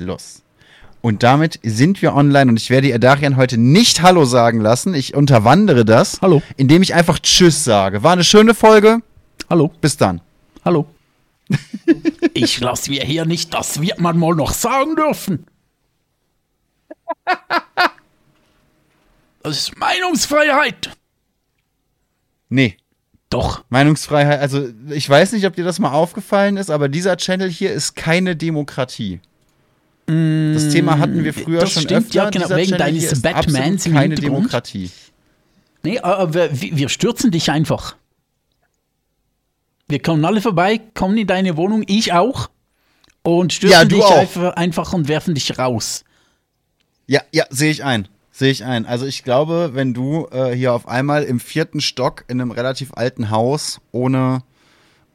los. 0.00 0.42
Und 1.00 1.22
damit 1.22 1.60
sind 1.62 2.02
wir 2.02 2.14
online 2.14 2.50
und 2.50 2.56
ich 2.56 2.70
werde 2.70 2.88
ihr 2.88 2.98
Darian 2.98 3.36
heute 3.36 3.56
nicht 3.56 4.02
Hallo 4.02 4.24
sagen 4.24 4.60
lassen. 4.60 4.94
Ich 4.94 5.14
unterwandere 5.14 5.84
das, 5.84 6.20
Hallo. 6.20 6.42
indem 6.56 6.82
ich 6.82 6.94
einfach 6.94 7.18
Tschüss 7.20 7.64
sage. 7.64 8.02
War 8.02 8.12
eine 8.12 8.24
schöne 8.24 8.54
Folge. 8.54 8.98
Hallo. 9.48 9.72
Bis 9.80 9.96
dann. 9.96 10.20
Hallo. 10.64 10.86
ich 12.34 12.60
lasse 12.60 12.90
mir 12.90 13.04
hier 13.04 13.24
nicht, 13.24 13.54
das 13.54 13.80
wird 13.80 14.00
man 14.00 14.18
mal 14.18 14.34
noch 14.34 14.52
sagen 14.52 14.96
dürfen. 14.96 15.46
Das 19.42 19.56
ist 19.56 19.78
Meinungsfreiheit. 19.78 20.90
Nee. 22.48 22.76
Doch. 23.30 23.64
Meinungsfreiheit, 23.68 24.40
also 24.40 24.68
ich 24.90 25.08
weiß 25.08 25.32
nicht, 25.32 25.46
ob 25.46 25.54
dir 25.54 25.64
das 25.64 25.78
mal 25.78 25.92
aufgefallen 25.92 26.56
ist, 26.56 26.70
aber 26.70 26.88
dieser 26.88 27.16
Channel 27.16 27.50
hier 27.50 27.72
ist 27.72 27.94
keine 27.94 28.36
Demokratie. 28.36 29.20
Das 30.08 30.70
Thema 30.70 30.98
hatten 30.98 31.22
wir 31.22 31.34
früher 31.34 31.60
das 31.60 31.72
schon 31.72 31.82
stimmt, 31.82 32.06
öfter. 32.06 32.14
ja, 32.14 32.30
genau, 32.30 32.48
wegen 32.50 32.70
Channel 32.70 32.78
deines 32.78 33.20
Batmans 33.20 33.84
im 33.86 33.92
keine 33.92 34.14
Hintergrund. 34.14 34.36
Demokratie. 34.36 34.90
Nee, 35.82 35.98
aber 36.00 36.32
wir, 36.34 36.76
wir 36.76 36.88
stürzen 36.88 37.30
dich 37.30 37.50
einfach. 37.50 37.94
Wir 39.86 40.00
kommen 40.00 40.24
alle 40.24 40.40
vorbei, 40.40 40.80
kommen 40.94 41.16
in 41.18 41.26
deine 41.26 41.56
Wohnung, 41.56 41.84
ich 41.86 42.12
auch. 42.14 42.48
Und 43.22 43.52
stürzen 43.52 43.78
Ja, 43.78 43.84
dich 43.84 44.02
auch. 44.02 44.16
einfach, 44.16 44.52
einfach 44.54 44.92
und 44.94 45.08
werfen 45.08 45.34
dich 45.34 45.58
raus. 45.58 46.04
Ja, 47.06 47.20
ja, 47.32 47.44
sehe 47.50 47.70
ich 47.70 47.84
ein. 47.84 48.08
Sehe 48.32 48.50
ich 48.50 48.64
ein. 48.64 48.86
Also 48.86 49.04
ich 49.04 49.24
glaube, 49.24 49.70
wenn 49.74 49.92
du 49.92 50.26
äh, 50.30 50.52
hier 50.54 50.72
auf 50.72 50.88
einmal 50.88 51.24
im 51.24 51.40
vierten 51.40 51.80
Stock 51.80 52.24
in 52.28 52.40
einem 52.40 52.50
relativ 52.50 52.92
alten 52.94 53.30
Haus 53.30 53.80
ohne, 53.92 54.42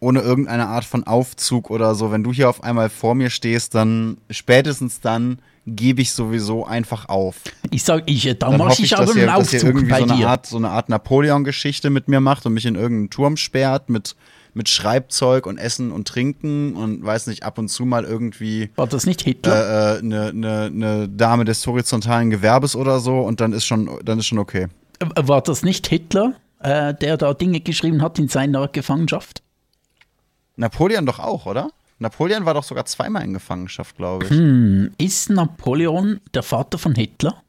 ohne 0.04 0.20
irgendeine 0.22 0.68
Art 0.68 0.86
von 0.86 1.06
Aufzug 1.06 1.72
oder 1.72 1.96
so, 1.96 2.12
wenn 2.12 2.24
du 2.24 2.34
hier 2.34 2.50
auf 2.50 2.64
einmal 2.64 2.90
vor 2.90 3.16
mir 3.16 3.30
stehst, 3.30 3.74
dann 3.74 4.18
spätestens 4.30 5.00
dann 5.00 5.40
gebe 5.66 6.02
ich 6.02 6.12
sowieso 6.12 6.66
einfach 6.66 7.08
auf. 7.08 7.38
Ich 7.72 7.84
sag, 7.84 8.04
ich, 8.06 8.28
äh, 8.28 8.36
da 8.36 8.50
Dann 8.50 8.60
mache 8.60 8.74
ich 8.74 8.84
ich, 8.84 8.98
aber 8.98 9.10
einen 9.12 9.20
ihr, 9.22 9.26
dass 9.28 9.54
ihr 9.54 9.60
Aufzug 9.60 9.70
irgendwie 9.70 9.90
bei 9.90 10.00
so 10.00 10.04
eine 10.06 10.16
dir. 10.18 10.28
Art, 10.28 10.46
so 10.46 10.58
eine 10.58 10.70
Art 10.70 10.90
Napoleon-Geschichte 10.90 11.90
mit 11.90 12.08
mir 12.10 12.20
macht 12.20 12.46
und 12.46 12.54
mich 12.54 12.66
in 12.66 12.76
irgendeinen 12.76 13.10
Turm 13.12 13.38
sperrt 13.38 13.90
mit, 13.90 14.18
mit 14.54 14.68
Schreibzeug 14.68 15.46
und 15.46 15.58
Essen 15.58 15.92
und 15.92 16.06
Trinken 16.08 16.76
und 16.76 17.04
weiß 17.06 17.28
nicht, 17.28 17.44
ab 17.44 17.58
und 17.58 17.70
zu 17.70 17.86
mal 17.86 18.04
irgendwie 18.04 18.72
War 18.76 18.88
das 18.88 19.06
nicht 19.06 19.22
Hitler? 19.22 19.96
äh, 19.96 20.00
eine 20.00 20.34
ne, 20.34 20.70
ne 20.70 21.10
Dame 21.10 21.46
des 21.46 21.66
horizontalen 21.66 22.30
Gewerbes 22.30 22.76
oder 22.76 23.00
so 23.00 23.22
und 23.22 23.40
dann 23.40 23.54
ist 23.54 23.66
schon, 23.66 23.90
dann 24.04 24.20
ist 24.20 24.26
schon 24.26 24.40
okay. 24.40 24.68
Äh, 25.00 25.06
War 25.16 25.42
das 25.42 25.64
nicht 25.64 25.88
Hitler, 25.88 26.34
äh, 26.60 26.94
der 26.94 27.16
da 27.16 27.34
Dinge 27.34 27.62
geschrieben 27.62 28.02
hat 28.02 28.20
in 28.20 28.28
seiner 28.28 28.68
Gefangenschaft? 28.68 29.43
Napoleon 30.56 31.06
doch 31.06 31.20
auch, 31.20 31.46
oder? 31.46 31.70
Napoleon 32.00 32.46
war 32.46 32.54
doch 32.54 32.64
sogar 32.64 32.86
zweimal 32.86 33.24
in 33.24 33.34
Gefangenschaft, 33.34 33.96
glaube 33.98 34.26
ich. 34.26 34.32
Hm, 34.32 34.92
ist 34.98 35.30
Napoleon 35.30 36.20
der 36.34 36.44
Vater 36.44 36.78
von 36.78 36.96
Hitler? 36.96 37.42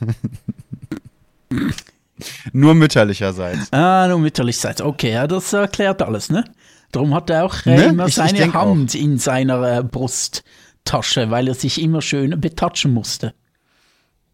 Nur 2.52 2.74
mütterlicherseits. 2.74 3.72
Ah, 3.72 4.06
nur 4.08 4.18
mütterlichseits. 4.18 4.82
Okay, 4.82 5.12
ja, 5.12 5.26
das 5.26 5.52
erklärt 5.52 6.02
alles, 6.02 6.28
ne? 6.30 6.44
Darum 6.92 7.14
hat 7.14 7.30
er 7.30 7.44
auch 7.46 7.64
äh, 7.66 7.76
Ne? 7.76 7.84
immer 7.84 8.04
Ich- 8.04 8.10
ich 8.10 8.14
seine 8.16 8.38
denk 8.38 8.54
Hand 8.54 8.94
in 8.94 9.18
seiner 9.18 9.78
äh, 9.78 9.82
Brusttasche, 9.82 11.30
weil 11.30 11.48
er 11.48 11.54
sich 11.54 11.80
immer 11.80 12.02
schön 12.02 12.38
betatschen 12.40 12.92
musste. 12.92 13.32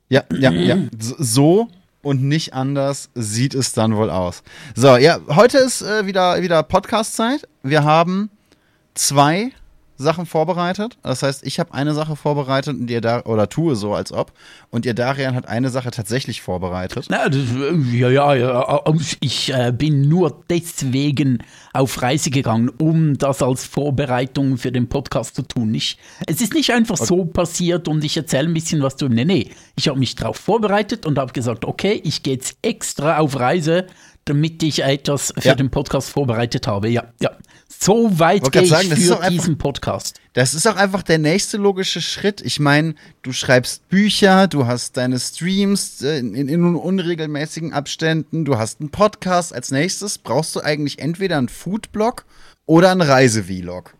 Ja, 0.08 0.24
ja, 0.36 0.50
ja. 0.50 0.76
S- 0.98 1.14
So 1.18 1.68
und 2.06 2.22
nicht 2.22 2.54
anders 2.54 3.10
sieht 3.16 3.52
es 3.52 3.72
dann 3.72 3.96
wohl 3.96 4.10
aus. 4.10 4.44
So, 4.76 4.96
ja, 4.96 5.18
heute 5.26 5.58
ist 5.58 5.82
äh, 5.82 6.06
wieder, 6.06 6.40
wieder 6.40 6.62
Podcast-Zeit. 6.62 7.48
Wir 7.64 7.82
haben 7.82 8.30
zwei 8.94 9.50
Sachen 9.96 10.26
vorbereitet. 10.26 10.98
Das 11.02 11.22
heißt, 11.22 11.46
ich 11.46 11.58
habe 11.58 11.72
eine 11.74 11.94
Sache 11.94 12.16
vorbereitet 12.16 12.78
und 12.78 12.90
ihr 12.90 13.00
da 13.00 13.22
oder 13.24 13.48
tue 13.48 13.76
so 13.76 13.94
als 13.94 14.12
ob. 14.12 14.32
Und 14.70 14.86
ihr 14.86 14.94
Darian 14.94 15.34
hat 15.34 15.48
eine 15.48 15.70
Sache 15.70 15.90
tatsächlich 15.90 16.42
vorbereitet. 16.42 17.06
Na, 17.08 17.28
das, 17.28 17.40
äh, 17.40 17.96
ja, 17.96 18.10
ja, 18.10 18.34
ja, 18.34 18.82
äh, 18.84 18.92
ich 19.20 19.52
äh, 19.52 19.72
bin 19.76 20.08
nur 20.08 20.42
deswegen 20.50 21.42
auf 21.72 22.02
Reise 22.02 22.30
gegangen, 22.30 22.70
um 22.78 23.16
das 23.18 23.42
als 23.42 23.64
Vorbereitung 23.64 24.58
für 24.58 24.72
den 24.72 24.88
Podcast 24.88 25.34
zu 25.34 25.42
tun. 25.42 25.74
Ich, 25.74 25.98
es 26.26 26.40
ist 26.40 26.54
nicht 26.54 26.72
einfach 26.72 26.96
so 26.96 27.24
passiert 27.24 27.88
und 27.88 28.04
ich 28.04 28.16
erzähle 28.16 28.48
ein 28.48 28.54
bisschen 28.54 28.82
was 28.82 28.96
zu. 28.96 29.08
Nee, 29.08 29.24
nee, 29.24 29.50
ich 29.76 29.88
habe 29.88 29.98
mich 29.98 30.14
darauf 30.14 30.36
vorbereitet 30.36 31.06
und 31.06 31.18
habe 31.18 31.32
gesagt, 31.32 31.64
okay, 31.64 32.00
ich 32.04 32.22
gehe 32.22 32.34
jetzt 32.34 32.58
extra 32.62 33.18
auf 33.18 33.38
Reise, 33.38 33.86
damit 34.26 34.62
ich 34.62 34.82
etwas 34.82 35.32
für 35.38 35.48
Ja. 35.48 35.54
den 35.54 35.70
Podcast 35.70 36.10
vorbereitet 36.10 36.66
habe. 36.66 36.88
Ja, 36.88 37.04
ja. 37.20 37.30
So 37.68 38.18
weit 38.18 38.50
gehe 38.52 38.62
ich 38.62 38.68
sagen, 38.70 38.90
das 38.90 38.98
ist 39.00 39.06
für 39.08 39.14
einfach- 39.16 39.28
diesen 39.30 39.58
Podcast. 39.58 40.20
Das 40.34 40.54
ist 40.54 40.66
auch 40.66 40.76
einfach 40.76 41.02
der 41.02 41.18
nächste 41.18 41.56
logische 41.56 42.00
Schritt. 42.00 42.40
Ich 42.40 42.60
meine, 42.60 42.94
du 43.22 43.32
schreibst 43.32 43.88
Bücher, 43.88 44.46
du 44.46 44.66
hast 44.66 44.96
deine 44.96 45.18
Streams 45.18 46.02
äh, 46.02 46.18
in, 46.18 46.34
in, 46.34 46.48
in 46.48 46.74
unregelmäßigen 46.76 47.72
Abständen, 47.72 48.44
du 48.44 48.56
hast 48.58 48.80
einen 48.80 48.90
Podcast. 48.90 49.52
Als 49.54 49.70
nächstes 49.70 50.18
brauchst 50.18 50.54
du 50.56 50.60
eigentlich 50.60 50.98
entweder 51.00 51.38
einen 51.38 51.48
Foodblog 51.48 52.24
oder 52.66 52.90
einen 52.90 53.02
Reisevlog. 53.02 53.94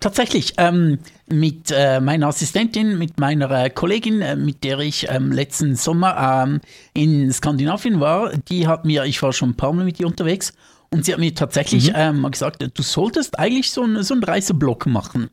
Tatsächlich, 0.00 0.54
ähm, 0.58 0.98
mit 1.26 1.70
äh, 1.70 2.00
meiner 2.00 2.26
Assistentin, 2.28 2.98
mit 2.98 3.18
meiner 3.18 3.50
äh, 3.50 3.70
Kollegin, 3.70 4.20
äh, 4.20 4.36
mit 4.36 4.62
der 4.64 4.78
ich 4.80 5.06
ähm, 5.08 5.32
letzten 5.32 5.76
Sommer 5.76 6.44
ähm, 6.46 6.60
in 6.92 7.32
Skandinavien 7.32 8.00
war, 8.00 8.32
die 8.50 8.66
hat 8.66 8.84
mir, 8.84 9.04
ich 9.04 9.22
war 9.22 9.32
schon 9.32 9.50
ein 9.50 9.56
paar 9.56 9.72
Mal 9.72 9.84
mit 9.84 10.00
ihr 10.00 10.06
unterwegs, 10.06 10.52
und 10.90 11.04
sie 11.04 11.12
hat 11.12 11.18
mir 11.20 11.34
tatsächlich 11.34 11.90
ähm, 11.94 12.20
mal 12.20 12.30
gesagt, 12.30 12.62
du 12.62 12.82
solltest 12.82 13.38
eigentlich 13.38 13.70
so, 13.72 13.82
ein, 13.82 14.02
so 14.02 14.14
einen 14.14 14.22
Reiseblog 14.22 14.86
machen. 14.86 15.30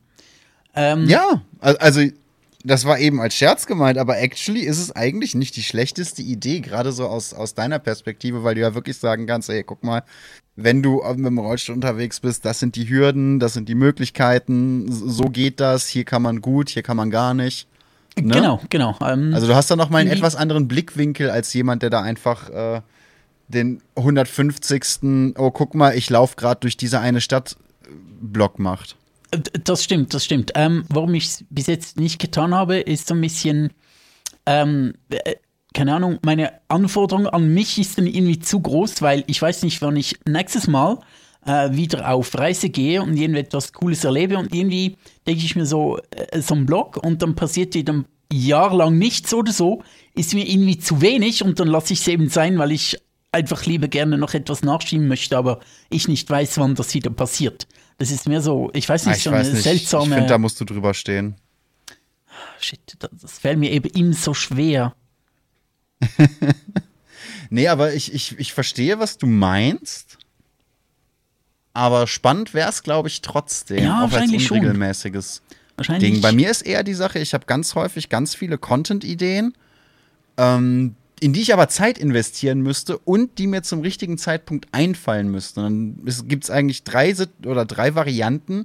Ähm, 0.74 1.06
Ja, 1.06 1.42
al- 1.60 1.76
also 1.76 2.00
das 2.64 2.84
war 2.84 2.98
eben 2.98 3.20
als 3.20 3.34
Scherz 3.34 3.66
gemeint, 3.66 3.98
aber 3.98 4.18
actually 4.18 4.60
ist 4.60 4.78
es 4.78 4.94
eigentlich 4.94 5.34
nicht 5.34 5.56
die 5.56 5.62
schlechteste 5.62 6.22
Idee, 6.22 6.60
gerade 6.60 6.92
so 6.92 7.06
aus, 7.06 7.34
aus 7.34 7.54
deiner 7.54 7.78
Perspektive, 7.78 8.44
weil 8.44 8.54
du 8.54 8.60
ja 8.60 8.74
wirklich 8.74 8.98
sagen 8.98 9.26
kannst, 9.26 9.50
ey, 9.50 9.62
guck 9.62 9.82
mal, 9.82 10.02
wenn 10.56 10.82
du 10.82 11.02
mit 11.16 11.26
dem 11.26 11.38
Rollstuhl 11.38 11.74
unterwegs 11.74 12.20
bist, 12.20 12.44
das 12.44 12.60
sind 12.60 12.76
die 12.76 12.88
Hürden, 12.88 13.40
das 13.40 13.54
sind 13.54 13.68
die 13.68 13.74
Möglichkeiten, 13.74 14.90
so 14.90 15.24
geht 15.24 15.60
das, 15.60 15.88
hier 15.88 16.04
kann 16.04 16.22
man 16.22 16.40
gut, 16.40 16.68
hier 16.68 16.82
kann 16.82 16.96
man 16.96 17.10
gar 17.10 17.34
nicht. 17.34 17.68
Ne? 18.16 18.34
Genau, 18.34 18.60
genau. 18.68 18.96
Ähm, 19.00 19.32
Also 19.32 19.46
du 19.46 19.54
hast 19.54 19.70
da 19.70 19.76
noch 19.76 19.88
mal 19.88 19.98
einen 19.98 20.10
etwas 20.10 20.36
anderen 20.36 20.68
Blickwinkel 20.68 21.30
als 21.30 21.52
jemand, 21.54 21.82
der 21.82 21.90
da 21.90 22.02
einfach 22.02 22.50
äh, 22.50 22.82
den 23.48 23.80
150. 23.96 25.34
Oh, 25.38 25.50
guck 25.50 25.74
mal, 25.74 25.96
ich 25.96 26.10
laufe 26.10 26.36
gerade 26.36 26.60
durch 26.60 26.76
diese 26.76 27.00
eine 27.00 27.22
Stadt 27.22 27.56
äh, 27.84 27.88
Block 28.20 28.58
macht. 28.58 28.96
Das 29.64 29.82
stimmt, 29.82 30.12
das 30.12 30.24
stimmt. 30.24 30.52
Ähm, 30.54 30.84
warum 30.88 31.14
ich 31.14 31.24
es 31.24 31.44
bis 31.48 31.66
jetzt 31.66 31.98
nicht 31.98 32.18
getan 32.18 32.54
habe, 32.54 32.78
ist 32.80 33.08
so 33.08 33.14
ein 33.14 33.20
bisschen, 33.20 33.70
ähm, 34.44 34.94
äh, 35.08 35.36
keine 35.72 35.94
Ahnung, 35.94 36.18
meine 36.22 36.52
Anforderung 36.68 37.26
an 37.26 37.52
mich 37.54 37.78
ist 37.78 37.96
dann 37.96 38.06
irgendwie 38.06 38.40
zu 38.40 38.60
groß, 38.60 39.00
weil 39.00 39.24
ich 39.26 39.40
weiß 39.40 39.62
nicht, 39.62 39.80
wann 39.80 39.96
ich 39.96 40.18
nächstes 40.26 40.66
Mal 40.66 40.98
äh, 41.46 41.70
wieder 41.72 42.10
auf 42.10 42.36
Reise 42.36 42.68
gehe 42.68 43.02
und 43.02 43.16
irgendwie 43.16 43.40
etwas 43.40 43.72
Cooles 43.72 44.04
erlebe 44.04 44.36
und 44.36 44.54
irgendwie 44.54 44.96
denke 45.26 45.44
ich 45.44 45.56
mir 45.56 45.66
so, 45.66 45.98
äh, 46.10 46.40
so 46.42 46.54
ein 46.54 46.66
Blog 46.66 46.98
und 47.02 47.22
dann 47.22 47.34
passiert 47.34 47.74
wieder 47.74 47.94
ein 47.94 48.04
Jahr 48.30 48.74
lang 48.74 48.98
nichts 48.98 49.32
oder 49.32 49.52
so, 49.52 49.82
ist 50.14 50.34
mir 50.34 50.46
irgendwie 50.46 50.78
zu 50.78 51.00
wenig 51.00 51.42
und 51.42 51.58
dann 51.58 51.68
lasse 51.68 51.94
ich 51.94 52.00
es 52.00 52.08
eben 52.08 52.28
sein, 52.28 52.58
weil 52.58 52.72
ich 52.72 52.98
einfach 53.32 53.64
lieber 53.64 53.88
gerne 53.88 54.18
noch 54.18 54.34
etwas 54.34 54.62
nachschieben 54.62 55.08
möchte, 55.08 55.38
aber 55.38 55.60
ich 55.88 56.06
nicht 56.06 56.28
weiß, 56.28 56.58
wann 56.58 56.74
das 56.74 56.92
wieder 56.94 57.10
passiert. 57.10 57.66
Das 58.02 58.10
ist 58.10 58.26
mir 58.26 58.40
so, 58.40 58.68
ich 58.74 58.88
weiß 58.88 59.06
Ah, 59.06 59.10
nicht, 59.10 59.18
ich 59.18 59.22
so 59.22 59.30
weiß 59.30 59.46
eine 59.46 59.56
nicht, 59.56 59.58
ich 59.58 59.62
seltsame. 59.88 60.14
finde, 60.16 60.28
da 60.28 60.38
musst 60.38 60.60
du 60.60 60.64
drüber 60.64 60.92
stehen. 60.92 61.36
Shit, 62.58 62.80
das, 62.98 63.10
das 63.20 63.38
fällt 63.38 63.60
mir 63.60 63.70
eben 63.70 63.88
ihm 63.94 64.12
so 64.12 64.34
schwer. 64.34 64.94
Nee, 67.50 67.68
aber 67.68 67.92
ich, 67.92 68.14
ich, 68.14 68.38
ich 68.38 68.52
verstehe, 68.54 68.98
was 68.98 69.18
du 69.18 69.26
meinst. 69.26 70.16
Aber 71.74 72.06
spannend 72.06 72.54
wäre 72.54 72.70
es, 72.70 72.82
glaube 72.82 73.08
ich, 73.08 73.20
trotzdem. 73.20 73.84
Ja, 73.84 73.98
auch 73.98 74.02
als 74.04 74.12
wahrscheinlich 74.12 74.46
schon. 74.46 74.58
unregelmäßiges 74.58 75.42
Wahrscheinlich. 75.76 76.12
Ding. 76.12 76.20
Bei 76.22 76.32
mir 76.32 76.50
ist 76.50 76.62
eher 76.62 76.82
die 76.82 76.94
Sache, 76.94 77.18
ich 77.18 77.34
habe 77.34 77.44
ganz 77.44 77.74
häufig 77.74 78.08
ganz 78.08 78.34
viele 78.34 78.56
Content-Ideen, 78.56 79.52
ähm, 80.38 80.96
in 81.22 81.32
die 81.32 81.42
ich 81.42 81.52
aber 81.52 81.68
Zeit 81.68 81.98
investieren 81.98 82.62
müsste 82.62 82.98
und 82.98 83.38
die 83.38 83.46
mir 83.46 83.62
zum 83.62 83.80
richtigen 83.80 84.18
Zeitpunkt 84.18 84.66
einfallen 84.72 85.28
müssten. 85.28 85.60
Und 85.60 85.96
dann 86.04 86.28
gibt 86.28 86.42
es 86.42 86.50
eigentlich 86.50 86.82
drei 86.82 87.14
oder 87.46 87.64
drei 87.64 87.94
Varianten 87.94 88.64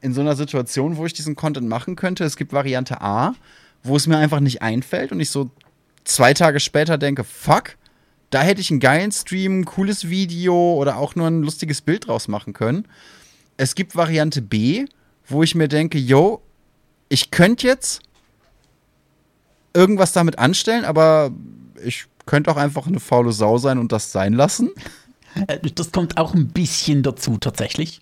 in 0.00 0.12
so 0.12 0.20
einer 0.20 0.34
Situation, 0.34 0.96
wo 0.96 1.06
ich 1.06 1.12
diesen 1.12 1.36
Content 1.36 1.68
machen 1.68 1.94
könnte. 1.94 2.24
Es 2.24 2.36
gibt 2.36 2.52
Variante 2.52 3.00
A, 3.00 3.36
wo 3.84 3.94
es 3.94 4.08
mir 4.08 4.18
einfach 4.18 4.40
nicht 4.40 4.60
einfällt 4.60 5.12
und 5.12 5.20
ich 5.20 5.30
so 5.30 5.52
zwei 6.02 6.34
Tage 6.34 6.58
später 6.58 6.98
denke, 6.98 7.22
fuck, 7.22 7.76
da 8.30 8.42
hätte 8.42 8.60
ich 8.60 8.72
einen 8.72 8.80
geilen 8.80 9.12
Stream, 9.12 9.60
ein 9.60 9.64
cooles 9.64 10.08
Video 10.08 10.74
oder 10.74 10.96
auch 10.96 11.14
nur 11.14 11.28
ein 11.28 11.44
lustiges 11.44 11.80
Bild 11.80 12.08
draus 12.08 12.26
machen 12.26 12.54
können. 12.54 12.88
Es 13.56 13.76
gibt 13.76 13.94
Variante 13.94 14.42
B, 14.42 14.86
wo 15.28 15.44
ich 15.44 15.54
mir 15.54 15.68
denke, 15.68 15.98
yo, 15.98 16.42
ich 17.08 17.30
könnte 17.30 17.68
jetzt 17.68 18.00
irgendwas 19.74 20.12
damit 20.12 20.40
anstellen, 20.40 20.84
aber 20.84 21.30
ich 21.84 22.06
könnte 22.26 22.50
auch 22.50 22.56
einfach 22.56 22.86
eine 22.86 23.00
faule 23.00 23.32
Sau 23.32 23.58
sein 23.58 23.78
und 23.78 23.92
das 23.92 24.12
sein 24.12 24.32
lassen. 24.32 24.70
Äh, 25.46 25.58
Das 25.74 25.92
kommt 25.92 26.16
auch 26.16 26.34
ein 26.34 26.48
bisschen 26.48 27.02
dazu, 27.02 27.38
tatsächlich. 27.38 28.00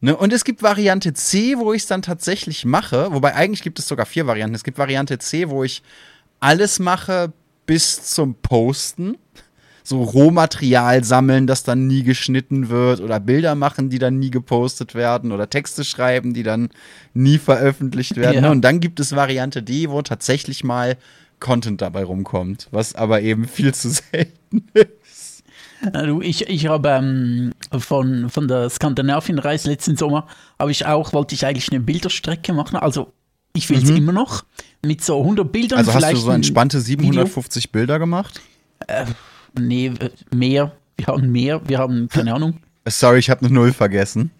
Ne? 0.00 0.16
Und 0.16 0.32
es 0.32 0.44
gibt 0.44 0.62
Variante 0.62 1.12
C, 1.14 1.56
wo 1.58 1.72
ich 1.72 1.82
es 1.82 1.88
dann 1.88 2.02
tatsächlich 2.02 2.64
mache. 2.64 3.12
Wobei 3.12 3.34
eigentlich 3.34 3.62
gibt 3.62 3.78
es 3.78 3.86
sogar 3.86 4.04
vier 4.04 4.26
Varianten. 4.26 4.54
Es 4.54 4.64
gibt 4.64 4.76
Variante 4.78 5.18
C, 5.18 5.48
wo 5.48 5.62
ich 5.64 5.82
alles 6.40 6.80
mache 6.80 7.32
bis 7.66 8.02
zum 8.02 8.34
Posten. 8.34 9.16
So 9.84 10.02
Rohmaterial 10.02 11.02
sammeln, 11.02 11.46
das 11.46 11.62
dann 11.62 11.86
nie 11.86 12.02
geschnitten 12.02 12.68
wird. 12.68 13.00
Oder 13.00 13.20
Bilder 13.20 13.54
machen, 13.54 13.90
die 13.90 13.98
dann 14.00 14.18
nie 14.18 14.30
gepostet 14.30 14.96
werden. 14.96 15.30
Oder 15.30 15.48
Texte 15.48 15.84
schreiben, 15.84 16.34
die 16.34 16.42
dann 16.42 16.70
nie 17.14 17.38
veröffentlicht 17.38 18.16
werden. 18.16 18.44
Ja. 18.44 18.50
Und 18.50 18.62
dann 18.62 18.80
gibt 18.80 18.98
es 18.98 19.14
Variante 19.14 19.62
D, 19.62 19.88
wo 19.88 20.02
tatsächlich 20.02 20.64
mal 20.64 20.96
Content 21.42 21.82
dabei 21.82 22.04
rumkommt. 22.04 22.68
Was 22.70 22.94
aber 22.94 23.20
eben 23.20 23.46
viel 23.46 23.74
zu 23.74 23.90
selten 23.90 24.64
ist. 24.74 25.44
Also 25.92 26.22
ich, 26.22 26.48
ich 26.48 26.66
habe 26.66 26.88
ähm, 26.88 27.52
von, 27.76 28.30
von 28.30 28.48
der 28.48 28.70
Skandinavienreise 28.70 29.68
letzten 29.68 29.96
Sommer, 29.96 30.28
habe 30.58 30.70
ich 30.70 30.86
auch, 30.86 31.12
wollte 31.12 31.34
ich 31.34 31.44
eigentlich 31.44 31.70
eine 31.70 31.80
Bilderstrecke 31.80 32.52
machen. 32.52 32.76
Also 32.76 33.12
ich 33.52 33.68
will 33.68 33.78
es 33.78 33.90
mhm. 33.90 33.96
immer 33.96 34.12
noch 34.12 34.44
mit 34.84 35.04
so 35.04 35.20
100 35.20 35.50
Bildern. 35.50 35.78
Also 35.78 35.92
hast 35.92 36.12
du 36.12 36.16
so 36.16 36.30
entspannte 36.30 36.80
750 36.80 37.64
Video. 37.64 37.72
Bilder 37.72 37.98
gemacht? 37.98 38.40
Äh, 38.86 39.06
nee, 39.58 39.86
äh, 39.86 40.10
mehr. 40.34 40.72
Wir 40.96 41.06
haben 41.08 41.30
mehr. 41.32 41.60
Wir 41.68 41.78
haben, 41.78 42.08
keine 42.08 42.34
Ahnung. 42.34 42.58
Sorry, 42.86 43.18
ich 43.18 43.30
habe 43.30 43.44
eine 43.44 43.54
Null 43.54 43.72
vergessen. 43.72 44.30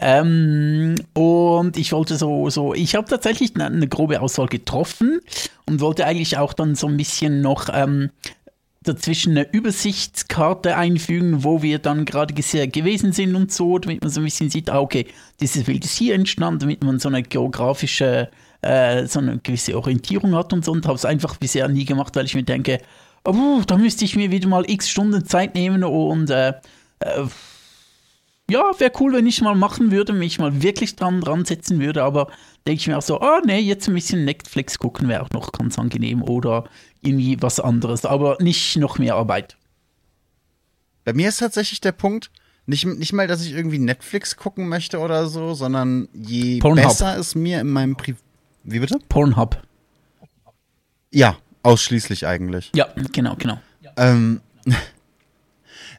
Ähm, 0.00 0.94
und 1.14 1.76
ich 1.76 1.92
wollte 1.92 2.16
so, 2.16 2.48
so, 2.48 2.74
ich 2.74 2.94
habe 2.94 3.08
tatsächlich 3.08 3.54
eine, 3.54 3.66
eine, 3.66 3.88
grobe 3.88 4.20
Auswahl 4.20 4.46
getroffen 4.46 5.20
und 5.66 5.80
wollte 5.80 6.06
eigentlich 6.06 6.38
auch 6.38 6.52
dann 6.52 6.74
so 6.74 6.86
ein 6.86 6.96
bisschen 6.96 7.40
noch 7.40 7.68
ähm, 7.72 8.10
dazwischen 8.82 9.32
eine 9.32 9.50
Übersichtskarte 9.52 10.76
einfügen, 10.76 11.44
wo 11.44 11.62
wir 11.62 11.78
dann 11.78 12.06
gerade 12.06 12.32
gewesen 12.32 13.12
sind 13.12 13.34
und 13.34 13.52
so, 13.52 13.78
damit 13.78 14.00
man 14.00 14.10
so 14.10 14.20
ein 14.20 14.24
bisschen 14.24 14.48
sieht, 14.48 14.70
ah, 14.70 14.80
okay, 14.80 15.06
dieses 15.40 15.64
Bild 15.64 15.84
ist 15.84 15.96
hier 15.96 16.14
entstanden, 16.14 16.60
damit 16.60 16.82
man 16.82 16.98
so 16.98 17.08
eine 17.08 17.22
geografische, 17.22 18.30
äh, 18.62 19.06
so 19.06 19.18
eine 19.18 19.38
gewisse 19.38 19.76
Orientierung 19.76 20.34
hat 20.34 20.52
und 20.52 20.64
so. 20.64 20.72
Und 20.72 20.86
habe 20.86 20.94
es 20.94 21.04
einfach 21.04 21.36
bisher 21.36 21.68
nie 21.68 21.84
gemacht, 21.84 22.16
weil 22.16 22.24
ich 22.24 22.34
mir 22.34 22.42
denke, 22.42 22.80
oh, 23.24 23.60
da 23.66 23.76
müsste 23.76 24.06
ich 24.06 24.16
mir 24.16 24.30
wieder 24.30 24.48
mal 24.48 24.64
x 24.66 24.88
Stunden 24.88 25.26
Zeit 25.26 25.54
nehmen 25.54 25.84
und 25.84 26.30
äh, 26.30 26.54
äh, 27.00 27.24
ja, 28.50 28.72
wäre 28.78 28.92
cool, 29.00 29.12
wenn 29.12 29.26
ich 29.26 29.40
mal 29.40 29.54
machen 29.54 29.90
würde, 29.90 30.12
mich 30.12 30.38
mal 30.38 30.62
wirklich 30.62 30.96
dran, 30.96 31.20
dran 31.20 31.44
setzen 31.44 31.80
würde, 31.80 32.02
aber 32.02 32.28
denke 32.66 32.80
ich 32.80 32.86
mir 32.86 32.98
auch 32.98 33.02
so, 33.02 33.20
ah, 33.20 33.38
oh, 33.38 33.46
nee, 33.46 33.58
jetzt 33.60 33.88
ein 33.88 33.94
bisschen 33.94 34.24
Netflix 34.24 34.78
gucken 34.78 35.08
wäre 35.08 35.22
auch 35.22 35.30
noch 35.30 35.52
ganz 35.52 35.78
angenehm 35.78 36.22
oder 36.22 36.64
irgendwie 37.02 37.40
was 37.40 37.60
anderes, 37.60 38.04
aber 38.04 38.36
nicht 38.40 38.76
noch 38.76 38.98
mehr 38.98 39.14
Arbeit. 39.14 39.56
Bei 41.04 41.12
mir 41.12 41.28
ist 41.28 41.38
tatsächlich 41.38 41.80
der 41.80 41.92
Punkt, 41.92 42.30
nicht, 42.66 42.86
nicht 42.86 43.12
mal, 43.12 43.26
dass 43.26 43.44
ich 43.44 43.52
irgendwie 43.52 43.78
Netflix 43.78 44.36
gucken 44.36 44.68
möchte 44.68 44.98
oder 44.98 45.26
so, 45.26 45.54
sondern 45.54 46.08
je 46.12 46.58
Pornhub. 46.60 46.84
besser 46.84 47.16
es 47.18 47.34
mir 47.34 47.60
in 47.60 47.70
meinem 47.70 47.96
Pri 47.96 48.14
Wie 48.64 48.78
bitte? 48.78 48.98
Pornhub. 49.08 49.60
Ja, 51.10 51.36
ausschließlich 51.62 52.26
eigentlich. 52.26 52.70
Ja, 52.74 52.88
genau, 53.12 53.34
genau. 53.36 53.58
Ähm, 53.96 54.40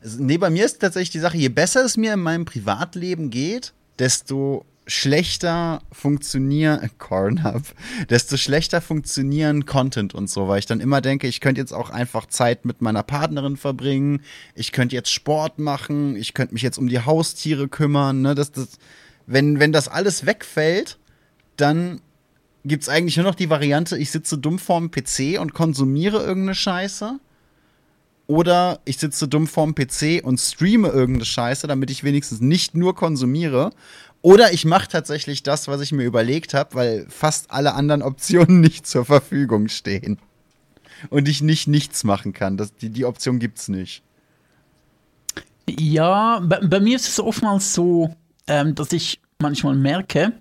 nee, 0.03 0.37
bei 0.37 0.49
mir 0.49 0.65
ist 0.65 0.79
tatsächlich 0.79 1.11
die 1.11 1.19
Sache, 1.19 1.37
je 1.37 1.49
besser 1.49 1.85
es 1.85 1.97
mir 1.97 2.13
in 2.13 2.21
meinem 2.21 2.45
Privatleben 2.45 3.29
geht, 3.29 3.73
desto 3.99 4.65
schlechter 4.87 5.81
funktionieren 5.91 6.89
Cornhub, 6.97 7.63
desto 8.09 8.37
schlechter 8.37 8.81
funktionieren 8.81 9.65
Content 9.65 10.13
und 10.13 10.29
so, 10.29 10.47
weil 10.47 10.59
ich 10.59 10.65
dann 10.65 10.79
immer 10.79 11.01
denke, 11.01 11.27
ich 11.27 11.39
könnte 11.39 11.61
jetzt 11.61 11.73
auch 11.73 11.89
einfach 11.89 12.25
Zeit 12.25 12.65
mit 12.65 12.81
meiner 12.81 13.03
Partnerin 13.03 13.57
verbringen, 13.57 14.21
ich 14.55 14.71
könnte 14.71 14.95
jetzt 14.95 15.11
Sport 15.11 15.59
machen, 15.59 16.15
ich 16.15 16.33
könnte 16.33 16.53
mich 16.53 16.63
jetzt 16.63 16.77
um 16.77 16.89
die 16.89 16.99
Haustiere 16.99 17.67
kümmern, 17.67 18.21
ne, 18.21 18.35
das, 18.35 18.51
das, 18.51 18.79
wenn, 19.27 19.59
wenn 19.59 19.71
das 19.71 19.87
alles 19.87 20.25
wegfällt, 20.25 20.97
dann 21.57 22.01
gibt 22.65 22.83
es 22.83 22.89
eigentlich 22.89 23.17
nur 23.17 23.25
noch 23.25 23.35
die 23.35 23.49
Variante, 23.49 23.97
ich 23.97 24.11
sitze 24.11 24.37
dumm 24.37 24.59
vorm 24.59 24.91
PC 24.91 25.39
und 25.39 25.53
konsumiere 25.53 26.19
irgendeine 26.23 26.55
Scheiße. 26.55 27.19
Oder 28.31 28.79
ich 28.85 28.97
sitze 28.97 29.27
dumm 29.27 29.45
vorm 29.45 29.75
PC 29.75 30.23
und 30.23 30.39
streame 30.39 30.87
irgendeine 30.87 31.25
Scheiße, 31.25 31.67
damit 31.67 31.91
ich 31.91 32.05
wenigstens 32.05 32.39
nicht 32.39 32.75
nur 32.75 32.95
konsumiere. 32.95 33.71
Oder 34.21 34.53
ich 34.53 34.63
mache 34.63 34.87
tatsächlich 34.87 35.43
das, 35.43 35.67
was 35.67 35.81
ich 35.81 35.91
mir 35.91 36.05
überlegt 36.05 36.53
habe, 36.53 36.75
weil 36.75 37.05
fast 37.09 37.51
alle 37.51 37.73
anderen 37.73 38.01
Optionen 38.11 38.61
nicht 38.61 38.87
zur 38.87 39.03
Verfügung 39.03 39.67
stehen. 39.67 40.17
Und 41.09 41.27
ich 41.27 41.41
nicht 41.41 41.67
nichts 41.67 42.05
machen 42.05 42.31
kann. 42.31 42.55
Das, 42.55 42.73
die, 42.73 42.89
die 42.89 43.03
Option 43.03 43.37
gibt's 43.37 43.67
nicht. 43.67 44.01
Ja, 45.69 46.39
bei, 46.39 46.61
bei 46.61 46.79
mir 46.79 46.95
ist 46.95 47.09
es 47.09 47.19
oftmals 47.19 47.73
so, 47.73 48.15
ähm, 48.47 48.75
dass 48.75 48.93
ich 48.93 49.19
manchmal 49.39 49.75
merke, 49.75 50.31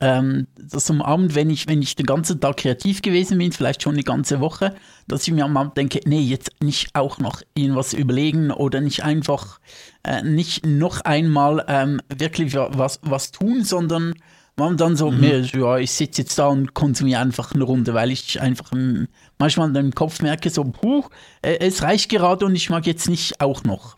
ähm, 0.00 0.46
dass 0.56 0.90
am 0.90 1.00
Abend, 1.00 1.34
wenn 1.34 1.48
ich, 1.48 1.68
wenn 1.68 1.80
ich 1.80 1.94
den 1.94 2.06
ganzen 2.06 2.40
Tag 2.40 2.58
kreativ 2.58 3.02
gewesen 3.02 3.38
bin, 3.38 3.52
vielleicht 3.52 3.82
schon 3.82 3.94
eine 3.94 4.02
ganze 4.02 4.40
Woche, 4.40 4.74
dass 5.06 5.26
ich 5.26 5.32
mir 5.32 5.44
am 5.44 5.56
Abend 5.56 5.76
denke, 5.76 6.00
nee, 6.04 6.20
jetzt 6.20 6.50
nicht 6.60 6.94
auch 6.94 7.18
noch 7.18 7.42
irgendwas 7.54 7.92
überlegen 7.92 8.50
oder 8.50 8.80
nicht 8.80 9.04
einfach, 9.04 9.60
äh, 10.02 10.22
nicht 10.22 10.66
noch 10.66 11.02
einmal 11.02 11.64
ähm, 11.68 12.00
wirklich 12.08 12.54
was, 12.54 13.00
was 13.02 13.30
tun, 13.30 13.64
sondern 13.64 14.14
man 14.56 14.76
dann 14.76 14.96
so, 14.96 15.10
mhm. 15.10 15.44
ja, 15.54 15.78
ich 15.78 15.92
sitze 15.92 16.22
jetzt 16.22 16.38
da 16.38 16.48
und 16.48 16.74
konsumiere 16.74 17.20
einfach 17.20 17.54
eine 17.54 17.64
Runde, 17.64 17.94
weil 17.94 18.10
ich 18.10 18.40
einfach 18.40 18.70
manchmal 19.38 19.74
im 19.76 19.94
Kopf 19.94 20.20
merke, 20.20 20.50
so, 20.50 20.64
puh, 20.64 21.04
äh, 21.42 21.58
es 21.60 21.82
reicht 21.82 22.10
gerade 22.10 22.44
und 22.44 22.54
ich 22.54 22.70
mag 22.70 22.86
jetzt 22.86 23.08
nicht 23.08 23.40
auch 23.40 23.64
noch. 23.64 23.96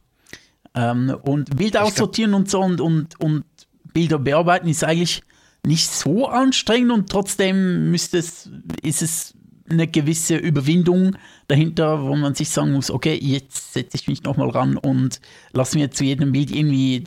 Ähm, 0.75 1.17
und 1.23 1.57
Bilder 1.57 1.85
aussortieren 1.85 2.35
und 2.35 2.51
so 2.51 2.61
und, 2.61 2.81
und, 2.81 3.19
und 3.21 3.45
Bilder 3.93 4.19
bearbeiten 4.19 4.69
ist 4.69 4.85
eigentlich 4.85 5.23
nicht 5.67 5.91
so 5.91 6.27
anstrengend 6.29 6.93
und 6.93 7.11
trotzdem 7.11 7.91
müsste 7.91 8.19
es, 8.19 8.51
ist 8.83 9.03
es 9.03 9.35
eine 9.69 9.87
gewisse 9.87 10.37
Überwindung 10.37 11.17
dahinter, 11.49 12.03
wo 12.03 12.15
man 12.17 12.35
sich 12.35 12.51
sagen 12.51 12.73
muss, 12.73 12.91
okay, 12.91 13.19
jetzt 13.21 13.73
setze 13.73 13.97
ich 13.97 14.09
mich 14.09 14.23
nochmal 14.23 14.51
ran 14.51 14.77
und 14.77 15.21
lasse 15.53 15.79
mir 15.79 15.91
zu 15.91 16.05
jedem 16.05 16.33
Bild 16.33 16.51
irgendwie 16.51 17.03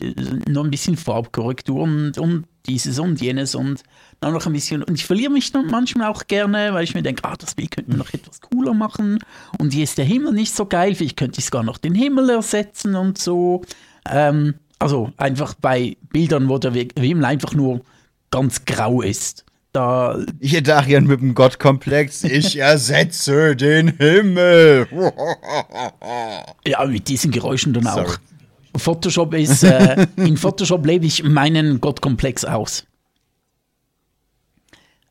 noch 0.49 0.63
ein 0.63 0.71
bisschen 0.71 0.97
Farbkorrektur 0.97 1.81
und, 1.81 2.17
und 2.17 2.45
dieses 2.65 2.99
und 2.99 3.21
jenes 3.21 3.53
und 3.55 3.83
dann 4.19 4.33
noch 4.33 4.45
ein 4.45 4.53
bisschen. 4.53 4.83
Und 4.83 4.95
ich 4.95 5.05
verliere 5.05 5.31
mich 5.31 5.51
dann 5.51 5.67
manchmal 5.67 6.09
auch 6.09 6.25
gerne, 6.27 6.73
weil 6.73 6.83
ich 6.83 6.95
mir 6.95 7.03
denke, 7.03 7.23
ah, 7.25 7.35
das 7.37 7.55
Bild 7.55 7.71
könnte 7.71 7.91
man 7.91 7.99
noch 7.99 8.13
etwas 8.13 8.41
cooler 8.41 8.73
machen. 8.73 9.19
Und 9.59 9.73
hier 9.73 9.83
ist 9.83 9.97
der 9.97 10.05
Himmel 10.05 10.33
nicht 10.33 10.53
so 10.53 10.65
geil, 10.65 10.95
vielleicht 10.95 11.17
könnte 11.17 11.39
ich 11.39 11.45
sogar 11.45 11.63
noch 11.63 11.77
den 11.77 11.95
Himmel 11.95 12.29
ersetzen 12.31 12.95
und 12.95 13.19
so. 13.19 13.63
Ähm, 14.09 14.55
also 14.79 15.11
einfach 15.17 15.53
bei 15.53 15.97
Bildern, 16.09 16.49
wo 16.49 16.57
der 16.57 16.73
Himmel 16.73 17.25
einfach 17.25 17.53
nur 17.53 17.81
ganz 18.31 18.65
grau 18.65 19.01
ist. 19.01 19.45
Da 19.73 20.17
Hier 20.41 20.63
Darian 20.63 21.05
mit 21.05 21.21
dem 21.21 21.35
Gottkomplex, 21.35 22.23
ich 22.23 22.57
ersetze 22.57 23.55
den 23.55 23.97
Himmel. 23.97 24.87
ja, 26.65 26.85
mit 26.85 27.07
diesen 27.07 27.31
Geräuschen 27.31 27.73
dann 27.73 27.83
Sorry. 27.83 28.07
auch. 28.07 28.17
Photoshop 28.75 29.33
ist, 29.33 29.63
äh, 29.63 30.07
in 30.17 30.37
Photoshop 30.37 30.85
lebe 30.85 31.05
ich 31.05 31.23
meinen 31.23 31.81
Gottkomplex 31.81 32.45
aus. 32.45 32.85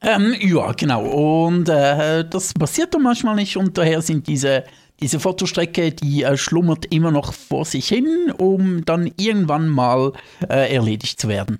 Ähm, 0.02 0.34
ja, 0.40 0.72
genau. 0.72 1.04
Und 1.04 1.68
äh, 1.68 2.24
das 2.28 2.54
passiert 2.54 2.94
dann 2.94 3.02
manchmal 3.02 3.34
nicht 3.34 3.56
und 3.56 3.76
daher 3.76 4.02
sind 4.02 4.26
diese, 4.28 4.64
diese 5.00 5.18
Fotostrecke, 5.20 5.92
die 5.92 6.22
äh, 6.22 6.36
schlummert 6.36 6.86
immer 6.86 7.10
noch 7.10 7.32
vor 7.32 7.64
sich 7.64 7.88
hin, 7.88 8.32
um 8.36 8.84
dann 8.84 9.10
irgendwann 9.16 9.68
mal 9.68 10.12
äh, 10.48 10.74
erledigt 10.74 11.20
zu 11.20 11.28
werden. 11.28 11.58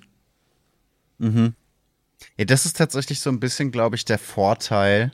Mhm. 1.19 1.53
Ja, 2.37 2.45
das 2.45 2.65
ist 2.65 2.77
tatsächlich 2.77 3.19
so 3.19 3.29
ein 3.29 3.39
bisschen, 3.39 3.71
glaube 3.71 3.95
ich, 3.95 4.05
der 4.05 4.19
Vorteil, 4.19 5.11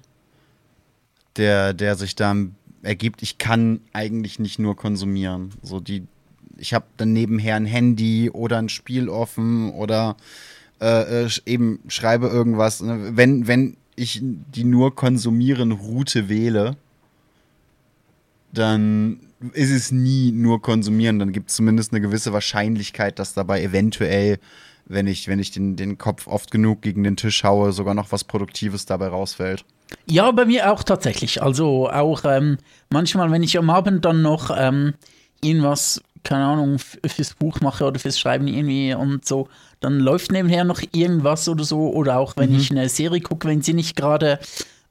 der, 1.38 1.74
der 1.74 1.96
sich 1.96 2.16
da 2.16 2.36
ergibt. 2.82 3.22
Ich 3.24 3.38
kann 3.38 3.82
eigentlich 3.94 4.40
nicht 4.40 4.60
nur 4.60 4.76
konsumieren. 4.76 5.52
So 5.62 5.80
die, 5.80 6.08
ich 6.58 6.74
habe 6.74 6.86
dann 6.98 7.14
nebenher 7.14 7.56
ein 7.56 7.66
Handy 7.66 8.30
oder 8.30 8.58
ein 8.60 8.70
Spiel 8.70 9.10
offen 9.10 9.72
oder 9.72 10.16
äh, 10.82 11.26
äh 11.26 11.30
eben 11.46 11.80
schreibe 11.88 12.28
irgendwas. 12.28 12.82
Ne? 12.82 13.16
Wenn, 13.16 13.48
wenn 13.48 13.78
ich 13.96 14.22
die 14.22 14.64
nur 14.64 14.96
konsumieren 14.96 15.72
Route 15.72 16.30
wähle, 16.30 16.78
dann 18.52 19.20
ist 19.54 19.72
es 19.72 19.92
nie 19.92 20.32
nur 20.32 20.62
konsumieren. 20.62 21.20
Dann 21.20 21.32
gibt 21.32 21.50
es 21.50 21.56
zumindest 21.56 21.92
eine 21.92 22.02
gewisse 22.02 22.34
Wahrscheinlichkeit, 22.34 23.20
dass 23.20 23.34
dabei 23.34 23.62
eventuell 23.62 24.40
wenn 24.86 25.08
ich, 25.08 25.28
wenn 25.28 25.40
ich 25.40 25.52
den, 25.52 25.76
den 25.76 25.98
Kopf 25.98 26.28
oft 26.28 26.52
genug 26.52 26.82
gegen 26.82 27.04
den 27.04 27.16
Tisch 27.16 27.44
haue, 27.44 27.72
sogar 27.72 27.94
noch 27.94 28.12
was 28.12 28.24
Produktives 28.24 28.86
dabei 28.86 29.08
rausfällt. 29.08 29.66
Ja, 30.06 30.32
bei 30.32 30.46
mir 30.46 30.72
auch 30.72 30.84
tatsächlich. 30.84 31.42
Also 31.42 31.90
auch 31.90 32.24
ähm, 32.26 32.58
manchmal, 32.90 33.32
wenn 33.32 33.44
ich 33.44 33.58
am 33.58 33.70
Abend 33.70 34.06
dann 34.06 34.22
noch 34.22 34.52
ähm, 34.56 34.94
irgendwas, 35.44 36.02
keine 36.24 36.46
Ahnung, 36.46 36.80
fürs 36.80 37.34
Buch 37.34 37.62
mache 37.62 37.86
oder 37.86 38.00
fürs 38.00 38.20
Schreiben 38.20 38.48
irgendwie 38.48 38.94
und 38.94 39.26
so, 39.26 39.48
dann 39.80 40.00
läuft 40.00 40.32
nebenher 40.32 40.64
noch 40.64 40.82
irgendwas 40.94 41.48
oder 41.48 41.64
so. 41.64 41.92
Oder 41.92 42.18
auch 42.18 42.36
wenn 42.38 42.52
mhm. 42.52 42.60
ich 42.60 42.72
eine 42.72 42.90
Serie 42.90 43.22
gucke, 43.22 43.48
wenn 43.48 43.62
sie 43.62 43.74
nicht 43.74 43.96
gerade 43.96 44.40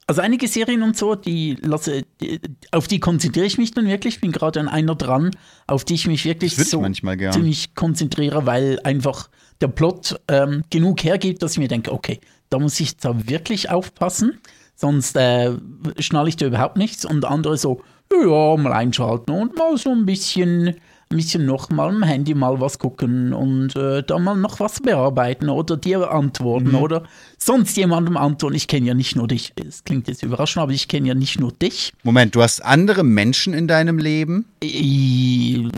also 0.06 0.20
einige 0.20 0.48
Serien 0.48 0.82
und 0.82 0.96
so, 0.96 1.14
die 1.14 1.56
lasse, 1.62 2.02
die, 2.20 2.40
auf 2.70 2.88
die 2.88 3.00
konzentriere 3.00 3.46
ich 3.46 3.56
mich 3.56 3.70
dann 3.70 3.86
wirklich. 3.86 4.16
Ich 4.16 4.20
bin 4.20 4.32
gerade 4.32 4.60
an 4.60 4.68
einer 4.68 4.94
dran, 4.94 5.30
auf 5.66 5.84
die 5.84 5.94
ich 5.94 6.06
mich 6.06 6.24
wirklich 6.24 6.56
so 6.56 6.84
ich 6.84 7.02
ziemlich 7.30 7.74
konzentriere, 7.74 8.44
weil 8.44 8.80
einfach 8.84 9.30
der 9.62 9.68
Plot 9.68 10.20
ähm, 10.28 10.64
genug 10.70 11.02
hergibt, 11.04 11.42
dass 11.42 11.52
ich 11.52 11.58
mir 11.58 11.68
denke, 11.68 11.92
okay, 11.92 12.20
da 12.50 12.58
muss 12.58 12.80
ich 12.80 12.90
jetzt 12.90 13.06
aber 13.06 13.28
wirklich 13.28 13.70
aufpassen, 13.70 14.40
sonst 14.74 15.16
äh, 15.16 15.52
schnalle 15.98 16.28
ich 16.28 16.36
da 16.36 16.46
überhaupt 16.46 16.76
nichts. 16.76 17.04
Und 17.04 17.24
andere 17.24 17.56
so, 17.56 17.80
ja, 18.12 18.56
mal 18.56 18.72
einschalten 18.72 19.30
und 19.32 19.56
mal 19.56 19.76
so 19.78 19.90
ein 19.90 20.04
bisschen 20.04 20.76
ein 21.12 21.16
bisschen 21.16 21.46
noch 21.46 21.70
mal 21.70 21.88
am 21.88 22.02
Handy 22.02 22.34
mal 22.34 22.60
was 22.60 22.78
gucken 22.78 23.32
und 23.32 23.76
äh, 23.76 24.02
dann 24.02 24.24
mal 24.24 24.34
noch 24.34 24.60
was 24.60 24.80
bearbeiten 24.80 25.48
oder 25.48 25.76
dir 25.76 26.10
antworten 26.10 26.70
mhm. 26.70 26.76
oder 26.76 27.02
sonst 27.38 27.76
jemandem 27.76 28.16
antworten. 28.16 28.56
Ich 28.56 28.66
kenne 28.66 28.86
ja 28.86 28.94
nicht 28.94 29.14
nur 29.14 29.28
dich. 29.28 29.52
Es 29.56 29.84
klingt 29.84 30.08
jetzt 30.08 30.22
überraschend, 30.22 30.62
aber 30.62 30.72
ich 30.72 30.88
kenne 30.88 31.08
ja 31.08 31.14
nicht 31.14 31.38
nur 31.38 31.52
dich. 31.52 31.92
Moment, 32.02 32.34
du 32.34 32.42
hast 32.42 32.64
andere 32.64 33.04
Menschen 33.04 33.52
in 33.52 33.68
deinem 33.68 33.98
Leben? 33.98 34.46
Ich, 34.60 35.68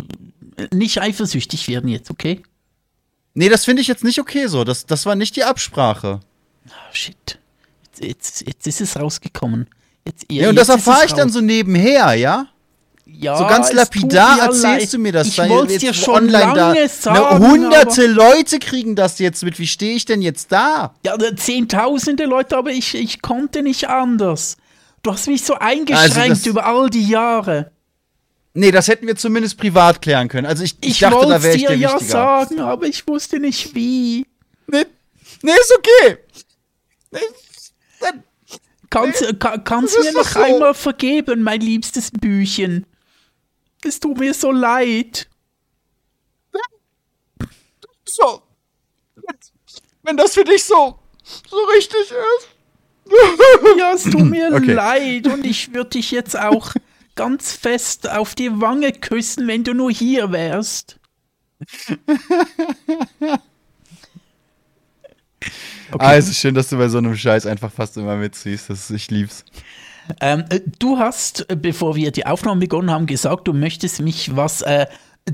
nicht 0.73 1.03
eifersüchtig 1.03 1.69
werden 1.69 1.89
jetzt, 1.89 2.11
okay? 2.11 2.43
Nee, 3.35 3.49
das 3.49 3.65
finde 3.65 3.83
ich 3.83 3.89
jetzt 3.89 4.05
nicht 4.05 4.21
okay 4.21 4.47
so. 4.47 4.65
Das, 4.65 4.87
das 4.87 5.07
war 5.07 5.17
nicht 5.17 5.37
die 5.37 5.45
Absprache. 5.45 6.21
Oh, 6.67 6.71
shit. 6.93 7.39
Jetzt, 8.01 8.03
jetzt, 8.03 8.47
jetzt 8.47 8.67
ist 8.67 8.81
es 8.81 9.01
rausgekommen. 9.01 9.69
Jetzt, 10.07 10.27
ja, 10.31 10.49
und 10.49 10.57
das 10.57 10.69
erfahre 10.69 11.07
ich 11.07 11.13
dann 11.13 11.31
so 11.31 11.41
nebenher, 11.41 12.15
ja? 12.15 12.47
Ja, 13.07 13.37
so 13.37 13.47
ganz 13.47 13.73
lapidar 13.73 14.41
erzählst 14.41 14.63
leid. 14.63 14.93
du 14.93 14.99
mir 14.99 15.13
das. 15.13 15.29
Ich 15.29 15.39
wollte 15.39 15.79
dir 15.79 15.95
schon 15.95 16.15
online 16.15 16.39
lange 16.39 16.81
da. 16.81 16.89
sagen. 16.89 17.19
Na, 17.21 17.39
hunderte 17.39 18.07
Leute 18.07 18.59
kriegen 18.59 18.97
das 18.97 19.19
jetzt 19.19 19.45
mit. 19.45 19.59
Wie 19.59 19.67
stehe 19.67 19.95
ich 19.95 20.05
denn 20.05 20.23
jetzt 20.23 20.51
da? 20.51 20.95
Ja, 21.05 21.17
zehntausende 21.37 22.25
Leute, 22.25 22.57
aber 22.57 22.71
ich, 22.71 22.95
ich 22.95 23.23
konnte 23.23 23.63
nicht 23.63 23.89
anders. 23.89 24.57
Du 25.03 25.13
hast 25.13 25.29
mich 25.29 25.45
so 25.45 25.55
eingeschränkt 25.55 26.31
also 26.31 26.51
über 26.51 26.67
all 26.67 26.89
die 26.89 27.07
Jahre. 27.07 27.71
Nee, 28.57 28.71
das 28.71 28.87
hätten 28.87 29.09
wir 29.09 29.17
zumindest 29.17 29.59
privat 29.59 30.01
klären 30.01 30.29
können. 30.29 30.47
Also 30.47 30.63
ich, 30.63 30.77
ich, 30.81 30.93
ich 30.93 30.99
dachte, 31.01 31.27
da 31.27 31.43
wäre 31.43 31.57
ich 31.57 31.67
dir 31.67 31.77
ja 31.77 31.99
sagen, 31.99 32.61
aber 32.61 32.87
ich 32.87 33.07
wusste 33.07 33.41
nicht 33.41 33.75
wie. 33.75 34.27
Nee, 34.69 34.87
nee 35.43 35.53
ist 35.53 35.77
okay. 35.77 36.19
Nee, 37.11 37.21
dann, 38.01 38.23
kannst 38.91 39.21
nee, 39.23 39.33
kann, 39.35 39.65
kannst 39.65 39.99
mir 39.99 40.13
noch 40.13 40.29
so. 40.29 40.41
einmal 40.41 40.73
vergeben, 40.73 41.43
mein 41.43 41.61
liebstes 41.61 42.13
Büchen. 42.13 42.87
Es 43.85 43.99
tut 43.99 44.19
mir 44.19 44.33
so 44.33 44.53
leid. 44.53 45.29
So. 48.05 48.43
Wenn 50.05 50.17
das 50.17 50.35
für 50.35 50.45
dich 50.45 50.63
so, 50.63 51.01
so 51.51 51.57
richtig 51.75 52.03
ist. 52.03 52.49
Ja, 53.79 53.93
es 53.93 54.05
tut 54.05 54.25
mir 54.25 54.55
okay. 54.55 54.73
leid 54.73 55.27
und 55.27 55.45
ich 55.45 55.75
würde 55.75 55.91
dich 55.91 56.13
jetzt 56.13 56.39
auch 56.39 56.73
ganz 57.15 57.53
fest 57.53 58.11
auf 58.11 58.35
die 58.35 58.61
Wange 58.61 58.93
küssen, 58.93 59.47
wenn 59.49 59.65
du 59.65 59.75
nur 59.75 59.91
hier 59.91 60.33
wärst. 60.33 60.99
Okay. 65.93 66.05
Also 66.05 66.33
schön, 66.33 66.55
dass 66.55 66.71
du 66.71 66.79
bei 66.79 66.89
so 66.89 66.99
einem 66.99 67.17
Scheiß 67.17 67.47
einfach 67.47 67.71
fast 67.71 67.97
immer 67.97 68.17
mitziehst. 68.17 68.71
Das, 68.71 68.91
ich 68.91 69.11
lieb's. 69.11 69.45
Ähm, 70.21 70.45
äh, 70.49 70.61
du 70.79 70.99
hast, 70.99 71.49
äh, 71.51 71.57
bevor 71.57 71.97
wir 71.97 72.11
die 72.11 72.27
Aufnahme 72.27 72.61
begonnen 72.61 72.91
haben, 72.91 73.07
gesagt, 73.07 73.47
du 73.49 73.53
möchtest 73.53 74.01
mich 74.01 74.35
was 74.35 74.63
äh, 74.63 74.87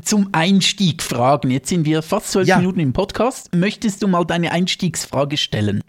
zum 0.03 0.29
Einstieg 0.33 1.03
fragen. 1.03 1.51
Jetzt 1.51 1.69
sind 1.69 1.85
wir 1.85 2.03
fast 2.03 2.33
zwölf 2.33 2.49
ja. 2.49 2.59
Minuten 2.59 2.81
im 2.81 2.93
Podcast. 2.93 3.55
Möchtest 3.55 4.03
du 4.03 4.09
mal 4.09 4.25
deine 4.25 4.53
Einstiegsfrage 4.53 5.37
stellen? 5.37 5.83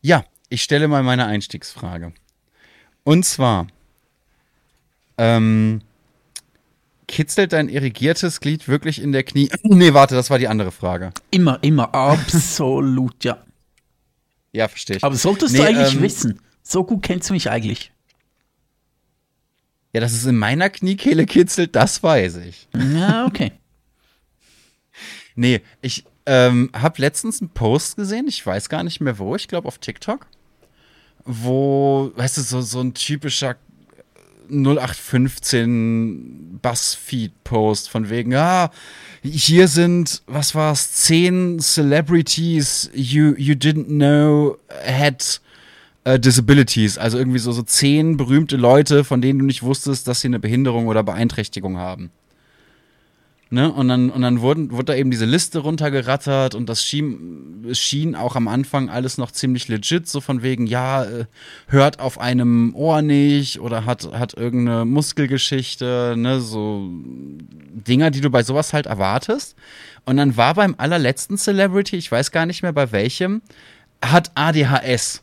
Ja, 0.00 0.24
ich 0.48 0.62
stelle 0.62 0.88
mal 0.88 1.02
meine 1.02 1.26
Einstiegsfrage. 1.26 2.12
Und 3.04 3.24
zwar, 3.24 3.66
ähm, 5.18 5.80
kitzelt 7.08 7.52
dein 7.52 7.68
irrigiertes 7.68 8.40
Glied 8.40 8.68
wirklich 8.68 9.00
in 9.00 9.12
der 9.12 9.22
Knie? 9.22 9.50
nee, 9.62 9.94
warte, 9.94 10.14
das 10.14 10.30
war 10.30 10.38
die 10.38 10.48
andere 10.48 10.72
Frage. 10.72 11.12
Immer, 11.30 11.58
immer, 11.62 11.94
absolut, 11.94 13.24
ja. 13.24 13.38
Ja, 14.52 14.68
verstehe 14.68 14.96
ich. 14.96 15.04
Aber 15.04 15.14
solltest 15.14 15.52
nee, 15.52 15.58
du 15.58 15.64
eigentlich 15.66 15.94
ähm, 15.94 16.02
wissen. 16.02 16.40
So 16.62 16.84
gut 16.84 17.02
kennst 17.02 17.28
du 17.30 17.34
mich 17.34 17.50
eigentlich. 17.50 17.92
Ja, 19.92 20.00
dass 20.00 20.12
es 20.12 20.26
in 20.26 20.36
meiner 20.36 20.68
Kniekehle 20.68 21.26
kitzelt, 21.26 21.76
das 21.76 22.02
weiß 22.02 22.36
ich. 22.36 22.68
Ja, 22.94 23.26
okay. 23.26 23.52
nee, 25.36 25.60
ich 25.80 26.04
ähm, 26.26 26.70
habe 26.74 27.00
letztens 27.00 27.40
einen 27.40 27.50
Post 27.50 27.96
gesehen, 27.96 28.26
ich 28.28 28.44
weiß 28.44 28.68
gar 28.68 28.82
nicht 28.82 29.00
mehr 29.00 29.18
wo, 29.18 29.36
ich 29.36 29.48
glaube 29.48 29.68
auf 29.68 29.78
TikTok, 29.78 30.26
wo, 31.24 32.10
weißt 32.16 32.38
du, 32.38 32.42
so, 32.42 32.60
so 32.60 32.80
ein 32.80 32.94
typischer 32.94 33.56
0815 34.50 36.58
Buzzfeed-Post 36.62 37.90
von 37.90 38.10
wegen, 38.10 38.34
ah, 38.34 38.70
hier 39.22 39.68
sind, 39.68 40.22
was 40.26 40.54
war's, 40.54 40.92
zehn 40.92 41.58
Celebrities 41.60 42.90
you, 42.94 43.34
you 43.36 43.54
didn't 43.54 43.86
know 43.86 44.56
had 44.84 45.40
äh, 46.04 46.18
Disabilities, 46.18 46.98
also 46.98 47.18
irgendwie 47.18 47.38
so, 47.38 47.52
so 47.52 47.62
zehn 47.62 48.16
berühmte 48.16 48.56
Leute, 48.56 49.04
von 49.04 49.20
denen 49.20 49.40
du 49.40 49.44
nicht 49.44 49.62
wusstest, 49.62 50.08
dass 50.08 50.20
sie 50.20 50.28
eine 50.28 50.38
Behinderung 50.38 50.86
oder 50.86 51.02
Beeinträchtigung 51.02 51.78
haben. 51.78 52.10
Ne? 53.48 53.72
Und 53.72 53.86
dann, 53.86 54.10
und 54.10 54.22
dann 54.22 54.40
wurden, 54.40 54.72
wurde 54.72 54.86
da 54.86 54.94
eben 54.94 55.12
diese 55.12 55.24
Liste 55.24 55.60
runtergerattert 55.60 56.56
und 56.56 56.68
das 56.68 56.82
schien, 56.82 57.64
schien 57.72 58.16
auch 58.16 58.34
am 58.34 58.48
Anfang 58.48 58.90
alles 58.90 59.18
noch 59.18 59.30
ziemlich 59.30 59.68
legit, 59.68 60.08
so 60.08 60.20
von 60.20 60.42
wegen, 60.42 60.66
ja, 60.66 61.04
äh, 61.04 61.26
hört 61.68 62.00
auf 62.00 62.18
einem 62.18 62.74
Ohr 62.74 63.02
nicht 63.02 63.60
oder 63.60 63.84
hat, 63.84 64.10
hat 64.12 64.34
irgendeine 64.34 64.84
Muskelgeschichte, 64.84 66.14
ne, 66.16 66.40
so 66.40 66.90
Dinger, 66.90 68.10
die 68.10 68.20
du 68.20 68.30
bei 68.30 68.42
sowas 68.42 68.72
halt 68.72 68.86
erwartest. 68.86 69.54
Und 70.04 70.16
dann 70.16 70.36
war 70.36 70.54
beim 70.54 70.74
allerletzten 70.76 71.38
Celebrity, 71.38 71.96
ich 71.96 72.10
weiß 72.10 72.32
gar 72.32 72.46
nicht 72.46 72.62
mehr 72.62 72.72
bei 72.72 72.90
welchem, 72.90 73.42
hat 74.04 74.32
ADHS. 74.34 75.22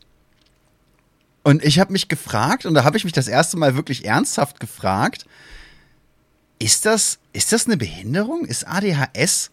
Und 1.43 1.61
ich 1.61 1.77
habe 1.77 1.91
mich 1.91 2.07
gefragt, 2.07 2.65
und 2.65 2.73
da 2.73 2.85
habe 2.85 2.95
ich 2.95 3.03
mich 3.03 3.11
das 3.11 3.27
erste 3.27 3.57
Mal 3.57 3.75
wirklich 3.75 4.05
ernsthaft 4.05 4.61
gefragt, 4.61 5.25
ist 6.59 6.85
das, 6.85 7.19
ist 7.33 7.51
das 7.51 7.65
eine 7.65 7.77
Behinderung? 7.77 8.45
Ist 8.45 8.67
ADHS 8.67 9.51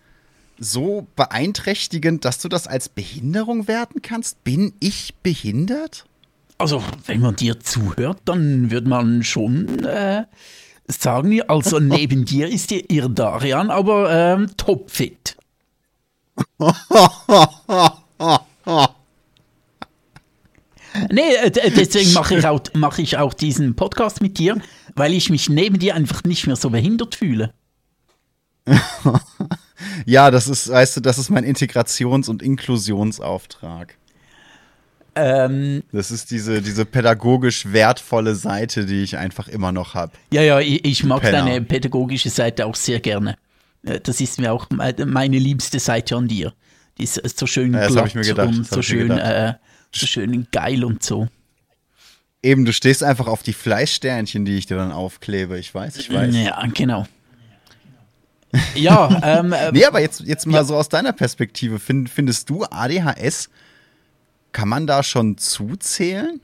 so 0.58 1.06
beeinträchtigend, 1.16 2.24
dass 2.24 2.38
du 2.38 2.48
das 2.48 2.66
als 2.66 2.88
Behinderung 2.88 3.66
werten 3.66 4.02
kannst? 4.02 4.44
Bin 4.44 4.74
ich 4.80 5.14
behindert? 5.22 6.04
Also, 6.58 6.82
wenn 7.06 7.20
man 7.20 7.36
dir 7.36 7.58
zuhört, 7.58 8.20
dann 8.26 8.70
wird 8.70 8.86
man 8.86 9.22
schon 9.22 9.84
äh, 9.84 10.24
sagen, 10.86 11.40
also 11.48 11.78
neben 11.80 12.26
dir 12.26 12.48
ist 12.48 12.70
dir 12.70 12.88
ihr 12.90 13.08
Darian 13.08 13.70
aber 13.70 14.12
ähm, 14.12 14.50
topfit. 14.56 15.36
Nee, 21.10 21.34
äh, 21.34 21.50
deswegen 21.50 22.12
mache 22.12 22.36
ich, 22.36 22.46
auch, 22.46 22.60
mach 22.74 22.98
ich 22.98 23.16
auch 23.16 23.32
diesen 23.32 23.76
Podcast 23.76 24.20
mit 24.20 24.38
dir, 24.38 24.60
weil 24.94 25.12
ich 25.12 25.30
mich 25.30 25.48
neben 25.48 25.78
dir 25.78 25.94
einfach 25.94 26.24
nicht 26.24 26.46
mehr 26.46 26.56
so 26.56 26.70
behindert 26.70 27.14
fühle. 27.14 27.52
ja, 30.06 30.30
das 30.30 30.48
ist, 30.48 30.68
weißt 30.68 30.98
du, 30.98 31.00
das 31.00 31.18
ist 31.18 31.30
mein 31.30 31.44
Integrations- 31.44 32.28
und 32.28 32.42
Inklusionsauftrag. 32.42 33.96
Ähm, 35.16 35.82
das 35.92 36.10
ist 36.10 36.30
diese, 36.30 36.62
diese 36.62 36.84
pädagogisch 36.84 37.72
wertvolle 37.72 38.34
Seite, 38.36 38.86
die 38.86 39.02
ich 39.02 39.16
einfach 39.16 39.48
immer 39.48 39.72
noch 39.72 39.94
habe. 39.94 40.12
Ja, 40.32 40.42
ja, 40.42 40.60
ich, 40.60 40.84
ich 40.84 41.04
mag 41.04 41.22
Penner. 41.22 41.44
deine 41.44 41.62
pädagogische 41.62 42.30
Seite 42.30 42.66
auch 42.66 42.76
sehr 42.76 43.00
gerne. 43.00 43.36
Äh, 43.82 44.00
das 44.00 44.20
ist 44.20 44.40
mir 44.40 44.52
auch 44.52 44.68
meine 44.70 45.38
liebste 45.38 45.80
Seite 45.80 46.16
an 46.16 46.28
dir. 46.28 46.52
Die 46.98 47.04
ist 47.04 47.38
so 47.38 47.46
schön 47.46 47.74
ja, 47.74 47.88
glatt 47.88 48.14
und 48.14 48.66
so 48.66 48.82
schön 48.82 49.10
äh, 49.10 49.54
so 49.92 50.06
schön 50.06 50.46
geil 50.52 50.84
und 50.84 51.02
so. 51.02 51.28
Eben, 52.42 52.64
du 52.64 52.72
stehst 52.72 53.04
einfach 53.04 53.26
auf 53.26 53.42
die 53.42 53.52
Fleischsternchen, 53.52 54.44
die 54.44 54.56
ich 54.56 54.66
dir 54.66 54.76
dann 54.76 54.92
aufklebe. 54.92 55.58
Ich 55.58 55.74
weiß, 55.74 55.96
ich 55.98 56.12
weiß. 56.12 56.34
Ja, 56.34 56.64
genau. 56.72 57.06
Ja, 58.74 59.20
ähm. 59.40 59.52
Äh, 59.52 59.72
nee, 59.72 59.84
aber 59.84 60.00
jetzt, 60.00 60.20
jetzt 60.20 60.46
mal 60.46 60.58
ja. 60.58 60.64
so 60.64 60.76
aus 60.76 60.88
deiner 60.88 61.12
Perspektive. 61.12 61.78
Find, 61.78 62.08
findest 62.08 62.48
du 62.48 62.64
ADHS, 62.64 63.50
kann 64.52 64.68
man 64.68 64.86
da 64.86 65.02
schon 65.02 65.36
zuzählen? 65.38 66.40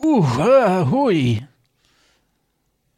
Uh, 0.00 0.20
uh 0.20 0.90
hui. 0.90 1.46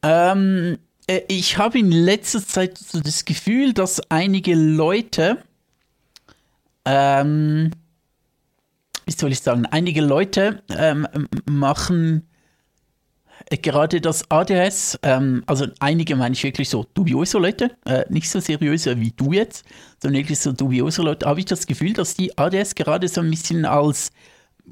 Ähm, 0.02 0.78
äh, 1.06 1.20
ich 1.28 1.58
habe 1.58 1.78
in 1.78 1.92
letzter 1.92 2.44
Zeit 2.44 2.78
so 2.78 3.00
das 3.00 3.24
Gefühl, 3.24 3.72
dass 3.74 4.00
einige 4.10 4.54
Leute 4.54 5.38
ähm, 6.84 7.70
wie 9.06 9.12
soll 9.12 9.32
ich 9.32 9.40
sagen, 9.40 9.66
einige 9.66 10.00
Leute 10.00 10.62
ähm, 10.70 11.06
machen 11.48 12.26
äh, 13.48 13.56
gerade 13.56 14.00
das 14.00 14.30
ADS, 14.30 14.98
ähm, 15.02 15.42
also 15.46 15.66
einige 15.78 16.16
meine 16.16 16.34
ich 16.34 16.42
wirklich 16.42 16.68
so 16.68 16.86
dubiose 16.94 17.38
Leute, 17.38 17.70
äh, 17.86 18.04
nicht 18.08 18.28
so 18.28 18.40
seriöse 18.40 19.00
wie 19.00 19.12
du 19.12 19.32
jetzt, 19.32 19.64
sondern 20.00 20.20
wirklich 20.22 20.38
so 20.38 20.52
dubiose 20.52 21.02
Leute, 21.02 21.26
habe 21.26 21.40
ich 21.40 21.46
das 21.46 21.66
Gefühl, 21.66 21.92
dass 21.92 22.14
die 22.14 22.36
ADS 22.36 22.74
gerade 22.74 23.08
so 23.08 23.20
ein 23.20 23.30
bisschen 23.30 23.64
als 23.64 24.10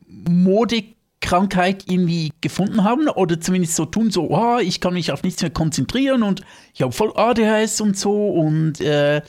Modekrankheit 0.06 1.84
irgendwie 1.88 2.32
gefunden 2.40 2.84
haben? 2.84 3.08
Oder 3.08 3.40
zumindest 3.40 3.76
so 3.76 3.86
tun, 3.86 4.10
so, 4.10 4.30
oh, 4.30 4.58
ich 4.58 4.80
kann 4.80 4.94
mich 4.94 5.12
auf 5.12 5.22
nichts 5.22 5.42
mehr 5.42 5.50
konzentrieren 5.50 6.22
und 6.22 6.42
ich 6.74 6.82
habe 6.82 6.92
voll 6.92 7.12
ADHS 7.14 7.80
und 7.80 7.96
so 7.96 8.28
und 8.28 8.80
äh, 8.80 9.22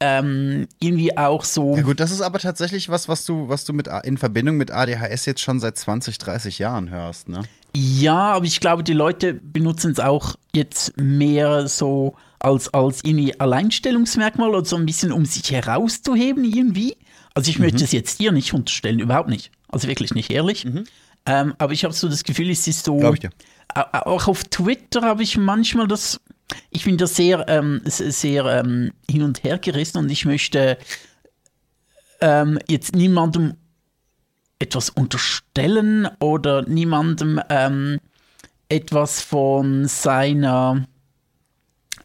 ähm, 0.00 0.66
irgendwie 0.80 1.16
auch 1.16 1.44
so. 1.44 1.76
Ja 1.76 1.82
gut, 1.82 2.00
das 2.00 2.10
ist 2.10 2.20
aber 2.20 2.38
tatsächlich 2.38 2.88
was, 2.88 3.08
was 3.08 3.24
du, 3.24 3.48
was 3.48 3.64
du 3.64 3.72
mit 3.72 3.88
in 4.04 4.18
Verbindung 4.18 4.56
mit 4.56 4.70
ADHS 4.70 5.26
jetzt 5.26 5.40
schon 5.40 5.60
seit 5.60 5.78
20, 5.78 6.18
30 6.18 6.58
Jahren 6.58 6.90
hörst, 6.90 7.28
ne? 7.28 7.42
Ja, 7.76 8.32
aber 8.32 8.46
ich 8.46 8.60
glaube, 8.60 8.84
die 8.84 8.92
Leute 8.92 9.34
benutzen 9.34 9.92
es 9.92 10.00
auch 10.00 10.36
jetzt 10.54 10.96
mehr 10.96 11.66
so 11.66 12.14
als, 12.38 12.72
als 12.72 13.02
irgendwie 13.02 13.38
Alleinstellungsmerkmal 13.40 14.50
oder 14.50 14.64
so 14.64 14.76
ein 14.76 14.86
bisschen, 14.86 15.10
um 15.10 15.24
sich 15.24 15.50
herauszuheben 15.50 16.44
irgendwie. 16.44 16.96
Also 17.34 17.50
ich 17.50 17.58
mhm. 17.58 17.64
möchte 17.64 17.84
es 17.84 17.92
jetzt 17.92 18.20
dir 18.20 18.30
nicht 18.32 18.52
unterstellen, 18.54 19.00
überhaupt 19.00 19.28
nicht. 19.28 19.50
Also 19.68 19.88
wirklich 19.88 20.14
nicht 20.14 20.30
ehrlich. 20.30 20.64
Mhm. 20.64 20.84
Ähm, 21.26 21.54
aber 21.58 21.72
ich 21.72 21.84
habe 21.84 21.94
so 21.94 22.08
das 22.08 22.22
Gefühl, 22.22 22.50
es 22.50 22.66
ist 22.68 22.84
so. 22.84 22.98
Glaube 22.98 23.16
ich 23.16 23.20
dir. 23.20 23.30
Auch 23.74 24.28
auf 24.28 24.44
Twitter 24.44 25.02
habe 25.02 25.22
ich 25.22 25.36
manchmal 25.36 25.88
das. 25.88 26.20
Ich 26.70 26.84
bin 26.84 26.98
da 26.98 27.06
sehr, 27.06 27.44
ähm, 27.48 27.80
sehr 27.84 28.44
ähm, 28.46 28.92
hin 29.10 29.22
und 29.22 29.44
her 29.44 29.58
gerissen 29.58 29.98
und 29.98 30.10
ich 30.10 30.24
möchte 30.24 30.78
ähm, 32.20 32.58
jetzt 32.68 32.94
niemandem 32.94 33.54
etwas 34.58 34.90
unterstellen 34.90 36.08
oder 36.20 36.62
niemandem 36.62 37.40
ähm, 37.48 38.00
etwas 38.68 39.20
von 39.20 39.86
seiner, 39.86 40.86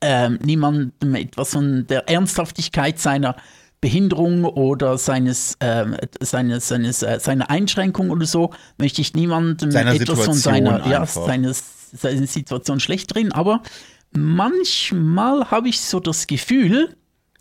ähm, 0.02 0.40
niemandem 0.44 1.16
etwas 1.16 1.52
von 1.52 1.88
der 1.88 2.10
Ernsthaftigkeit 2.10 3.00
seiner 3.00 3.36
Behinderung 3.82 4.44
oder 4.44 4.98
seines, 4.98 5.56
äh, 5.60 5.86
seines, 6.20 6.68
seines, 6.68 7.02
äh, 7.02 7.20
seiner 7.20 7.50
Einschränkung 7.50 8.10
oder 8.10 8.26
so, 8.26 8.52
möchte 8.78 9.02
ich 9.02 9.14
niemandem 9.14 9.72
seiner 9.72 9.92
etwas 9.92 10.00
Situation 10.00 10.26
von 10.26 10.42
seiner, 10.42 10.88
ja, 10.88 11.06
seines, 11.06 11.64
seiner 11.94 12.28
Situation 12.28 12.82
schlecht 12.82 13.16
drin. 13.16 13.32
Aber 13.32 13.64
manchmal 14.12 15.50
habe 15.52 15.70
ich 15.70 15.80
so 15.80 16.00
das 16.00 16.28
Gefühl, 16.28 16.96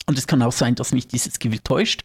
und 0.06 0.18
es 0.18 0.26
kann 0.26 0.42
auch 0.42 0.52
sein, 0.52 0.74
dass 0.74 0.92
mich 0.92 1.08
dieses 1.08 1.38
Gefühl 1.38 1.60
täuscht, 1.60 2.02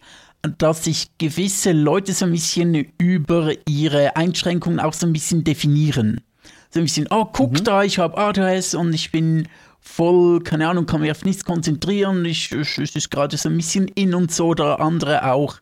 dass 0.57 0.83
sich 0.83 1.07
gewisse 1.17 1.71
Leute 1.71 2.13
so 2.13 2.25
ein 2.25 2.31
bisschen 2.31 2.75
über 2.97 3.53
ihre 3.67 4.15
Einschränkungen 4.15 4.79
auch 4.79 4.93
so 4.93 5.07
ein 5.07 5.13
bisschen 5.13 5.43
definieren. 5.43 6.21
So 6.69 6.79
ein 6.79 6.83
bisschen, 6.83 7.07
oh, 7.11 7.25
guck 7.25 7.53
mhm. 7.53 7.63
da, 7.63 7.83
ich 7.83 7.99
habe 7.99 8.17
ADHS 8.17 8.75
und 8.75 8.93
ich 8.93 9.11
bin 9.11 9.47
voll, 9.79 10.41
keine 10.41 10.67
Ahnung, 10.67 10.85
kann 10.85 11.01
mich 11.01 11.11
auf 11.11 11.23
nichts 11.23 11.45
konzentrieren, 11.45 12.25
ich, 12.25 12.51
es 12.51 12.77
ist 12.77 13.11
gerade 13.11 13.37
so 13.37 13.49
ein 13.49 13.57
bisschen 13.57 13.87
in 13.89 14.15
und 14.15 14.31
so, 14.31 14.47
oder 14.47 14.79
andere 14.79 15.31
auch 15.31 15.57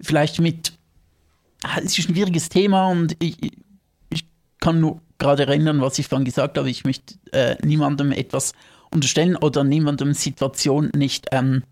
vielleicht 0.00 0.40
mit, 0.40 0.72
ah, 1.62 1.78
es 1.78 1.98
ist 1.98 2.08
ein 2.08 2.14
schwieriges 2.14 2.48
Thema 2.48 2.88
und 2.88 3.16
ich, 3.20 3.36
ich 4.10 4.26
kann 4.58 4.80
nur 4.80 5.00
gerade 5.20 5.46
erinnern, 5.46 5.80
was 5.80 5.98
ich 5.98 6.08
vorhin 6.08 6.24
gesagt 6.24 6.58
habe, 6.58 6.68
ich 6.68 6.84
möchte 6.84 7.14
äh, 7.32 7.56
niemandem 7.64 8.10
etwas 8.10 8.52
unterstellen 8.92 9.36
oder 9.36 9.62
niemandem 9.62 10.14
Situation 10.14 10.90
nicht 10.96 11.28
ähm, 11.30 11.62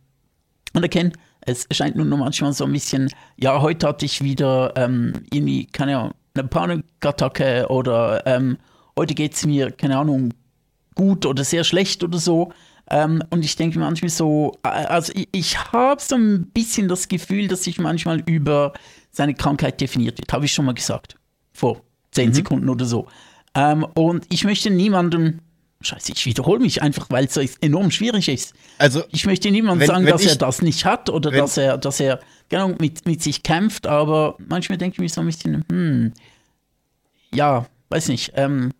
anerkennen. 0.72 1.12
Es 1.40 1.66
scheint 1.70 1.96
nur 1.96 2.04
noch 2.04 2.18
manchmal 2.18 2.52
so 2.52 2.64
ein 2.64 2.72
bisschen, 2.72 3.10
ja, 3.36 3.60
heute 3.60 3.88
hatte 3.88 4.04
ich 4.04 4.22
wieder 4.22 4.74
ähm, 4.76 5.12
irgendwie, 5.32 5.66
keine 5.66 5.98
Ahnung, 5.98 6.14
eine 6.34 6.46
Panikattacke 6.46 7.66
oder 7.68 8.24
ähm, 8.26 8.58
heute 8.96 9.14
geht 9.14 9.34
es 9.34 9.44
mir, 9.44 9.70
keine 9.72 9.98
Ahnung, 9.98 10.34
gut 10.94 11.26
oder 11.26 11.42
sehr 11.42 11.64
schlecht 11.64 12.04
oder 12.04 12.18
so. 12.18 12.52
Ähm, 12.90 13.22
und 13.30 13.44
ich 13.44 13.56
denke 13.56 13.78
manchmal 13.78 14.10
so, 14.10 14.52
also 14.62 15.12
ich, 15.14 15.28
ich 15.32 15.72
habe 15.72 16.00
so 16.00 16.16
ein 16.16 16.50
bisschen 16.50 16.88
das 16.88 17.08
Gefühl, 17.08 17.48
dass 17.48 17.64
sich 17.64 17.78
manchmal 17.78 18.20
über 18.20 18.72
seine 19.10 19.34
Krankheit 19.34 19.80
definiert 19.80 20.18
wird. 20.18 20.32
Habe 20.32 20.44
ich 20.44 20.52
schon 20.52 20.64
mal 20.64 20.74
gesagt. 20.74 21.16
Vor 21.52 21.82
zehn 22.12 22.30
mhm. 22.30 22.34
Sekunden 22.34 22.68
oder 22.68 22.84
so. 22.84 23.06
Ähm, 23.58 23.84
und 23.94 24.24
ich 24.28 24.44
möchte 24.44 24.70
niemandem, 24.70 25.40
scheiße, 25.80 26.12
ich 26.12 26.26
wiederhole 26.26 26.60
mich 26.60 26.80
einfach, 26.80 27.06
weil 27.10 27.24
es 27.24 27.34
so 27.34 27.42
enorm 27.60 27.90
schwierig 27.90 28.28
ist. 28.28 28.54
Also, 28.78 29.02
ich 29.10 29.26
möchte 29.26 29.50
niemandem 29.50 29.84
sagen, 29.86 30.04
wenn 30.04 30.12
dass 30.12 30.22
ich, 30.22 30.30
er 30.30 30.36
das 30.36 30.62
nicht 30.62 30.84
hat 30.84 31.10
oder 31.10 31.32
dass 31.32 31.56
er, 31.56 31.76
dass 31.76 31.98
er 31.98 32.20
genau, 32.48 32.68
mit, 32.78 33.04
mit 33.06 33.20
sich 33.20 33.42
kämpft, 33.42 33.88
aber 33.88 34.36
manchmal 34.38 34.78
denke 34.78 34.94
ich 34.94 35.00
mir 35.00 35.08
so 35.08 35.22
ein 35.22 35.26
bisschen, 35.26 35.64
hm, 35.68 36.12
ja, 37.34 37.66
weiß 37.90 38.08
nicht, 38.08 38.32
ähm, 38.36 38.70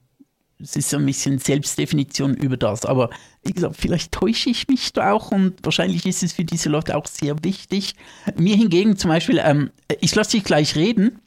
es 0.60 0.76
ist 0.76 0.90
so 0.90 0.96
ein 0.96 1.06
bisschen 1.06 1.38
Selbstdefinition 1.38 2.34
über 2.34 2.56
das. 2.56 2.84
Aber 2.84 3.10
wie 3.44 3.52
gesagt, 3.52 3.76
vielleicht 3.78 4.12
täusche 4.12 4.50
ich 4.50 4.66
mich 4.68 4.92
da 4.92 5.12
auch 5.12 5.30
und 5.30 5.54
wahrscheinlich 5.62 6.04
ist 6.04 6.22
es 6.22 6.32
für 6.32 6.44
diese 6.44 6.68
Leute 6.68 6.96
auch 6.96 7.06
sehr 7.06 7.44
wichtig. 7.44 7.94
Mir 8.36 8.56
hingegen 8.56 8.96
zum 8.96 9.08
Beispiel, 9.08 9.40
ähm, 9.42 9.70
ich 10.00 10.14
lasse 10.14 10.32
dich 10.32 10.44
gleich 10.44 10.74
reden. 10.74 11.20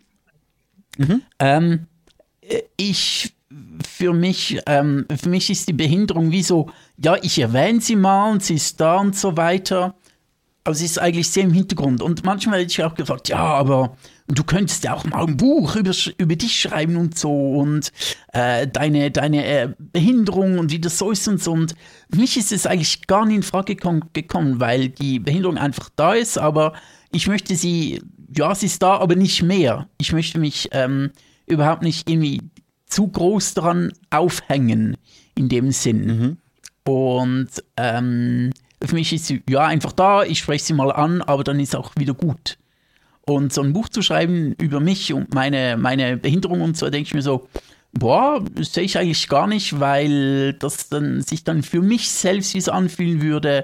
Mhm. 0.98 1.22
Ähm, 1.40 1.88
ich 2.76 3.34
für 3.88 4.14
mich, 4.14 4.60
ähm, 4.66 5.06
für 5.16 5.30
mich 5.30 5.50
ist 5.50 5.68
die 5.68 5.74
Behinderung 5.74 6.32
wie 6.32 6.44
so, 6.44 6.70
ja, 6.98 7.16
ich 7.22 7.40
erwähne 7.40 7.82
sie 7.82 7.96
mal 7.96 8.32
und 8.32 8.44
sie 8.44 8.56
ist 8.56 8.80
da 8.80 8.98
und 8.98 9.16
so 9.16 9.38
weiter. 9.38 9.96
Aber 10.64 10.76
sie 10.76 10.86
ist 10.86 11.00
eigentlich 11.00 11.30
sehr 11.30 11.44
im 11.44 11.54
Hintergrund. 11.54 12.04
Und 12.04 12.24
manchmal 12.24 12.60
hätte 12.60 12.72
ich 12.72 12.84
auch 12.84 12.94
gefragt, 12.94 13.30
ja, 13.30 13.40
aber 13.40 13.98
du 14.28 14.44
könntest 14.44 14.84
ja 14.84 14.94
auch 14.94 15.06
mal 15.06 15.26
ein 15.26 15.36
Buch 15.36 15.76
über, 15.76 15.92
über 16.18 16.36
dich 16.36 16.60
schreiben 16.60 16.98
und 16.98 17.18
so 17.18 17.32
und 17.32 17.92
äh, 18.34 18.68
deine, 18.68 19.10
deine 19.10 19.46
äh, 19.46 19.70
Behinderung 19.80 20.60
und 20.60 20.72
wie 20.72 20.80
das 20.80 21.00
so 21.00 21.10
ist 21.10 21.28
und 21.28 21.42
so. 21.42 21.52
Und 21.52 21.74
für 22.12 22.20
mich 22.20 22.38
ist 22.38 22.52
es 22.52 22.68
eigentlich 22.68 23.08
gar 23.08 23.26
nicht 23.26 23.38
in 23.38 23.44
Frage 23.44 23.76
gekommen, 23.76 24.60
weil 24.60 24.90
die 24.90 25.20
Behinderung 25.20 25.58
einfach 25.58 25.90
da 25.96 26.14
ist, 26.14 26.38
aber 26.38 26.74
ich 27.12 27.28
möchte 27.28 27.56
sie, 27.56 28.02
ja, 28.36 28.54
sie 28.54 28.68
ist 28.68 28.84
da, 28.84 28.98
aber 28.98 29.16
nicht 29.16 29.42
mehr. 29.42 29.88
Ich 29.98 30.14
möchte 30.14 30.40
mich 30.40 30.70
ähm, 30.72 31.12
überhaupt 31.48 31.82
nicht 31.82 32.10
irgendwie 32.10 32.42
zu 32.92 33.08
groß 33.08 33.54
daran 33.56 33.94
aufhängen, 34.10 34.98
in 35.36 35.50
dem 35.50 35.72
Sinn. 35.72 36.06
Mhm. 36.06 36.38
Und 36.84 37.50
ähm, 37.78 38.52
für 38.84 38.96
mich 38.96 39.14
ist 39.14 39.26
sie 39.26 39.44
ja 39.50 39.66
einfach 39.66 39.94
da, 39.94 40.24
ich 40.24 40.40
spreche 40.40 40.66
sie 40.66 40.74
mal 40.74 40.92
an, 40.92 41.22
aber 41.22 41.44
dann 41.44 41.60
ist 41.60 41.76
auch 41.76 41.92
wieder 41.96 42.14
gut. 42.14 42.58
Und 43.22 43.54
so 43.54 43.62
ein 43.62 43.74
Buch 43.74 43.88
zu 43.88 44.02
schreiben 44.02 44.56
über 44.60 44.80
mich 44.80 45.14
und 45.14 45.34
meine, 45.34 45.78
meine 45.78 46.18
Behinderung 46.18 46.62
und 46.62 46.78
so, 46.78 46.90
denke 46.90 47.08
ich 47.08 47.14
mir 47.14 47.22
so, 47.22 47.48
boah, 47.94 48.44
das 48.56 48.74
sehe 48.74 48.84
ich 48.84 48.98
eigentlich 48.98 49.28
gar 49.30 49.48
nicht, 49.48 49.80
weil 49.80 50.54
das 50.54 50.90
dann 50.90 51.22
sich 51.22 51.44
dann 51.44 51.64
für 51.64 51.82
mich 51.82 52.10
selbst 52.10 52.54
wie 52.56 52.62
so 52.62 52.72
anfühlen 52.72 53.22
würde. 53.22 53.64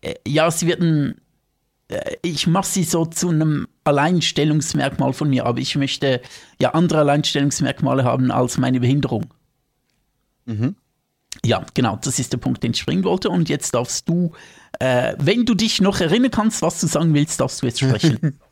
Äh, 0.00 0.14
ja, 0.26 0.50
sie 0.50 0.66
werden, 0.66 1.10
äh, 1.10 1.20
ich 2.22 2.46
mache 2.46 2.66
sie 2.66 2.84
so 2.84 3.06
zu 3.06 3.28
einem 3.28 3.68
Alleinstellungsmerkmal 3.84 5.12
von 5.12 5.30
mir, 5.30 5.46
aber 5.46 5.60
ich 5.60 5.76
möchte 5.76 6.20
ja 6.60 6.70
andere 6.74 7.00
Alleinstellungsmerkmale 7.00 8.04
haben 8.04 8.30
als 8.30 8.58
meine 8.58 8.80
Behinderung. 8.80 9.32
Mhm. 10.46 10.74
Ja, 11.44 11.64
genau, 11.74 11.96
das 12.02 12.18
ist 12.18 12.32
der 12.32 12.38
Punkt, 12.38 12.62
den 12.62 12.72
ich 12.72 12.84
bringen 12.84 13.04
wollte. 13.04 13.30
Und 13.30 13.48
jetzt 13.48 13.74
darfst 13.74 14.08
du, 14.08 14.32
äh, 14.80 15.14
wenn 15.18 15.44
du 15.44 15.54
dich 15.54 15.80
noch 15.80 16.00
erinnern 16.00 16.30
kannst, 16.30 16.62
was 16.62 16.80
du 16.80 16.86
sagen 16.86 17.14
willst, 17.14 17.40
darfst 17.40 17.62
du 17.62 17.66
jetzt 17.66 17.80
sprechen. 17.80 18.38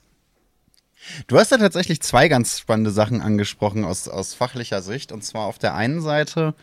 Du 1.27 1.39
hast 1.39 1.51
ja 1.51 1.59
tatsächlich 1.59 2.01
zwei 2.01 2.29
ganz 2.29 2.59
spannende 2.59 2.91
Sachen 2.91 3.21
angesprochen 3.21 3.85
aus, 3.85 4.09
aus 4.09 4.33
fachlicher 4.33 4.81
Sicht. 4.81 5.13
Und 5.13 5.23
zwar 5.23 5.45
auf 5.45 5.59
der 5.59 5.75
einen 5.75 6.01
Seite 6.01 6.55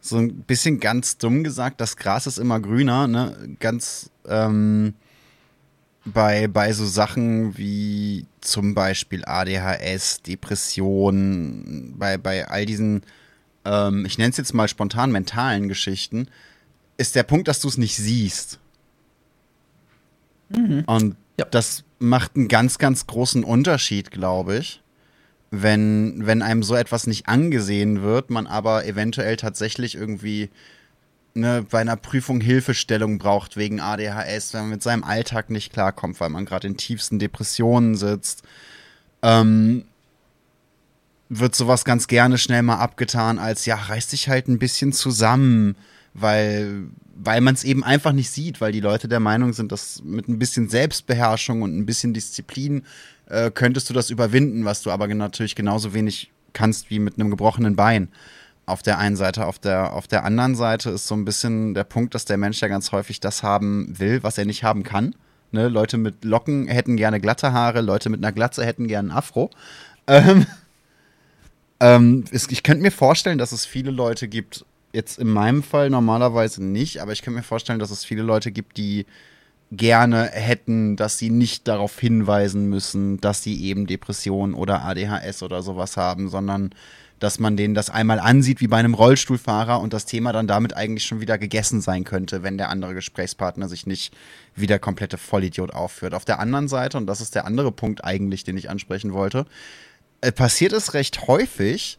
so 0.00 0.18
ein 0.18 0.42
bisschen 0.42 0.78
ganz 0.78 1.18
dumm 1.18 1.42
gesagt, 1.42 1.80
das 1.80 1.96
Gras 1.96 2.28
ist 2.28 2.38
immer 2.38 2.60
grüner, 2.60 3.08
ne? 3.08 3.56
Ganz 3.58 4.10
ähm, 4.28 4.94
bei, 6.04 6.48
bei 6.48 6.72
so 6.72 6.86
Sachen 6.86 7.56
wie 7.58 8.26
zum 8.40 8.74
Beispiel 8.74 9.24
ADHS, 9.24 10.22
Depression, 10.22 11.94
bei, 11.98 12.16
bei 12.16 12.48
all 12.48 12.64
diesen 12.66 13.02
ähm, 13.68 14.06
ich 14.06 14.18
nenne 14.18 14.30
es 14.30 14.36
jetzt 14.36 14.54
mal 14.54 14.68
spontan 14.68 15.12
mentalen 15.12 15.68
Geschichten, 15.68 16.28
ist 16.96 17.14
der 17.14 17.22
Punkt, 17.22 17.48
dass 17.48 17.60
du 17.60 17.68
es 17.68 17.78
nicht 17.78 17.96
siehst. 17.96 18.58
Mhm. 20.48 20.84
Und 20.86 21.16
ja. 21.38 21.46
das 21.50 21.84
macht 21.98 22.36
einen 22.36 22.48
ganz, 22.48 22.78
ganz 22.78 23.06
großen 23.06 23.44
Unterschied, 23.44 24.10
glaube 24.10 24.56
ich. 24.56 24.82
Wenn, 25.50 26.26
wenn 26.26 26.42
einem 26.42 26.62
so 26.62 26.74
etwas 26.74 27.06
nicht 27.06 27.26
angesehen 27.28 28.02
wird, 28.02 28.28
man 28.30 28.46
aber 28.46 28.84
eventuell 28.84 29.36
tatsächlich 29.36 29.94
irgendwie 29.94 30.50
ne, 31.40 31.66
bei 31.68 31.80
einer 31.80 31.96
Prüfung 31.96 32.40
Hilfestellung 32.40 33.18
braucht 33.18 33.56
wegen 33.56 33.80
ADHS, 33.80 34.54
wenn 34.54 34.62
man 34.62 34.70
mit 34.70 34.82
seinem 34.82 35.04
Alltag 35.04 35.50
nicht 35.50 35.72
klarkommt, 35.72 36.20
weil 36.20 36.28
man 36.28 36.44
gerade 36.44 36.66
in 36.66 36.76
tiefsten 36.76 37.18
Depressionen 37.18 37.94
sitzt. 37.94 38.42
Ähm, 39.22 39.84
wird 41.28 41.54
sowas 41.54 41.84
ganz 41.84 42.06
gerne 42.06 42.38
schnell 42.38 42.62
mal 42.62 42.78
abgetan 42.78 43.38
als, 43.38 43.66
ja, 43.66 43.76
reiß 43.76 44.08
dich 44.08 44.28
halt 44.28 44.48
ein 44.48 44.58
bisschen 44.58 44.92
zusammen, 44.92 45.76
weil, 46.14 46.84
weil 47.14 47.40
man 47.40 47.54
es 47.54 47.64
eben 47.64 47.84
einfach 47.84 48.12
nicht 48.12 48.30
sieht, 48.30 48.60
weil 48.60 48.72
die 48.72 48.80
Leute 48.80 49.08
der 49.08 49.20
Meinung 49.20 49.52
sind, 49.52 49.72
dass 49.72 50.02
mit 50.02 50.28
ein 50.28 50.38
bisschen 50.38 50.68
Selbstbeherrschung 50.68 51.62
und 51.62 51.76
ein 51.76 51.86
bisschen 51.86 52.14
Disziplin 52.14 52.84
äh, 53.26 53.50
könntest 53.50 53.90
du 53.90 53.94
das 53.94 54.10
überwinden, 54.10 54.64
was 54.64 54.82
du 54.82 54.90
aber 54.90 55.06
natürlich 55.08 55.54
genauso 55.54 55.92
wenig 55.92 56.30
kannst 56.54 56.90
wie 56.90 56.98
mit 56.98 57.14
einem 57.14 57.30
gebrochenen 57.30 57.76
Bein. 57.76 58.08
Auf 58.68 58.82
der 58.82 58.98
einen 58.98 59.16
Seite, 59.16 59.46
auf 59.46 59.58
der, 59.58 59.92
auf 59.92 60.06
der 60.06 60.24
anderen 60.24 60.54
Seite 60.54 60.90
ist 60.90 61.06
so 61.06 61.14
ein 61.14 61.24
bisschen 61.24 61.74
der 61.74 61.84
Punkt, 61.84 62.14
dass 62.14 62.24
der 62.24 62.36
Mensch 62.36 62.60
ja 62.60 62.68
ganz 62.68 62.92
häufig 62.92 63.20
das 63.20 63.42
haben 63.42 63.98
will, 63.98 64.22
was 64.22 64.38
er 64.38 64.44
nicht 64.44 64.62
haben 64.62 64.82
kann. 64.82 65.14
Ne? 65.52 65.68
Leute 65.68 65.96
mit 65.96 66.24
Locken 66.24 66.68
hätten 66.68 66.96
gerne 66.96 67.20
glatte 67.20 67.52
Haare, 67.52 67.80
Leute 67.80 68.10
mit 68.10 68.22
einer 68.22 68.32
Glatze 68.32 68.64
hätten 68.64 68.86
gerne 68.86 69.10
einen 69.10 69.18
Afro. 69.18 69.50
Ähm, 70.06 70.46
ähm, 71.80 72.24
ich 72.30 72.62
könnte 72.62 72.82
mir 72.82 72.90
vorstellen, 72.90 73.38
dass 73.38 73.52
es 73.52 73.64
viele 73.64 73.90
Leute 73.90 74.28
gibt, 74.28 74.64
jetzt 74.92 75.18
in 75.18 75.28
meinem 75.28 75.62
Fall 75.62 75.90
normalerweise 75.90 76.62
nicht, 76.62 77.00
aber 77.00 77.12
ich 77.12 77.22
könnte 77.22 77.38
mir 77.38 77.44
vorstellen, 77.44 77.78
dass 77.78 77.90
es 77.90 78.04
viele 78.04 78.22
Leute 78.22 78.52
gibt, 78.52 78.76
die 78.76 79.06
gerne 79.70 80.24
hätten, 80.32 80.96
dass 80.96 81.18
sie 81.18 81.30
nicht 81.30 81.68
darauf 81.68 81.98
hinweisen 81.98 82.68
müssen, 82.68 83.20
dass 83.20 83.42
sie 83.42 83.62
eben 83.64 83.86
Depressionen 83.86 84.54
oder 84.54 84.82
ADHS 84.82 85.42
oder 85.42 85.62
sowas 85.62 85.96
haben, 85.96 86.28
sondern 86.28 86.70
dass 87.18 87.38
man 87.38 87.56
denen 87.56 87.74
das 87.74 87.90
einmal 87.90 88.20
ansieht 88.20 88.60
wie 88.60 88.68
bei 88.68 88.76
einem 88.76 88.94
Rollstuhlfahrer 88.94 89.80
und 89.80 89.92
das 89.92 90.04
Thema 90.04 90.32
dann 90.32 90.46
damit 90.46 90.76
eigentlich 90.76 91.04
schon 91.04 91.20
wieder 91.20 91.38
gegessen 91.38 91.80
sein 91.80 92.04
könnte, 92.04 92.42
wenn 92.42 92.58
der 92.58 92.68
andere 92.68 92.94
Gesprächspartner 92.94 93.68
sich 93.68 93.86
nicht 93.86 94.14
wie 94.54 94.66
der 94.66 94.78
komplette 94.78 95.18
Vollidiot 95.18 95.72
aufführt. 95.72 96.14
Auf 96.14 96.24
der 96.24 96.38
anderen 96.38 96.68
Seite, 96.68 96.96
und 96.96 97.06
das 97.06 97.20
ist 97.20 97.34
der 97.34 97.44
andere 97.46 97.72
Punkt 97.72 98.04
eigentlich, 98.04 98.44
den 98.44 98.56
ich 98.56 98.70
ansprechen 98.70 99.12
wollte, 99.12 99.46
äh, 100.20 100.32
passiert 100.32 100.72
es 100.72 100.94
recht 100.94 101.26
häufig, 101.26 101.98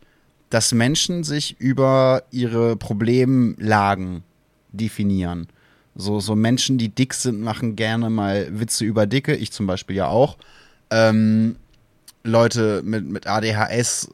dass 0.50 0.74
Menschen 0.74 1.24
sich 1.24 1.60
über 1.60 2.24
ihre 2.32 2.76
Problemlagen 2.76 4.24
definieren. 4.72 5.48
So, 5.96 6.20
so 6.20 6.36
Menschen, 6.36 6.78
die 6.78 6.90
dick 6.90 7.14
sind, 7.14 7.42
machen 7.42 7.76
gerne 7.76 8.10
mal 8.10 8.48
Witze 8.52 8.86
über 8.86 9.06
Dicke, 9.06 9.36
ich 9.36 9.52
zum 9.52 9.68
Beispiel 9.68 9.98
ja 9.98 10.08
auch. 10.08 10.38
Ähm, 10.92 11.58
Leute 12.24 12.82
mit, 12.84 13.06
mit 13.06 13.28
ADHS 13.28 14.10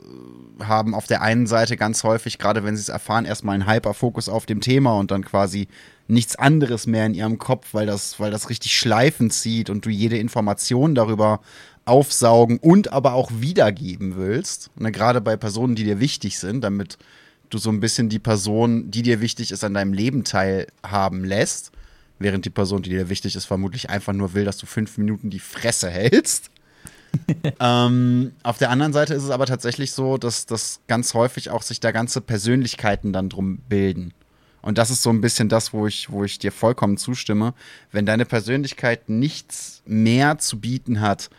haben 0.64 0.94
auf 0.94 1.08
der 1.08 1.22
einen 1.22 1.48
Seite 1.48 1.78
ganz 1.78 2.04
häufig, 2.04 2.38
gerade 2.38 2.64
wenn 2.64 2.76
sie 2.76 2.82
es 2.82 2.90
erfahren, 2.90 3.26
erstmal 3.26 3.56
einen 3.56 3.70
Hyperfokus 3.70 4.30
auf 4.30 4.46
dem 4.46 4.62
Thema 4.62 4.98
und 4.98 5.12
dann 5.12 5.24
quasi 5.24 5.68
nichts 6.08 6.36
anderes 6.36 6.88
mehr 6.88 7.06
in 7.06 7.14
ihrem 7.14 7.38
Kopf, 7.38 7.74
weil 7.74 7.86
das, 7.86 8.20
weil 8.20 8.32
das 8.32 8.50
richtig 8.50 8.76
schleifend 8.76 9.34
zieht 9.34 9.70
und 9.70 9.86
du 9.86 9.90
jede 9.90 10.18
Information 10.18 10.96
darüber 10.96 11.42
aufsaugen 11.86 12.58
und 12.58 12.92
aber 12.92 13.14
auch 13.14 13.32
wiedergeben 13.34 14.16
willst. 14.18 14.70
Ne, 14.76 14.92
gerade 14.92 15.22
bei 15.22 15.38
Personen, 15.38 15.76
die 15.76 15.84
dir 15.84 16.00
wichtig 16.00 16.40
sind, 16.40 16.64
damit 16.64 16.98
du 17.50 17.58
so 17.58 17.70
ein 17.70 17.80
bisschen 17.80 18.10
die 18.10 18.20
Person, 18.20 18.90
die 18.92 19.04
dir 19.04 19.22
wichtig 19.22 19.52
ist, 19.52 19.64
an 19.64 19.74
deinem 19.74 19.94
Leben 19.94 20.24
teilhaben 20.24 21.24
lässt. 21.24 21.72
Während 22.18 22.46
die 22.46 22.50
Person, 22.50 22.82
die 22.82 22.90
dir 22.90 23.10
wichtig 23.10 23.36
ist, 23.36 23.46
vermutlich 23.46 23.90
einfach 23.90 24.14
nur 24.14 24.34
will, 24.34 24.46
dass 24.46 24.58
du 24.58 24.66
fünf 24.66 24.98
Minuten 24.98 25.30
die 25.30 25.40
Fresse 25.40 25.90
hältst. 25.90 26.50
ähm, 27.60 28.32
auf 28.44 28.58
der 28.58 28.70
anderen 28.70 28.94
Seite 28.94 29.14
ist 29.14 29.24
es 29.24 29.30
aber 29.30 29.46
tatsächlich 29.46 29.92
so, 29.92 30.18
dass, 30.18 30.46
dass 30.46 30.82
ganz 30.88 31.14
häufig 31.14 31.50
auch 31.50 31.62
sich 31.62 31.80
da 31.80 31.92
ganze 31.92 32.22
Persönlichkeiten 32.22 33.14
dann 33.14 33.30
drum 33.30 33.60
bilden. 33.70 34.14
Und 34.62 34.80
das 34.80 34.90
ist 34.90 35.04
so 35.04 35.12
ein 35.12 35.22
bisschen 35.22 35.48
das, 35.48 35.74
wo 35.74 35.86
ich, 35.86 36.12
wo 36.12 36.24
ich 36.24 36.40
dir 36.40 36.52
vollkommen 36.52 36.98
zustimme. 36.98 37.54
Wenn 37.92 38.08
deine 38.08 38.26
Persönlichkeit 38.26 39.10
nichts 39.10 39.84
mehr 39.86 40.40
zu 40.40 40.60
bieten 40.60 41.02
hat 41.02 41.30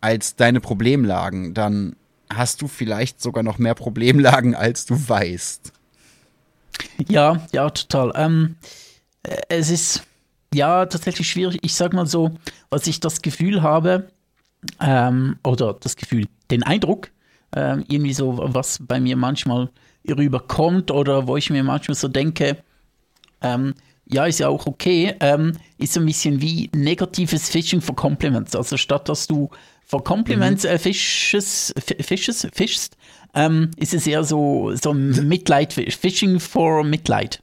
als 0.00 0.34
deine 0.34 0.60
Problemlagen, 0.60 1.54
dann 1.54 1.94
hast 2.32 2.62
du 2.62 2.68
vielleicht 2.68 3.22
sogar 3.22 3.44
noch 3.44 3.58
mehr 3.58 3.74
Problemlagen, 3.74 4.54
als 4.56 4.86
du 4.86 4.96
weißt. 5.08 5.72
Ja, 7.08 7.46
ja, 7.52 7.70
total. 7.70 8.12
Ähm, 8.16 8.56
äh, 9.22 9.36
es 9.48 9.70
ist 9.70 10.02
ja 10.52 10.86
tatsächlich 10.86 11.28
schwierig. 11.28 11.60
Ich 11.62 11.74
sag 11.74 11.92
mal 11.92 12.06
so, 12.06 12.32
was 12.70 12.86
ich 12.86 13.00
das 13.00 13.22
Gefühl 13.22 13.62
habe, 13.62 14.08
ähm, 14.80 15.36
oder 15.44 15.74
das 15.74 15.96
Gefühl, 15.96 16.26
den 16.50 16.62
Eindruck, 16.62 17.10
äh, 17.54 17.78
irgendwie 17.88 18.12
so, 18.12 18.38
was 18.42 18.78
bei 18.80 19.00
mir 19.00 19.16
manchmal 19.16 19.70
rüberkommt 20.08 20.90
oder 20.90 21.26
wo 21.26 21.36
ich 21.36 21.50
mir 21.50 21.64
manchmal 21.64 21.94
so 21.94 22.08
denke, 22.08 22.58
ähm, 23.42 23.74
ja, 24.06 24.26
ist 24.26 24.40
ja 24.40 24.48
auch 24.48 24.66
okay, 24.66 25.14
ähm, 25.20 25.52
ist 25.78 25.94
so 25.94 26.00
ein 26.00 26.06
bisschen 26.06 26.42
wie 26.42 26.70
negatives 26.74 27.48
Fishing 27.48 27.80
for 27.80 27.96
Compliments. 27.96 28.54
Also 28.54 28.76
statt 28.76 29.08
dass 29.08 29.26
du 29.26 29.50
for 29.86 30.04
Compliments 30.04 30.64
mhm. 30.64 30.70
äh, 30.70 30.78
fischest, 30.78 31.74
fischest, 32.00 32.48
fischst 32.52 32.96
ähm, 33.34 33.70
ist 33.76 33.94
es 33.94 34.06
eher 34.06 34.24
so, 34.24 34.72
so 34.74 34.92
Mitleid, 34.92 35.72
Fishing 35.72 36.38
for 36.38 36.84
Mitleid 36.84 37.40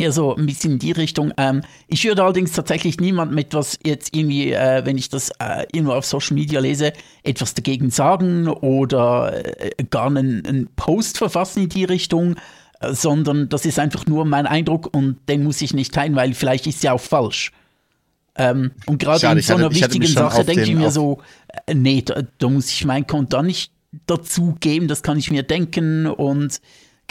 eher 0.00 0.12
so 0.12 0.34
ein 0.34 0.46
bisschen 0.46 0.72
in 0.72 0.78
die 0.78 0.92
Richtung. 0.92 1.32
Ähm, 1.36 1.62
ich 1.88 2.04
würde 2.04 2.22
allerdings 2.22 2.52
tatsächlich 2.52 2.98
niemand 3.00 3.32
mit 3.32 3.54
was 3.54 3.78
jetzt 3.84 4.14
irgendwie, 4.16 4.52
äh, 4.52 4.84
wenn 4.84 4.98
ich 4.98 5.08
das 5.08 5.30
äh, 5.38 5.66
irgendwo 5.72 5.92
auf 5.92 6.06
Social 6.06 6.34
Media 6.34 6.60
lese, 6.60 6.92
etwas 7.22 7.54
dagegen 7.54 7.90
sagen 7.90 8.48
oder 8.48 9.44
äh, 9.60 9.84
gar 9.90 10.06
einen, 10.06 10.46
einen, 10.46 10.68
Post 10.76 11.18
verfassen 11.18 11.64
in 11.64 11.68
die 11.68 11.84
Richtung, 11.84 12.36
äh, 12.80 12.92
sondern 12.92 13.48
das 13.48 13.66
ist 13.66 13.78
einfach 13.78 14.06
nur 14.06 14.24
mein 14.24 14.46
Eindruck 14.46 14.94
und 14.94 15.18
den 15.28 15.44
muss 15.44 15.60
ich 15.62 15.74
nicht 15.74 15.94
teilen, 15.94 16.16
weil 16.16 16.34
vielleicht 16.34 16.66
ist 16.66 16.82
ja 16.82 16.92
auch 16.92 17.00
falsch. 17.00 17.52
Ähm, 18.36 18.70
und 18.86 18.98
gerade 18.98 19.26
in 19.26 19.40
so 19.42 19.54
einer 19.54 19.70
wichtigen 19.70 20.06
Sache 20.06 20.44
denke 20.44 20.62
ich 20.62 20.74
mir 20.74 20.90
so, 20.90 21.18
äh, 21.66 21.74
nee, 21.74 22.02
da, 22.02 22.22
da 22.38 22.48
muss 22.48 22.70
ich 22.70 22.84
mein 22.84 23.06
Konto 23.06 23.42
nicht 23.42 23.72
dazu 24.06 24.56
geben, 24.60 24.88
das 24.88 25.02
kann 25.02 25.18
ich 25.18 25.30
mir 25.30 25.42
denken 25.42 26.06
und 26.06 26.60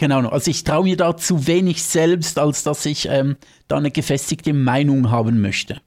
Genau, 0.00 0.26
also 0.30 0.50
ich 0.50 0.64
traue 0.64 0.84
mir 0.84 0.96
da 0.96 1.14
zu 1.14 1.46
wenig 1.46 1.82
selbst, 1.82 2.38
als 2.38 2.62
dass 2.62 2.86
ich 2.86 3.06
ähm, 3.10 3.36
da 3.68 3.76
eine 3.76 3.90
gefestigte 3.90 4.54
Meinung 4.54 5.10
haben 5.10 5.42
möchte. 5.42 5.78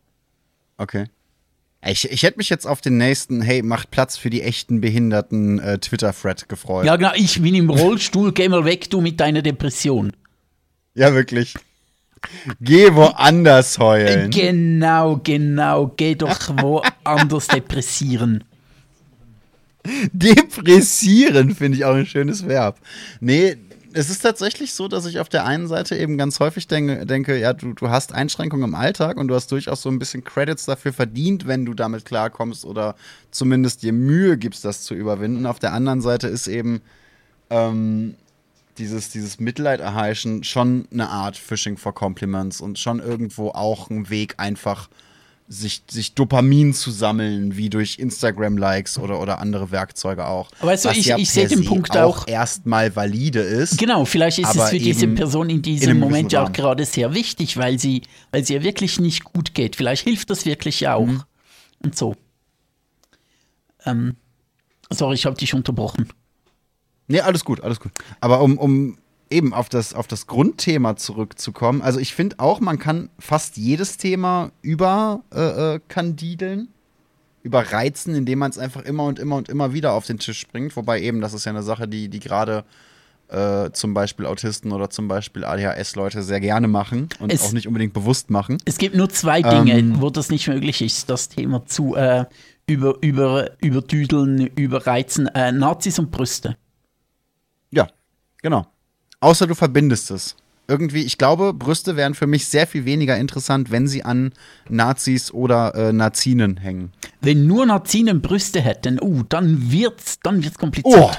Okay. 0.77 1.05
Ich, 1.83 2.07
ich 2.11 2.21
hätte 2.21 2.37
mich 2.37 2.47
jetzt 2.49 2.67
auf 2.67 2.79
den 2.79 2.97
nächsten, 2.97 3.41
hey, 3.41 3.63
macht 3.63 3.89
Platz 3.89 4.15
für 4.15 4.29
die 4.29 4.43
echten 4.43 4.81
Behinderten 4.81 5.57
äh, 5.57 5.79
Twitter-Thread 5.79 6.47
gefreut. 6.47 6.85
Ja, 6.85 6.95
genau, 6.95 7.13
ich 7.15 7.41
bin 7.41 7.55
im 7.55 7.71
Rollstuhl, 7.71 8.33
geh 8.33 8.47
mal 8.49 8.65
weg, 8.65 8.87
du 8.91 9.01
mit 9.01 9.19
deiner 9.19 9.41
Depression. 9.41 10.13
Ja, 10.93 11.15
wirklich. 11.15 11.55
Geh 12.61 12.93
woanders 12.93 13.79
heulen. 13.79 14.29
Genau, 14.29 15.21
genau, 15.23 15.91
geh 15.97 16.13
doch 16.13 16.37
woanders 16.49 17.47
depressieren. 17.51 18.43
Depressieren 20.11 21.55
finde 21.55 21.79
ich 21.79 21.85
auch 21.85 21.95
ein 21.95 22.05
schönes 22.05 22.47
Verb. 22.47 22.79
Nee, 23.19 23.57
es 23.93 24.09
ist 24.09 24.21
tatsächlich 24.21 24.73
so, 24.73 24.87
dass 24.87 25.05
ich 25.05 25.19
auf 25.19 25.29
der 25.29 25.45
einen 25.45 25.67
Seite 25.67 25.95
eben 25.95 26.17
ganz 26.17 26.39
häufig 26.39 26.67
denke, 26.67 27.05
denke 27.05 27.37
ja, 27.37 27.53
du, 27.53 27.73
du 27.73 27.89
hast 27.89 28.13
Einschränkungen 28.13 28.69
im 28.69 28.75
Alltag 28.75 29.17
und 29.17 29.27
du 29.27 29.35
hast 29.35 29.51
durchaus 29.51 29.81
so 29.81 29.89
ein 29.89 29.99
bisschen 29.99 30.23
Credits 30.23 30.65
dafür 30.65 30.93
verdient, 30.93 31.47
wenn 31.47 31.65
du 31.65 31.73
damit 31.73 32.05
klarkommst 32.05 32.65
oder 32.65 32.95
zumindest 33.31 33.83
dir 33.83 33.93
Mühe 33.93 34.37
gibst, 34.37 34.65
das 34.65 34.81
zu 34.81 34.95
überwinden. 34.95 35.45
Auf 35.45 35.59
der 35.59 35.73
anderen 35.73 36.01
Seite 36.01 36.27
ist 36.27 36.47
eben 36.47 36.81
ähm, 37.49 38.15
dieses, 38.77 39.09
dieses 39.09 39.39
Mitleid 39.39 39.79
erheischen 39.79 40.43
schon 40.43 40.87
eine 40.91 41.09
Art 41.09 41.37
Fishing 41.37 41.77
for 41.77 41.93
Compliments 41.93 42.61
und 42.61 42.79
schon 42.79 42.99
irgendwo 42.99 43.49
auch 43.49 43.89
ein 43.89 44.09
Weg, 44.09 44.35
einfach 44.37 44.89
sich, 45.53 45.83
sich 45.89 46.15
Dopamin 46.15 46.73
zu 46.73 46.91
sammeln, 46.91 47.55
wie 47.55 47.69
durch 47.69 47.99
Instagram-Likes 47.99 48.97
oder, 48.99 49.21
oder 49.21 49.39
andere 49.39 49.71
Werkzeuge 49.71 50.27
auch. 50.27 50.49
Aber 50.59 50.71
weißt 50.71 50.85
du, 50.85 50.89
ich, 50.89 51.05
ja 51.05 51.17
ich 51.17 51.29
sehe 51.29 51.47
den 51.47 51.63
Punkt 51.63 51.95
auch, 51.97 52.23
auch 52.23 52.27
erstmal 52.27 52.95
valide 52.95 53.39
ist. 53.39 53.77
Genau, 53.77 54.05
vielleicht 54.05 54.39
ist 54.39 54.55
es 54.55 54.69
für 54.69 54.79
diese 54.79 55.07
Person 55.07 55.49
in 55.49 55.61
diesem 55.61 55.91
in 55.91 55.99
Moment 55.99 56.31
ja 56.31 56.43
auch 56.43 56.51
gerade 56.51 56.85
sehr 56.85 57.13
wichtig, 57.13 57.57
weil 57.57 57.79
sie, 57.79 58.03
weil 58.31 58.43
sie 58.43 58.55
ja 58.55 58.63
wirklich 58.63 58.99
nicht 58.99 59.23
gut 59.23 59.53
geht. 59.53 59.75
Vielleicht 59.75 60.03
hilft 60.03 60.29
das 60.29 60.45
wirklich 60.45 60.87
auch. 60.87 61.05
Mhm. 61.05 61.23
Und 61.83 61.97
so. 61.97 62.15
Ähm, 63.85 64.15
sorry, 64.89 65.15
ich 65.15 65.25
habe 65.25 65.37
dich 65.37 65.53
unterbrochen. 65.53 66.09
Nee, 67.07 67.21
alles 67.21 67.43
gut, 67.43 67.61
alles 67.61 67.79
gut. 67.79 67.91
Aber 68.21 68.41
um, 68.41 68.57
um 68.57 68.97
eben 69.33 69.53
auf 69.53 69.67
das, 69.69 69.93
auf 69.93 70.07
das 70.07 70.27
Grundthema 70.27 70.95
zurückzukommen, 70.95 71.81
also 71.81 71.99
ich 71.99 72.13
finde 72.13 72.39
auch, 72.39 72.59
man 72.59 72.79
kann 72.79 73.09
fast 73.19 73.57
jedes 73.57 73.97
Thema 73.97 74.51
überkandideln, 74.61 76.59
äh, 76.59 76.63
äh 76.63 76.67
überreizen, 77.43 78.15
indem 78.15 78.39
man 78.39 78.51
es 78.51 78.57
einfach 78.57 78.83
immer 78.83 79.03
und 79.03 79.19
immer 79.19 79.35
und 79.35 79.49
immer 79.49 79.73
wieder 79.73 79.93
auf 79.93 80.05
den 80.05 80.17
Tisch 80.17 80.47
bringt. 80.47 80.77
Wobei 80.77 81.01
eben, 81.01 81.19
das 81.19 81.33
ist 81.33 81.45
ja 81.45 81.51
eine 81.51 81.61
Sache, 81.61 81.89
die, 81.89 82.07
die 82.07 82.21
gerade 82.21 82.63
äh, 83.27 83.71
zum 83.71 83.93
Beispiel 83.93 84.25
Autisten 84.25 84.71
oder 84.71 84.89
zum 84.89 85.07
Beispiel 85.07 85.43
ADHS-Leute 85.43 86.23
sehr 86.23 86.39
gerne 86.39 86.67
machen 86.67 87.09
und 87.19 87.33
es, 87.33 87.43
auch 87.43 87.51
nicht 87.51 87.67
unbedingt 87.67 87.93
bewusst 87.93 88.29
machen. 88.29 88.59
Es 88.65 88.77
gibt 88.77 88.95
nur 88.95 89.09
zwei 89.09 89.41
Dinge, 89.41 89.77
ähm, 89.77 90.01
wo 90.01 90.09
das 90.09 90.29
nicht 90.29 90.47
möglich 90.47 90.81
ist, 90.81 91.09
das 91.09 91.29
Thema 91.29 91.65
zu 91.65 91.95
äh, 91.95 92.25
über, 92.65 92.95
über, 93.01 93.51
überdüdeln, 93.61 94.47
überreizen. 94.55 95.27
Äh, 95.27 95.51
Nazis 95.51 95.99
und 95.99 96.11
Brüste. 96.11 96.55
Ja, 97.71 97.87
genau. 98.41 98.67
Außer 99.23 99.47
du 99.47 99.55
verbindest 99.55 100.11
es. 100.11 100.35
Irgendwie, 100.67 101.03
ich 101.03 101.17
glaube, 101.17 101.53
Brüste 101.53 101.95
wären 101.95 102.13
für 102.13 102.27
mich 102.27 102.47
sehr 102.47 102.67
viel 102.67 102.83
weniger 102.83 103.17
interessant, 103.17 103.71
wenn 103.71 103.87
sie 103.87 104.03
an 104.03 104.33
Nazis 104.67 105.31
oder 105.31 105.73
äh, 105.75 105.93
Nazinen 105.93 106.57
hängen. 106.57 106.91
Wenn 107.21 107.47
nur 107.47 107.65
Nazinen 107.65 108.21
Brüste 108.21 108.59
hätten, 108.59 108.99
uh, 109.01 109.23
dann 109.29 109.71
wird's, 109.71 110.19
dann 110.23 110.43
wird's 110.43 110.57
kompliziert. 110.57 110.99
Oh. 110.99 111.11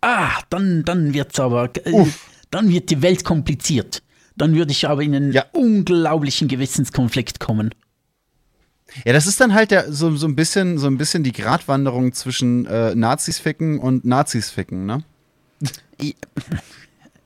Ah, 0.00 0.30
dann, 0.48 0.82
dann 0.84 1.12
wird's 1.12 1.38
aber, 1.38 1.70
äh, 1.84 2.06
dann 2.50 2.70
wird 2.70 2.88
die 2.88 3.02
Welt 3.02 3.22
kompliziert. 3.22 4.02
Dann 4.36 4.54
würde 4.54 4.72
ich 4.72 4.88
aber 4.88 5.02
in 5.02 5.14
einen 5.14 5.32
ja. 5.32 5.44
unglaublichen 5.52 6.48
Gewissenskonflikt 6.48 7.38
kommen. 7.38 7.74
Ja, 9.04 9.12
das 9.12 9.26
ist 9.26 9.42
dann 9.42 9.52
halt 9.52 9.72
der, 9.72 9.92
so, 9.92 10.16
so, 10.16 10.26
ein 10.26 10.36
bisschen, 10.36 10.78
so 10.78 10.86
ein 10.86 10.96
bisschen 10.96 11.22
die 11.22 11.32
Gratwanderung 11.32 12.14
zwischen 12.14 12.64
äh, 12.64 12.94
Nazis 12.94 13.38
ficken 13.38 13.78
und 13.78 14.06
Nazis 14.06 14.48
ficken, 14.48 14.86
ne? 14.86 15.04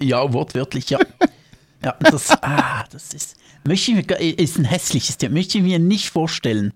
Ja, 0.03 0.33
wortwörtlich, 0.33 0.91
ja. 0.91 0.99
ja, 1.85 1.97
das, 2.01 2.31
ah, 2.43 2.85
das 2.91 3.13
ist, 3.13 3.37
möchte 3.67 3.93
ich 3.93 4.09
mir, 4.09 4.39
ist 4.39 4.59
ein 4.59 4.65
hässliches 4.65 5.19
Thema, 5.19 5.35
möchte 5.35 5.59
ich 5.59 5.65
mir 5.65 5.79
nicht 5.79 6.11
vorstellen. 6.11 6.73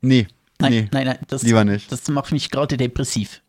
Nee. 0.00 0.26
Nein, 0.60 0.72
nee, 0.72 0.88
nein, 0.92 1.06
nein, 1.06 1.18
das, 1.28 1.42
lieber 1.42 1.64
nicht. 1.64 1.90
das 1.90 2.08
macht 2.08 2.32
mich 2.32 2.50
gerade 2.50 2.76
depressiv. 2.76 3.42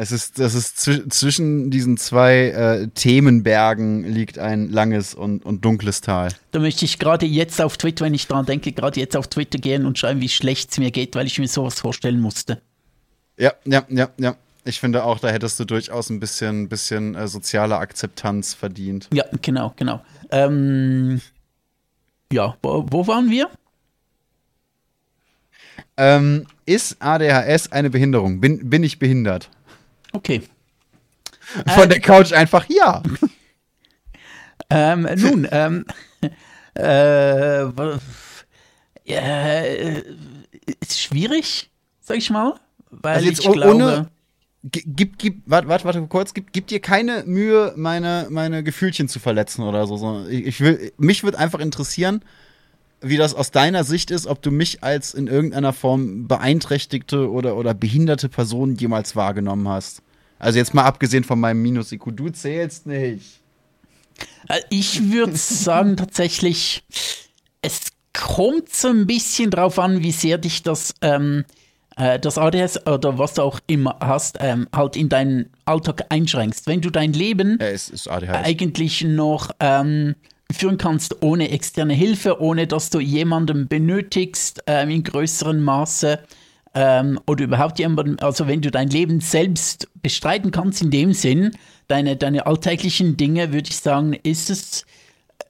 Es 0.00 0.12
ist, 0.12 0.38
das 0.38 0.54
ist 0.54 0.78
zw 0.78 1.08
zwischen 1.08 1.70
diesen 1.70 1.96
zwei 1.96 2.50
äh, 2.50 2.88
Themenbergen 2.88 4.04
liegt 4.04 4.38
ein 4.38 4.68
langes 4.68 5.12
und, 5.12 5.44
und 5.44 5.64
dunkles 5.64 6.00
Tal. 6.00 6.28
Da 6.52 6.60
möchte 6.60 6.84
ich 6.84 7.00
gerade 7.00 7.26
jetzt 7.26 7.60
auf 7.60 7.76
Twitter, 7.78 8.04
wenn 8.04 8.14
ich 8.14 8.28
daran 8.28 8.46
denke, 8.46 8.70
gerade 8.70 9.00
jetzt 9.00 9.16
auf 9.16 9.26
Twitter 9.26 9.58
gehen 9.58 9.86
und 9.86 9.98
schreiben, 9.98 10.20
wie 10.20 10.28
schlecht 10.28 10.70
es 10.70 10.78
mir 10.78 10.92
geht, 10.92 11.16
weil 11.16 11.26
ich 11.26 11.40
mir 11.40 11.48
sowas 11.48 11.80
vorstellen 11.80 12.20
musste. 12.20 12.62
Ja, 13.36 13.52
ja, 13.64 13.84
ja, 13.88 14.08
ja. 14.18 14.36
Ich 14.68 14.80
finde 14.80 15.02
auch, 15.04 15.18
da 15.18 15.28
hättest 15.28 15.58
du 15.58 15.64
durchaus 15.64 16.10
ein 16.10 16.20
bisschen, 16.20 16.68
bisschen 16.68 17.14
äh, 17.14 17.26
soziale 17.26 17.78
Akzeptanz 17.78 18.52
verdient. 18.52 19.08
Ja, 19.14 19.24
genau, 19.40 19.72
genau. 19.76 20.04
Ähm, 20.30 21.22
ja, 22.30 22.54
wo, 22.62 22.84
wo 22.90 23.06
waren 23.06 23.30
wir? 23.30 23.48
Ähm, 25.96 26.46
ist 26.66 27.00
ADHS 27.00 27.72
eine 27.72 27.88
Behinderung? 27.88 28.42
Bin, 28.42 28.68
bin 28.68 28.84
ich 28.84 28.98
behindert? 28.98 29.48
Okay. 30.12 30.42
Von 31.74 31.84
äh, 31.84 31.88
der 31.88 32.00
Couch 32.00 32.32
einfach 32.32 32.66
ja. 32.68 33.02
Ähm, 34.70 35.08
nun, 35.16 35.48
ähm, 35.50 35.86
äh, 36.76 37.62
äh, 39.06 40.02
ist 40.82 41.00
schwierig, 41.00 41.70
sag 42.00 42.18
ich 42.18 42.28
mal, 42.28 42.60
weil 42.90 43.14
also 43.16 43.30
ich 43.30 43.38
glaube. 43.38 43.74
Ohne, 43.74 44.10
gib, 44.72 45.18
gib, 45.18 45.42
warte, 45.46 45.68
warte, 45.68 45.84
warte 45.84 46.06
kurz, 46.08 46.34
gib, 46.34 46.52
gib 46.52 46.66
dir 46.66 46.80
keine 46.80 47.24
Mühe, 47.26 47.72
meine, 47.76 48.26
meine 48.30 48.62
Gefühlchen 48.62 49.08
zu 49.08 49.20
verletzen 49.20 49.62
oder 49.62 49.86
so. 49.86 50.26
Ich 50.28 50.60
will, 50.60 50.92
mich 50.98 51.22
würde 51.24 51.38
einfach 51.38 51.60
interessieren, 51.60 52.22
wie 53.00 53.16
das 53.16 53.34
aus 53.34 53.50
deiner 53.50 53.84
Sicht 53.84 54.10
ist, 54.10 54.26
ob 54.26 54.42
du 54.42 54.50
mich 54.50 54.82
als 54.82 55.14
in 55.14 55.26
irgendeiner 55.26 55.72
Form 55.72 56.26
beeinträchtigte 56.26 57.30
oder, 57.30 57.56
oder 57.56 57.74
behinderte 57.74 58.28
Person 58.28 58.74
jemals 58.74 59.14
wahrgenommen 59.14 59.68
hast. 59.68 60.02
Also 60.38 60.58
jetzt 60.58 60.74
mal 60.74 60.84
abgesehen 60.84 61.24
von 61.24 61.38
meinem 61.38 61.62
Minus-IQ, 61.62 62.16
du 62.16 62.30
zählst 62.30 62.86
nicht. 62.86 63.40
Äh, 64.48 64.60
ich 64.70 65.10
würde 65.10 65.36
sagen 65.36 65.96
tatsächlich, 65.96 66.84
es 67.62 67.92
kommt 68.12 68.74
so 68.74 68.88
ein 68.88 69.06
bisschen 69.06 69.50
drauf 69.50 69.78
an, 69.78 70.02
wie 70.02 70.12
sehr 70.12 70.38
dich 70.38 70.62
das, 70.62 70.94
ähm, 71.02 71.44
äh, 71.98 72.18
das 72.18 72.38
ADS 72.38 72.86
oder 72.86 73.18
was 73.18 73.34
du 73.34 73.42
auch 73.42 73.60
immer 73.66 73.96
hast, 74.00 74.38
ähm, 74.40 74.68
halt 74.74 74.96
in 74.96 75.08
deinen 75.08 75.50
Alltag 75.64 76.06
einschränkst. 76.08 76.66
Wenn 76.66 76.80
du 76.80 76.90
dein 76.90 77.12
Leben 77.12 77.58
ja, 77.60 78.40
eigentlich 78.40 79.02
noch 79.02 79.50
ähm, 79.60 80.14
führen 80.50 80.78
kannst 80.78 81.22
ohne 81.22 81.50
externe 81.50 81.94
Hilfe, 81.94 82.40
ohne 82.40 82.66
dass 82.66 82.90
du 82.90 83.00
jemanden 83.00 83.68
benötigst 83.68 84.62
ähm, 84.66 84.90
in 84.90 85.02
größerem 85.02 85.62
Maße 85.62 86.20
ähm, 86.74 87.20
oder 87.26 87.44
überhaupt 87.44 87.78
jemanden, 87.78 88.18
also 88.20 88.46
wenn 88.46 88.62
du 88.62 88.70
dein 88.70 88.88
Leben 88.88 89.20
selbst 89.20 89.88
bestreiten 90.00 90.50
kannst 90.50 90.80
in 90.80 90.90
dem 90.90 91.12
Sinn, 91.12 91.50
deine, 91.88 92.16
deine 92.16 92.46
alltäglichen 92.46 93.16
Dinge, 93.16 93.52
würde 93.52 93.68
ich 93.70 93.76
sagen, 93.76 94.14
ist 94.22 94.50
es 94.50 94.86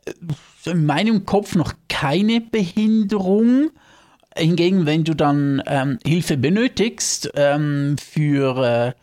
äh, 0.07 0.71
in 0.71 0.87
meinem 0.87 1.27
Kopf 1.27 1.55
noch 1.55 1.75
keine 1.89 2.41
Behinderung. 2.41 3.71
Hingegen, 4.38 4.87
wenn 4.87 5.05
du 5.05 5.14
dann 5.14 5.62
ähm, 5.66 5.98
Hilfe 6.07 6.37
benötigst 6.37 7.31
ähm, 7.35 7.96
für 7.98 8.94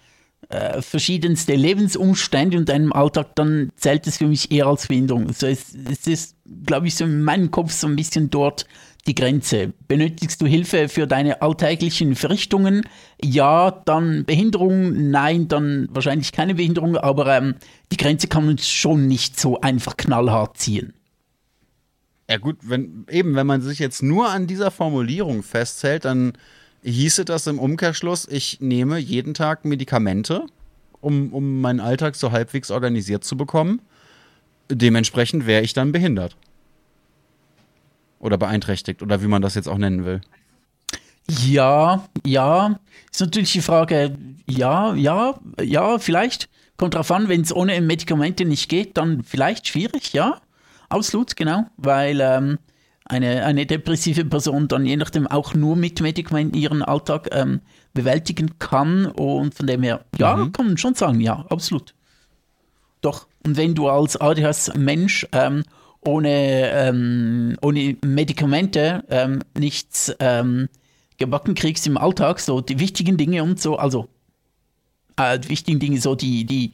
äh, 0.50 0.56
äh, 0.56 0.82
verschiedenste 0.82 1.56
Lebensumstände 1.56 2.58
und 2.58 2.70
deinem 2.70 2.94
Alltag, 2.94 3.36
dann 3.36 3.72
zählt 3.78 4.08
es 4.08 4.18
für 4.18 4.28
mich 4.28 4.52
eher 4.52 4.68
als 4.68 4.88
Behinderung. 4.88 5.28
Also 5.28 5.48
es, 5.48 5.76
es 5.90 6.08
ist, 6.08 6.36
glaube 6.66 6.88
ich, 6.88 6.96
so 6.96 7.06
in 7.06 7.24
meinem 7.24 7.52
Kopf 7.52 7.72
so 7.72 7.88
ein 7.88 7.96
bisschen 7.96 8.30
dort 8.30 8.66
die 9.08 9.16
Grenze. 9.16 9.74
Benötigst 9.88 10.42
du 10.42 10.48
Hilfe 10.48 10.90
für 10.90 11.08
deine 11.08 11.42
alltäglichen 11.42 12.16
Verrichtungen? 12.16 12.82
Ja, 13.24 13.72
dann 13.86 14.26
Behinderung, 14.26 15.12
nein, 15.12 15.48
dann 15.48 15.88
wahrscheinlich 15.92 16.32
keine 16.32 16.56
Behinderung, 16.56 16.98
aber 16.98 17.28
ähm, 17.38 17.56
die 17.92 17.98
Grenze 17.98 18.28
kann 18.28 18.46
man 18.46 18.58
schon 18.58 19.08
nicht 19.08 19.40
so 19.40 19.62
einfach 19.62 19.96
knallhart 19.98 20.58
ziehen. 20.58 20.94
Ja 22.30 22.38
gut, 22.38 22.58
wenn 22.62 23.06
eben, 23.10 23.36
wenn 23.36 23.46
man 23.46 23.62
sich 23.62 23.80
jetzt 23.80 24.02
nur 24.02 24.30
an 24.30 24.48
dieser 24.48 24.72
Formulierung 24.72 25.44
festhält, 25.44 26.06
dann 26.06 26.34
hieße 26.84 27.26
das 27.26 27.48
im 27.48 27.60
Umkehrschluss, 27.60 28.28
ich 28.28 28.62
nehme 28.62 28.98
jeden 28.98 29.34
Tag 29.34 29.66
Medikamente, 29.66 30.46
um, 31.02 31.34
um 31.34 31.62
meinen 31.62 31.80
Alltag 31.80 32.16
so 32.16 32.32
halbwegs 32.32 32.72
organisiert 32.72 33.24
zu 33.24 33.38
bekommen. 33.38 33.82
Dementsprechend 34.70 35.46
wäre 35.46 35.64
ich 35.64 35.74
dann 35.74 35.92
behindert. 35.92 36.36
Oder 38.20 38.38
beeinträchtigt, 38.38 39.04
oder 39.04 39.22
wie 39.22 39.28
man 39.28 39.42
das 39.42 39.54
jetzt 39.54 39.68
auch 39.68 39.78
nennen 39.78 40.06
will. 40.06 40.22
Ja, 41.28 42.08
ja. 42.26 42.80
Ist 43.12 43.22
natürlich 43.22 43.52
die 43.52 43.62
Frage, 43.62 44.18
ja, 44.48 44.94
ja, 44.96 45.40
ja, 45.62 46.00
vielleicht. 46.00 46.50
Kommt 46.78 46.96
drauf 46.96 47.12
an, 47.12 47.30
wenn 47.30 47.42
es 47.42 47.56
ohne 47.56 47.80
Medikamente 47.82 48.46
nicht 48.46 48.68
geht, 48.68 48.98
dann 48.98 49.24
vielleicht 49.24 49.68
schwierig, 49.68 50.14
ja. 50.14 50.42
Absolut, 50.90 51.36
genau. 51.36 51.66
Weil 51.78 52.20
ähm, 52.22 52.60
eine, 53.06 53.46
eine 53.46 53.66
depressive 53.66 54.26
Person 54.26 54.68
dann 54.68 54.86
je 54.86 54.98
nachdem 54.98 55.28
auch 55.28 55.54
nur 55.54 55.76
mit 55.76 56.02
Medikamenten 56.02 56.58
ihren 56.58 56.82
Alltag 56.82 57.30
ähm, 57.32 57.62
bewältigen 57.94 58.58
kann. 58.60 59.06
Und 59.06 59.54
von 59.54 59.68
dem 59.68 59.84
her, 59.84 60.06
ja, 60.18 60.36
mhm. 60.36 60.52
kann 60.52 60.68
man 60.68 60.78
schon 60.78 60.96
sagen, 60.96 61.22
ja, 61.22 61.46
absolut. 61.50 61.94
Doch. 63.02 63.28
Und 63.46 63.58
wenn 63.58 63.76
du 63.76 63.88
als 63.88 64.20
ADHS-Mensch 64.20 65.28
ähm, 65.32 65.64
ohne, 66.02 66.72
ähm, 66.72 67.58
ohne 67.62 67.98
Medikamente 68.04 69.04
ähm, 69.10 69.44
nichts 69.58 70.16
ähm, 70.20 70.68
gebacken 71.18 71.54
kriegst 71.54 71.86
im 71.88 71.98
Alltag, 71.98 72.40
so 72.40 72.62
die 72.62 72.80
wichtigen 72.80 73.18
Dinge 73.18 73.44
und 73.44 73.60
so, 73.60 73.78
also 73.78 74.08
äh, 75.18 75.40
die 75.40 75.50
wichtigen 75.50 75.80
Dinge, 75.80 76.00
so 76.00 76.16
die, 76.16 76.46
die 76.46 76.74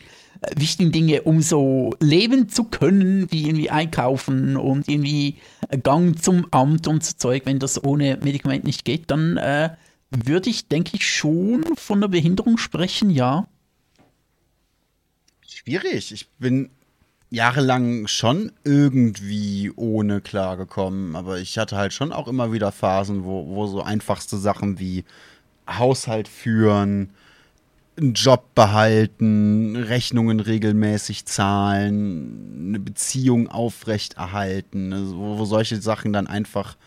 wichtigen 0.55 0.91
Dinge, 0.91 1.21
um 1.21 1.41
so 1.41 1.95
leben 1.99 2.49
zu 2.49 2.63
können, 2.63 3.31
wie 3.31 3.47
irgendwie 3.47 3.69
einkaufen 3.69 4.57
und 4.57 4.87
irgendwie 4.87 5.37
Gang 5.83 6.21
zum 6.21 6.47
Amt 6.51 6.87
und 6.87 7.03
so 7.03 7.13
Zeug, 7.15 7.43
wenn 7.45 7.59
das 7.59 7.83
ohne 7.83 8.17
Medikament 8.23 8.63
nicht 8.63 8.83
geht, 8.83 9.11
dann 9.11 9.37
äh, 9.37 9.69
würde 10.09 10.49
ich, 10.49 10.67
denke 10.67 10.91
ich, 10.95 11.07
schon 11.07 11.63
von 11.75 12.01
der 12.01 12.07
Behinderung 12.07 12.57
sprechen, 12.57 13.11
ja. 13.11 13.47
Schwierig. 15.47 16.11
Ich 16.11 16.27
bin 16.39 16.71
jahrelang 17.29 18.07
schon 18.07 18.51
irgendwie 18.63 19.71
ohne 19.75 20.21
klargekommen, 20.21 21.15
aber 21.15 21.39
ich 21.39 21.57
hatte 21.57 21.77
halt 21.77 21.93
schon 21.93 22.11
auch 22.11 22.27
immer 22.27 22.51
wieder 22.51 22.71
Phasen, 22.71 23.23
wo, 23.23 23.47
wo 23.47 23.67
so 23.67 23.81
einfachste 23.83 24.37
Sachen 24.37 24.79
wie 24.79 25.05
Haushalt 25.67 26.27
führen, 26.27 27.11
einen 28.01 28.13
Job 28.13 28.55
behalten, 28.55 29.75
Rechnungen 29.75 30.39
regelmäßig 30.39 31.25
zahlen, 31.25 32.67
eine 32.69 32.79
Beziehung 32.79 33.47
aufrechterhalten, 33.47 34.91
also 34.93 35.17
wo, 35.17 35.45
solche 35.45 35.81
Sachen 35.81 36.11
dann 36.11 36.27
einfach 36.27 36.77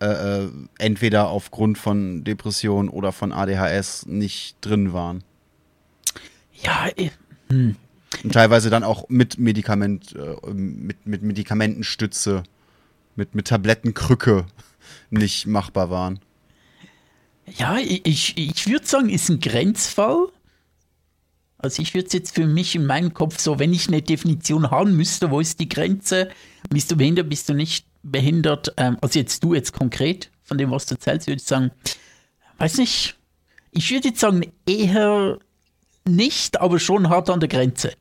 äh, 0.00 0.06
äh 0.06 0.48
entweder 0.78 1.28
aufgrund 1.28 1.78
von 1.78 2.24
Depression 2.24 2.88
oder 2.88 3.12
von 3.12 3.32
ADHS 3.32 4.06
nicht 4.06 4.56
drin 4.60 4.92
waren. 4.92 5.24
Ja, 6.62 6.88
hm. 7.48 7.76
Und 8.22 8.32
teilweise 8.32 8.70
dann 8.70 8.84
auch 8.84 9.08
mit 9.08 9.38
Medikament, 9.38 10.14
äh, 10.14 10.50
mit, 10.52 11.06
mit 11.06 11.22
Medikamentenstütze, 11.22 12.44
mit, 13.16 13.34
mit 13.34 13.48
Tablettenkrücke 13.48 14.46
nicht 15.10 15.46
machbar 15.46 15.90
waren. 15.90 16.20
Ja, 17.46 17.76
ich, 17.78 18.38
ich 18.38 18.66
würde 18.68 18.86
sagen, 18.86 19.10
ist 19.10 19.28
ein 19.28 19.40
Grenzfall. 19.40 20.28
Also 21.64 21.80
ich 21.80 21.94
würde 21.94 22.08
es 22.08 22.12
jetzt 22.12 22.34
für 22.34 22.46
mich 22.46 22.74
in 22.74 22.84
meinem 22.84 23.14
Kopf 23.14 23.40
so, 23.40 23.58
wenn 23.58 23.72
ich 23.72 23.88
eine 23.88 24.02
Definition 24.02 24.70
haben 24.70 24.98
müsste, 24.98 25.30
wo 25.30 25.40
ist 25.40 25.60
die 25.60 25.68
Grenze? 25.68 26.28
Bist 26.68 26.90
du 26.90 26.96
behindert, 26.96 27.30
bist 27.30 27.48
du 27.48 27.54
nicht 27.54 27.86
behindert? 28.02 28.74
Ähm, 28.76 28.98
also 29.00 29.18
jetzt 29.18 29.42
du 29.42 29.54
jetzt 29.54 29.72
konkret, 29.72 30.30
von 30.42 30.58
dem, 30.58 30.70
was 30.70 30.84
du 30.84 30.94
erzählst, 30.96 31.26
würde 31.26 31.40
ich 31.40 31.48
sagen, 31.48 31.70
weiß 32.58 32.76
nicht. 32.76 33.16
Ich 33.70 33.90
würde 33.90 34.08
jetzt 34.08 34.20
sagen, 34.20 34.52
eher 34.66 35.38
nicht, 36.06 36.60
aber 36.60 36.78
schon 36.78 37.08
hart 37.08 37.30
an 37.30 37.40
der 37.40 37.48
Grenze. 37.48 37.94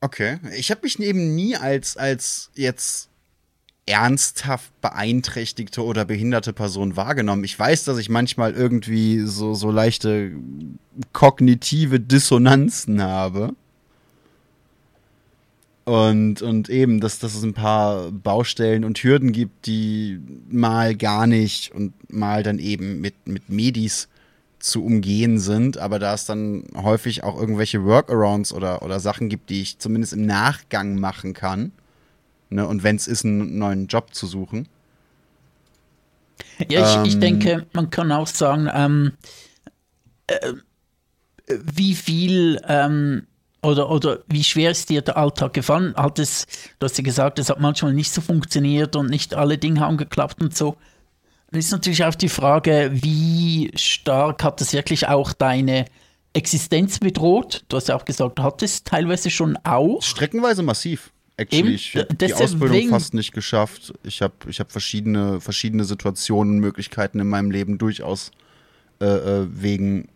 Okay. 0.00 0.38
Ich 0.56 0.70
habe 0.70 0.82
mich 0.84 1.00
eben 1.00 1.34
nie 1.34 1.56
als, 1.56 1.96
als 1.96 2.52
jetzt 2.54 3.08
ernsthaft 3.86 4.72
beeinträchtigte 4.80 5.84
oder 5.84 6.04
behinderte 6.04 6.52
Person 6.52 6.96
wahrgenommen. 6.96 7.44
Ich 7.44 7.58
weiß, 7.58 7.84
dass 7.84 7.98
ich 7.98 8.08
manchmal 8.08 8.52
irgendwie 8.52 9.20
so, 9.20 9.54
so 9.54 9.70
leichte 9.70 10.32
kognitive 11.12 12.00
Dissonanzen 12.00 13.02
habe. 13.02 13.54
Und, 15.84 16.40
und 16.40 16.70
eben, 16.70 17.00
dass, 17.00 17.18
dass 17.18 17.34
es 17.34 17.42
ein 17.42 17.52
paar 17.52 18.10
Baustellen 18.10 18.84
und 18.84 18.98
Hürden 18.98 19.32
gibt, 19.32 19.66
die 19.66 20.18
mal 20.48 20.96
gar 20.96 21.26
nicht 21.26 21.72
und 21.72 21.92
mal 22.10 22.42
dann 22.42 22.58
eben 22.58 23.02
mit, 23.02 23.28
mit 23.28 23.50
Medis 23.50 24.08
zu 24.60 24.82
umgehen 24.82 25.38
sind, 25.38 25.76
aber 25.76 25.98
da 25.98 26.14
es 26.14 26.24
dann 26.24 26.64
häufig 26.74 27.22
auch 27.22 27.38
irgendwelche 27.38 27.84
Workarounds 27.84 28.54
oder, 28.54 28.80
oder 28.80 28.98
Sachen 28.98 29.28
gibt, 29.28 29.50
die 29.50 29.60
ich 29.60 29.78
zumindest 29.78 30.14
im 30.14 30.24
Nachgang 30.24 30.98
machen 30.98 31.34
kann, 31.34 31.70
Ne? 32.54 32.66
Und 32.66 32.84
wenn 32.84 32.96
es 32.96 33.08
ist, 33.08 33.24
einen 33.24 33.58
neuen 33.58 33.88
Job 33.88 34.14
zu 34.14 34.26
suchen. 34.26 34.68
Ja, 36.70 36.88
ich, 36.88 36.96
ähm, 36.96 37.04
ich 37.04 37.18
denke, 37.18 37.66
man 37.72 37.90
kann 37.90 38.12
auch 38.12 38.28
sagen, 38.28 38.70
ähm, 38.72 39.12
äh, 40.28 40.52
wie 41.48 41.94
viel 41.94 42.60
ähm, 42.68 43.26
oder, 43.62 43.90
oder 43.90 44.20
wie 44.28 44.44
schwer 44.44 44.70
ist 44.70 44.88
dir 44.88 45.02
der 45.02 45.16
Alltag 45.16 45.54
gefallen? 45.54 45.94
Hat 45.96 46.18
es, 46.20 46.46
du 46.78 46.84
hast 46.84 46.96
ja 46.96 47.02
gesagt, 47.02 47.38
es 47.40 47.50
hat 47.50 47.60
manchmal 47.60 47.92
nicht 47.92 48.12
so 48.12 48.20
funktioniert 48.20 48.94
und 48.94 49.10
nicht 49.10 49.34
alle 49.34 49.58
Dinge 49.58 49.80
haben 49.80 49.96
geklappt 49.96 50.40
und 50.40 50.56
so. 50.56 50.76
Dann 51.50 51.58
ist 51.58 51.72
natürlich 51.72 52.04
auch 52.04 52.14
die 52.14 52.28
Frage, 52.28 52.90
wie 52.92 53.72
stark 53.74 54.44
hat 54.44 54.60
es 54.60 54.72
wirklich 54.72 55.08
auch 55.08 55.32
deine 55.32 55.86
Existenz 56.34 56.98
bedroht? 56.98 57.64
Du 57.68 57.76
hast 57.76 57.88
ja 57.88 57.96
auch 57.96 58.04
gesagt, 58.04 58.38
du 58.38 58.42
hattest 58.42 58.86
teilweise 58.86 59.30
schon 59.30 59.56
auch. 59.64 60.02
Streckenweise 60.02 60.62
massiv. 60.62 61.13
Actually, 61.36 61.60
Eben, 61.62 61.74
ich 61.74 61.96
habe 61.96 62.14
die 62.14 62.34
Ausbildung 62.34 62.88
fast 62.90 63.12
nicht 63.12 63.32
geschafft. 63.32 63.92
Ich 64.04 64.22
habe 64.22 64.34
ich 64.48 64.60
hab 64.60 64.70
verschiedene, 64.70 65.40
verschiedene 65.40 65.84
Situationen, 65.84 66.58
Möglichkeiten 66.58 67.18
in 67.18 67.28
meinem 67.28 67.50
Leben 67.50 67.76
durchaus 67.78 68.30
äh, 69.00 69.06
äh, 69.06 69.46
wegen, 69.50 70.08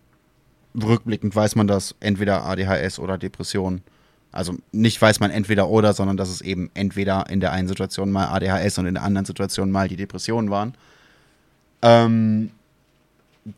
rückblickend 0.80 1.34
weiß 1.34 1.56
man 1.56 1.66
das, 1.66 1.96
entweder 1.98 2.44
ADHS 2.44 3.00
oder 3.00 3.18
Depression. 3.18 3.82
Also 4.30 4.56
nicht 4.70 5.00
weiß 5.02 5.18
man 5.18 5.32
entweder 5.32 5.68
oder, 5.68 5.92
sondern 5.92 6.16
dass 6.16 6.28
es 6.28 6.40
eben 6.40 6.70
entweder 6.74 7.28
in 7.28 7.40
der 7.40 7.50
einen 7.50 7.66
Situation 7.66 8.12
mal 8.12 8.26
ADHS 8.26 8.78
und 8.78 8.86
in 8.86 8.94
der 8.94 9.02
anderen 9.02 9.24
Situation 9.24 9.72
mal 9.72 9.88
die 9.88 9.96
Depressionen 9.96 10.50
waren. 10.50 10.74
Ähm, 11.82 12.50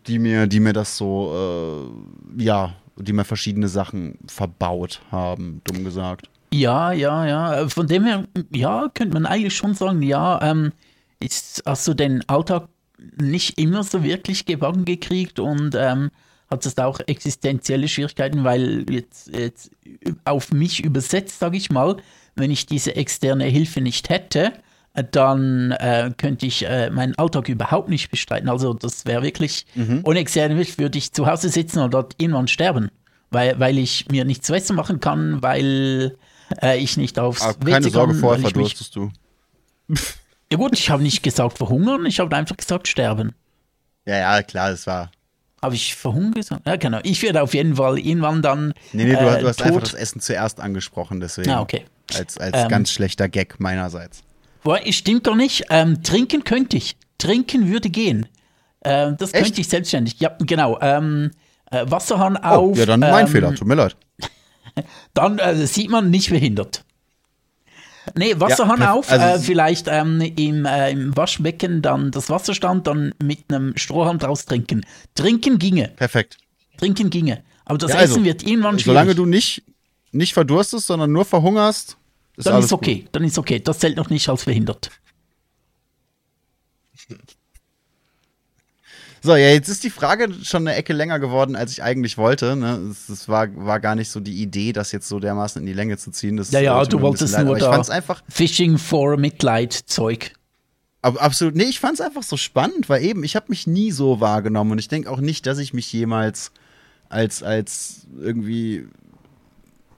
die 0.07 0.18
mir, 0.18 0.46
die 0.46 0.61
mir 0.61 0.73
das 0.73 0.96
so, 0.96 1.92
äh, 2.38 2.42
ja, 2.42 2.75
die 2.96 3.12
mir 3.12 3.25
verschiedene 3.25 3.68
Sachen 3.68 4.18
verbaut 4.27 5.03
haben, 5.11 5.61
dumm 5.64 5.85
gesagt. 5.85 6.31
Ja, 6.53 6.93
ja, 6.93 7.27
ja. 7.27 7.69
Von 7.69 7.87
dem 7.87 8.05
her, 8.05 8.25
ja, 8.55 8.91
könnte 8.93 9.15
man 9.15 9.27
eigentlich 9.27 9.57
schon 9.57 9.75
sagen, 9.75 10.03
ja, 10.03 10.41
ähm, 10.43 10.73
ist, 11.21 11.63
hast 11.67 11.87
du 11.87 11.95
den 11.95 12.29
Alltag 12.29 12.69
nicht 13.21 13.59
immer 13.59 13.85
so 13.85 14.03
wirklich 14.03 14.47
gebacken 14.47 14.85
gekriegt 14.85 15.39
und 15.39 15.75
ähm, 15.75 16.11
hattest 16.51 16.81
auch 16.81 17.01
existenzielle 17.07 17.89
Schwierigkeiten, 17.89 18.45
weil 18.45 18.85
jetzt, 18.91 19.29
jetzt 19.29 19.71
auf 20.25 20.53
mich 20.53 20.85
übersetzt, 20.85 21.39
sage 21.39 21.57
ich 21.57 21.71
mal, 21.71 21.97
wenn 22.35 22.51
ich 22.51 22.67
diese 22.67 22.97
externe 22.97 23.45
Hilfe 23.45 23.81
nicht 23.81 24.09
hätte, 24.09 24.53
äh, 24.95 25.05
dann 25.09 25.71
äh, 25.73 26.11
könnte 26.17 26.47
ich 26.47 26.67
äh, 26.67 26.91
meinen 26.91 27.15
Alltag 27.17 27.49
überhaupt 27.49 27.89
nicht 27.89 28.11
bestreiten. 28.11 28.49
Also 28.49 28.75
das 28.75 29.07
wäre 29.07 29.23
wirklich, 29.23 29.67
ohne 30.03 30.19
externe 30.19 30.57
Hilfe 30.57 30.79
würde 30.79 30.99
ich 30.99 31.13
zu 31.13 31.27
Hause 31.27 31.49
sitzen 31.49 31.79
und 31.79 31.95
dort 31.95 32.15
irgendwann 32.19 32.49
sterben, 32.49 32.91
weil, 33.31 33.59
weil 33.61 33.79
ich 33.79 34.09
mir 34.11 34.25
nichts 34.25 34.47
zu 34.47 34.55
essen 34.55 34.77
machen 34.77 35.01
kann, 35.01 35.43
weil 35.43 36.17
äh, 36.63 36.79
ich 36.79 36.97
nicht 36.97 37.19
aufs 37.19 37.43
Aber 37.43 37.61
WC 37.67 37.71
keine 37.73 37.91
Sorge, 37.91 38.13
kann, 38.13 38.21
vorher 38.21 38.41
verdurstest 38.43 38.95
du. 38.97 39.11
ja 40.51 40.57
gut, 40.57 40.73
ich 40.79 40.91
habe 40.91 41.03
nicht 41.03 41.23
gesagt 41.23 41.59
verhungern, 41.59 42.07
ich 42.07 42.21
habe 42.21 42.35
einfach 42.37 42.57
gesagt 42.57 42.89
sterben. 42.89 43.35
Ja, 44.07 44.17
ja, 44.17 44.43
klar, 44.43 44.71
das 44.71 44.87
war. 44.87 45.11
Habe 45.63 45.75
ich 45.75 45.95
verhungern 45.95 46.33
gesagt? 46.33 46.67
Ja, 46.67 46.77
genau. 46.77 47.01
Ich 47.03 47.23
werde 47.23 47.43
auf 47.43 47.53
jeden 47.53 47.77
Fall 47.77 47.99
irgendwann 47.99 48.41
dann 48.41 48.73
Nee, 48.93 49.05
nee, 49.05 49.13
du, 49.13 49.19
äh, 49.19 49.41
du 49.41 49.49
hast 49.49 49.59
tot. 49.59 49.67
einfach 49.67 49.81
das 49.83 49.95
Essen 49.95 50.21
zuerst 50.21 50.59
angesprochen, 50.61 51.21
deswegen. 51.21 51.51
Ah, 51.51 51.61
okay. 51.61 51.85
Als, 52.15 52.39
als 52.39 52.57
Ähm. 52.57 52.69
ganz 52.69 52.91
schlechter 52.91 53.29
Gag 53.29 53.61
meinerseits. 53.61 54.23
Boah, 54.63 54.81
stimmt 54.91 55.25
gar 55.25 55.37
nicht. 55.37 55.65
Ähm, 55.71 56.03
trinken 56.03 56.45
könnte 56.45 56.77
ich. 56.79 56.97
Trinken 57.19 57.69
würde 57.69 57.91
gehen. 57.91 58.27
Ähm, 58.83 59.17
das 59.19 59.35
Echt? 59.35 59.45
könnte 59.45 59.61
ich 59.61 59.69
selbstständig. 59.69 60.19
Ja, 60.19 60.35
genau. 60.41 60.79
Ähm, 60.81 61.31
äh, 61.71 61.85
Wasserhahn 61.89 62.37
Oh, 62.43 62.71
auf. 62.71 62.79
ja, 62.79 62.87
dann 62.87 63.01
mein 63.01 63.27
ähm, 63.27 63.33
Fehler, 63.33 63.55
tut 63.55 63.69
mir 63.69 63.75
leid. 63.75 63.97
Dann 65.14 65.38
äh, 65.38 65.66
sieht 65.66 65.90
man 65.90 66.11
nicht 66.11 66.30
behindert. 66.30 66.85
Nee, 68.16 68.35
Wasserhahn 68.38 68.80
perf- 68.80 68.90
auf, 68.92 69.11
also 69.11 69.24
äh, 69.24 69.38
vielleicht 69.38 69.87
ähm, 69.88 70.20
im, 70.20 70.64
äh, 70.64 70.90
im 70.90 71.16
Waschbecken 71.16 71.83
dann 71.83 72.11
das 72.11 72.30
Wasser 72.30 72.54
stand, 72.54 72.87
dann 72.87 73.14
mit 73.22 73.44
einem 73.52 73.76
Strohhalm 73.76 74.18
draus 74.18 74.46
trinken. 74.46 74.85
Trinken 75.14 75.59
ginge. 75.59 75.88
Perfekt. 75.96 76.38
Trinken 76.78 77.11
ginge. 77.11 77.44
Aber 77.66 77.78
das 77.78 77.92
Ja, 77.92 77.98
also, 77.98 78.14
Essen 78.14 78.24
wird 78.24 78.42
irgendwann 78.42 78.78
schwierig. 78.78 78.87
Solange 78.87 79.14
du 79.14 79.26
nicht, 79.26 79.62
nicht 80.12 80.33
verdurstest, 80.33 80.87
sondern 80.87 81.12
nur 81.12 81.24
verhungerst, 81.24 81.98
ist 82.37 82.46
dann 82.46 82.62
ist 82.62 82.72
okay. 82.72 83.06
Dann 83.12 83.22
ist 83.22 83.38
okay. 83.38 83.61
Das 83.61 83.78
zählt 83.78 83.96
noch 83.96 84.11
nicht 84.11 84.28
als 84.28 84.44
behindert. 84.46 84.90
So, 89.22 89.33
ja, 89.37 89.48
jetzt 89.50 89.68
ist 89.68 89.85
die 89.85 89.90
Frage 89.90 90.33
schon 90.42 90.66
eine 90.66 90.76
Ecke 90.76 90.92
länger 90.94 91.18
geworden, 91.18 91.54
als 91.56 91.72
ich 91.72 91.83
eigentlich 91.83 92.16
wollte. 92.16 92.56
Ne? 92.56 92.88
Es, 92.90 93.09
es 93.11 93.28
war, 93.28 93.48
war 93.54 93.78
gar 93.78 93.94
nicht 93.94 94.11
so 94.11 94.18
die 94.20 94.40
Idee, 94.40 94.72
das 94.72 94.92
jetzt 94.92 95.09
so 95.09 95.20
dermaßen 95.20 95.61
in 95.61 95.66
die 95.66 95.74
Länge 95.74 95.98
zu 95.98 96.11
ziehen. 96.11 96.37
Das 96.38 96.50
Ja, 96.52 96.61
ja, 96.61 96.83
du 96.85 97.00
wolltest 97.00 97.35
leid, 97.35 97.44
nur 97.44 97.59
da 97.59 97.78
einfach, 97.78 98.22
Fishing 98.28 98.78
for 98.78 99.16
Mitleid 99.18 99.72
Zeug. 99.74 100.33
ab- 101.02 101.22
absolut, 101.22 101.54
nee, 101.54 101.64
ich 101.64 101.80
fand's 101.80 102.00
einfach 102.00 102.22
so 102.22 102.38
spannend, 102.38 102.88
weil 102.88 103.04
eben, 103.04 103.22
ich 103.24 103.37
habe 103.37 103.46
mich 103.48 103.66
nie 103.66 103.90
so 103.90 104.20
wahrgenommen 104.20 104.72
und 104.72 104.78
ich 104.78 104.88
denke 104.88 105.11
auch 105.11 105.20
nicht, 105.20 105.44
dass 105.46 105.59
ich 105.59 105.74
mich 105.74 105.92
jemals 105.92 106.50
als, 107.11 107.42
als 107.42 108.06
irgendwie 108.18 108.87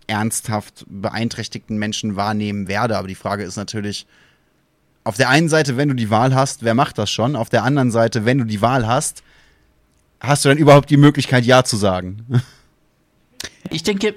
ernsthaft 0.08 0.84
beeinträchtigten 0.88 1.78
Menschen 1.78 2.16
wahrnehmen 2.16 2.68
werde. 2.68 2.96
Aber 2.98 3.08
die 3.08 3.14
Frage 3.14 3.44
ist 3.44 3.56
natürlich, 3.56 4.06
auf 5.04 5.16
der 5.16 5.28
einen 5.28 5.48
Seite, 5.48 5.76
wenn 5.76 5.88
du 5.88 5.94
die 5.94 6.10
Wahl 6.10 6.34
hast, 6.34 6.62
wer 6.62 6.74
macht 6.74 6.98
das 6.98 7.10
schon? 7.10 7.36
Auf 7.36 7.48
der 7.48 7.64
anderen 7.64 7.90
Seite, 7.90 8.24
wenn 8.24 8.38
du 8.38 8.44
die 8.44 8.60
Wahl 8.62 8.86
hast, 8.86 9.22
hast 10.20 10.44
du 10.44 10.48
dann 10.48 10.58
überhaupt 10.58 10.90
die 10.90 10.96
Möglichkeit, 10.96 11.44
Ja 11.44 11.64
zu 11.64 11.76
sagen? 11.76 12.26
Ich 13.70 13.82
denke, 13.82 14.14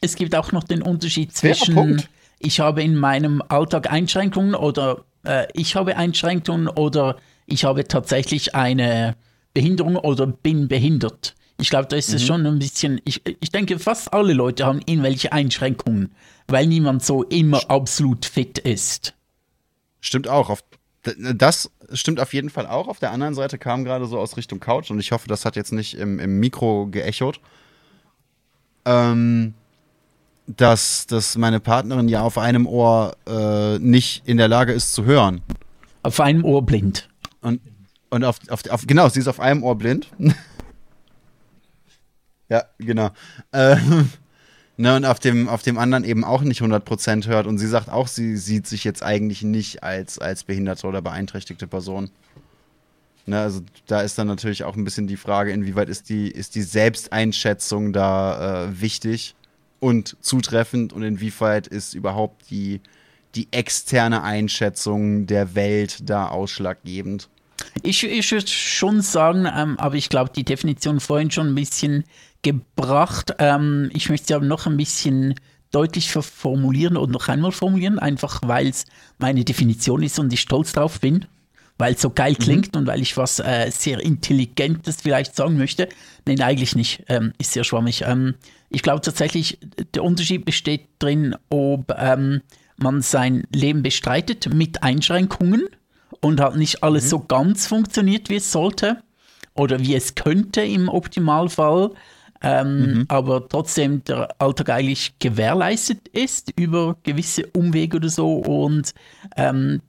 es 0.00 0.14
gibt 0.16 0.34
auch 0.34 0.52
noch 0.52 0.64
den 0.64 0.82
Unterschied 0.82 1.34
zwischen 1.34 2.02
ich 2.38 2.60
habe 2.60 2.82
in 2.82 2.96
meinem 2.96 3.42
Alltag 3.48 3.90
Einschränkungen 3.90 4.54
oder 4.54 5.04
äh, 5.24 5.46
ich 5.54 5.76
habe 5.76 5.96
Einschränkungen 5.96 6.68
oder 6.68 7.16
ich 7.46 7.64
habe 7.64 7.84
tatsächlich 7.86 8.54
eine 8.54 9.14
Behinderung 9.54 9.96
oder 9.96 10.26
bin 10.26 10.68
behindert. 10.68 11.34
Ich 11.60 11.70
glaube, 11.70 11.86
da 11.86 11.96
ist 11.96 12.10
Mhm. 12.10 12.16
es 12.16 12.24
schon 12.24 12.46
ein 12.46 12.58
bisschen, 12.58 13.00
ich, 13.04 13.22
ich 13.40 13.50
denke, 13.50 13.78
fast 13.78 14.12
alle 14.12 14.32
Leute 14.32 14.66
haben 14.66 14.80
irgendwelche 14.84 15.32
Einschränkungen, 15.32 16.12
weil 16.48 16.66
niemand 16.66 17.04
so 17.04 17.22
immer 17.22 17.60
absolut 17.70 18.24
fit 18.24 18.58
ist. 18.58 19.14
Stimmt 20.02 20.28
auch. 20.28 20.50
Auf, 20.50 20.62
das 21.02 21.70
stimmt 21.92 22.20
auf 22.20 22.34
jeden 22.34 22.50
Fall 22.50 22.66
auch. 22.66 22.88
Auf 22.88 22.98
der 22.98 23.12
anderen 23.12 23.34
Seite 23.34 23.56
kam 23.56 23.84
gerade 23.84 24.04
so 24.06 24.18
aus 24.18 24.36
Richtung 24.36 24.60
Couch 24.60 24.90
und 24.90 24.98
ich 24.98 25.12
hoffe, 25.12 25.28
das 25.28 25.46
hat 25.46 25.56
jetzt 25.56 25.72
nicht 25.72 25.96
im, 25.96 26.18
im 26.18 26.40
Mikro 26.40 26.88
geechot. 26.90 27.40
Ähm, 28.84 29.54
dass, 30.48 31.06
dass 31.06 31.38
meine 31.38 31.60
Partnerin 31.60 32.08
ja 32.08 32.22
auf 32.22 32.36
einem 32.36 32.66
Ohr 32.66 33.16
äh, 33.26 33.78
nicht 33.78 34.26
in 34.26 34.38
der 34.38 34.48
Lage 34.48 34.72
ist 34.72 34.92
zu 34.92 35.04
hören. 35.04 35.40
Auf 36.02 36.18
einem 36.18 36.44
Ohr 36.44 36.66
blind. 36.66 37.08
Und, 37.40 37.60
und 38.10 38.24
auf, 38.24 38.40
auf, 38.48 38.68
auf, 38.68 38.86
genau, 38.86 39.08
sie 39.08 39.20
ist 39.20 39.28
auf 39.28 39.38
einem 39.38 39.62
Ohr 39.62 39.78
blind. 39.78 40.08
ja, 42.48 42.64
genau. 42.78 43.10
Ähm, 43.52 44.10
ne, 44.76 44.96
und 44.96 45.04
auf 45.04 45.18
dem, 45.18 45.48
auf 45.48 45.62
dem 45.62 45.78
anderen 45.78 46.04
eben 46.04 46.24
auch 46.24 46.42
nicht 46.42 46.62
100% 46.62 47.26
hört. 47.26 47.46
Und 47.46 47.58
sie 47.58 47.68
sagt 47.68 47.88
auch, 47.88 48.08
sie 48.08 48.36
sieht 48.36 48.66
sich 48.66 48.84
jetzt 48.84 49.02
eigentlich 49.02 49.42
nicht 49.42 49.82
als, 49.82 50.18
als 50.18 50.44
behinderte 50.44 50.86
oder 50.86 51.02
beeinträchtigte 51.02 51.66
Person. 51.66 52.10
Ne, 53.26 53.40
also 53.40 53.60
da 53.86 54.00
ist 54.00 54.18
dann 54.18 54.26
natürlich 54.26 54.64
auch 54.64 54.76
ein 54.76 54.84
bisschen 54.84 55.06
die 55.06 55.16
Frage, 55.16 55.52
inwieweit 55.52 55.88
ist 55.88 56.08
die, 56.08 56.28
ist 56.28 56.54
die 56.54 56.62
Selbsteinschätzung 56.62 57.92
da 57.92 58.64
äh, 58.64 58.80
wichtig 58.80 59.36
und 59.78 60.16
zutreffend 60.20 60.92
und 60.92 61.02
inwieweit 61.02 61.68
ist 61.68 61.94
überhaupt 61.94 62.50
die, 62.50 62.80
die 63.34 63.48
externe 63.52 64.22
Einschätzung 64.22 65.26
der 65.26 65.54
Welt 65.54 66.08
da 66.08 66.28
ausschlaggebend. 66.28 67.28
Ich, 67.82 68.04
ich 68.04 68.32
würde 68.32 68.48
schon 68.48 69.02
sagen, 69.02 69.46
ähm, 69.46 69.78
aber 69.78 69.94
ich 69.94 70.08
glaube, 70.08 70.30
die 70.34 70.44
Definition 70.44 70.98
vorhin 70.98 71.30
schon 71.30 71.48
ein 71.48 71.54
bisschen 71.54 72.04
gebracht. 72.42 73.34
Ähm, 73.38 73.90
ich 73.94 74.08
möchte 74.08 74.28
sie 74.28 74.34
aber 74.34 74.44
noch 74.44 74.66
ein 74.66 74.76
bisschen 74.76 75.34
deutlich 75.70 76.10
formulieren 76.10 76.96
und 76.96 77.10
noch 77.10 77.28
einmal 77.28 77.52
formulieren, 77.52 77.98
einfach 77.98 78.40
weil 78.44 78.68
es 78.68 78.84
meine 79.18 79.44
Definition 79.44 80.02
ist 80.02 80.18
und 80.18 80.32
ich 80.32 80.40
stolz 80.40 80.72
drauf 80.72 81.00
bin, 81.00 81.24
weil 81.78 81.94
es 81.94 82.02
so 82.02 82.10
geil 82.10 82.36
klingt 82.36 82.76
und 82.76 82.86
weil 82.86 83.00
ich 83.00 83.16
was 83.16 83.40
äh, 83.40 83.70
sehr 83.70 83.98
Intelligentes 84.00 85.00
vielleicht 85.00 85.34
sagen 85.34 85.56
möchte. 85.56 85.88
Nein, 86.26 86.42
eigentlich 86.42 86.76
nicht. 86.76 87.04
Ähm, 87.08 87.32
ist 87.38 87.52
sehr 87.52 87.64
schwammig. 87.64 88.02
Ähm, 88.06 88.34
ich 88.68 88.82
glaube 88.82 89.00
tatsächlich, 89.00 89.58
der 89.94 90.04
Unterschied 90.04 90.44
besteht 90.44 90.88
drin, 90.98 91.34
ob 91.48 91.94
ähm, 91.98 92.42
man 92.76 93.00
sein 93.00 93.44
Leben 93.54 93.82
bestreitet 93.82 94.52
mit 94.52 94.82
Einschränkungen 94.82 95.68
und 96.20 96.40
halt 96.40 96.56
nicht 96.56 96.82
alles 96.82 97.08
so 97.08 97.20
ganz 97.20 97.66
funktioniert, 97.66 98.28
wie 98.28 98.36
es 98.36 98.52
sollte 98.52 99.02
oder 99.54 99.80
wie 99.80 99.94
es 99.94 100.14
könnte 100.14 100.62
im 100.62 100.88
Optimalfall, 100.88 101.92
ähm, 102.42 103.04
aber 103.08 103.48
trotzdem 103.48 104.02
der 104.04 104.40
Alltag 104.40 104.70
eigentlich 104.70 105.18
gewährleistet 105.18 106.08
ist 106.08 106.52
über 106.58 106.96
gewisse 107.02 107.46
Umwege 107.46 107.98
oder 107.98 108.08
so 108.08 108.38
und 108.38 108.92
ähm, 109.36 109.80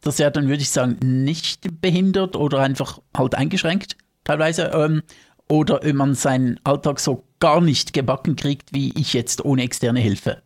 dass 0.00 0.18
er 0.18 0.32
dann, 0.32 0.48
würde 0.48 0.62
ich 0.62 0.70
sagen, 0.70 0.96
nicht 1.00 1.80
behindert 1.80 2.34
oder 2.34 2.58
einfach 2.60 2.98
halt 3.16 3.36
eingeschränkt 3.36 3.96
teilweise 4.24 4.64
ähm, 4.74 5.02
oder 5.48 5.80
wenn 5.82 5.96
man 5.96 6.14
seinen 6.14 6.58
Alltag 6.64 6.98
so 6.98 7.24
gar 7.38 7.60
nicht 7.60 7.92
gebacken 7.92 8.36
kriegt, 8.36 8.72
wie 8.72 8.92
ich 8.98 9.12
jetzt 9.12 9.44
ohne 9.44 9.62
externe 9.62 10.00
Hilfe. 10.00 10.42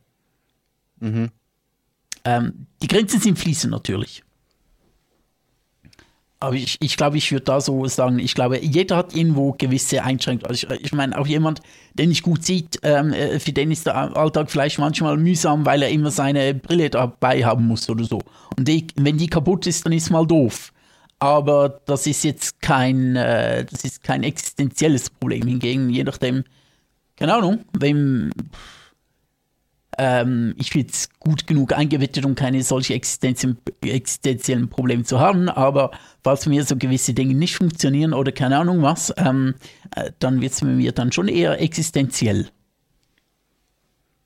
Ähm, 2.25 2.67
die 2.83 2.89
Grenzen 2.89 3.21
sind 3.21 3.39
fließend 3.39 3.71
natürlich. 3.71 4.25
Aber 6.39 6.55
ich, 6.55 6.77
ich 6.81 6.97
glaube, 6.97 7.17
ich 7.17 7.33
würde 7.33 7.45
da 7.45 7.61
so 7.61 7.87
sagen, 7.87 8.19
ich 8.19 8.35
glaube, 8.35 8.59
jeder 8.63 8.97
hat 8.97 9.17
irgendwo 9.17 9.53
gewisse 9.53 10.03
Einschränkungen. 10.03 10.51
Also 10.51 10.69
ich, 10.71 10.85
ich 10.85 10.93
meine, 10.93 11.19
auch 11.19 11.27
jemand, 11.27 11.63
den 11.95 12.11
ich 12.11 12.23
gut 12.23 12.45
sieht, 12.45 12.79
ähm, 12.83 13.13
äh, 13.13 13.41
für 13.41 13.53
den 13.53 13.71
ist 13.71 13.87
der 13.87 14.17
Alltag 14.17 14.51
vielleicht 14.51 14.79
manchmal 14.79 15.17
mühsam, 15.17 15.65
weil 15.65 15.83
er 15.83 15.89
immer 15.89 16.11
seine 16.11 16.55
Brille 16.55 16.91
dabei 16.91 17.45
haben 17.45 17.67
muss 17.67 17.89
oder 17.89 18.05
so. 18.05 18.21
Und 18.59 18.69
die, 18.69 18.87
wenn 18.97 19.17
die 19.17 19.29
kaputt 19.29 19.67
ist, 19.67 19.87
dann 19.87 19.93
ist 19.93 20.11
mal 20.11 20.27
doof. 20.27 20.73
Aber 21.19 21.81
das 21.87 22.07
ist 22.07 22.23
jetzt 22.25 22.61
kein, 22.61 23.17
äh, 23.17 23.65
das 23.65 23.85
ist 23.85 24.05
kein 24.05 24.23
existenzielles 24.23 25.09
Problem. 25.09 25.47
Hingegen, 25.47 25.89
je 25.89 26.05
nachdem, 26.05 26.45
keine 27.17 27.35
Ahnung, 27.35 27.65
wem 27.79 28.31
ähm, 29.99 30.55
ich 30.59 30.71
bin 30.71 30.83
jetzt 30.83 31.19
gut 31.21 31.47
genug 31.47 31.73
eingewettet, 31.73 32.25
um 32.25 32.35
keine 32.35 32.63
solche 32.63 32.95
existenziellen, 32.95 33.59
existenziellen 33.83 34.69
Probleme 34.69 35.05
zu 35.05 35.21
haben, 35.21 35.49
aber 35.49 35.91
falls 36.23 36.47
mir 36.47 36.65
so 36.65 36.77
gewisse 36.77 37.15
Dinge 37.15 37.35
nicht 37.35 37.57
funktionieren 37.57 38.13
oder 38.13 38.33
keine 38.33 38.59
Ahnung 38.59 38.83
was, 38.83 39.13
ähm, 39.17 39.55
äh, 39.95 40.11
dann 40.19 40.41
wird 40.41 40.53
es 40.53 40.61
bei 40.61 40.67
mir 40.67 40.93
dann 40.93 41.13
schon 41.13 41.29
eher 41.29 41.61
existenziell. 41.61 42.49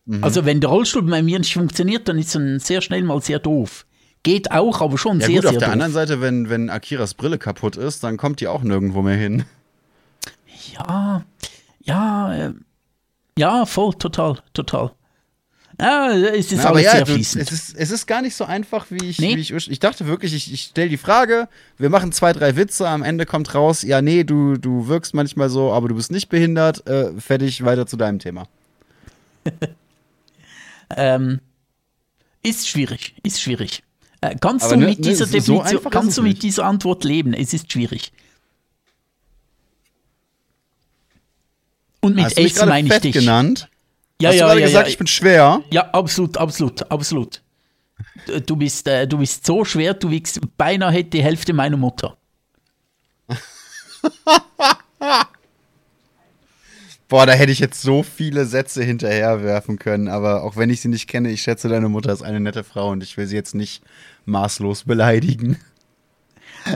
Mhm. 0.07 0.25
Also 0.25 0.45
wenn 0.45 0.61
der 0.61 0.71
Rollstuhl 0.71 1.03
bei 1.03 1.23
mir 1.23 1.39
nicht 1.39 1.55
funktioniert, 1.55 2.09
dann 2.09 2.19
ist 2.19 2.35
es 2.35 2.67
sehr 2.67 2.81
schnell 2.81 3.03
mal 3.03 3.21
sehr 3.21 3.39
doof. 3.39 3.87
Geht 4.23 4.51
auch, 4.51 4.81
aber 4.81 4.99
schon 4.99 5.21
ja, 5.21 5.27
sehr, 5.27 5.35
gut, 5.37 5.43
sehr 5.43 5.51
auf 5.51 5.59
der 5.59 5.69
doof. 5.69 5.73
anderen 5.73 5.93
Seite, 5.93 6.21
wenn, 6.21 6.51
wenn 6.51 6.69
Akiras 6.69 7.15
Brille 7.15 7.39
kaputt 7.39 7.77
ist, 7.77 8.05
dann 8.05 8.17
kommt 8.17 8.41
die 8.41 8.49
auch 8.49 8.63
nirgendwo 8.63 9.03
mehr 9.03 9.17
hin. 9.17 9.45
Ja, 10.75 11.25
ja, 11.83 12.35
äh, 12.35 12.53
ja, 13.39 13.65
voll, 13.65 13.95
total, 13.95 14.39
total. 14.53 14.91
Ja, 15.81 16.13
es 16.13 16.53
ist 16.53 16.59
Na, 16.63 16.69
aber 16.69 16.81
ja, 16.81 16.93
sehr 16.93 17.07
fließend. 17.07 17.43
es, 17.43 17.51
ist, 17.53 17.75
es 17.77 17.91
ist 17.91 18.07
gar 18.07 18.21
nicht 18.23 18.35
so 18.37 18.45
einfach, 18.45 18.87
wie 18.91 19.05
ich, 19.07 19.19
Nee. 19.19 19.37
wie 19.37 19.41
ich, 19.41 19.51
ich 19.53 19.79
dachte 19.81 20.07
wirklich, 20.07 20.35
ich, 20.35 20.53
ich 20.53 20.63
stelle 20.65 20.91
die 20.91 20.99
Frage, 20.99 21.49
wir 21.79 21.89
machen 21.89 22.13
zwei, 22.13 22.33
drei 22.35 22.55
Witze, 22.57 22.87
am 22.87 23.03
Ende 23.03 23.25
kommt 23.25 23.55
raus, 23.55 23.83
ja, 23.83 24.03
nee, 24.03 24.25
du, 24.25 24.57
du 24.59 24.89
wirkst 24.89 25.15
manchmal 25.15 25.49
so, 25.49 25.73
aber 25.73 25.89
du 25.89 25.95
bist 25.95 26.11
nicht 26.11 26.29
behindert, 26.29 26.87
äh, 26.87 27.13
fertig, 27.19 27.65
weiter 27.65 27.87
zu 27.87 27.97
deinem 27.97 28.19
Thema. 28.19 28.47
Ähm, 30.97 31.39
ist 32.43 32.69
schwierig, 32.69 33.15
ist 33.23 33.41
schwierig. 33.41 33.85
Äh, 34.23 34.35
kannst 34.41 34.65
Aber 34.67 34.75
du 34.75 34.81
ne- 34.81 34.87
mit 34.89 34.99
ne, 34.99 35.05
dieser 35.07 35.27
so 35.27 35.33
Definition, 35.33 35.79
ist 35.85 35.91
kannst 35.93 36.19
du 36.19 36.23
mit 36.23 36.33
nicht. 36.33 36.43
dieser 36.43 36.65
Antwort 36.65 37.05
leben? 37.05 37.33
Es 37.33 37.53
ist 37.55 37.71
schwierig. 37.73 38.11
Und 42.01 42.17
mit 42.17 42.25
Hast 42.25 42.35
gerade 42.35 42.69
meine 42.71 42.93
ich 42.93 43.01
dich. 43.01 43.13
genannt? 43.13 43.69
Ja, 44.21 44.29
Hast 44.29 44.37
ja, 44.37 44.45
du 44.45 44.49
gerade 44.49 44.61
ja, 44.61 44.67
gesagt, 44.67 44.87
ja. 44.87 44.91
ich 44.91 44.99
bin 44.99 45.07
schwer? 45.07 45.63
Ja, 45.71 45.91
absolut, 45.91 46.37
absolut, 46.37 46.91
absolut. 46.91 47.43
Du- 48.47 48.57
bist, 48.57 48.87
äh, 48.87 49.07
du 49.07 49.19
bist 49.19 49.47
so 49.47 49.65
schwer, 49.65 49.95
du 49.95 50.11
wiegst 50.11 50.41
beinahe 50.57 51.05
die 51.05 51.23
Hälfte 51.23 51.53
meiner 51.53 51.77
Mutter. 51.77 52.17
Boah, 57.09 57.27
da 57.27 57.33
hätte 57.33 57.51
ich 57.51 57.59
jetzt 57.59 57.83
so 57.83 58.03
viele 58.05 58.45
Sätze 58.47 58.85
hinterherwerfen 58.85 59.79
können, 59.79 60.07
aber 60.09 60.45
auch 60.45 60.57
wenn 60.57 60.71
ich 60.71 60.81
sie 60.81 60.89
nicht 60.89 61.09
kenne, 61.09 61.31
ich 61.31 61.43
schätze, 61.43 61.69
deine 61.69 61.89
Mutter 61.89 62.13
ist 62.13 62.23
eine 62.23 62.39
nette 62.39 62.63
Frau 62.63 62.91
und 62.91 63.03
ich 63.03 63.17
will 63.17 63.27
sie 63.27 63.35
jetzt 63.35 63.55
nicht 63.55 63.83
maßlos 64.27 64.85
beleidigen. 64.85 65.57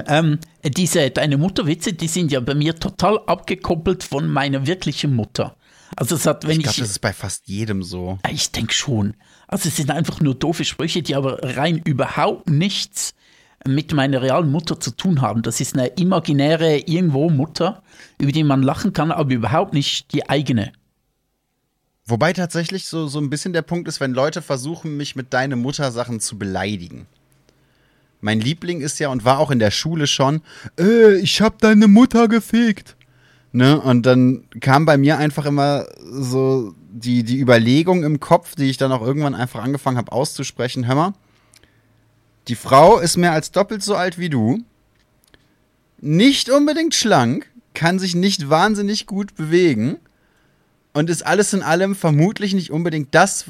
Ähm, 0.07 0.38
diese, 0.64 1.11
deine 1.11 1.36
Mutterwitze, 1.36 1.92
die 1.92 2.09
sind 2.09 2.32
ja 2.32 2.40
bei 2.40 2.55
mir 2.55 2.74
total 2.74 3.18
abgekoppelt 3.26 4.03
von 4.03 4.26
meiner 4.28 4.66
wirklichen 4.66 5.14
Mutter. 5.14 5.57
Also 5.97 6.16
es 6.16 6.26
hat, 6.26 6.45
wenn 6.45 6.53
Ich 6.53 6.59
ich, 6.59 6.62
glaube, 6.64 6.80
das 6.80 6.90
ist 6.90 6.99
bei 7.01 7.12
fast 7.12 7.49
jedem 7.49 7.82
so. 7.82 8.18
Ich 8.30 8.51
denke 8.51 8.74
schon. 8.74 9.14
Also 9.47 9.68
es 9.68 9.76
sind 9.76 9.90
einfach 9.90 10.20
nur 10.20 10.34
doofe 10.34 10.64
Sprüche, 10.64 11.03
die 11.03 11.14
aber 11.14 11.38
rein 11.42 11.78
überhaupt 11.84 12.51
nichts 12.51 13.14
mit 13.66 13.92
meiner 13.92 14.20
realen 14.20 14.51
Mutter 14.51 14.78
zu 14.78 14.90
tun 14.90 15.22
haben. 15.22 15.42
Das 15.42 15.61
ist 15.61 15.74
eine 15.74 15.86
imaginäre 15.88 16.78
irgendwo 16.78 17.30
Mutter, 17.30 17.82
über 18.18 18.32
die 18.32 18.45
man 18.45 18.62
lachen 18.62 18.92
kann, 18.92 19.11
aber 19.11 19.32
überhaupt 19.32 19.72
nicht 19.72 20.12
die 20.12 20.28
eigene. 20.28 20.72
Wobei 22.07 22.34
tatsächlich 22.34 22.84
so, 22.86 23.07
so 23.07 23.18
ein 23.18 23.30
bisschen 23.30 23.55
der 23.55 23.62
Punkt 23.62 23.88
ist, 23.88 24.01
wenn 24.01 24.12
Leute 24.12 24.42
versuchen, 24.42 24.97
mich 24.97 25.16
mit 25.16 25.32
deine 25.32 25.57
Mutter 25.57 25.90
Sachen 25.90 26.20
zu 26.20 26.36
beleidigen. 26.38 27.07
Mein 28.20 28.40
Liebling 28.40 28.80
ist 28.80 28.99
ja 29.01 29.09
und 29.09 29.24
war 29.24 29.38
auch 29.38 29.51
in 29.51 29.59
der 29.59 29.70
Schule 29.70 30.07
schon, 30.07 30.42
äh, 30.78 31.14
ich 31.16 31.40
hab 31.40 31.59
deine 31.61 31.88
Mutter 31.88 32.28
gefickt. 32.28 32.97
Ne? 33.55 33.80
Und 33.80 34.05
dann 34.05 34.48
kam 34.59 34.84
bei 34.84 34.98
mir 34.98 35.16
einfach 35.16 35.46
immer 35.46 35.86
so 36.11 36.74
die, 36.90 37.22
die 37.22 37.38
Überlegung 37.38 38.02
im 38.02 38.18
Kopf, 38.18 38.57
die 38.57 38.68
ich 38.68 38.78
dann 38.78 38.90
auch 38.90 39.00
irgendwann 39.00 39.36
einfach 39.36 39.62
angefangen 39.62 39.96
habe 39.96 40.11
auszusprechen. 40.11 40.88
Hör 40.88 40.96
mal, 40.96 41.12
die 42.48 42.57
Frau 42.57 42.98
ist 42.98 43.16
mehr 43.16 43.30
als 43.30 43.52
doppelt 43.52 43.84
so 43.84 43.94
alt 43.94 44.18
wie 44.18 44.28
du, 44.28 44.64
nicht 46.00 46.50
unbedingt 46.50 46.96
schlank, 46.96 47.48
kann 47.74 48.00
sich 48.00 48.16
nicht 48.16 48.50
wahnsinnig 48.50 49.07
gut 49.07 49.36
bewegen 49.36 49.98
und 50.92 51.09
ist 51.09 51.24
alles 51.24 51.52
in 51.52 51.62
allem 51.62 51.94
vermutlich 51.94 52.55
nicht 52.55 52.72
unbedingt 52.72 53.14
das 53.14 53.44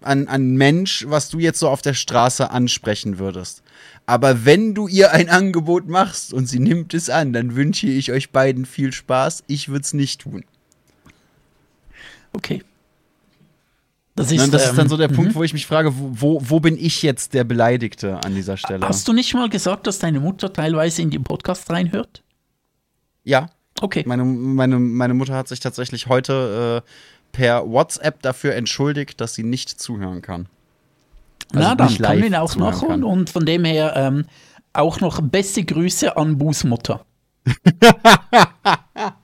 an, 0.00 0.26
an 0.26 0.56
Mensch, 0.56 1.06
was 1.08 1.28
du 1.28 1.38
jetzt 1.38 1.60
so 1.60 1.68
auf 1.68 1.80
der 1.80 1.94
Straße 1.94 2.50
ansprechen 2.50 3.20
würdest. 3.20 3.62
Aber 4.06 4.44
wenn 4.44 4.74
du 4.74 4.86
ihr 4.86 5.12
ein 5.12 5.28
Angebot 5.30 5.88
machst 5.88 6.34
und 6.34 6.46
sie 6.46 6.58
nimmt 6.58 6.92
es 6.92 7.08
an, 7.08 7.32
dann 7.32 7.56
wünsche 7.56 7.86
ich 7.86 8.12
euch 8.12 8.30
beiden 8.30 8.66
viel 8.66 8.92
Spaß. 8.92 9.44
Ich 9.46 9.68
würde 9.68 9.80
es 9.80 9.94
nicht 9.94 10.20
tun. 10.22 10.44
Okay. 12.32 12.62
Das 14.14 14.30
Und 14.30 14.36
ist, 14.36 14.54
das 14.54 14.66
ist 14.66 14.76
dann 14.76 14.86
ähm, 14.86 14.90
so 14.90 14.96
der 14.96 15.10
mhm. 15.10 15.16
Punkt, 15.16 15.34
wo 15.34 15.42
ich 15.42 15.52
mich 15.52 15.66
frage, 15.66 15.96
wo, 15.98 16.10
wo, 16.12 16.42
wo 16.44 16.60
bin 16.60 16.76
ich 16.78 17.02
jetzt 17.02 17.34
der 17.34 17.44
Beleidigte 17.44 18.20
an 18.24 18.34
dieser 18.34 18.56
Stelle? 18.56 18.86
Hast 18.86 19.08
du 19.08 19.12
nicht 19.12 19.34
mal 19.34 19.48
gesagt, 19.48 19.86
dass 19.86 19.98
deine 19.98 20.20
Mutter 20.20 20.52
teilweise 20.52 21.02
in 21.02 21.10
den 21.10 21.24
Podcast 21.24 21.70
reinhört? 21.70 22.22
ja, 23.24 23.48
Okay. 23.80 24.04
meine, 24.06 24.24
meine, 24.24 24.78
meine 24.78 25.14
Mutter 25.14 25.34
hat 25.34 25.48
sich 25.48 25.60
tatsächlich 25.60 26.06
heute 26.06 26.82
äh, 26.84 26.90
per 27.32 27.68
WhatsApp 27.68 28.22
dafür 28.22 28.54
entschuldigt, 28.54 29.20
dass 29.20 29.34
sie 29.34 29.42
nicht 29.42 29.68
zuhören 29.68 30.22
kann. 30.22 30.48
Also 31.52 31.68
Na, 31.68 31.74
dann 31.74 31.98
kann 31.98 32.20
man 32.20 32.34
auch 32.34 32.56
noch 32.56 32.86
kann. 32.86 33.04
und 33.04 33.30
von 33.30 33.44
dem 33.46 33.64
her 33.64 33.94
ähm, 33.96 34.26
auch 34.72 35.00
noch 35.00 35.20
beste 35.20 35.64
Grüße 35.64 36.16
an 36.16 36.38
Bußmutter. 36.38 37.04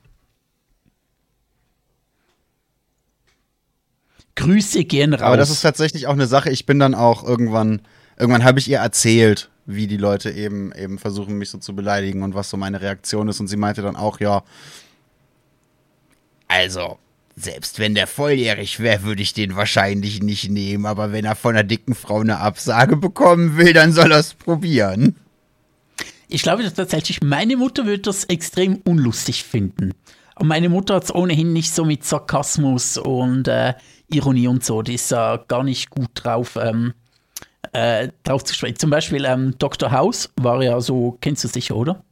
Grüße 4.37 4.85
gehen 4.85 5.13
raus. 5.15 5.23
Aber 5.23 5.37
das 5.37 5.51
ist 5.51 5.63
tatsächlich 5.63 6.07
auch 6.07 6.13
eine 6.13 6.27
Sache. 6.27 6.51
Ich 6.51 6.67
bin 6.67 6.79
dann 6.79 6.95
auch 6.95 7.25
irgendwann, 7.25 7.83
irgendwann 8.19 8.45
habe 8.45 8.59
ich 8.59 8.71
ihr 8.71 8.79
erzählt, 8.79 9.51
wie 9.67 9.87
die 9.87 9.97
Leute 9.97 10.31
eben, 10.31 10.73
eben 10.73 10.99
versuchen, 10.99 11.37
mich 11.37 11.51
so 11.51 11.59
zu 11.59 11.75
beleidigen 11.77 12.23
und 12.23 12.35
was 12.35 12.49
so 12.51 12.57
meine 12.57 12.81
Reaktion 12.81 13.29
ist. 13.29 13.41
Und 13.41 13.49
sie 13.49 13.57
meinte 13.57 13.83
dann 13.83 13.97
auch, 13.97 14.21
ja, 14.21 14.43
also, 16.49 16.99
selbst 17.41 17.79
wenn 17.79 17.95
der 17.95 18.07
volljährig 18.07 18.81
wäre, 18.81 19.03
würde 19.03 19.23
ich 19.23 19.33
den 19.33 19.57
wahrscheinlich 19.57 20.23
nicht 20.23 20.51
nehmen. 20.51 20.87
Aber 20.87 21.13
wenn 21.13 21.25
er 21.25 21.37
von 21.37 21.55
einer 21.55 21.65
dicken 21.65 21.95
Frau 21.95 22.21
eine 22.21 22.39
Absage 22.39 22.97
bekommen 22.97 23.57
will, 23.57 23.73
dann 23.73 23.93
soll 23.93 24.13
er 24.13 24.19
es 24.19 24.35
probieren. 24.35 25.17
Ich 26.29 26.43
glaube 26.43 26.63
dass 26.63 26.75
tatsächlich, 26.75 27.23
meine 27.23 27.57
Mutter 27.57 27.87
würde 27.87 28.03
das 28.03 28.25
extrem 28.25 28.77
unlustig 28.85 29.45
finden. 29.45 29.95
Und 30.37 30.47
meine 30.47 30.69
Mutter 30.69 30.95
hat 30.95 31.05
es 31.05 31.15
ohnehin 31.15 31.53
nicht 31.53 31.73
so 31.73 31.85
mit 31.85 32.05
Sarkasmus 32.05 32.97
und 32.97 33.49
äh, 33.49 33.75
Ironie 34.09 34.47
und 34.49 34.65
so. 34.65 34.83
Die 34.83 34.95
ist 34.95 35.13
äh, 35.13 35.39
gar 35.49 35.65
nicht 35.65 35.91
gut 35.91 36.11
drauf, 36.15 36.57
ähm, 36.61 36.95
äh, 37.73 38.09
drauf 38.23 38.45
zu 38.45 38.55
sprechen. 38.55 38.79
Zum 38.79 38.91
Beispiel 38.91 39.25
ähm, 39.25 39.55
Dr. 39.59 39.91
House 39.91 40.31
war 40.37 40.63
ja 40.63 40.81
so, 40.81 41.19
kennst 41.21 41.45
du 41.45 41.49
sicher, 41.49 41.77
oder? 41.77 42.03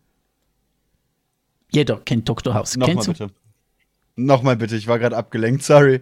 Jeder 1.70 1.99
kennt 1.99 2.29
Dr. 2.29 2.55
House. 2.55 2.76
Nochmal 2.76 2.97
kennst 2.97 3.09
du? 3.09 3.12
bitte. 3.12 3.48
Nochmal 4.19 4.57
bitte, 4.57 4.75
ich 4.75 4.89
war 4.89 4.99
gerade 4.99 5.16
abgelenkt, 5.16 5.62
sorry. 5.62 6.01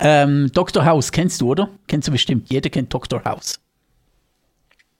Ähm, 0.00 0.50
Dr. 0.52 0.84
House 0.84 1.12
kennst 1.12 1.40
du, 1.40 1.50
oder? 1.50 1.70
Kennst 1.86 2.08
du 2.08 2.12
bestimmt. 2.12 2.50
Jeder 2.50 2.68
kennt 2.68 2.92
Dr. 2.92 3.24
House. 3.24 3.60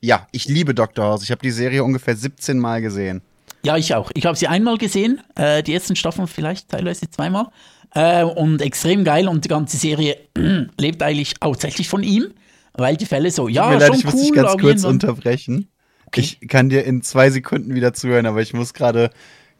Ja, 0.00 0.28
ich 0.30 0.46
liebe 0.46 0.72
Dr. 0.72 1.04
House. 1.04 1.24
Ich 1.24 1.32
habe 1.32 1.42
die 1.42 1.50
Serie 1.50 1.82
ungefähr 1.82 2.14
17 2.14 2.56
Mal 2.60 2.80
gesehen. 2.80 3.22
Ja, 3.64 3.76
ich 3.76 3.92
auch. 3.92 4.12
Ich 4.14 4.24
habe 4.24 4.36
sie 4.36 4.46
einmal 4.46 4.78
gesehen, 4.78 5.20
äh, 5.34 5.64
die 5.64 5.74
ersten 5.74 5.96
Staffeln 5.96 6.28
vielleicht 6.28 6.68
teilweise 6.68 7.10
zweimal. 7.10 7.48
Äh, 7.92 8.22
und 8.22 8.62
extrem 8.62 9.02
geil 9.02 9.26
und 9.26 9.44
die 9.44 9.48
ganze 9.48 9.76
Serie 9.76 10.16
lebt 10.78 11.02
eigentlich 11.02 11.34
hauptsächlich 11.42 11.88
von 11.88 12.04
ihm, 12.04 12.34
weil 12.74 12.96
die 12.96 13.06
Fälle 13.06 13.32
so, 13.32 13.48
ja, 13.48 13.64
Tut 13.64 13.72
mir 13.72 13.78
leid, 13.80 13.88
schon 13.88 13.98
ich 13.98 14.04
muss 14.04 14.14
cool, 14.14 14.20
dich 14.20 14.32
ganz 14.32 14.60
kurz 14.60 14.84
unterbrechen. 14.84 15.68
Ich 16.14 16.38
kann 16.46 16.68
dir 16.68 16.84
in 16.84 17.02
zwei 17.02 17.30
Sekunden 17.30 17.74
wieder 17.74 17.92
zuhören, 17.94 18.26
aber 18.26 18.42
ich 18.42 18.54
muss 18.54 18.74
gerade 18.74 19.10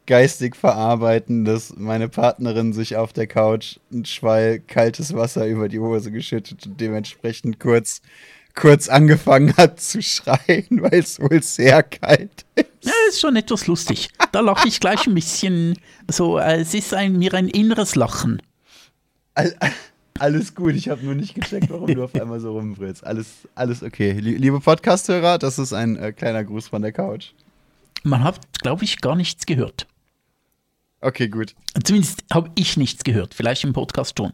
geistig 0.06 0.56
verarbeiten, 0.56 1.44
dass 1.44 1.74
meine 1.76 2.08
Partnerin 2.08 2.72
sich 2.72 2.96
auf 2.96 3.12
der 3.12 3.26
Couch 3.26 3.78
ein 3.92 4.04
Schwall 4.04 4.60
kaltes 4.60 5.14
Wasser 5.14 5.46
über 5.46 5.68
die 5.68 5.78
Hose 5.80 6.10
geschüttet 6.12 6.66
und 6.66 6.80
dementsprechend 6.80 7.58
kurz, 7.60 8.02
kurz 8.54 8.88
angefangen 8.88 9.56
hat 9.56 9.80
zu 9.80 10.02
schreien, 10.02 10.66
weil 10.70 10.98
es 11.00 11.18
wohl 11.20 11.42
sehr 11.42 11.82
kalt 11.82 12.44
ist. 12.54 12.66
Ja, 12.82 12.92
ist 13.08 13.20
schon 13.20 13.36
etwas 13.36 13.66
lustig. 13.66 14.08
Da 14.32 14.40
lache 14.40 14.68
ich 14.68 14.78
gleich 14.78 15.06
ein 15.06 15.14
bisschen 15.14 15.78
so, 16.10 16.38
äh, 16.38 16.60
es 16.60 16.74
ist 16.74 16.92
ein, 16.92 17.16
mir 17.18 17.32
ein 17.34 17.48
inneres 17.48 17.94
Lachen. 17.94 18.42
All, 19.34 19.54
alles 20.18 20.54
gut, 20.54 20.74
ich 20.74 20.90
habe 20.90 21.02
nur 21.04 21.14
nicht 21.14 21.34
gecheckt, 21.34 21.70
warum 21.70 21.86
du 21.92 22.04
auf 22.04 22.14
einmal 22.20 22.40
so 22.40 22.52
rumbrüllst. 22.52 23.04
Alles, 23.06 23.28
alles 23.54 23.82
okay. 23.82 24.12
Lie- 24.12 24.36
Liebe 24.36 24.60
Podcast-Hörer, 24.60 25.38
das 25.38 25.58
ist 25.58 25.72
ein 25.72 25.96
äh, 25.96 26.12
kleiner 26.12 26.44
Gruß 26.44 26.68
von 26.68 26.82
der 26.82 26.92
Couch. 26.92 27.30
Man 28.02 28.22
hat, 28.22 28.38
glaube 28.60 28.84
ich, 28.84 29.00
gar 29.00 29.16
nichts 29.16 29.46
gehört. 29.46 29.86
Okay, 31.04 31.28
gut. 31.28 31.54
Zumindest 31.84 32.24
habe 32.32 32.50
ich 32.54 32.78
nichts 32.78 33.04
gehört. 33.04 33.34
Vielleicht 33.34 33.62
im 33.62 33.74
Podcast 33.74 34.16
schon. 34.16 34.32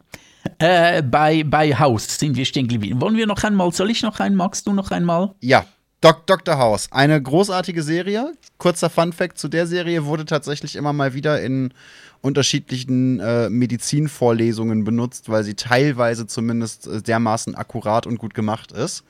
Äh, 0.58 1.02
bei, 1.02 1.42
bei 1.42 1.76
House 1.76 2.16
sind 2.16 2.36
wir 2.36 2.44
stehen 2.44 2.68
geblieben. 2.68 3.00
Wollen 3.00 3.16
wir 3.16 3.26
noch 3.26 3.42
einmal, 3.42 3.72
soll 3.72 3.90
ich 3.90 4.02
noch 4.02 4.20
einen, 4.20 4.36
magst 4.36 4.68
du 4.68 4.72
noch 4.72 4.92
einmal? 4.92 5.34
Ja, 5.40 5.66
Doc, 6.00 6.28
Dr. 6.28 6.58
House, 6.58 6.86
eine 6.92 7.20
großartige 7.20 7.82
Serie. 7.82 8.34
Kurzer 8.58 8.88
Fun 8.88 9.12
Fact 9.12 9.36
zu 9.36 9.48
der 9.48 9.66
Serie 9.66 10.04
wurde 10.04 10.24
tatsächlich 10.24 10.76
immer 10.76 10.92
mal 10.92 11.12
wieder 11.12 11.42
in 11.42 11.74
unterschiedlichen 12.20 13.18
äh, 13.18 13.50
Medizinvorlesungen 13.50 14.84
benutzt, 14.84 15.28
weil 15.28 15.42
sie 15.42 15.54
teilweise 15.54 16.28
zumindest 16.28 16.86
äh, 16.86 17.02
dermaßen 17.02 17.56
akkurat 17.56 18.06
und 18.06 18.18
gut 18.18 18.32
gemacht 18.32 18.70
ist. 18.70 19.02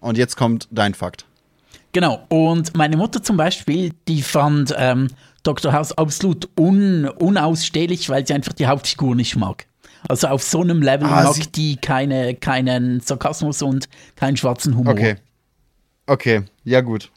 Und 0.00 0.18
jetzt 0.18 0.36
kommt 0.36 0.68
dein 0.70 0.92
Fakt. 0.92 1.24
Genau, 1.92 2.26
und 2.28 2.76
meine 2.76 2.98
Mutter 2.98 3.22
zum 3.22 3.38
Beispiel, 3.38 3.94
die 4.06 4.20
fand 4.20 4.74
ähm, 4.76 5.08
Dr. 5.46 5.72
House 5.72 5.92
absolut 5.92 6.48
un 6.58 7.08
unausstehlich, 7.08 8.08
weil 8.08 8.26
sie 8.26 8.34
einfach 8.34 8.52
die 8.52 8.66
Hauptfigur 8.66 9.14
nicht 9.14 9.36
mag. 9.36 9.66
Also 10.08 10.28
auf 10.28 10.42
so 10.42 10.60
einem 10.60 10.82
Level 10.82 11.08
Ah, 11.08 11.24
mag 11.24 11.52
die 11.52 11.76
keine, 11.76 12.34
keinen 12.34 13.00
Sarkasmus 13.00 13.62
und 13.62 13.88
keinen 14.14 14.36
schwarzen 14.36 14.76
Humor. 14.76 14.92
Okay. 14.92 15.16
Okay, 16.06 16.42
ja 16.64 16.80
gut. 16.80 17.10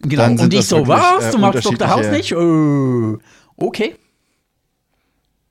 Genau. 0.00 0.24
Und 0.42 0.52
ich 0.52 0.66
so, 0.66 0.86
was? 0.88 1.26
äh, 1.26 1.30
Du 1.30 1.38
magst 1.38 1.64
Dr. 1.64 1.88
House 1.88 2.10
nicht? 2.10 2.32
Äh, 2.32 3.18
okay. 3.56 3.94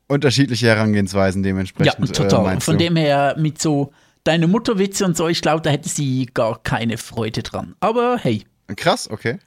Unterschiedliche 0.07 0.67
Herangehensweisen 0.67 1.41
Ja, 1.41 1.49
dementsprechend. 1.49 2.09
Äh, 2.09 2.13
total. 2.13 2.43
meinst 2.43 2.65
Von 2.65 2.77
dem 2.77 2.97
her 2.97 3.35
mit 3.39 3.61
so 3.61 3.93
deine 4.25 4.47
Mutterwitze 4.47 5.05
und 5.05 5.15
so, 5.15 5.29
ich 5.29 5.41
glaube, 5.41 5.61
da 5.61 5.69
hätte 5.69 5.87
sie 5.87 6.29
gar 6.33 6.61
keine 6.61 6.97
Freude 6.97 7.43
dran. 7.43 7.75
Aber 7.79 8.17
hey, 8.21 8.43
Krass, 8.75 9.09
okay. 9.09 9.37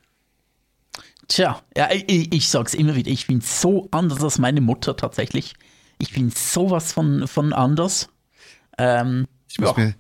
Tja, 1.29 1.61
ja, 1.77 1.89
ich, 1.93 2.33
ich 2.33 2.49
sag's 2.49 2.75
immer 2.75 2.95
wieder, 2.95 3.11
ich 3.11 3.27
bin 3.27 3.41
so 3.41 3.89
anders 3.91 4.23
als 4.23 4.39
meine 4.39 4.61
Mutter 4.61 4.97
tatsächlich. 4.97 5.55
Ich 5.99 6.13
bin 6.13 6.31
sowas 6.31 6.93
von, 6.93 7.27
von 7.29 7.53
anders. 7.53 8.09
Ähm, 8.79 9.27
Ich 9.49 9.59
muss 9.59 9.77
ja. 9.77 9.85
mir, 9.85 9.95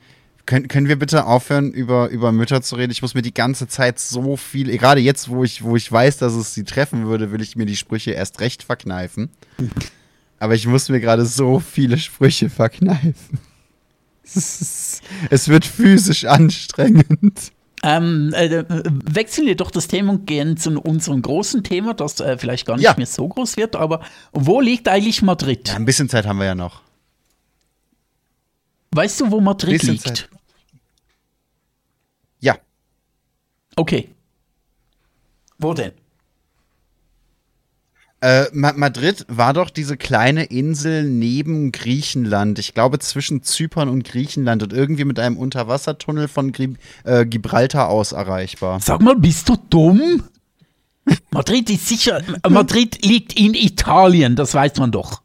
können, 0.46 0.68
können 0.68 0.88
wir 0.88 0.98
bitte 0.98 1.24
aufhören, 1.26 1.72
über, 1.72 2.08
über 2.10 2.32
Mütter 2.32 2.60
zu 2.60 2.76
reden? 2.76 2.92
Ich 2.92 3.00
muss 3.00 3.14
mir 3.14 3.22
die 3.22 3.32
ganze 3.32 3.66
Zeit 3.68 3.98
so 3.98 4.36
viel, 4.36 4.76
gerade 4.76 5.00
jetzt, 5.00 5.28
wo 5.28 5.44
ich, 5.44 5.62
wo 5.62 5.76
ich 5.76 5.90
weiß, 5.90 6.18
dass 6.18 6.34
es 6.34 6.52
sie 6.54 6.64
treffen 6.64 7.06
würde, 7.06 7.32
will 7.32 7.40
ich 7.40 7.56
mir 7.56 7.66
die 7.66 7.76
Sprüche 7.76 8.10
erst 8.10 8.40
recht 8.40 8.62
verkneifen. 8.62 9.30
Aber 10.38 10.54
ich 10.54 10.66
muss 10.66 10.88
mir 10.88 11.00
gerade 11.00 11.24
so 11.24 11.60
viele 11.60 11.98
Sprüche 11.98 12.50
verkneifen. 12.50 13.38
Es, 14.26 14.36
ist, 14.36 15.02
es 15.28 15.48
wird 15.48 15.66
physisch 15.66 16.24
anstrengend. 16.24 17.52
Ähm, 17.86 18.32
äh, 18.34 18.64
wechseln 18.68 19.46
wir 19.46 19.56
doch 19.56 19.70
das 19.70 19.88
Thema 19.88 20.12
und 20.12 20.26
gehen 20.26 20.56
zu 20.56 20.80
unserem 20.80 21.20
großen 21.20 21.62
Thema, 21.64 21.92
das 21.92 22.18
äh, 22.18 22.38
vielleicht 22.38 22.64
gar 22.64 22.76
nicht 22.76 22.84
Ja. 22.84 22.94
mehr 22.96 23.04
so 23.04 23.28
groß 23.28 23.58
wird, 23.58 23.76
aber 23.76 24.00
wo 24.32 24.62
liegt 24.62 24.88
eigentlich 24.88 25.20
Madrid? 25.20 25.68
Ja, 25.68 25.74
ein 25.74 25.84
bisschen 25.84 26.08
Zeit 26.08 26.24
haben 26.26 26.38
wir 26.38 26.46
ja 26.46 26.54
noch. 26.54 26.80
Weißt 28.92 29.20
du, 29.20 29.30
wo 29.30 29.40
Madrid 29.40 29.82
liegt? 29.82 30.02
Zeit. 30.06 30.28
Ja, 32.40 32.56
Okay. 33.76 34.08
Wo 35.58 35.74
denn? 35.74 35.92
Äh, 38.24 38.48
Ma 38.54 38.72
Madrid 38.72 39.26
war 39.28 39.52
doch 39.52 39.68
diese 39.68 39.98
kleine 39.98 40.44
Insel 40.44 41.04
neben 41.04 41.72
Griechenland. 41.72 42.58
Ich 42.58 42.72
glaube 42.72 42.98
zwischen 42.98 43.42
Zypern 43.42 43.90
und 43.90 44.02
Griechenland 44.02 44.62
und 44.62 44.72
irgendwie 44.72 45.04
mit 45.04 45.18
einem 45.18 45.36
Unterwassertunnel 45.36 46.28
von 46.28 46.50
Gri 46.52 46.72
äh, 47.04 47.26
Gibraltar 47.26 47.90
aus 47.90 48.12
erreichbar. 48.12 48.80
Sag 48.80 49.02
mal, 49.02 49.14
bist 49.14 49.50
du 49.50 49.56
dumm? 49.68 50.22
Madrid 51.32 51.68
ist 51.68 51.86
sicher. 51.86 52.22
Madrid 52.48 53.04
liegt 53.04 53.38
in 53.38 53.52
Italien, 53.52 54.36
das 54.36 54.54
weiß 54.54 54.78
man 54.78 54.90
doch. 54.90 55.20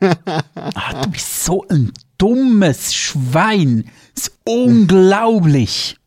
Ah, 0.00 1.04
du 1.04 1.10
bist 1.10 1.44
so 1.44 1.64
ein 1.68 1.92
dummes 2.18 2.94
Schwein. 2.94 3.84
Das 4.16 4.24
ist 4.24 4.38
unglaublich. 4.44 5.98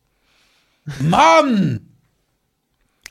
Mann! 0.99 1.93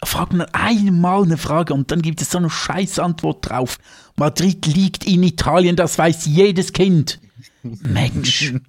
Frag 0.04 0.32
man 0.32 0.46
einmal 0.52 1.22
eine 1.22 1.36
Frage 1.38 1.74
und 1.74 1.90
dann 1.90 2.02
gibt 2.02 2.20
es 2.22 2.30
so 2.30 2.38
eine 2.38 2.50
scheiß 2.50 2.98
Antwort 2.98 3.48
drauf. 3.48 3.78
Madrid 4.16 4.66
liegt 4.66 5.04
in 5.06 5.22
Italien, 5.22 5.76
das 5.76 5.96
weiß 5.98 6.26
jedes 6.26 6.72
Kind. 6.72 7.20
Mensch. 7.62 8.52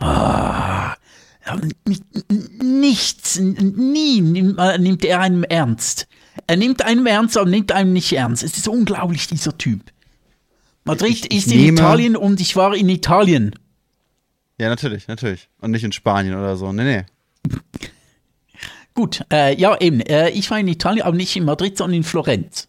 Ah, 0.00 0.96
nichts, 2.60 3.38
nie 3.38 4.20
nimmt, 4.20 5.04
er 5.04 5.20
einem 5.20 5.44
ernst. 5.44 6.08
Er 6.48 6.56
nimmt 6.56 6.82
einem 6.82 7.06
ernst, 7.06 7.36
aber 7.38 7.48
nimmt 7.48 7.70
einem 7.70 7.92
nicht 7.92 8.12
ernst. 8.12 8.42
Es 8.42 8.56
ist 8.56 8.66
unglaublich, 8.66 9.28
dieser 9.28 9.56
Typ. 9.56 9.80
Madrid 10.84 11.10
Ich- 11.26 11.30
ich 11.30 11.36
ist 11.46 11.52
in 11.52 11.74
Italien 11.74 12.16
und 12.16 12.40
ich 12.40 12.56
war 12.56 12.74
in 12.74 12.88
Italien. 12.88 13.54
Ja, 14.58 14.68
natürlich, 14.68 15.06
natürlich. 15.06 15.48
Und 15.60 15.70
nicht 15.70 15.84
in 15.84 15.92
Spanien 15.92 16.34
oder 16.34 16.56
so. 16.56 16.72
Nee, 16.72 16.82
nee. 16.84 17.04
Gut, 18.96 19.24
äh, 19.32 19.54
ja, 19.56 19.76
eben. 19.80 20.00
Äh, 20.00 20.30
ich 20.30 20.50
war 20.50 20.58
in 20.58 20.66
Italien, 20.66 21.02
aber 21.06 21.16
nicht 21.16 21.36
in 21.36 21.44
Madrid, 21.44 21.76
sondern 21.78 21.98
in 21.98 22.02
Florenz. 22.04 22.66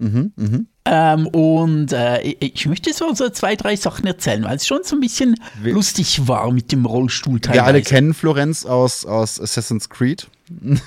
Ähm, 0.00 1.26
und 1.28 1.92
äh, 1.92 2.22
ich- 2.22 2.36
ich 2.40 2.66
möchte 2.66 2.92
so, 2.92 3.12
so 3.14 3.28
zwei, 3.30 3.56
drei 3.56 3.74
Sachen 3.76 4.06
erzählen, 4.06 4.44
weil 4.44 4.56
es 4.56 4.66
schon 4.66 4.80
so 4.84 4.96
ein 4.96 5.00
bisschen 5.00 5.34
Wir- 5.60 5.74
lustig 5.74 6.26
war 6.28 6.50
mit 6.52 6.70
dem 6.72 6.86
Rollstuhl 6.86 7.40
Wir 7.42 7.62
alle 7.64 7.72
teilweise. 7.82 7.82
kennen 7.90 8.14
Florenz 8.14 8.64
aus, 8.64 9.04
aus 9.04 9.40
Assassin's 9.40 9.88
Creed. 9.88 10.26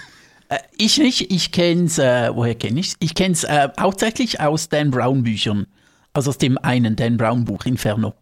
Äh, 0.49 0.57
ich 0.77 0.97
nicht, 0.97 1.31
ich 1.31 1.53
kenn's, 1.53 1.97
äh, 1.97 2.29
woher 2.35 2.55
kenne 2.55 2.81
ich's? 2.81 2.97
Ich 2.99 3.15
kenn's 3.15 3.45
äh, 3.45 3.69
hauptsächlich 3.79 4.41
aus 4.41 4.67
Dan 4.67 4.91
Brown 4.91 5.23
Büchern. 5.23 5.65
Also 6.11 6.29
aus 6.31 6.37
dem 6.39 6.57
einen 6.57 6.97
Dan 6.97 7.15
Brown 7.15 7.45
Buch, 7.45 7.63
Inferno. 7.65 8.15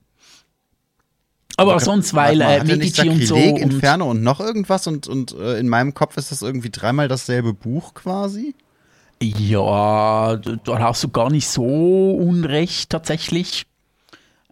Aber 1.60 1.76
auch 1.76 1.80
sonst, 1.80 2.14
weil 2.14 2.42
äh, 2.42 2.64
Medici 2.64 3.10
und 3.10 3.24
so. 3.26 3.36
Und, 3.36 3.58
Inferno 3.58 4.10
und 4.10 4.24
noch 4.24 4.40
irgendwas 4.40 4.88
und, 4.88 5.08
und 5.08 5.34
äh, 5.34 5.60
in 5.60 5.68
meinem 5.70 5.94
Kopf 5.94 6.18
ist 6.18 6.32
das 6.32 6.42
irgendwie 6.42 6.70
dreimal 6.70 7.08
dasselbe 7.08 7.54
Buch 7.54 7.94
quasi. 7.94 8.56
ja, 9.22 10.36
da 10.38 10.56
da 10.64 10.80
hast 10.80 11.04
du 11.04 11.10
gar 11.10 11.30
nicht 11.30 11.48
so 11.48 11.64
unrecht 12.16 12.90
tatsächlich. 12.90 13.66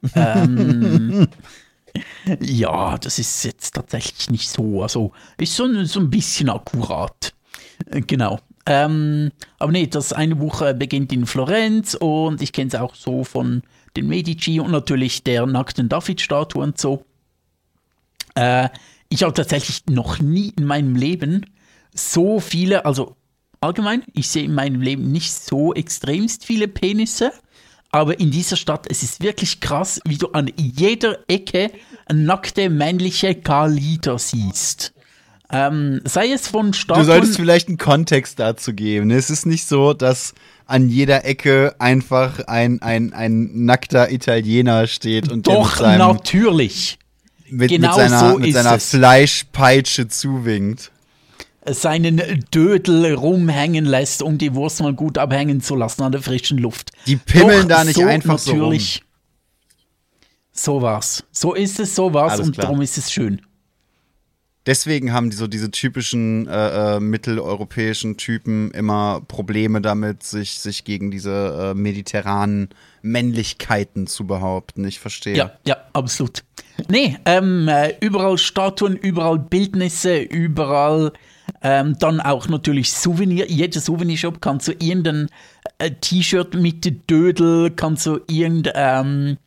ähm, 0.16 1.28
ja, 2.42 2.98
das 2.98 3.18
ist 3.20 3.44
jetzt 3.44 3.74
tatsächlich 3.76 4.30
nicht 4.30 4.50
so. 4.50 4.84
Also 4.84 5.12
ist 5.38 5.56
so, 5.56 5.66
ein- 5.66 5.86
so 5.86 6.00
ein 6.00 6.10
bisschen 6.10 6.50
akkurat. 6.50 7.34
Äh, 7.92 8.02
Genau. 8.02 8.40
Ähm, 8.70 9.32
aber 9.60 9.72
nee, 9.72 9.88
das 9.88 10.12
eine 10.12 10.36
Buch 10.36 10.62
äh, 10.62 10.74
beginnt 10.74 11.14
in 11.14 11.26
Florenz 11.26 11.94
und 11.98 12.42
ich 12.42 12.52
kenne 12.52 12.68
es 12.68 12.76
auch 12.76 12.96
so 12.96 13.24
von 13.24 13.62
den 13.98 14.08
Medici 14.08 14.60
und 14.60 14.72
natürlich 14.72 15.24
der 15.24 15.46
nackten 15.46 15.90
David-Statue 15.90 16.62
und 16.62 16.78
so. 16.78 17.04
Äh, 18.36 18.70
ich 19.10 19.24
habe 19.24 19.34
tatsächlich 19.34 19.86
noch 19.90 20.20
nie 20.20 20.54
in 20.58 20.66
meinem 20.66 20.96
Leben 20.96 21.46
so 21.94 22.40
viele, 22.40 22.86
also 22.86 23.16
allgemein, 23.60 24.04
ich 24.14 24.30
sehe 24.30 24.44
in 24.44 24.54
meinem 24.54 24.82
Leben 24.82 25.12
nicht 25.12 25.34
so 25.34 25.74
extremst 25.74 26.46
viele 26.46 26.68
Penisse, 26.68 27.32
aber 27.92 28.20
in 28.20 28.32
dieser 28.32 28.58
Stadt, 28.58 28.86
es 28.90 29.02
ist 29.02 29.22
wirklich 29.22 29.60
krass, 29.60 30.00
wie 30.06 30.18
du 30.18 30.28
an 30.30 30.52
jeder 30.58 31.20
Ecke 31.28 31.72
nackte 32.12 32.70
männliche 32.70 33.34
Kalider 33.34 34.20
siehst. 34.20 34.94
Ähm, 35.50 36.02
sei 36.04 36.32
es 36.32 36.48
von 36.50 36.72
Du 36.72 36.78
Statuen. 36.78 37.06
solltest 37.06 37.38
vielleicht 37.38 37.70
einen 37.70 37.78
Kontext 37.78 38.38
dazu 38.40 38.74
geben. 38.74 39.12
Es 39.12 39.30
ist 39.30 39.46
nicht 39.46 39.66
so, 39.66 39.94
dass 39.94 40.34
an 40.66 40.90
jeder 40.90 41.24
Ecke 41.24 41.74
einfach 41.80 42.40
ein, 42.48 42.82
ein, 42.82 43.14
ein 43.14 43.64
nackter 43.66 44.12
Italiener 44.12 44.88
steht 44.88 45.32
und 45.32 45.48
Doch, 45.48 45.78
seinem, 45.78 46.00
natürlich. 46.00 47.00
mit, 47.50 47.70
genau 47.70 47.88
mit 47.88 47.96
seiner, 47.96 48.20
so 48.32 48.38
mit 48.40 48.48
ist 48.50 48.54
seiner 48.56 48.76
es. 48.76 48.90
Fleischpeitsche 48.90 50.10
zuwinkt. 50.10 50.92
Seinen 51.66 52.46
Dödel 52.54 53.14
rumhängen 53.14 53.86
lässt, 53.86 54.22
um 54.22 54.38
die 54.38 54.54
Wurst 54.54 54.82
mal 54.82 54.94
gut 54.94 55.18
abhängen 55.18 55.62
zu 55.62 55.76
lassen 55.76 56.02
an 56.04 56.12
der 56.12 56.22
frischen 56.22 56.58
Luft. 56.58 56.92
Die 57.08 57.16
pimmeln 57.18 57.62
Doch, 57.70 57.78
da 57.78 57.84
nicht 57.86 58.02
einfach 58.04 58.38
so 58.40 58.52
rum. 58.52 58.60
natürlich. 58.60 59.04
So 60.52 60.82
war's. 60.82 61.24
So 61.32 61.54
ist 61.54 61.80
es, 61.80 61.94
so 61.96 62.14
war's 62.14 62.34
Alles 62.34 62.48
und 62.48 62.54
klar. 62.54 62.66
darum 62.68 62.82
ist 62.82 62.98
es 62.98 63.12
schön. 63.12 63.42
Deswegen 64.68 65.14
haben 65.14 65.30
die 65.30 65.38
so 65.38 65.48
diese 65.48 65.72
typischen 65.72 66.46
äh, 66.48 66.98
äh, 66.98 67.00
mitteleuropäischen 67.00 68.18
Typen 68.18 68.70
immer 68.72 69.22
Probleme 69.26 69.82
damit, 69.82 70.24
sich, 70.24 70.60
sich 70.60 70.84
gegen 70.84 71.10
diese 71.10 71.72
äh, 71.72 71.74
mediterranen 71.74 72.70
Männlichkeiten 73.02 74.08
zu 74.08 74.28
behaupten. 74.28 74.86
Ich 74.86 75.00
verstehe. 75.00 75.38
Ja, 75.38 75.52
ja, 75.66 75.78
absolut. 75.94 76.44
Nee, 76.90 77.18
ähm, 77.26 77.70
äh, 77.70 77.96
überall 78.02 78.38
Statuen, 78.38 78.98
überall 78.98 79.40
Bildnisse, 79.40 80.20
überall 80.20 81.14
ähm, 81.62 81.96
dann 82.00 82.20
auch 82.20 82.48
natürlich 82.50 82.92
Souvenir. 82.92 83.50
Jeder 83.50 83.80
Souvenirshop 83.80 84.42
kann 84.42 84.60
so 84.60 84.74
irgendein 84.74 85.30
äh, 85.78 85.92
T-Shirt 85.92 86.54
mit 86.56 87.10
Dödel, 87.10 87.72
kann 87.72 87.96
so 87.96 88.20
irgendein, 88.28 89.38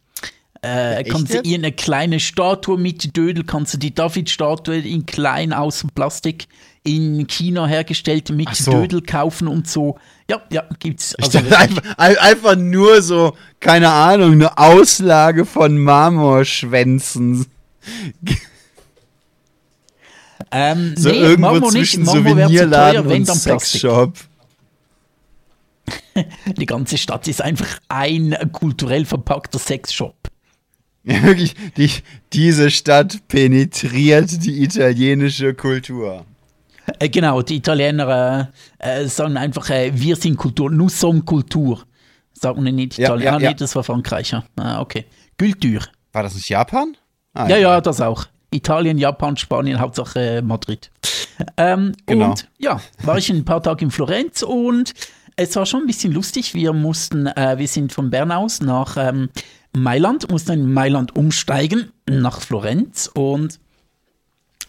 Äh, 0.63 1.05
kannst 1.05 1.33
du 1.33 1.41
ihr 1.41 1.57
eine 1.57 1.73
kleine 1.73 2.21
Statue 2.21 2.77
mit 2.79 3.17
Dödel, 3.17 3.45
kannst 3.45 3.73
du 3.75 3.79
die 3.79 3.95
David-Statue 3.95 4.77
in 4.79 5.07
klein 5.07 5.55
aus 5.55 5.87
Plastik 5.95 6.49
in 6.85 7.27
China 7.27 7.67
hergestellt 7.67 8.29
mit 8.31 8.55
so. 8.55 8.71
Dödel 8.73 9.01
kaufen 9.03 9.49
und 9.49 9.69
so. 9.69 9.99
Ja, 10.29 10.43
ja, 10.53 10.65
gibt's. 10.79 11.15
Also 11.17 11.39
einfach, 11.39 11.83
ein- 11.97 12.19
einfach 12.19 12.57
nur 12.57 13.01
so, 13.03 13.35
keine 13.59 13.89
Ahnung, 13.91 14.33
eine 14.33 14.59
Auslage 14.59 15.47
von 15.47 15.79
Marmorschwänzen. 15.79 17.47
ähm, 20.51 20.95
So 20.97 21.09
nee, 21.11 21.17
irgendwo 21.19 21.41
Marmor 21.53 21.61
nicht. 21.73 21.91
zwischen 21.91 22.05
Marmor 22.05 22.25
wäre 22.25 22.37
zu 22.37 22.43
Souvenirladen 22.55 23.03
teuer, 23.03 23.09
wenn 23.11 23.23
und. 23.23 23.35
Sexshop. 23.35 24.15
Die 26.57 26.67
ganze 26.67 26.99
Stadt 26.99 27.27
ist 27.29 27.41
einfach 27.43 27.79
ein 27.89 28.37
kulturell 28.53 29.05
verpackter 29.05 29.59
Sexshop. 29.59 30.17
Ja, 31.11 31.23
wirklich, 31.25 31.55
die, 31.77 31.91
diese 32.33 32.71
Stadt 32.71 33.27
penetriert 33.29 34.45
die 34.45 34.63
italienische 34.63 35.55
Kultur. 35.55 36.25
Äh, 36.99 37.09
genau, 37.09 37.43
die 37.43 37.57
Italiener 37.57 38.49
äh, 38.79 39.03
äh, 39.03 39.07
sagen 39.09 39.37
einfach, 39.37 39.69
äh, 39.71 39.91
wir 39.95 40.17
sind 40.17 40.37
Kultur, 40.37 40.71
nous 40.71 40.99
sommes 40.99 41.25
Kultur. 41.25 41.83
Sagen 42.33 42.65
die 42.65 42.73
nicht 42.73 42.97
Ja, 42.99 43.09
Italiener. 43.09 43.31
ja, 43.31 43.37
ah, 43.37 43.39
nee, 43.39 43.45
ja. 43.45 43.53
das 43.55 43.75
war 43.77 43.85
Frankreich. 43.85 44.31
Ja. 44.31 44.45
Ah, 44.57 44.81
okay. 44.81 45.05
Kultur. 45.39 45.81
War 46.13 46.23
das 46.23 46.35
nicht 46.35 46.49
Japan? 46.49 46.97
Ah, 47.35 47.49
Ja, 47.49 47.57
ja, 47.59 47.81
das 47.81 48.01
auch. 48.01 48.25
Italien, 48.53 48.99
Japan, 48.99 49.37
Spanien, 49.37 49.79
Hauptsache 49.79 50.19
äh, 50.39 50.43
Madrid. 50.43 50.91
Ähm, 51.57 51.93
Genau. 52.07 52.31
Und 52.31 52.49
ja, 52.59 52.81
war 53.03 53.17
ich 53.19 53.31
ein 53.31 53.45
paar 53.45 53.63
Tage 53.63 53.85
in 53.85 53.91
Florenz 53.91 54.43
und 54.43 54.93
es 55.37 55.55
war 55.57 55.65
schon 55.67 55.83
ein 55.83 55.87
bisschen 55.87 56.13
lustig. 56.13 56.55
Wir 56.55 56.73
mussten, 56.73 57.27
äh, 57.29 57.57
wir 57.59 57.69
sind 57.69 57.93
von 57.93 58.11
Bern 58.11 58.33
aus 58.33 58.61
nach 58.61 58.97
ähm, 58.99 59.29
Mailand, 59.73 60.31
mussten 60.31 60.53
in 60.53 60.73
Mailand 60.73 61.17
umsteigen 61.17 61.93
nach 62.09 62.41
Florenz 62.41 63.11
und 63.15 63.61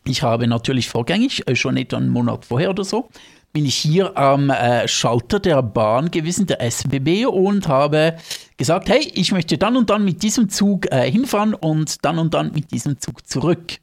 ich 0.03 0.23
habe 0.23 0.47
natürlich 0.47 0.89
vorgängig, 0.89 1.47
äh, 1.47 1.55
schon 1.55 1.77
etwa 1.77 1.97
einen 1.97 2.09
Monat 2.09 2.45
vorher 2.45 2.71
oder 2.71 2.83
so, 2.83 3.09
bin 3.53 3.65
ich 3.65 3.75
hier 3.75 4.17
am 4.17 4.49
äh, 4.49 4.87
Schalter 4.87 5.39
der 5.39 5.61
Bahn 5.61 6.09
gewesen, 6.09 6.47
der 6.47 6.61
SBB, 6.61 7.25
und 7.25 7.67
habe 7.67 8.15
gesagt, 8.57 8.89
hey, 8.89 9.11
ich 9.13 9.31
möchte 9.31 9.57
dann 9.57 9.75
und 9.75 9.89
dann 9.89 10.05
mit 10.05 10.23
diesem 10.23 10.49
Zug 10.49 10.91
äh, 10.91 11.09
hinfahren 11.09 11.53
und 11.53 12.03
dann 12.05 12.17
und 12.17 12.33
dann 12.33 12.51
mit 12.53 12.71
diesem 12.71 12.99
Zug 12.99 13.27
zurück. 13.27 13.77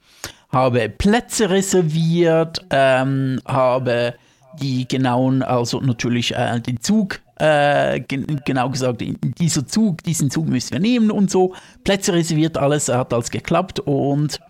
Habe 0.50 0.88
Plätze 0.88 1.50
reserviert, 1.50 2.64
ähm, 2.70 3.40
habe 3.46 4.14
die 4.60 4.88
genauen, 4.88 5.42
also 5.42 5.80
natürlich 5.80 6.34
äh, 6.34 6.58
den 6.60 6.80
Zug, 6.80 7.20
äh, 7.38 8.00
gen 8.00 8.40
genau 8.44 8.70
gesagt, 8.70 9.02
dieser 9.38 9.66
Zug, 9.66 10.02
diesen 10.02 10.30
Zug 10.30 10.48
müssen 10.48 10.72
wir 10.72 10.80
nehmen 10.80 11.10
und 11.10 11.30
so. 11.30 11.54
Plätze 11.84 12.12
reserviert, 12.12 12.56
alles 12.56 12.88
hat 12.88 13.12
alles 13.12 13.30
geklappt 13.30 13.80
und 13.80 14.40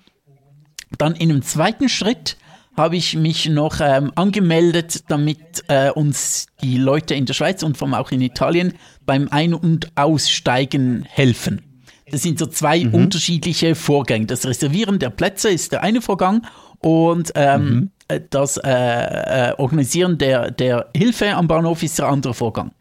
dann 0.96 1.14
in 1.14 1.30
einem 1.30 1.42
zweiten 1.42 1.88
Schritt 1.88 2.36
habe 2.76 2.96
ich 2.96 3.16
mich 3.16 3.48
noch 3.48 3.80
ähm, 3.80 4.12
angemeldet, 4.14 5.04
damit 5.08 5.64
äh, 5.68 5.90
uns 5.90 6.46
die 6.62 6.78
Leute 6.78 7.14
in 7.14 7.26
der 7.26 7.34
Schweiz 7.34 7.62
und 7.62 7.76
vor 7.76 7.88
allem 7.88 7.94
auch 7.94 8.12
in 8.12 8.20
Italien 8.20 8.74
beim 9.04 9.28
Ein- 9.30 9.54
und 9.54 9.90
Aussteigen 9.96 11.04
helfen. 11.08 11.62
Das 12.10 12.22
sind 12.22 12.38
so 12.38 12.46
zwei 12.46 12.88
unterschiedliche 12.88 13.74
Vorgänge. 13.74 14.26
Das 14.26 14.46
Reservieren 14.46 14.98
der 14.98 15.10
Plätze 15.10 15.50
ist 15.50 15.72
der 15.72 15.82
eine 15.82 16.00
Vorgang 16.00 16.46
und 16.78 17.32
ähm, 17.34 17.90
äh, 18.06 18.20
das 18.30 18.56
äh, 18.56 18.70
äh, 18.70 19.54
Organisieren 19.58 20.16
der, 20.16 20.50
der 20.50 20.88
Hilfe 20.96 21.34
am 21.34 21.48
Bahnhof 21.48 21.82
ist 21.82 21.98
der 21.98 22.08
andere 22.08 22.32
Vorgang. 22.34 22.72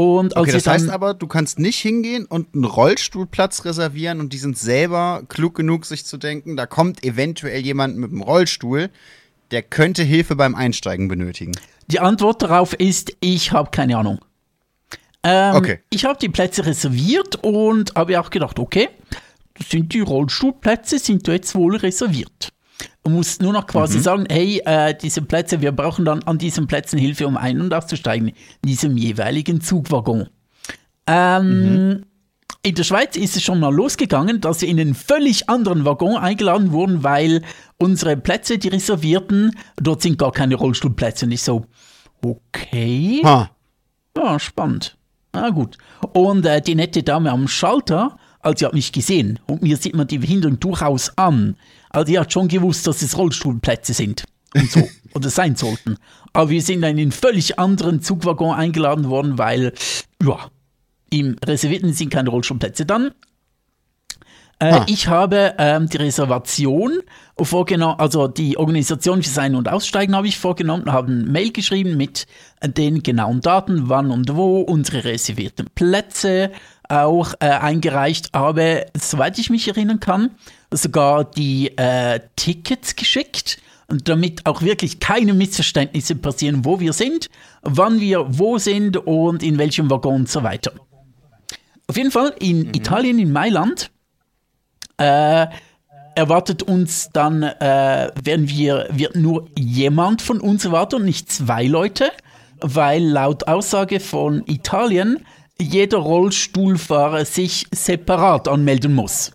Und 0.00 0.34
Okay, 0.34 0.52
das 0.52 0.66
heißt 0.66 0.88
aber, 0.88 1.12
du 1.12 1.26
kannst 1.26 1.58
nicht 1.58 1.78
hingehen 1.78 2.24
und 2.24 2.54
einen 2.54 2.64
Rollstuhlplatz 2.64 3.66
reservieren 3.66 4.20
und 4.20 4.32
die 4.32 4.38
sind 4.38 4.56
selber 4.56 5.22
klug 5.28 5.54
genug, 5.54 5.84
sich 5.84 6.06
zu 6.06 6.16
denken, 6.16 6.56
da 6.56 6.64
kommt 6.64 7.04
eventuell 7.04 7.60
jemand 7.60 7.98
mit 7.98 8.10
einem 8.10 8.22
Rollstuhl, 8.22 8.88
der 9.50 9.62
könnte 9.62 10.02
Hilfe 10.02 10.36
beim 10.36 10.54
Einsteigen 10.54 11.08
benötigen. 11.08 11.52
Die 11.88 12.00
Antwort 12.00 12.40
darauf 12.40 12.72
ist, 12.72 13.14
ich 13.20 13.52
habe 13.52 13.70
keine 13.70 13.98
Ahnung. 13.98 14.20
Ähm, 15.22 15.56
Okay. 15.56 15.80
Ich 15.90 16.06
habe 16.06 16.18
die 16.18 16.30
Plätze 16.30 16.64
reserviert 16.64 17.36
und 17.42 17.94
habe 17.94 18.18
auch 18.18 18.30
gedacht, 18.30 18.58
okay, 18.58 18.88
sind 19.68 19.92
die 19.92 20.00
Rollstuhlplätze, 20.00 20.98
sind 20.98 21.28
jetzt 21.28 21.54
wohl 21.54 21.76
reserviert. 21.76 22.52
Man 23.04 23.14
muss 23.14 23.40
nur 23.40 23.52
noch 23.52 23.66
quasi 23.66 23.98
Mhm. 23.98 24.02
sagen, 24.02 24.24
hey, 24.30 24.60
äh, 24.64 24.94
diese 24.94 25.22
Plätze, 25.22 25.60
wir 25.60 25.72
brauchen 25.72 26.04
dann 26.04 26.22
an 26.24 26.38
diesen 26.38 26.66
Plätzen 26.66 26.98
Hilfe, 26.98 27.26
um 27.26 27.36
ein- 27.36 27.60
und 27.60 27.72
auszusteigen, 27.74 28.28
in 28.28 28.34
diesem 28.64 28.96
jeweiligen 28.96 29.60
Zugwaggon. 29.60 30.28
Ähm, 31.06 31.62
Mhm. 31.88 32.04
In 32.62 32.74
der 32.74 32.84
Schweiz 32.84 33.16
ist 33.16 33.36
es 33.36 33.42
schon 33.42 33.58
mal 33.58 33.74
losgegangen, 33.74 34.42
dass 34.42 34.60
wir 34.60 34.68
in 34.68 34.78
einen 34.78 34.94
völlig 34.94 35.48
anderen 35.48 35.86
Waggon 35.86 36.18
eingeladen 36.18 36.72
wurden, 36.72 37.02
weil 37.02 37.40
unsere 37.78 38.18
Plätze, 38.18 38.58
die 38.58 38.68
reservierten, 38.68 39.52
dort 39.76 40.02
sind 40.02 40.18
gar 40.18 40.30
keine 40.30 40.56
Rollstuhlplätze. 40.56 41.24
Und 41.24 41.32
ich 41.32 41.42
so, 41.42 41.64
okay. 42.22 43.22
Ha. 43.24 43.50
Ja, 44.14 44.38
spannend. 44.38 44.98
Na 45.32 45.48
gut. 45.50 45.78
Und 46.12 46.44
äh, 46.44 46.60
die 46.60 46.74
nette 46.74 47.02
Dame 47.02 47.30
am 47.30 47.48
Schalter, 47.48 48.18
also 48.40 48.58
sie 48.58 48.66
hat 48.66 48.74
mich 48.74 48.92
gesehen 48.92 49.38
und 49.46 49.62
mir 49.62 49.76
sieht 49.76 49.94
man 49.94 50.06
die 50.06 50.18
Behinderung 50.18 50.58
durchaus 50.60 51.16
an. 51.16 51.56
Also 51.90 52.06
die 52.06 52.18
hat 52.18 52.32
schon 52.32 52.48
gewusst, 52.48 52.86
dass 52.86 53.02
es 53.02 53.16
Rollstuhlplätze 53.16 53.92
sind 53.92 54.24
und 54.54 54.70
so 54.70 54.88
oder 55.14 55.30
sein 55.30 55.56
sollten. 55.56 55.96
Aber 56.32 56.50
wir 56.50 56.62
sind 56.62 56.78
in 56.78 56.84
einen 56.84 57.12
völlig 57.12 57.58
anderen 57.58 58.00
Zugwaggon 58.02 58.54
eingeladen 58.54 59.08
worden, 59.08 59.38
weil 59.38 59.72
ja 60.22 60.38
im 61.12 61.36
reservierten 61.44 61.92
sind 61.92 62.10
keine 62.10 62.30
Rollstuhlplätze. 62.30 62.86
Dann 62.86 63.12
äh, 64.60 64.72
Ah. 64.72 64.84
Ich 64.88 65.08
habe 65.08 65.54
ähm, 65.56 65.88
die 65.88 65.96
Reservation 65.96 67.00
vorgenommen, 67.40 67.98
also 67.98 68.28
die 68.28 68.58
Organisation 68.58 69.22
für 69.22 69.30
Sein- 69.30 69.54
und 69.54 69.70
Aussteigen 69.70 70.14
habe 70.14 70.28
ich 70.28 70.38
vorgenommen, 70.38 70.92
habe 70.92 71.10
ein 71.10 71.32
Mail 71.32 71.50
geschrieben 71.50 71.96
mit 71.96 72.26
den 72.62 73.02
genauen 73.02 73.40
Daten, 73.40 73.88
wann 73.88 74.10
und 74.10 74.36
wo, 74.36 74.60
unsere 74.60 75.04
reservierten 75.04 75.68
Plätze 75.74 76.52
auch 76.90 77.34
äh, 77.40 77.46
eingereicht, 77.46 78.32
habe, 78.34 78.86
soweit 78.94 79.38
ich 79.38 79.50
mich 79.50 79.68
erinnern 79.68 80.00
kann, 80.00 80.30
sogar 80.70 81.24
die 81.24 81.76
äh, 81.76 82.20
Tickets 82.36 82.96
geschickt. 82.96 83.58
Damit 83.88 84.46
auch 84.46 84.62
wirklich 84.62 85.00
keine 85.00 85.34
Missverständnisse 85.34 86.14
passieren, 86.14 86.64
wo 86.64 86.78
wir 86.78 86.92
sind, 86.92 87.28
wann 87.62 88.00
wir 88.00 88.38
wo 88.38 88.58
sind 88.58 88.96
und 88.96 89.42
in 89.42 89.58
welchem 89.58 89.90
Waggon 89.90 90.14
und 90.14 90.28
so 90.28 90.44
weiter. 90.44 90.72
Auf 91.88 91.96
jeden 91.96 92.12
Fall 92.12 92.32
in 92.38 92.72
Italien, 92.72 93.18
in 93.18 93.32
Mailand, 93.32 93.90
äh, 94.96 95.48
erwartet 96.14 96.62
uns 96.62 97.10
dann, 97.12 97.42
äh, 97.42 98.12
werden 98.22 98.48
wir, 98.48 98.88
wird 98.92 99.16
nur 99.16 99.48
jemand 99.58 100.22
von 100.22 100.40
uns 100.40 100.64
erwartet 100.64 101.00
und 101.00 101.06
nicht 101.06 101.32
zwei 101.32 101.66
Leute, 101.66 102.12
weil 102.60 103.02
laut 103.02 103.48
Aussage 103.48 103.98
von 103.98 104.44
Italien 104.46 105.24
jeder 105.60 105.98
Rollstuhlfahrer 105.98 107.24
sich 107.24 107.66
separat 107.74 108.48
anmelden 108.48 108.94
muss. 108.94 109.32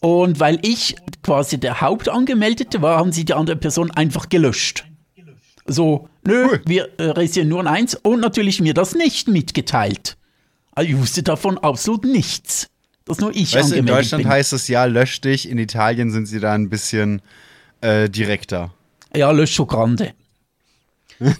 Und 0.00 0.40
weil 0.40 0.58
ich 0.62 0.96
quasi 1.22 1.58
der 1.60 1.80
Hauptangemeldete 1.80 2.80
war, 2.80 2.98
haben 2.98 3.12
sie 3.12 3.24
die 3.24 3.34
andere 3.34 3.56
Person 3.56 3.90
einfach 3.90 4.28
gelöscht. 4.28 4.86
So, 5.66 6.08
nö, 6.26 6.46
Cool. 6.48 6.62
wir 6.66 6.88
äh, 6.98 7.02
reservieren 7.10 7.48
nur 7.48 7.60
ein 7.60 7.66
Eins 7.66 7.94
und 7.94 8.20
natürlich 8.20 8.60
mir 8.60 8.72
das 8.74 8.94
nicht 8.94 9.28
mitgeteilt. 9.28 10.16
Also 10.72 10.90
ich 10.90 10.98
wusste 10.98 11.22
davon 11.22 11.58
absolut 11.58 12.04
nichts. 12.04 12.68
Dass 13.04 13.18
nur 13.18 13.30
ich 13.34 13.54
Weißt 13.54 13.70
du, 13.70 13.74
in 13.74 13.80
angemeldet 13.80 13.88
Deutschland 14.04 14.24
bin. 14.24 14.32
heißt 14.32 14.52
es 14.54 14.68
ja, 14.68 14.84
lösch 14.86 15.20
dich. 15.20 15.48
In 15.48 15.58
Italien 15.58 16.10
sind 16.10 16.26
sie 16.26 16.40
da 16.40 16.54
ein 16.54 16.70
bisschen 16.70 17.20
äh, 17.82 18.08
direkter. 18.08 18.72
Ja, 19.14 19.30
Löscho 19.32 19.66
Grande. 19.66 20.12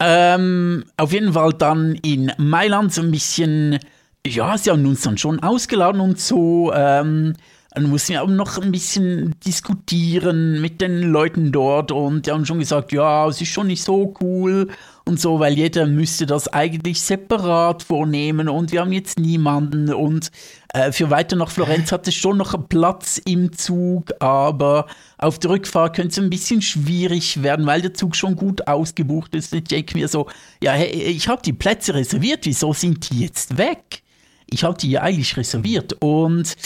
ähm, 0.00 0.84
auf 0.96 1.12
jeden 1.12 1.32
Fall 1.32 1.52
dann 1.52 1.94
in 2.02 2.32
Mailand 2.38 2.92
so 2.92 3.02
ein 3.02 3.10
bisschen, 3.10 3.78
ja, 4.26 4.56
sie 4.58 4.70
haben 4.70 4.86
uns 4.86 5.02
dann 5.02 5.18
schon 5.18 5.42
ausgeladen 5.42 6.00
und 6.00 6.18
so. 6.18 6.72
Ähm, 6.74 7.34
dann 7.70 7.90
mussten 7.90 8.12
wir 8.12 8.22
auch 8.22 8.28
noch 8.28 8.58
ein 8.58 8.70
bisschen 8.70 9.34
diskutieren 9.44 10.60
mit 10.60 10.80
den 10.80 11.02
Leuten 11.02 11.50
dort 11.50 11.90
und 11.90 12.26
die 12.26 12.30
haben 12.30 12.46
schon 12.46 12.60
gesagt, 12.60 12.92
ja, 12.92 13.26
es 13.28 13.40
ist 13.40 13.48
schon 13.48 13.66
nicht 13.66 13.82
so 13.82 14.14
cool 14.20 14.68
und 15.06 15.20
so, 15.20 15.38
weil 15.38 15.54
jeder 15.54 15.86
müsste 15.86 16.24
das 16.24 16.48
eigentlich 16.48 17.02
separat 17.02 17.82
vornehmen 17.82 18.48
und 18.48 18.72
wir 18.72 18.80
haben 18.80 18.92
jetzt 18.92 19.18
niemanden 19.18 19.92
und 19.92 20.30
äh, 20.72 20.92
für 20.92 21.10
weiter 21.10 21.36
nach 21.36 21.50
Florenz 21.50 21.92
hat 21.92 22.08
es 22.08 22.14
schon 22.14 22.38
noch 22.38 22.54
einen 22.54 22.68
Platz 22.68 23.18
im 23.18 23.52
Zug, 23.52 24.12
aber 24.20 24.86
auf 25.18 25.38
der 25.38 25.50
Rückfahrt 25.50 25.96
könnte 25.96 26.12
es 26.12 26.18
ein 26.18 26.30
bisschen 26.30 26.62
schwierig 26.62 27.42
werden, 27.42 27.66
weil 27.66 27.82
der 27.82 27.92
Zug 27.92 28.16
schon 28.16 28.34
gut 28.34 28.66
ausgebucht 28.66 29.34
ist. 29.34 29.52
Ich 29.54 29.64
denke 29.64 29.96
mir 29.98 30.08
so, 30.08 30.26
ja, 30.62 30.72
hey, 30.72 30.90
ich 30.90 31.28
habe 31.28 31.42
die 31.42 31.52
Plätze 31.52 31.92
reserviert, 31.94 32.40
wieso 32.44 32.72
sind 32.72 33.10
die 33.10 33.20
jetzt 33.20 33.58
weg? 33.58 34.02
Ich 34.46 34.64
habe 34.64 34.78
die 34.78 34.90
ja 34.90 35.02
eigentlich 35.02 35.36
reserviert 35.36 35.94
und 36.00 36.56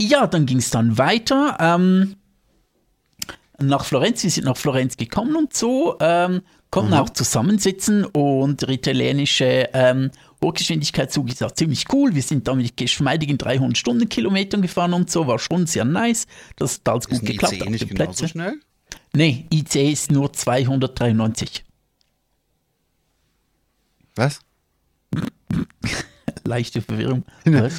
ja, 0.00 0.26
dann 0.26 0.44
ging 0.44 0.58
es 0.58 0.70
dann 0.70 0.98
weiter. 0.98 1.56
Ähm, 1.60 2.16
nach 3.58 3.84
Florenz, 3.84 4.22
wir 4.22 4.30
sind 4.30 4.44
nach 4.44 4.56
Florenz 4.56 4.96
gekommen 4.96 5.36
und 5.36 5.54
so, 5.54 5.96
ähm, 6.00 6.42
konnten 6.70 6.94
auch 6.94 7.10
zusammensitzen 7.10 8.04
und 8.04 8.62
der 8.62 8.68
italienische 8.70 9.68
ähm, 9.72 10.10
Hochgeschwindigkeitszug 10.42 11.28
ist 11.28 11.42
auch 11.42 11.50
ziemlich 11.52 11.84
cool. 11.92 12.14
Wir 12.14 12.22
sind 12.22 12.48
damit 12.48 12.76
geschmeidigen 12.76 13.36
300 13.38 13.76
Stundenkilometern 13.76 14.62
gefahren 14.62 14.94
und 14.94 15.10
so, 15.10 15.26
war 15.26 15.38
schon 15.38 15.66
sehr 15.66 15.84
nice. 15.84 16.26
Das 16.56 16.74
hat 16.76 16.88
alles 16.88 17.06
gut 17.06 17.14
Ist 17.14 17.22
ein 17.22 17.26
geklappt. 17.26 17.54
ICE 17.54 17.70
nicht 17.70 17.94
Plätzen. 17.94 18.28
schnell? 18.28 18.54
Nee, 19.12 19.46
ICE 19.52 19.90
ist 19.92 20.10
nur 20.10 20.32
293. 20.32 21.64
Was? 24.14 24.40
Leichte 26.44 26.82
Verwirrung. 26.82 27.24
Was? 27.44 27.74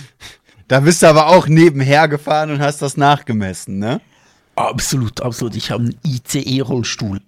Da 0.68 0.80
bist 0.82 1.02
du 1.02 1.08
aber 1.08 1.28
auch 1.28 1.48
nebenher 1.48 2.08
gefahren 2.08 2.52
und 2.52 2.60
hast 2.62 2.82
das 2.82 2.96
nachgemessen, 2.96 3.80
ne? 3.80 4.02
Absolut, 4.56 5.22
absolut. 5.22 5.56
Ich 5.56 5.72
habe 5.72 5.84
einen 5.84 5.98
ICE-Rollstuhl. 6.06 7.22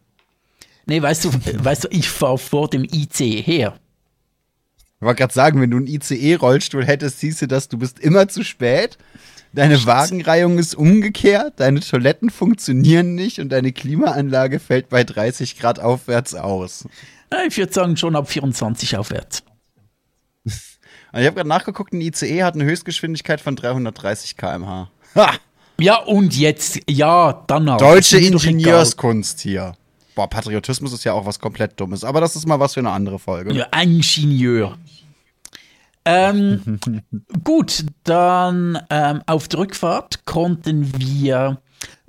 Nee, 0.86 1.02
weißt 1.02 1.26
du, 1.26 1.32
weißt 1.64 1.86
du, 1.86 1.88
ich 1.92 2.10
fahre 2.10 2.38
vor 2.38 2.70
dem 2.70 2.84
ICE 2.84 3.42
her. 3.42 3.80
Ich 5.00 5.06
wollte 5.06 5.20
gerade 5.20 5.34
sagen, 5.34 5.62
wenn 5.62 5.72
du 5.72 5.78
einen 5.78 5.88
ICE-Rollstuhl 5.88 6.86
hättest, 6.86 7.20
siehst 7.20 7.42
du, 7.42 7.48
dass 7.48 7.68
du 7.68 7.78
bist 7.78 8.00
immer 8.00 8.28
zu 8.28 8.44
spät. 8.44 8.98
Deine 9.54 9.86
Wagenreihung 9.86 10.58
ist 10.58 10.76
umgekehrt, 10.76 11.54
deine 11.58 11.80
Toiletten 11.80 12.30
funktionieren 12.32 13.14
nicht 13.14 13.40
und 13.40 13.50
deine 13.50 13.72
Klimaanlage 13.72 14.60
fällt 14.60 14.90
bei 14.90 15.04
30 15.04 15.60
Grad 15.60 15.80
aufwärts 15.80 16.34
aus. 16.34 16.88
Ich 17.48 17.58
würde 17.58 17.74
sagen, 17.74 17.98
schon 17.98 18.16
ab 18.16 18.30
24 18.30 18.98
aufwärts. 18.98 19.44
Und 20.44 20.54
ich 21.20 21.26
habe 21.26 21.36
gerade 21.36 21.50
nachgeguckt, 21.50 21.94
ein 21.94 22.02
ICE 22.02 22.44
hat 22.44 22.56
eine 22.56 22.64
Höchstgeschwindigkeit 22.64 23.42
von 23.42 23.56
330 23.56 24.38
km/h. 24.38 24.90
Ha! 25.16 25.34
Ja, 25.80 25.98
und 25.98 26.36
jetzt, 26.36 26.80
ja. 26.90 27.44
Deutsche 27.48 28.20
mir 28.20 28.32
doch 28.32 28.44
egal. 28.44 28.54
Ingenieurskunst 28.54 29.42
hier. 29.42 29.74
Boah, 30.16 30.30
Patriotismus 30.30 30.94
ist 30.94 31.04
ja 31.04 31.14
auch 31.14 31.26
was 31.26 31.40
komplett 31.40 31.80
Dummes, 31.80 32.04
aber 32.04 32.22
das 32.22 32.36
ist 32.36 32.48
mal 32.48 32.60
was 32.60 32.74
für 32.76 32.82
eine 32.82 32.92
andere 32.92 33.20
Folge. 33.20 33.54
Ja, 33.54 33.68
Ingenieur. 33.82 34.78
Ähm, 36.06 36.80
gut, 37.44 37.86
dann 38.04 38.80
ähm, 38.90 39.22
auf 39.26 39.48
der 39.48 39.60
Rückfahrt 39.60 40.26
konnten 40.26 40.92
wir 40.98 41.60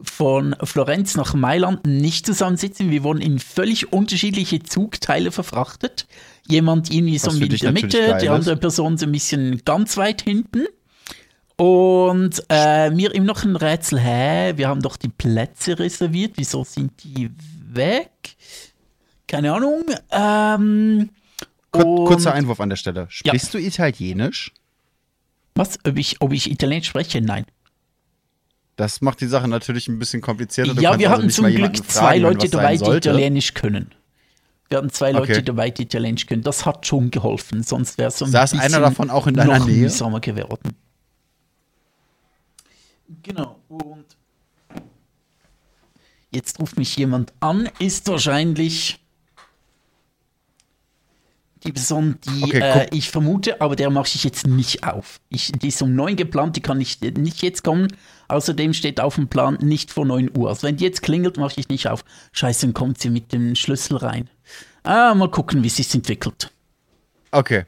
von 0.02 0.54
Florenz 0.62 1.16
nach 1.16 1.34
Mailand 1.34 1.86
nicht 1.86 2.26
zusammensitzen. 2.26 2.90
Wir 2.90 3.04
wurden 3.04 3.20
in 3.20 3.38
völlig 3.38 3.92
unterschiedliche 3.92 4.62
Zugteile 4.62 5.32
verfrachtet. 5.32 6.06
Jemand 6.48 6.92
irgendwie 6.92 7.18
so 7.18 7.30
in 7.30 7.48
der 7.48 7.72
Mitte, 7.72 8.18
die 8.20 8.28
andere 8.28 8.56
Person 8.56 8.98
so 8.98 9.06
ein 9.06 9.12
bisschen 9.12 9.62
ganz 9.64 9.96
weit 9.96 10.22
hinten. 10.22 10.66
Und 11.56 12.42
äh, 12.48 12.90
mir 12.90 13.14
eben 13.14 13.24
noch 13.24 13.44
ein 13.44 13.54
Rätsel, 13.54 14.00
hä, 14.00 14.54
wir 14.56 14.68
haben 14.68 14.82
doch 14.82 14.96
die 14.96 15.08
Plätze 15.08 15.78
reserviert, 15.78 16.32
wieso 16.34 16.64
sind 16.64 16.90
die 17.04 17.30
weg? 17.74 18.10
Keine 19.26 19.52
Ahnung. 19.52 19.84
Ähm, 20.10 21.10
Kur 21.70 22.04
kurzer 22.06 22.32
Einwurf 22.32 22.60
an 22.60 22.68
der 22.68 22.76
Stelle. 22.76 23.06
Sprichst 23.08 23.52
du 23.54 23.58
Italienisch? 23.58 24.52
Was? 25.54 25.78
Ob 25.86 25.96
ich, 25.96 26.20
ob 26.20 26.32
ich 26.32 26.50
Italienisch 26.50 26.88
spreche? 26.88 27.20
Nein. 27.20 27.46
Das 28.76 29.00
macht 29.00 29.20
die 29.20 29.26
Sache 29.26 29.46
natürlich 29.48 29.88
ein 29.88 29.98
bisschen 29.98 30.20
komplizierter. 30.20 30.74
Du 30.74 30.82
ja, 30.82 30.98
wir 30.98 31.10
also 31.10 31.22
hatten 31.22 31.30
zum 31.30 31.46
Glück 31.46 31.76
zwei 31.76 32.00
fragen, 32.00 32.14
wenn 32.14 32.32
Leute 32.34 32.48
dabei, 32.48 32.76
die. 32.76 32.90
Italienisch 32.90 33.54
können. 33.54 33.92
Wir 34.68 34.78
hatten 34.78 34.90
zwei 34.90 35.12
Leute 35.12 35.32
Okay. 35.32 35.42
dabei, 35.42 35.70
die 35.70 35.82
Italienisch 35.82 36.26
können. 36.26 36.42
Das 36.42 36.66
hat 36.66 36.86
schon 36.86 37.10
geholfen, 37.10 37.62
sonst 37.62 37.98
wäre 37.98 38.08
es 38.08 38.18
so 38.18 38.24
ein 38.24 38.30
Saß 38.32 38.50
bisschen 38.50 38.64
einer 38.64 38.80
davon 38.80 39.10
auch 39.10 39.26
in 39.26 39.34
deiner 39.34 39.58
noch 39.60 39.66
Nähe? 39.66 39.88
geworden. 39.88 40.74
Genau, 43.22 43.53
jetzt 46.34 46.60
ruft 46.60 46.78
mich 46.78 46.96
jemand 46.96 47.32
an, 47.40 47.68
ist 47.78 48.08
wahrscheinlich 48.08 49.00
die 51.64 51.72
Person, 51.72 52.18
die 52.24 52.44
Okay, 52.44 52.60
äh, 52.60 52.88
ich 52.92 53.10
vermute, 53.10 53.60
aber 53.60 53.74
der 53.74 53.88
mache 53.88 54.10
ich 54.14 54.24
jetzt 54.24 54.46
nicht 54.46 54.86
auf. 54.86 55.20
Ich, 55.30 55.50
die 55.52 55.68
ist 55.68 55.80
um 55.80 55.94
9 55.94 56.16
geplant, 56.16 56.56
die 56.56 56.60
kann 56.60 56.80
ich 56.80 57.00
nicht 57.00 57.42
jetzt 57.42 57.64
kommen. 57.64 57.88
Außerdem 58.28 58.74
steht 58.74 59.00
auf 59.00 59.14
dem 59.14 59.28
Plan 59.28 59.56
nicht 59.60 59.90
vor 59.90 60.04
9 60.04 60.36
Uhr. 60.36 60.50
Also 60.50 60.66
wenn 60.66 60.76
die 60.76 60.84
jetzt 60.84 61.02
klingelt, 61.02 61.38
mache 61.38 61.58
ich 61.58 61.68
nicht 61.68 61.88
auf. 61.88 62.04
Scheiße, 62.32 62.66
dann 62.66 62.74
kommt 62.74 63.00
sie 63.00 63.08
mit 63.08 63.32
dem 63.32 63.54
Schlüssel 63.54 63.96
rein. 63.96 64.28
Ah, 64.82 65.14
mal 65.14 65.30
gucken, 65.30 65.62
wie 65.62 65.70
sich 65.70 65.94
entwickelt. 65.94 66.50
Okay. 67.30 67.64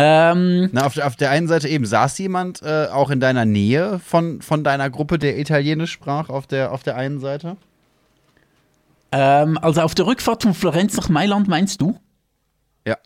Ähm, 0.00 0.68
Na, 0.72 0.86
auf, 0.86 0.94
der- 0.94 1.06
auf 1.08 1.16
der 1.16 1.30
einen 1.30 1.48
Seite 1.48 1.66
eben, 1.68 1.84
saß 1.84 2.16
jemand 2.18 2.62
äh, 2.62 2.86
auch 2.92 3.10
in 3.10 3.18
deiner 3.18 3.44
Nähe 3.44 3.98
von, 3.98 4.40
von 4.42 4.62
deiner 4.62 4.90
Gruppe, 4.90 5.18
der 5.18 5.38
Italienisch 5.40 5.90
sprach, 5.90 6.28
auf 6.28 6.46
der, 6.46 6.70
auf 6.72 6.84
der 6.84 6.94
einen 6.96 7.18
Seite? 7.18 7.56
ähm, 9.10 9.58
also 9.60 9.80
auf 9.80 9.94
der 9.96 10.06
Rückfahrt 10.06 10.42
von 10.44 10.54
Florenz 10.54 10.96
nach 10.96 11.08
Mailand 11.08 11.48
meinst 11.48 11.80
du? 11.80 11.98
Ja. 12.86 12.96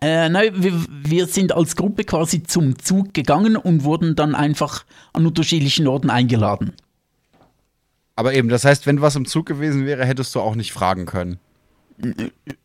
Äh, 0.00 0.28
nein, 0.28 0.52
wir, 0.62 0.72
wir 0.88 1.26
sind 1.26 1.52
als 1.52 1.74
Gruppe 1.74 2.04
quasi 2.04 2.42
zum 2.44 2.78
Zug 2.78 3.12
gegangen 3.12 3.56
und 3.56 3.82
wurden 3.82 4.14
dann 4.14 4.34
einfach 4.34 4.84
an 5.14 5.26
unterschiedlichen 5.26 5.88
Orten 5.88 6.10
eingeladen. 6.10 6.74
Aber 8.14 8.34
eben, 8.34 8.48
das 8.50 8.64
heißt, 8.64 8.86
wenn 8.86 9.00
was 9.00 9.16
im 9.16 9.26
Zug 9.26 9.46
gewesen 9.46 9.84
wäre, 9.84 10.04
hättest 10.06 10.34
du 10.34 10.40
auch 10.40 10.54
nicht 10.54 10.72
fragen 10.72 11.06
können. 11.06 11.38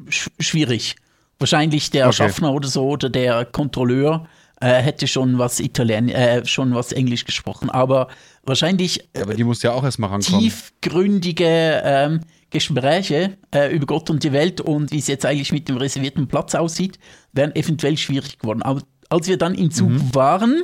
Sch 0.10 0.30
schwierig. 0.40 0.98
Wahrscheinlich 1.42 1.90
der 1.90 2.08
Okay. 2.08 2.16
Schaffner 2.18 2.54
oder 2.54 2.68
so 2.68 2.88
oder 2.88 3.10
der 3.10 3.46
Kontrolleur 3.46 4.28
äh, 4.62 4.76
hätte 4.82 5.08
schon 5.08 5.38
was 5.40 5.60
Italien, 5.60 6.08
äh, 6.10 6.46
schon 6.46 6.74
was 6.76 6.92
Englisch 6.92 7.26
gesprochen, 7.26 7.70
aber 7.72 8.08
wahrscheinlich 8.44 9.10
äh, 9.14 9.22
Aber 9.24 9.34
die 9.34 9.44
muss 9.44 9.62
ja 9.64 9.72
auch 9.74 9.84
erstmal 9.84 10.12
rankommen. 10.12 10.40
tiefgründige 10.40 11.82
ähm, 11.84 12.20
Gespräche 12.52 13.38
äh, 13.54 13.74
über 13.74 13.86
Gott 13.88 14.10
und 14.10 14.24
die 14.24 14.32
Welt 14.34 14.62
und 14.62 14.92
wie 14.92 15.00
es 15.00 15.08
jetzt 15.08 15.26
eigentlich 15.26 15.52
mit 15.52 15.68
dem 15.68 15.78
reservierten 15.78 16.28
Platz 16.28 16.54
aussieht, 16.54 17.00
wären 17.34 17.56
eventuell 17.56 17.98
schwierig 17.98 18.38
geworden. 18.40 18.62
Aber 18.62 18.82
als 19.10 19.28
wir 19.28 19.38
dann 19.38 19.56
im 19.56 19.72
Zug 19.72 19.90
Mhm. 19.90 20.14
waren, 20.16 20.64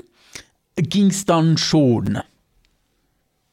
ging 0.75 1.07
es 1.07 1.25
dann 1.25 1.57
schon. 1.57 2.19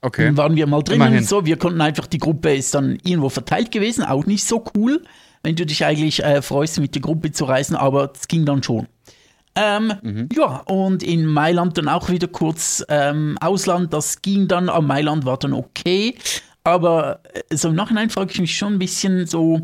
Okay. 0.03 0.27
Dann 0.27 0.37
waren 0.37 0.57
wir 0.57 0.67
mal 0.67 0.83
drinnen 0.83 1.01
Immerhin. 1.01 1.19
und 1.21 1.29
so. 1.29 1.47
Wir 1.47 1.57
konnten 1.57 1.81
einfach, 1.81 2.07
die 2.07 2.19
Gruppe 2.19 2.55
ist 2.55 2.75
dann 2.75 2.99
irgendwo 3.05 3.31
verteilt 3.31 3.71
gewesen, 3.71 4.05
auch 4.05 4.27
nicht 4.27 4.45
so 4.45 4.63
cool, 4.77 5.03
wenn 5.45 5.55
du 5.57 5.65
dich 5.65 5.85
eigentlich 5.85 6.23
äh, 6.25 6.43
freust, 6.43 6.81
mit 6.81 6.95
der 6.95 7.03
Gruppe 7.03 7.31
zu 7.31 7.45
reisen, 7.45 7.77
aber 7.77 8.11
es 8.15 8.27
ging 8.29 8.45
dann 8.45 8.63
schon. 8.63 8.89
Ähm, 9.55 9.93
Mhm. 10.03 10.29
Ja, 10.37 10.63
und 10.67 11.05
in 11.05 11.27
Mailand 11.27 11.79
dann 11.79 11.89
auch 11.89 12.09
wieder 12.09 12.27
kurz 12.27 12.85
ähm, 12.89 13.39
Ausland, 13.41 13.93
das 13.93 14.21
ging 14.21 14.49
dann, 14.49 14.69
aber 14.69 14.83
Mailand 14.85 15.25
war 15.25 15.37
dann 15.39 15.53
okay. 15.53 16.17
Aber 16.65 17.21
äh, 17.51 17.57
so 17.57 17.69
im 17.69 17.77
Nachhinein 17.77 18.11
frage 18.11 18.33
ich 18.33 18.41
mich 18.41 18.57
schon 18.57 18.73
ein 18.75 18.79
bisschen 18.81 19.27
so, 19.27 19.61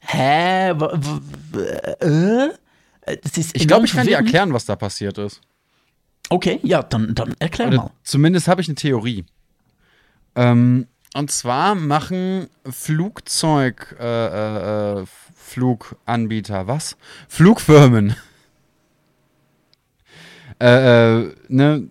hä, 0.00 0.70
äh? 0.70 0.74
Äh, 2.02 3.16
Das 3.22 3.38
ist 3.38 3.56
Ich 3.56 3.66
glaube, 3.66 3.86
ich 3.86 3.92
kann 3.92 4.06
dir 4.06 4.16
erklären, 4.16 4.52
was 4.52 4.66
da 4.66 4.76
passiert 4.76 5.16
ist. 5.16 5.40
Okay, 6.28 6.60
ja, 6.62 6.82
dann, 6.82 7.14
dann 7.14 7.34
erklär 7.38 7.68
Oder 7.68 7.76
mal. 7.76 7.90
zumindest 8.04 8.46
habe 8.46 8.60
ich 8.60 8.68
eine 8.68 8.74
Theorie. 8.74 9.24
Ähm, 10.36 10.86
und 11.14 11.30
zwar 11.30 11.74
machen 11.74 12.48
Flugzeug, 12.68 13.96
äh, 14.00 14.04
äh, 14.04 15.00
äh, 15.00 15.04
Fluganbieter, 15.34 16.66
was? 16.66 16.96
Flugfirmen. 17.28 18.16
äh, 20.60 21.22
äh, 21.22 21.34
ne? 21.48 21.88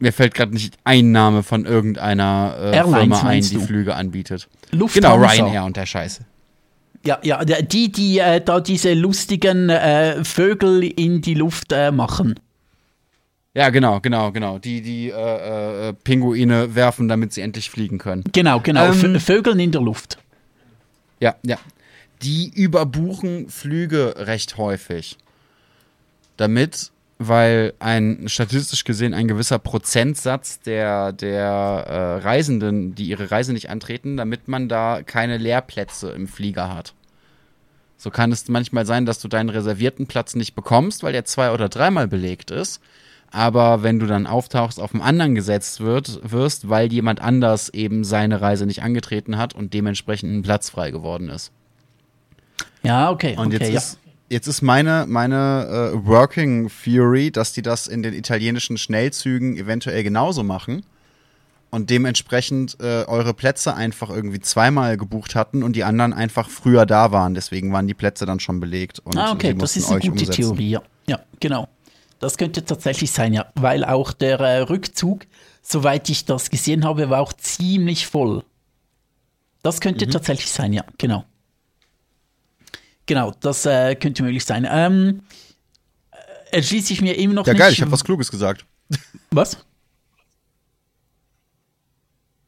Mir 0.00 0.12
fällt 0.12 0.34
gerade 0.34 0.52
nicht 0.52 0.76
ein 0.82 1.12
Name 1.12 1.42
von 1.42 1.64
irgendeiner 1.64 2.56
äh, 2.58 2.82
Firma 2.82 3.22
ein, 3.22 3.42
die 3.42 3.54
du? 3.54 3.60
Flüge 3.60 3.94
anbietet. 3.94 4.48
Lufthansa. 4.72 5.14
Genau, 5.14 5.24
Ryanair 5.24 5.64
und 5.64 5.76
der 5.76 5.86
Scheiße. 5.86 6.26
Ja, 7.06 7.18
ja, 7.22 7.44
die, 7.44 7.92
die 7.92 8.18
äh, 8.18 8.40
da 8.40 8.60
diese 8.60 8.94
lustigen 8.94 9.68
äh, 9.68 10.24
Vögel 10.24 10.82
in 10.82 11.20
die 11.20 11.34
Luft 11.34 11.70
äh, 11.70 11.92
machen. 11.92 12.40
Ja, 13.54 13.70
genau, 13.70 14.00
genau, 14.00 14.32
genau. 14.32 14.58
Die, 14.58 14.82
die 14.82 15.10
äh, 15.10 15.88
äh, 15.88 15.92
Pinguine 15.92 16.74
werfen, 16.74 17.06
damit 17.08 17.32
sie 17.32 17.40
endlich 17.40 17.70
fliegen 17.70 17.98
können. 17.98 18.24
Genau, 18.32 18.58
genau. 18.60 18.86
Ähm, 18.86 18.92
Vö- 18.92 19.20
Vögeln 19.20 19.60
in 19.60 19.70
der 19.70 19.80
Luft. 19.80 20.18
Ja, 21.20 21.36
ja. 21.44 21.56
Die 22.22 22.48
überbuchen 22.52 23.48
Flüge 23.48 24.14
recht 24.18 24.56
häufig. 24.56 25.16
Damit, 26.36 26.90
weil 27.18 27.74
ein 27.78 28.24
statistisch 28.28 28.82
gesehen 28.82 29.14
ein 29.14 29.28
gewisser 29.28 29.60
Prozentsatz 29.60 30.58
der, 30.60 31.12
der 31.12 31.44
äh, 31.46 32.22
Reisenden, 32.26 32.96
die 32.96 33.04
ihre 33.04 33.30
Reise 33.30 33.52
nicht 33.52 33.70
antreten, 33.70 34.16
damit 34.16 34.48
man 34.48 34.68
da 34.68 35.02
keine 35.04 35.38
Leerplätze 35.38 36.10
im 36.10 36.26
Flieger 36.26 36.74
hat. 36.74 36.92
So 37.98 38.10
kann 38.10 38.32
es 38.32 38.48
manchmal 38.48 38.84
sein, 38.84 39.06
dass 39.06 39.20
du 39.20 39.28
deinen 39.28 39.48
reservierten 39.48 40.08
Platz 40.08 40.34
nicht 40.34 40.56
bekommst, 40.56 41.04
weil 41.04 41.12
der 41.12 41.24
zwei- 41.24 41.52
oder 41.52 41.68
dreimal 41.68 42.08
belegt 42.08 42.50
ist. 42.50 42.80
Aber 43.34 43.82
wenn 43.82 43.98
du 43.98 44.06
dann 44.06 44.28
auftauchst, 44.28 44.78
auf 44.78 44.94
einen 44.94 45.02
anderen 45.02 45.34
gesetzt 45.34 45.80
wird, 45.80 46.20
wirst, 46.22 46.68
weil 46.68 46.92
jemand 46.92 47.20
anders 47.20 47.68
eben 47.68 48.04
seine 48.04 48.40
Reise 48.40 48.64
nicht 48.64 48.84
angetreten 48.84 49.36
hat 49.36 49.54
und 49.54 49.74
dementsprechend 49.74 50.32
ein 50.32 50.42
Platz 50.42 50.70
frei 50.70 50.92
geworden 50.92 51.28
ist. 51.28 51.50
Ja, 52.84 53.10
okay. 53.10 53.34
Und 53.36 53.52
okay, 53.52 53.64
jetzt, 53.64 53.72
ja. 53.72 53.78
ist, 53.78 53.98
jetzt 54.28 54.46
ist 54.46 54.62
meine, 54.62 55.06
meine 55.08 55.92
äh, 55.94 56.06
Working 56.06 56.70
Theory, 56.84 57.32
dass 57.32 57.52
die 57.52 57.62
das 57.62 57.88
in 57.88 58.04
den 58.04 58.14
italienischen 58.14 58.78
Schnellzügen 58.78 59.56
eventuell 59.56 60.04
genauso 60.04 60.44
machen. 60.44 60.84
und 61.74 61.90
dementsprechend 61.90 62.76
äh, 62.78 63.02
eure 63.08 63.34
Plätze 63.34 63.74
einfach 63.74 64.08
irgendwie 64.08 64.38
zweimal 64.38 64.96
gebucht 64.96 65.34
hatten 65.34 65.64
und 65.64 65.74
die 65.74 65.82
anderen 65.82 66.12
einfach 66.12 66.48
früher 66.48 66.86
da 66.86 67.10
waren. 67.10 67.34
Deswegen 67.34 67.72
waren 67.72 67.88
die 67.88 67.94
Plätze 67.94 68.26
dann 68.26 68.38
schon 68.38 68.60
belegt. 68.60 69.00
Und 69.00 69.16
ah, 69.16 69.32
okay, 69.32 69.54
das 69.54 69.76
ist 69.76 69.90
eine 69.90 69.98
gute 69.98 70.12
umsetzen. 70.12 70.32
Theorie. 70.34 70.70
Ja. 70.70 70.82
ja, 71.08 71.18
genau. 71.40 71.68
Das 72.24 72.38
könnte 72.38 72.64
tatsächlich 72.64 73.12
sein, 73.12 73.34
ja. 73.34 73.52
Weil 73.54 73.84
auch 73.84 74.10
der 74.14 74.40
äh, 74.40 74.60
Rückzug, 74.60 75.26
soweit 75.60 76.08
ich 76.08 76.24
das 76.24 76.48
gesehen 76.48 76.86
habe, 76.86 77.10
war 77.10 77.20
auch 77.20 77.34
ziemlich 77.34 78.06
voll. 78.06 78.42
Das 79.62 79.76
Mhm. 79.76 79.80
könnte 79.80 80.08
tatsächlich 80.08 80.50
sein, 80.50 80.72
ja, 80.72 80.86
genau. 80.96 81.26
Genau, 83.04 83.34
das 83.40 83.66
äh, 83.66 83.94
könnte 83.94 84.22
möglich 84.22 84.42
sein. 84.46 84.66
Ähm, 84.66 85.20
äh, 86.50 86.56
erschließe 86.56 86.94
ich 86.94 87.02
mir 87.02 87.12
immer 87.18 87.34
noch 87.34 87.46
Ja, 87.46 87.52
nicht. 87.52 87.60
geil, 87.60 87.72
ich 87.74 87.82
habe 87.82 87.92
was 87.92 88.02
Kluges 88.04 88.30
gesagt. 88.30 88.64
Was? 89.30 89.58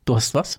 Du 0.06 0.16
hast 0.16 0.32
was? 0.32 0.58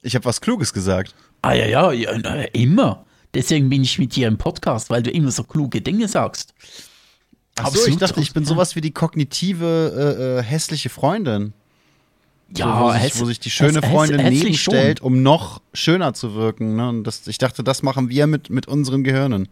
Ich 0.00 0.14
habe 0.14 0.24
was 0.24 0.40
Kluges 0.40 0.72
gesagt. 0.72 1.14
Ah 1.42 1.52
ja, 1.52 1.66
ja, 1.66 1.92
ja 1.92 2.10
immer. 2.54 3.04
Deswegen 3.34 3.68
bin 3.68 3.82
ich 3.82 3.98
mit 3.98 4.16
dir 4.16 4.26
im 4.28 4.38
Podcast, 4.38 4.88
weil 4.88 5.02
du 5.02 5.10
immer 5.10 5.30
so 5.32 5.44
kluge 5.44 5.82
Dinge 5.82 6.08
sagst. 6.08 6.54
Ach 7.56 7.70
so, 7.70 7.86
ich 7.86 7.96
dachte, 7.96 8.20
ich 8.20 8.32
bin 8.32 8.44
sowas 8.44 8.76
wie 8.76 8.80
die 8.80 8.90
kognitive 8.90 10.38
äh, 10.38 10.40
äh, 10.40 10.42
hässliche 10.42 10.90
Freundin. 10.90 11.54
Ja, 12.54 12.78
so, 12.78 12.84
wo, 12.84 12.92
sich, 12.92 13.20
wo 13.20 13.24
sich 13.24 13.40
die 13.40 13.50
schöne 13.50 13.82
Freundin 13.82 14.28
nebenstellt, 14.28 15.00
um 15.00 15.22
noch 15.22 15.60
schöner 15.72 16.14
zu 16.14 16.34
wirken. 16.34 16.76
Ne? 16.76 16.88
Und 16.88 17.04
das, 17.04 17.26
ich 17.26 17.38
dachte, 17.38 17.64
das 17.64 17.82
machen 17.82 18.08
wir 18.08 18.26
mit, 18.26 18.50
mit 18.50 18.68
unseren 18.68 19.02
Gehirnen. 19.02 19.48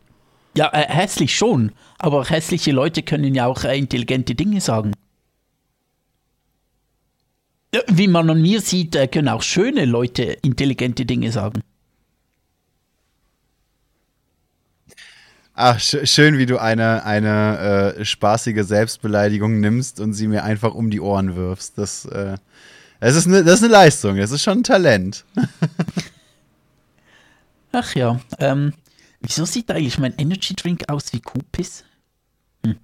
Ja, 0.57 0.70
äh, 0.72 0.86
hässlich 0.86 1.34
schon. 1.34 1.72
Aber 1.98 2.24
hässliche 2.24 2.70
Leute 2.70 3.02
können 3.02 3.34
ja 3.34 3.46
auch 3.46 3.64
äh, 3.64 3.76
intelligente 3.76 4.34
Dinge 4.34 4.61
sagen. 4.61 4.92
Ja, 7.74 7.80
Wie 7.88 8.07
man 8.07 8.30
an 8.30 8.40
mir 8.40 8.61
sieht, 8.61 8.94
äh, 8.94 9.09
können 9.09 9.28
auch 9.28 9.42
schöne 9.42 9.84
Leute 9.84 10.22
intelligente 10.42 11.05
Dinge 11.05 11.32
sagen. 11.32 11.62
Ach, 15.57 15.78
sch 15.78 15.96
schön, 16.05 16.36
wie 16.38 16.46
du 16.46 16.59
eine, 16.59 17.05
eine 17.05 17.94
äh, 17.98 18.05
spaßige 18.05 18.64
Selbstbeleidigung 18.64 19.61
nimmst 19.61 20.00
und 20.00 20.12
sie 20.12 20.26
mir 20.26 20.42
einfach 20.44 20.74
um 20.74 20.90
die 20.90 21.00
Ohren 21.00 21.36
wirfst. 21.36 21.78
Das, 21.78 22.05
äh, 22.07 22.36
das, 23.00 23.14
ist, 23.14 23.26
eine, 23.28 23.44
das 23.44 23.55
ist 23.61 23.64
eine 23.64 23.72
Leistung, 23.72 24.16
das 24.16 24.32
ist 24.32 24.42
schon 24.42 24.59
ein 24.59 24.64
Talent. 24.64 25.24
Ach 27.72 27.94
ja, 27.94 28.20
ähm, 28.38 28.72
wieso 29.20 29.44
sieht 29.44 29.70
eigentlich 29.70 29.98
mein 29.98 30.14
Energy 30.16 30.55
Drink 30.55 30.84
aus 30.88 31.12
wie 31.12 31.20
Kuhpiss? 31.20 31.84
Hm. 32.64 32.76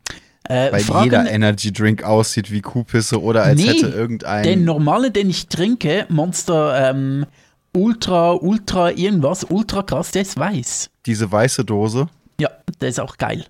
Äh, 0.45 0.73
Weil 0.73 0.81
Fragen- 0.83 1.05
jeder 1.05 1.31
Energy 1.31 1.73
Drink 1.73 2.03
aussieht 2.03 2.51
wie 2.51 2.61
Kuhpisse 2.61 3.21
oder 3.23 3.45
als 3.45 3.61
Nee, 3.61 3.69
hätte 3.69 3.89
irgendein. 3.89 4.43
Den 4.43 4.65
normale, 4.65 5.11
den 5.11 5.31
ich 5.31 5.47
trinke, 5.49 6.07
Monster 6.09 6.91
ähm, 6.91 7.27
Ultra, 7.73 8.33
Ultra, 8.33 8.91
irgendwas, 8.91 9.45
Ultra 9.45 9.83
krass, 9.83 10.11
der 10.11 10.23
ist 10.23 10.37
weiß. 10.39 10.91
diese 11.07 11.31
weiße 11.31 11.65
Dose. 11.65 12.09
Ja, 12.41 12.51
der 12.81 12.89
ist 12.89 12.99
auch 12.99 13.17
geil. 13.19 13.45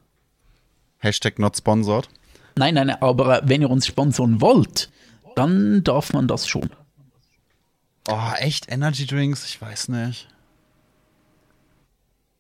Hashtag 0.98 1.38
not 1.38 1.56
sponsored. 1.56 2.08
Nein, 2.56 2.74
nein, 2.74 2.90
aber 2.90 3.42
äh, 3.42 3.48
wenn 3.48 3.62
ihr 3.62 3.70
uns 3.70 3.86
sponsoren 3.86 4.40
wollt, 4.40 4.90
dann 5.36 5.82
darf 5.84 6.12
man 6.12 6.26
das 6.28 6.46
schon. 6.48 6.68
Oh, 8.08 8.18
echt 8.38 8.70
Energy 8.70 9.06
Drinks? 9.06 9.46
Ich 9.46 9.62
weiß 9.62 9.88
nicht. 9.88 10.28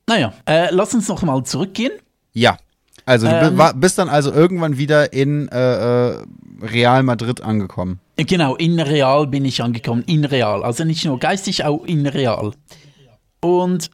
Naja, 0.06 0.32
äh, 0.46 0.68
lass 0.74 0.92
uns 0.94 1.08
noch 1.08 1.22
mal 1.22 1.42
zurückgehen. 1.44 1.92
Ja. 2.32 2.58
Also 3.06 3.26
du 3.28 3.32
Ähm. 3.34 3.60
bist 3.80 3.98
dann 3.98 4.08
also 4.08 4.32
irgendwann 4.32 4.76
wieder 4.76 5.12
in 5.12 5.48
äh, 5.48 6.10
äh, 6.10 6.24
Real 6.60 7.02
Madrid 7.02 7.40
angekommen. 7.40 8.00
Äh, 8.16 8.24
Genau, 8.24 8.56
in 8.56 8.78
Real 8.78 9.26
bin 9.26 9.44
ich 9.44 9.62
angekommen. 9.62 10.02
In 10.06 10.24
Real. 10.24 10.62
Also 10.64 10.84
nicht 10.84 11.04
nur 11.04 11.18
geistig, 11.18 11.64
auch 11.64 11.84
in 11.84 12.06
Real. 12.06 12.52
Und 13.40 13.90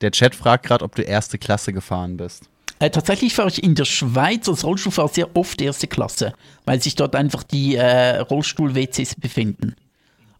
Der 0.00 0.10
Chat 0.12 0.34
fragt 0.34 0.66
gerade, 0.66 0.84
ob 0.84 0.94
du 0.94 1.02
erste 1.02 1.38
Klasse 1.38 1.72
gefahren 1.72 2.16
bist. 2.16 2.48
Äh, 2.78 2.90
tatsächlich 2.90 3.34
fahre 3.34 3.48
ich 3.48 3.62
in 3.62 3.74
der 3.74 3.84
Schweiz 3.84 4.48
als 4.48 4.64
Rollstuhlfahrer 4.64 5.08
sehr 5.08 5.36
oft 5.36 5.60
erste 5.60 5.86
Klasse, 5.86 6.32
weil 6.64 6.80
sich 6.80 6.94
dort 6.94 7.14
einfach 7.14 7.42
die 7.42 7.74
äh, 7.76 8.18
Rollstuhl-WCs 8.18 9.16
befinden. 9.16 9.76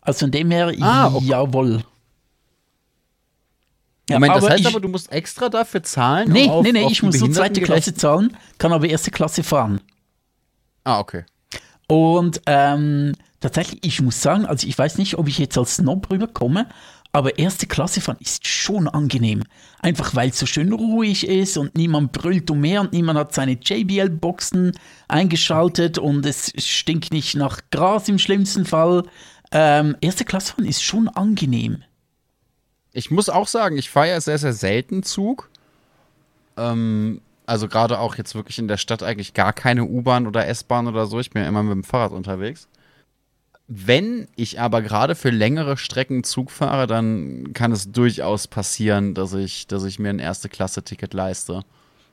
Also 0.00 0.20
von 0.20 0.30
dem 0.30 0.50
her, 0.50 0.72
Ah, 0.80 1.08
okay. 1.14 1.26
jawohl. 1.26 1.84
Ja, 4.08 4.16
Moment, 4.18 4.36
das 4.36 4.50
heißt 4.50 4.60
ich, 4.60 4.66
aber, 4.66 4.80
du 4.80 4.88
musst 4.88 5.12
extra 5.12 5.48
dafür 5.48 5.82
zahlen? 5.82 6.32
Nee, 6.32 6.44
um 6.44 6.50
auf, 6.50 6.62
nee, 6.64 6.72
nee, 6.72 6.86
ich 6.90 7.02
muss 7.02 7.20
nur 7.20 7.30
zweite 7.30 7.60
Klasse 7.60 7.94
zahlen, 7.94 8.36
kann 8.58 8.72
aber 8.72 8.88
erste 8.88 9.10
Klasse 9.10 9.42
fahren. 9.42 9.80
Ah, 10.82 10.98
okay. 10.98 11.24
Und 11.86 12.40
ähm, 12.46 13.12
tatsächlich, 13.40 13.84
ich 13.84 14.00
muss 14.00 14.20
sagen, 14.20 14.46
also 14.46 14.66
ich 14.66 14.76
weiß 14.76 14.98
nicht, 14.98 15.18
ob 15.18 15.28
ich 15.28 15.38
jetzt 15.38 15.56
als 15.58 15.76
Snob 15.76 16.10
rüberkomme, 16.10 16.66
aber 17.12 17.38
erste 17.38 17.66
Klasse 17.66 18.00
fahren 18.00 18.18
ist 18.20 18.46
schon 18.46 18.86
angenehm. 18.86 19.42
Einfach 19.80 20.14
weil 20.14 20.30
es 20.30 20.38
so 20.38 20.46
schön 20.46 20.72
ruhig 20.72 21.26
ist 21.26 21.56
und 21.56 21.76
niemand 21.76 22.12
brüllt 22.12 22.50
umher 22.50 22.82
und 22.82 22.92
niemand 22.92 23.18
hat 23.18 23.34
seine 23.34 23.52
JBL-Boxen 23.52 24.72
eingeschaltet 25.08 25.98
und 25.98 26.24
es 26.24 26.52
stinkt 26.56 27.12
nicht 27.12 27.34
nach 27.34 27.60
Gras 27.70 28.08
im 28.08 28.18
schlimmsten 28.18 28.64
Fall. 28.64 29.04
Ähm, 29.50 29.96
erste 30.00 30.24
Klasse 30.24 30.52
fahren 30.52 30.66
ist 30.66 30.82
schon 30.82 31.08
angenehm. 31.08 31.82
Ich 32.92 33.10
muss 33.10 33.28
auch 33.28 33.48
sagen, 33.48 33.76
ich 33.76 33.90
fahre 33.90 34.10
ja 34.10 34.20
sehr, 34.20 34.38
sehr 34.38 34.52
selten 34.52 35.02
Zug. 35.02 35.50
Ähm, 36.56 37.20
also 37.46 37.66
gerade 37.66 37.98
auch 37.98 38.14
jetzt 38.14 38.36
wirklich 38.36 38.60
in 38.60 38.68
der 38.68 38.76
Stadt 38.76 39.02
eigentlich 39.02 39.34
gar 39.34 39.52
keine 39.52 39.84
U-Bahn 39.84 40.28
oder 40.28 40.46
S-Bahn 40.46 40.86
oder 40.86 41.06
so. 41.06 41.18
Ich 41.18 41.30
bin 41.30 41.42
ja 41.42 41.48
immer 41.48 41.64
mit 41.64 41.72
dem 41.72 41.84
Fahrrad 41.84 42.12
unterwegs. 42.12 42.68
Wenn 43.72 44.26
ich 44.34 44.58
aber 44.58 44.82
gerade 44.82 45.14
für 45.14 45.30
längere 45.30 45.76
Strecken 45.76 46.24
Zug 46.24 46.50
fahre, 46.50 46.88
dann 46.88 47.52
kann 47.52 47.70
es 47.70 47.92
durchaus 47.92 48.48
passieren, 48.48 49.14
dass 49.14 49.32
ich, 49.32 49.68
dass 49.68 49.84
ich 49.84 50.00
mir 50.00 50.08
ein 50.10 50.18
Erste-Klasse-Ticket 50.18 51.14
leiste. 51.14 51.62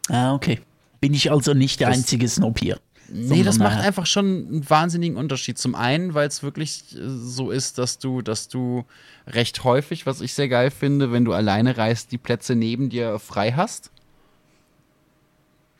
Ah, 0.07 0.35
okay. 0.35 0.59
Bin 1.01 1.15
ich 1.15 1.31
also 1.31 1.55
nicht 1.55 1.79
der 1.79 1.87
Das- 1.89 1.97
einzige 1.97 2.27
Snob 2.29 2.59
hier. 2.59 2.77
Nee, 3.11 3.41
das 3.43 3.57
macht 3.57 3.79
einfach 3.79 4.05
schon 4.05 4.25
einen 4.25 4.69
wahnsinnigen 4.69 5.17
Unterschied. 5.17 5.57
Zum 5.57 5.75
einen, 5.75 6.13
weil 6.13 6.27
es 6.27 6.43
wirklich 6.43 6.83
äh, 6.93 6.99
so 7.07 7.49
ist, 7.51 7.77
dass 7.77 7.97
du, 7.99 8.21
dass 8.21 8.49
du 8.49 8.83
recht 9.25 9.63
häufig, 9.63 10.05
was 10.05 10.19
ich 10.21 10.33
sehr 10.33 10.49
geil 10.49 10.69
finde, 10.71 11.11
wenn 11.11 11.23
du 11.25 11.31
alleine 11.33 11.77
reist, 11.77 12.11
die 12.11 12.17
Plätze 12.17 12.53
neben 12.53 12.89
dir 12.89 13.17
frei 13.17 13.53
hast. 13.53 13.91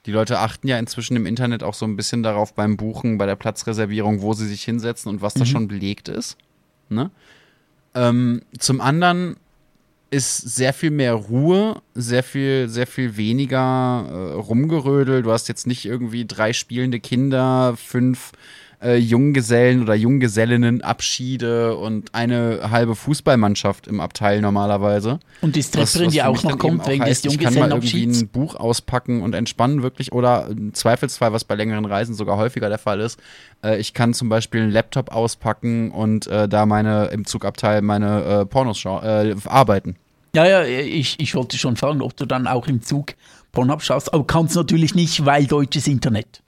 Die 0.07 0.13
Leute 0.13 0.39
achten 0.39 0.69
ja 0.69 0.79
inzwischen 0.79 1.17
im 1.17 1.25
Internet 1.25 1.63
auch 1.63 1.73
so 1.73 1.85
ein 1.85 1.97
bisschen 1.97 2.23
darauf 2.23 2.53
beim 2.53 2.77
Buchen, 2.77 3.17
bei 3.17 3.25
der 3.25 3.35
Platzreservierung, 3.35 4.21
wo 4.21 4.31
sie 4.31 4.47
sich 4.47 4.63
hinsetzen 4.63 5.09
und 5.09 5.21
was 5.21 5.33
da 5.33 5.45
schon 5.45 5.67
belegt 5.67 6.07
ist. 6.07 6.37
Ne? 6.87 7.11
Ähm, 7.93 8.41
zum 8.57 8.79
anderen 8.79 9.35
ist 10.09 10.37
sehr 10.37 10.71
viel 10.71 10.91
mehr 10.91 11.13
Ruhe, 11.13 11.81
sehr 11.93 12.23
viel, 12.23 12.69
sehr 12.69 12.87
viel 12.87 13.17
weniger 13.17 14.05
äh, 14.07 14.33
Rumgerödel. 14.35 15.23
Du 15.23 15.31
hast 15.33 15.49
jetzt 15.49 15.67
nicht 15.67 15.83
irgendwie 15.83 16.25
drei 16.25 16.53
spielende 16.53 17.01
Kinder, 17.01 17.75
fünf 17.75 18.31
äh, 18.81 18.97
Junggesellen 18.97 19.81
oder 19.81 19.95
Junggesellinnen 19.95 20.81
Abschiede 20.81 21.75
und 21.75 22.13
eine 22.13 22.69
halbe 22.69 22.95
Fußballmannschaft 22.95 23.87
im 23.87 23.99
Abteil 23.99 24.41
normalerweise. 24.41 25.19
Und 25.41 25.55
die 25.55 25.63
Stripperin, 25.63 26.11
die 26.11 26.21
auch 26.23 26.43
noch 26.43 26.57
kommt 26.57 26.81
eben 26.81 26.87
wegen 26.87 27.05
des 27.05 27.09
heißt, 27.09 27.25
Ich 27.25 27.39
kann 27.39 27.53
mal 27.55 27.69
irgendwie 27.69 28.03
Junggesellenabschieds. 28.03 28.21
ein 28.21 28.27
Buch 28.27 28.55
auspacken 28.55 29.21
und 29.21 29.33
entspannen 29.33 29.83
wirklich 29.83 30.11
oder 30.11 30.47
im 30.49 30.73
Zweifelsfall, 30.73 31.33
was 31.33 31.43
bei 31.43 31.55
längeren 31.55 31.85
Reisen 31.85 32.13
sogar 32.13 32.37
häufiger 32.37 32.69
der 32.69 32.77
Fall 32.77 32.99
ist, 32.99 33.19
äh, 33.63 33.79
ich 33.79 33.93
kann 33.93 34.13
zum 34.13 34.29
Beispiel 34.29 34.61
einen 34.61 34.71
Laptop 34.71 35.11
auspacken 35.11 35.91
und 35.91 36.27
äh, 36.27 36.47
da 36.47 36.65
meine 36.65 37.05
im 37.07 37.25
Zugabteil 37.25 37.81
meine 37.81 38.23
äh, 38.23 38.45
Pornos 38.45 38.85
äh, 38.85 39.35
arbeiten. 39.45 39.95
Ja, 40.35 40.45
ja, 40.45 40.63
ich, 40.63 41.19
ich 41.19 41.33
wollte 41.33 41.57
schon 41.57 41.77
fragen, 41.77 42.01
ob 42.01 42.15
du 42.15 42.25
dann 42.25 42.45
auch 42.45 42.67
im 42.67 42.83
Zug 42.83 43.15
Pornhub 43.53 43.81
schaust, 43.81 44.13
aber 44.13 44.27
kannst 44.27 44.55
natürlich 44.55 44.93
nicht, 44.93 45.25
weil 45.25 45.47
deutsches 45.47 45.87
Internet. 45.87 46.43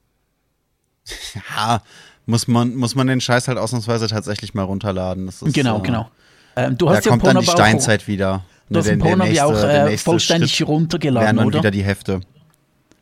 Ja, 1.56 1.82
muss 2.30 2.48
man, 2.48 2.76
muss 2.76 2.96
man 2.96 3.08
den 3.08 3.20
Scheiß 3.22 3.48
halt 3.48 3.58
ausnahmsweise 3.58 4.08
tatsächlich 4.08 4.54
mal 4.54 4.64
runterladen. 4.64 5.26
Das 5.26 5.42
ist, 5.42 5.54
genau, 5.54 5.80
äh, 5.80 5.82
genau. 5.82 6.10
Ähm, 6.56 6.78
du 6.78 6.86
Da 6.86 6.94
hast 6.96 7.06
ja 7.06 7.12
kommt 7.12 7.24
dann 7.26 7.34
Pornhub 7.34 7.44
die 7.44 7.50
auch, 7.50 7.54
Steinzeit 7.54 8.08
wieder. 8.08 8.44
du 8.70 8.78
hast 8.78 8.86
Der- 8.86 8.94
den 8.96 9.00
der 9.00 9.08
Pornhub 9.10 9.34
ja 9.34 9.46
auch 9.46 9.64
äh, 9.64 9.98
vollständig 9.98 10.56
Schritt 10.56 10.68
runtergeladen, 10.68 11.38
dann 11.38 11.46
oder? 11.48 11.60
wieder 11.60 11.72
die 11.72 11.84
Hefte. 11.84 12.22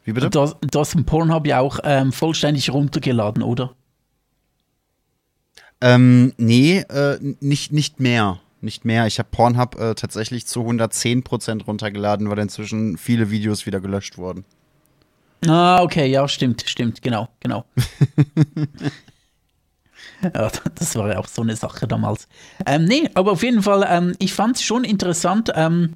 Wie 0.05 0.13
bitte? 0.13 0.29
Du 0.29 0.41
hast, 0.41 0.55
du 0.61 0.79
hast 0.79 0.93
den 0.93 1.05
Pornhub 1.05 1.45
ja 1.45 1.59
auch 1.59 1.79
ähm, 1.83 2.13
vollständig 2.13 2.69
runtergeladen, 2.71 3.43
oder? 3.43 3.73
Ähm, 5.81 6.33
nee, 6.37 6.79
äh, 6.79 7.19
nicht, 7.39 7.71
nicht 7.73 7.99
mehr. 7.99 8.39
Nicht 8.61 8.85
mehr. 8.85 9.05
Ich 9.05 9.19
habe 9.19 9.29
Pornhub 9.31 9.79
äh, 9.79 9.93
tatsächlich 9.93 10.47
zu 10.47 10.61
110% 10.61 11.65
runtergeladen, 11.65 12.29
weil 12.29 12.39
inzwischen 12.39 12.97
viele 12.97 13.29
Videos 13.29 13.65
wieder 13.65 13.79
gelöscht 13.81 14.17
wurden. 14.17 14.45
Ah, 15.45 15.83
okay, 15.83 16.07
ja, 16.07 16.27
stimmt, 16.27 16.63
stimmt, 16.65 17.01
genau, 17.03 17.27
genau. 17.39 17.65
das 20.75 20.95
war 20.95 21.09
ja 21.09 21.19
auch 21.19 21.27
so 21.27 21.41
eine 21.41 21.55
Sache 21.55 21.87
damals. 21.87 22.27
Ähm, 22.65 22.85
nee, 22.85 23.09
aber 23.13 23.33
auf 23.33 23.43
jeden 23.43 23.61
Fall, 23.63 23.85
ähm, 23.89 24.13
ich 24.19 24.33
fand 24.33 24.55
es 24.57 24.63
schon 24.63 24.83
interessant. 24.83 25.51
Ähm, 25.55 25.93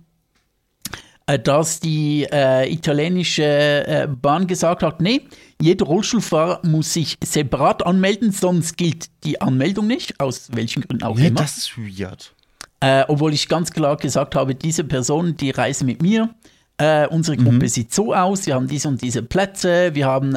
äh, 1.28 1.38
dass 1.40 1.80
die 1.80 2.28
äh, 2.32 2.72
italienische 2.72 3.44
äh, 3.44 4.08
Bahn 4.08 4.48
gesagt 4.48 4.82
hat, 4.84 5.02
nee, 5.02 5.22
jeder 5.62 5.86
Rollstuhlfahrer 5.86 6.62
muss 6.64 6.94
sich 6.94 7.18
separat 7.24 7.86
anmelden, 7.86 8.32
sonst 8.32 8.76
gilt 8.76 9.06
die 9.24 9.40
Anmeldung 9.40 9.86
nicht, 9.88 10.20
aus 10.20 10.50
welchen 10.54 10.82
Gründen 10.82 11.04
auch 11.04 11.16
Nee, 11.16 11.28
immer. 11.28 11.42
das 11.42 11.58
ist 11.58 11.78
weird. 11.78 12.34
Äh, 12.80 13.06
obwohl 13.08 13.34
ich 13.34 13.48
ganz 13.48 13.72
klar 13.72 13.98
gesagt 13.98 14.34
habe, 14.36 14.56
diese 14.56 14.84
Person, 14.84 15.38
die 15.38 15.52
reisen 15.52 15.86
mit 15.86 16.02
mir. 16.02 16.34
Äh, 16.78 17.06
unsere 17.08 17.38
Gruppe 17.38 17.70
sieht 17.70 17.94
so 17.94 18.16
aus, 18.16 18.48
wir 18.48 18.56
haben 18.56 18.68
diese 18.68 18.88
und 18.88 19.00
diese 19.04 19.22
Plätze, 19.22 19.94
wir 19.94 20.08
haben, 20.08 20.36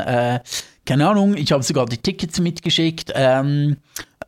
keine 0.87 1.09
Ahnung, 1.09 1.37
ich 1.37 1.53
habe 1.53 1.63
sogar 1.63 1.87
die 1.87 1.99
Tickets 1.99 2.41
mitgeschickt 2.41 3.13
ähm, 3.15 3.77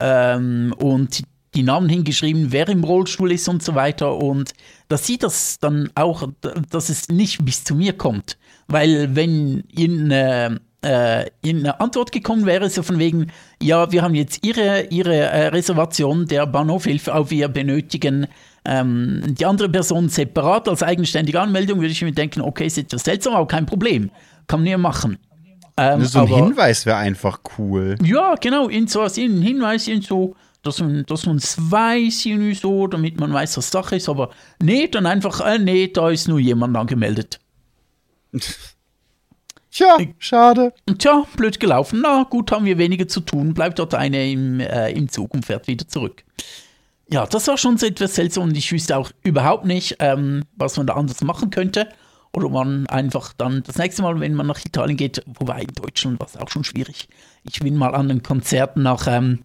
ähm, 0.00 0.74
und 0.78 1.22
die 1.54 1.62
Namen 1.62 1.88
hingeschrieben, 1.88 2.52
wer 2.52 2.68
im 2.68 2.84
Rollstuhl 2.84 3.32
ist 3.32 3.48
und 3.48 3.62
so 3.62 3.74
weiter. 3.74 4.16
Und 4.16 4.52
da 4.88 4.96
sieht 4.96 5.22
das 5.22 5.58
dann 5.58 5.90
auch, 5.94 6.28
dass 6.70 6.90
es 6.90 7.08
nicht 7.08 7.44
bis 7.44 7.64
zu 7.64 7.74
mir 7.74 7.94
kommt. 7.94 8.36
Weil 8.68 9.14
wenn 9.16 9.64
irgendeine, 9.70 10.60
äh, 10.84 11.30
irgendeine 11.42 11.80
Antwort 11.80 12.12
gekommen 12.12 12.44
wäre, 12.44 12.68
so 12.68 12.82
von 12.82 12.98
wegen, 12.98 13.32
ja, 13.62 13.90
wir 13.90 14.02
haben 14.02 14.14
jetzt 14.14 14.44
Ihre, 14.44 14.86
ihre 14.90 15.14
äh, 15.14 15.46
Reservation 15.48 16.26
der 16.26 16.46
Bahnhofhilfe 16.46 17.14
auf, 17.14 17.30
wir 17.30 17.48
benötigen 17.48 18.26
ähm, 18.66 19.22
die 19.26 19.46
andere 19.46 19.68
Person 19.68 20.08
separat 20.08 20.68
als 20.68 20.82
eigenständige 20.82 21.40
Anmeldung, 21.40 21.80
würde 21.80 21.92
ich 21.92 22.02
mir 22.02 22.12
denken, 22.12 22.42
okay, 22.42 22.66
ist 22.66 22.76
etwas 22.76 23.04
seltsam, 23.04 23.34
aber 23.34 23.46
kein 23.46 23.64
Problem. 23.64 24.10
Kann 24.46 24.60
man 24.60 24.68
ja 24.68 24.78
machen. 24.78 25.18
Ähm, 25.76 26.04
So 26.04 26.20
ein 26.20 26.24
aber- 26.32 26.36
Hinweis 26.46 26.86
wäre 26.86 26.96
einfach 26.96 27.40
cool. 27.58 27.96
ja, 28.02 28.34
genau, 28.36 28.68
in 28.68 28.86
so 28.88 29.00
ein 29.02 29.42
Hinweis, 29.42 29.88
in 29.88 30.00
so, 30.02 30.34
dass 30.62 30.80
man 30.80 31.04
dass 31.06 31.26
es 31.26 31.70
weiß, 31.70 32.24
irgendwie 32.26 32.54
so, 32.54 32.86
damit 32.86 33.20
man 33.20 33.32
weiß, 33.32 33.56
was 33.58 33.70
Sache 33.70 33.96
ist, 33.96 34.08
aber 34.08 34.30
nee, 34.62 34.88
dann 34.88 35.06
einfach, 35.06 35.40
äh, 35.40 35.58
nee, 35.58 35.88
da 35.88 36.10
ist 36.10 36.28
nur 36.28 36.38
jemand 36.38 36.76
angemeldet. 36.76 37.38
Tja, 39.70 39.98
schade. 40.18 40.72
Und 40.88 41.00
tja, 41.00 41.24
blöd 41.36 41.60
gelaufen, 41.60 42.00
na 42.02 42.22
gut, 42.22 42.50
haben 42.50 42.64
wir 42.64 42.78
weniger 42.78 43.06
zu 43.08 43.20
tun, 43.20 43.52
bleibt 43.52 43.78
dort 43.78 43.94
eine 43.94 44.30
im, 44.30 44.58
äh, 44.60 44.90
im 44.92 45.10
Zug 45.10 45.34
und 45.34 45.44
fährt 45.44 45.66
wieder 45.68 45.86
zurück. 45.86 46.24
Ja, 47.10 47.26
das 47.26 47.46
war 47.46 47.58
schon 47.58 47.76
so 47.76 47.84
etwas 47.86 48.14
seltsam 48.14 48.44
und 48.44 48.56
ich 48.56 48.72
wüsste 48.72 48.96
auch 48.96 49.10
überhaupt 49.22 49.66
nicht, 49.66 49.96
ähm, 50.00 50.44
was 50.56 50.78
man 50.78 50.86
da 50.86 50.94
anders 50.94 51.20
machen 51.20 51.50
könnte. 51.50 51.88
Oder 52.36 52.50
man 52.50 52.86
einfach 52.88 53.32
dann 53.32 53.62
das 53.62 53.78
nächste 53.78 54.02
Mal, 54.02 54.20
wenn 54.20 54.34
man 54.34 54.46
nach 54.46 54.62
Italien 54.62 54.98
geht, 54.98 55.22
wobei 55.26 55.62
in 55.62 55.72
Deutschland 55.74 56.20
war 56.20 56.26
es 56.26 56.36
auch 56.36 56.50
schon 56.50 56.64
schwierig. 56.64 57.08
Ich 57.44 57.60
bin 57.60 57.76
mal 57.76 57.94
an 57.94 58.10
einem 58.10 58.22
Konzert 58.22 58.76
nach 58.76 59.06
ähm, 59.08 59.38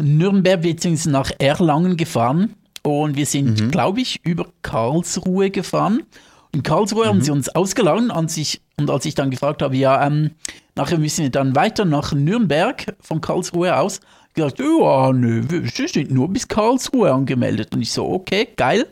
Nürnberg 0.00 0.62
bzw. 0.62 1.10
nach 1.10 1.32
Erlangen 1.38 1.96
gefahren 1.96 2.54
und 2.84 3.16
wir 3.16 3.26
sind, 3.26 3.72
glaube 3.72 4.00
ich, 4.00 4.24
über 4.24 4.46
Karlsruhe 4.62 5.50
gefahren. 5.50 6.04
In 6.52 6.62
Karlsruhe 6.62 7.08
haben 7.08 7.20
sie 7.20 7.32
uns 7.32 7.48
ausgeladen 7.48 8.12
an 8.12 8.28
sich, 8.28 8.60
und 8.76 8.90
als 8.90 9.04
ich 9.06 9.16
dann 9.16 9.32
gefragt 9.32 9.60
habe, 9.60 9.76
ja, 9.76 10.06
ähm, 10.06 10.30
nachher 10.76 10.98
müssen 10.98 11.22
wir 11.22 11.30
dann 11.30 11.56
weiter 11.56 11.84
nach 11.84 12.12
Nürnberg 12.12 12.94
von 13.00 13.20
Karlsruhe 13.20 13.76
aus, 13.76 13.98
gesagt, 14.34 14.60
ja, 14.60 15.12
nö, 15.12 15.42
wir 15.48 15.68
sie 15.68 15.88
sind 15.88 16.12
nur 16.12 16.28
bis 16.28 16.46
Karlsruhe 16.46 17.12
angemeldet. 17.12 17.74
Und 17.74 17.82
ich 17.82 17.90
so, 17.90 18.08
okay, 18.08 18.50
geil. 18.56 18.86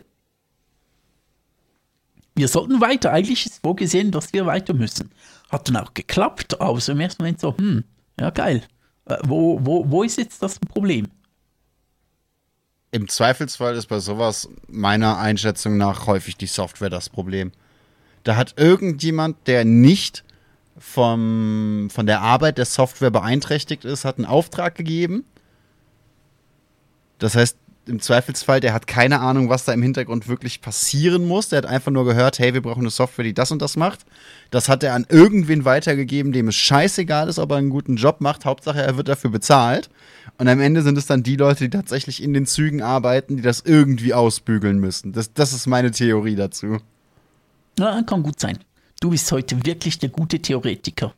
Wir 2.34 2.48
sollten 2.48 2.80
weiter. 2.80 3.12
Eigentlich 3.12 3.46
ist 3.46 3.60
vorgesehen, 3.62 4.10
dass 4.10 4.32
wir 4.32 4.46
weiter 4.46 4.74
müssen. 4.74 5.10
Hat 5.50 5.68
dann 5.68 5.76
auch 5.76 5.92
geklappt, 5.94 6.60
aber 6.60 6.80
so 6.80 6.92
im 6.92 7.00
ersten 7.00 7.22
Moment 7.22 7.40
so, 7.40 7.56
hm, 7.56 7.84
ja, 8.18 8.30
geil. 8.30 8.62
Äh, 9.06 9.18
wo, 9.24 9.58
wo, 9.62 9.90
wo 9.90 10.02
ist 10.02 10.18
jetzt 10.18 10.42
das 10.42 10.58
Problem? 10.58 11.08
Im 12.90 13.08
Zweifelsfall 13.08 13.74
ist 13.76 13.86
bei 13.86 14.00
sowas 14.00 14.48
meiner 14.68 15.18
Einschätzung 15.18 15.76
nach 15.78 16.06
häufig 16.06 16.36
die 16.36 16.46
Software 16.46 16.90
das 16.90 17.08
Problem. 17.08 17.52
Da 18.24 18.36
hat 18.36 18.54
irgendjemand, 18.58 19.46
der 19.46 19.64
nicht 19.64 20.24
vom, 20.78 21.88
von 21.90 22.06
der 22.06 22.20
Arbeit 22.20 22.58
der 22.58 22.66
Software 22.66 23.10
beeinträchtigt 23.10 23.84
ist, 23.84 24.04
hat 24.04 24.18
einen 24.18 24.26
Auftrag 24.26 24.74
gegeben. 24.74 25.24
Das 27.18 27.34
heißt, 27.34 27.56
im 27.86 28.00
Zweifelsfall, 28.00 28.60
der 28.60 28.72
hat 28.74 28.86
keine 28.86 29.20
Ahnung, 29.20 29.48
was 29.48 29.64
da 29.64 29.72
im 29.72 29.82
Hintergrund 29.82 30.28
wirklich 30.28 30.60
passieren 30.60 31.26
muss. 31.26 31.48
Der 31.48 31.58
hat 31.58 31.66
einfach 31.66 31.90
nur 31.90 32.04
gehört, 32.04 32.38
hey, 32.38 32.54
wir 32.54 32.62
brauchen 32.62 32.80
eine 32.82 32.90
Software, 32.90 33.24
die 33.24 33.34
das 33.34 33.50
und 33.50 33.60
das 33.60 33.76
macht. 33.76 34.00
Das 34.50 34.68
hat 34.68 34.82
er 34.84 34.94
an 34.94 35.04
irgendwen 35.08 35.64
weitergegeben, 35.64 36.32
dem 36.32 36.48
es 36.48 36.54
scheißegal 36.54 37.28
ist, 37.28 37.38
ob 37.38 37.50
er 37.50 37.56
einen 37.56 37.70
guten 37.70 37.96
Job 37.96 38.20
macht. 38.20 38.44
Hauptsache, 38.44 38.80
er 38.80 38.96
wird 38.96 39.08
dafür 39.08 39.30
bezahlt. 39.30 39.90
Und 40.38 40.46
am 40.48 40.60
Ende 40.60 40.82
sind 40.82 40.96
es 40.96 41.06
dann 41.06 41.22
die 41.24 41.36
Leute, 41.36 41.64
die 41.64 41.70
tatsächlich 41.70 42.22
in 42.22 42.32
den 42.34 42.46
Zügen 42.46 42.82
arbeiten, 42.82 43.36
die 43.36 43.42
das 43.42 43.60
irgendwie 43.64 44.14
ausbügeln 44.14 44.78
müssen. 44.78 45.12
Das, 45.12 45.32
das 45.32 45.52
ist 45.52 45.66
meine 45.66 45.90
Theorie 45.90 46.36
dazu. 46.36 46.78
Ja, 47.78 48.00
kann 48.02 48.22
gut 48.22 48.38
sein. 48.38 48.58
Du 49.00 49.10
bist 49.10 49.30
heute 49.32 49.64
wirklich 49.66 49.98
der 49.98 50.10
gute 50.10 50.38
Theoretiker. 50.38 51.14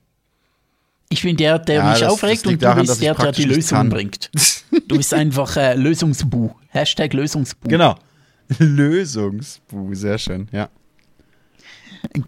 Ich 1.10 1.22
bin 1.22 1.36
der, 1.36 1.58
der 1.58 1.76
Ja, 1.76 1.90
mich 1.90 2.00
das- 2.00 2.10
aufregt 2.12 2.46
das 2.46 2.52
und 2.52 2.62
du 2.62 2.66
daran, 2.66 2.86
bist 2.86 3.02
der, 3.02 3.14
der 3.14 3.32
die 3.32 3.42
nichts 3.46 3.56
Lösung 3.70 3.78
kann. 3.78 3.88
bringt. 3.90 4.30
Du 4.88 4.96
bist 4.96 5.14
einfach 5.14 5.56
äh, 5.56 5.74
Lösungsbu. 5.74 6.50
Hashtag 6.68 7.12
Lösungsbu. 7.12 7.68
Genau. 7.68 7.94
Lösungsbu, 8.58 9.94
sehr 9.94 10.18
schön, 10.18 10.48
ja. 10.52 10.68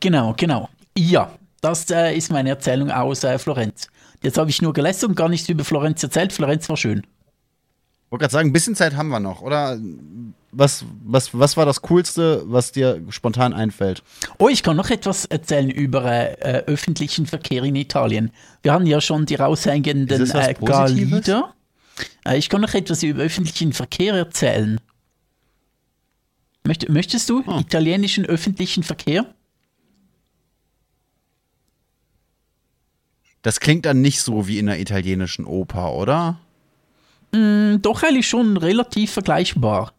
Genau, 0.01 0.35
genau. 0.37 0.69
Ja, 0.97 1.31
das 1.61 1.91
äh, 1.91 2.17
ist 2.17 2.31
meine 2.31 2.51
Erzählung 2.51 2.91
aus 2.91 3.25
äh, 3.25 3.39
Florenz. 3.39 3.89
Jetzt 4.23 4.39
habe 4.39 4.49
ich 4.51 4.63
nur 4.63 4.73
gelästert 4.73 5.11
und 5.11 5.15
gar 5.17 5.29
nichts 5.29 5.49
über 5.49 5.65
Florenz 5.65 6.03
erzählt. 6.03 6.33
Florenz 6.33 6.69
war 6.69 6.77
schön. 6.77 7.03
Wollte 8.09 8.23
gerade 8.23 8.33
sagen, 8.33 8.49
ein 8.51 8.53
bisschen 8.53 8.77
Zeit 8.77 8.95
haben 8.97 9.09
wir 9.09 9.21
noch, 9.21 9.43
oder? 9.43 9.79
Was, 10.53 10.85
was, 11.05 11.39
was 11.39 11.57
war 11.57 11.67
das 11.67 11.83
Coolste, 11.83 12.43
was 12.47 12.73
dir 12.73 13.03
spontan 13.11 13.53
einfällt? 13.53 14.03
Oh, 14.39 14.49
ich 14.49 14.63
kann 14.63 14.77
noch 14.77 14.89
etwas 14.89 15.27
erzählen 15.27 15.69
über 15.69 16.05
äh, 16.05 16.33
äh, 16.35 16.65
öffentlichen 16.67 17.27
Verkehr 17.27 17.63
in 17.65 17.77
Italien. 17.77 18.31
Wir 18.63 18.73
haben 18.73 18.87
ja 18.87 19.01
schon 19.01 19.27
die 19.27 19.35
raushängenden 19.35 20.31
äh, 20.31 20.55
Positives? 20.55 21.31
Äh, 22.27 22.39
ich 22.39 22.49
kann 22.49 22.61
noch 22.61 22.75
etwas 22.75 23.03
über 23.03 23.23
öffentlichen 23.23 23.73
Verkehr 23.73 24.15
erzählen. 24.15 24.81
Möcht, 26.65 26.89
möchtest 26.89 27.29
du 27.31 27.43
Ah. 27.47 27.61
italienischen 27.61 28.27
öffentlichen 28.27 28.83
Verkehr? 28.83 29.33
Das 33.43 33.61
klingt 33.61 33.87
dann 33.87 34.01
nicht 34.01 34.21
so 34.21 34.49
wie 34.49 34.59
in 34.59 34.69
einer 34.69 34.79
italienischen 34.79 35.45
Oper, 35.45 35.93
oder? 35.95 36.41
Hm, 37.33 37.79
Doch 37.83 38.03
eigentlich 38.03 38.29
schon 38.29 38.57
relativ 38.57 39.13
vergleichbar. 39.13 39.93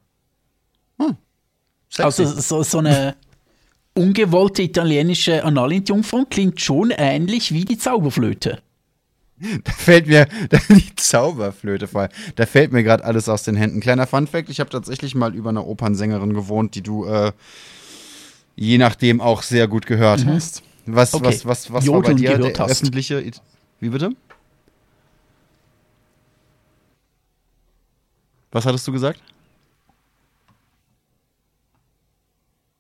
Sexy. 1.90 2.04
Also 2.04 2.26
so, 2.26 2.64
so 2.64 2.80
eine 2.80 3.16
ungewollte 3.94 4.62
italienische 4.62 5.46
Analentjungfrau 5.46 6.26
klingt 6.30 6.60
schon 6.60 6.92
ähnlich 6.92 7.54
wie 7.54 7.64
die 7.64 7.78
Zauberflöte. 7.78 8.62
Da 9.64 9.72
fällt 9.72 10.08
mir 10.08 10.28
die 10.70 10.96
Zauberflöte 10.96 11.88
vor. 11.88 12.10
Da 12.36 12.46
fällt 12.46 12.72
mir 12.72 12.84
gerade 12.84 13.04
alles 13.04 13.30
aus 13.30 13.44
den 13.44 13.56
Händen. 13.56 13.80
Kleiner 13.82 14.08
Funfact: 14.08 14.50
Ich 14.50 14.60
habe 14.60 14.70
tatsächlich 14.70 15.14
mal 15.14 15.36
über 15.36 15.50
eine 15.50 15.64
Opernsängerin 15.64 16.34
gewohnt, 16.34 16.74
die 16.76 16.82
du 16.82 17.06
äh, 17.06 17.32
je 18.56 18.78
nachdem 18.80 19.22
auch 19.22 19.44
sehr 19.44 19.68
gut 19.68 19.86
gehört 19.86 20.26
hast. 20.26 20.64
Was, 20.88 21.14
Okay. 21.14 21.26
was, 21.26 21.46
was, 21.46 21.72
was 21.74 21.88
war 21.88 22.02
bei 22.02 22.14
dir 22.14 22.38
der 22.40 22.58
hast. 22.58 22.72
öffentliche? 22.72 23.22
It 23.22 23.42
Wie 23.80 23.90
bitte? 23.90 24.12
Was 28.52 28.66
hattest 28.66 28.88
du 28.88 28.92
gesagt? 28.92 29.22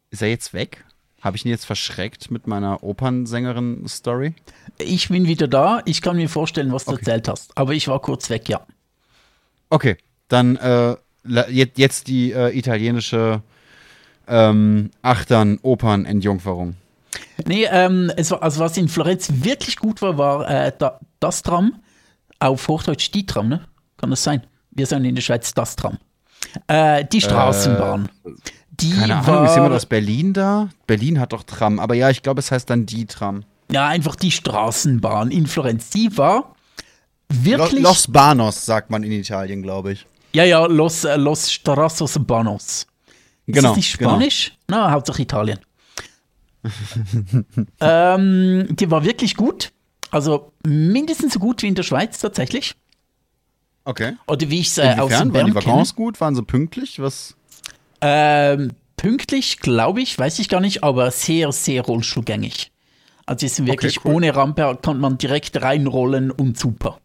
Ist 0.09 0.21
er 0.21 0.29
jetzt 0.29 0.53
weg? 0.53 0.85
Habe 1.27 1.35
ich 1.35 1.43
ihn 1.43 1.51
jetzt 1.51 1.65
verschreckt 1.65 2.31
mit 2.31 2.47
meiner 2.47 2.83
Opernsängerin-Story? 2.83 4.33
Ich 4.77 5.09
bin 5.09 5.27
wieder 5.27 5.49
da. 5.49 5.81
Ich 5.83 6.01
kann 6.01 6.15
mir 6.15 6.29
vorstellen, 6.29 6.71
was 6.71 6.85
du 6.85 6.91
Okay. 6.91 7.01
erzählt 7.01 7.27
hast. 7.27 7.51
Aber 7.57 7.73
ich 7.73 7.89
war 7.89 7.99
kurz 7.99 8.29
weg, 8.29 8.47
ja. 8.47 8.61
Okay, 9.69 9.97
dann 10.29 10.55
äh, 10.55 10.95
jetzt, 11.51 12.07
die 12.07 12.31
äh, 12.31 12.57
italienische 12.57 13.41
ähm, 14.25 14.89
Achtern-Opern-Entjungferung. 15.01 16.77
Nee, 17.45 17.67
ähm, 17.69 18.09
war, 18.15 18.41
also 18.41 18.61
was 18.61 18.77
in 18.77 18.87
Florenz 18.87 19.27
wirklich 19.29 19.75
gut 19.75 20.01
war, 20.01 20.17
war 20.17 20.49
äh, 20.49 20.71
da, 20.79 21.01
das 21.19 21.43
Tram. 21.43 21.81
Auf 22.39 22.69
Hochdeutsch 22.69 23.11
die 23.13 23.25
Tram, 23.25 23.49
ne? 23.49 23.67
Kann 23.97 24.11
das 24.11 24.23
sein? 24.23 24.47
Wir 24.71 24.85
sagen 24.85 25.03
in 25.03 25.15
der 25.15 25.21
Schweiz 25.21 25.53
das 25.53 25.75
Tram. 25.75 25.97
Äh, 26.67 27.03
die 27.03 27.19
Straßenbahn. 27.19 28.07
Die 28.79 28.91
Keine 28.91 29.15
Ahnung, 29.15 29.27
war, 29.27 29.45
ist 29.45 29.55
jemand 29.55 29.73
aus 29.73 29.85
Berlin 29.85 30.33
da? 30.33 30.69
Berlin 30.85 31.19
hat 31.19 31.33
doch 31.33 31.43
Tram, 31.43 31.79
aber 31.79 31.95
ja, 31.95 32.09
ich 32.09 32.21
glaube, 32.21 32.39
es 32.39 32.51
heißt 32.51 32.69
dann 32.69 32.85
die 32.85 33.05
Tram. 33.05 33.43
Ja, 33.71 33.87
einfach 33.87 34.15
die 34.15 34.31
Straßenbahn 34.31 35.31
in 35.31 35.47
Florenz. 35.47 35.89
Die 35.89 36.15
war 36.17 36.55
wirklich. 37.29 37.81
Los 37.81 38.07
Banos 38.07 38.65
sagt 38.65 38.89
man 38.89 39.03
in 39.03 39.11
Italien, 39.11 39.61
glaube 39.61 39.93
ich. 39.93 40.05
ja, 40.33 40.43
ja, 40.43 40.65
Los, 40.65 41.03
äh, 41.03 41.15
Los 41.17 41.51
Strasos 41.51 42.17
Banos. 42.25 42.63
Ist 43.45 43.55
Genau, 43.55 43.69
das 43.69 43.77
nicht 43.77 43.97
genau. 43.97 44.11
Spanisch? 44.11 44.57
Na, 44.67 44.91
Hauptsache 44.91 45.21
Italien. 45.21 45.59
ähm, 47.81 48.67
die 48.69 48.91
war 48.91 49.03
wirklich 49.03 49.35
gut. 49.35 49.71
Also 50.11 50.51
mindestens 50.65 51.33
so 51.33 51.39
gut 51.39 51.61
wie 51.63 51.67
in 51.67 51.75
der 51.75 51.83
Schweiz 51.83 52.19
tatsächlich. 52.19 52.75
Okay. 53.83 54.17
Oder 54.27 54.49
wie 54.49 54.59
ich 54.59 54.67
es 54.67 54.77
äh, 54.77 54.95
aus 54.99 55.09
dem 55.17 55.33
Waren 55.33 55.47
die. 55.47 55.55
Waggons 55.55 55.95
gut? 55.95 56.19
Waren 56.19 56.35
sie 56.35 56.43
pünktlich? 56.43 56.99
Was? 56.99 57.35
Ähm, 58.01 58.71
pünktlich, 58.95 59.59
glaube 59.59 60.01
ich, 60.01 60.17
weiß 60.17 60.39
ich 60.39 60.49
gar 60.49 60.59
nicht, 60.59 60.83
aber 60.83 61.11
sehr, 61.11 61.51
sehr 61.51 61.83
rollstuhlgängig. 61.83 62.71
Also 63.25 63.45
ist 63.45 63.65
wirklich 63.65 63.97
Okay, 63.97 64.07
cool. 64.09 64.15
ohne 64.15 64.35
Rampe, 64.35 64.77
kann 64.81 64.99
man 64.99 65.17
direkt 65.17 65.61
reinrollen 65.61 66.31
und 66.31 66.57
super. 66.57 66.99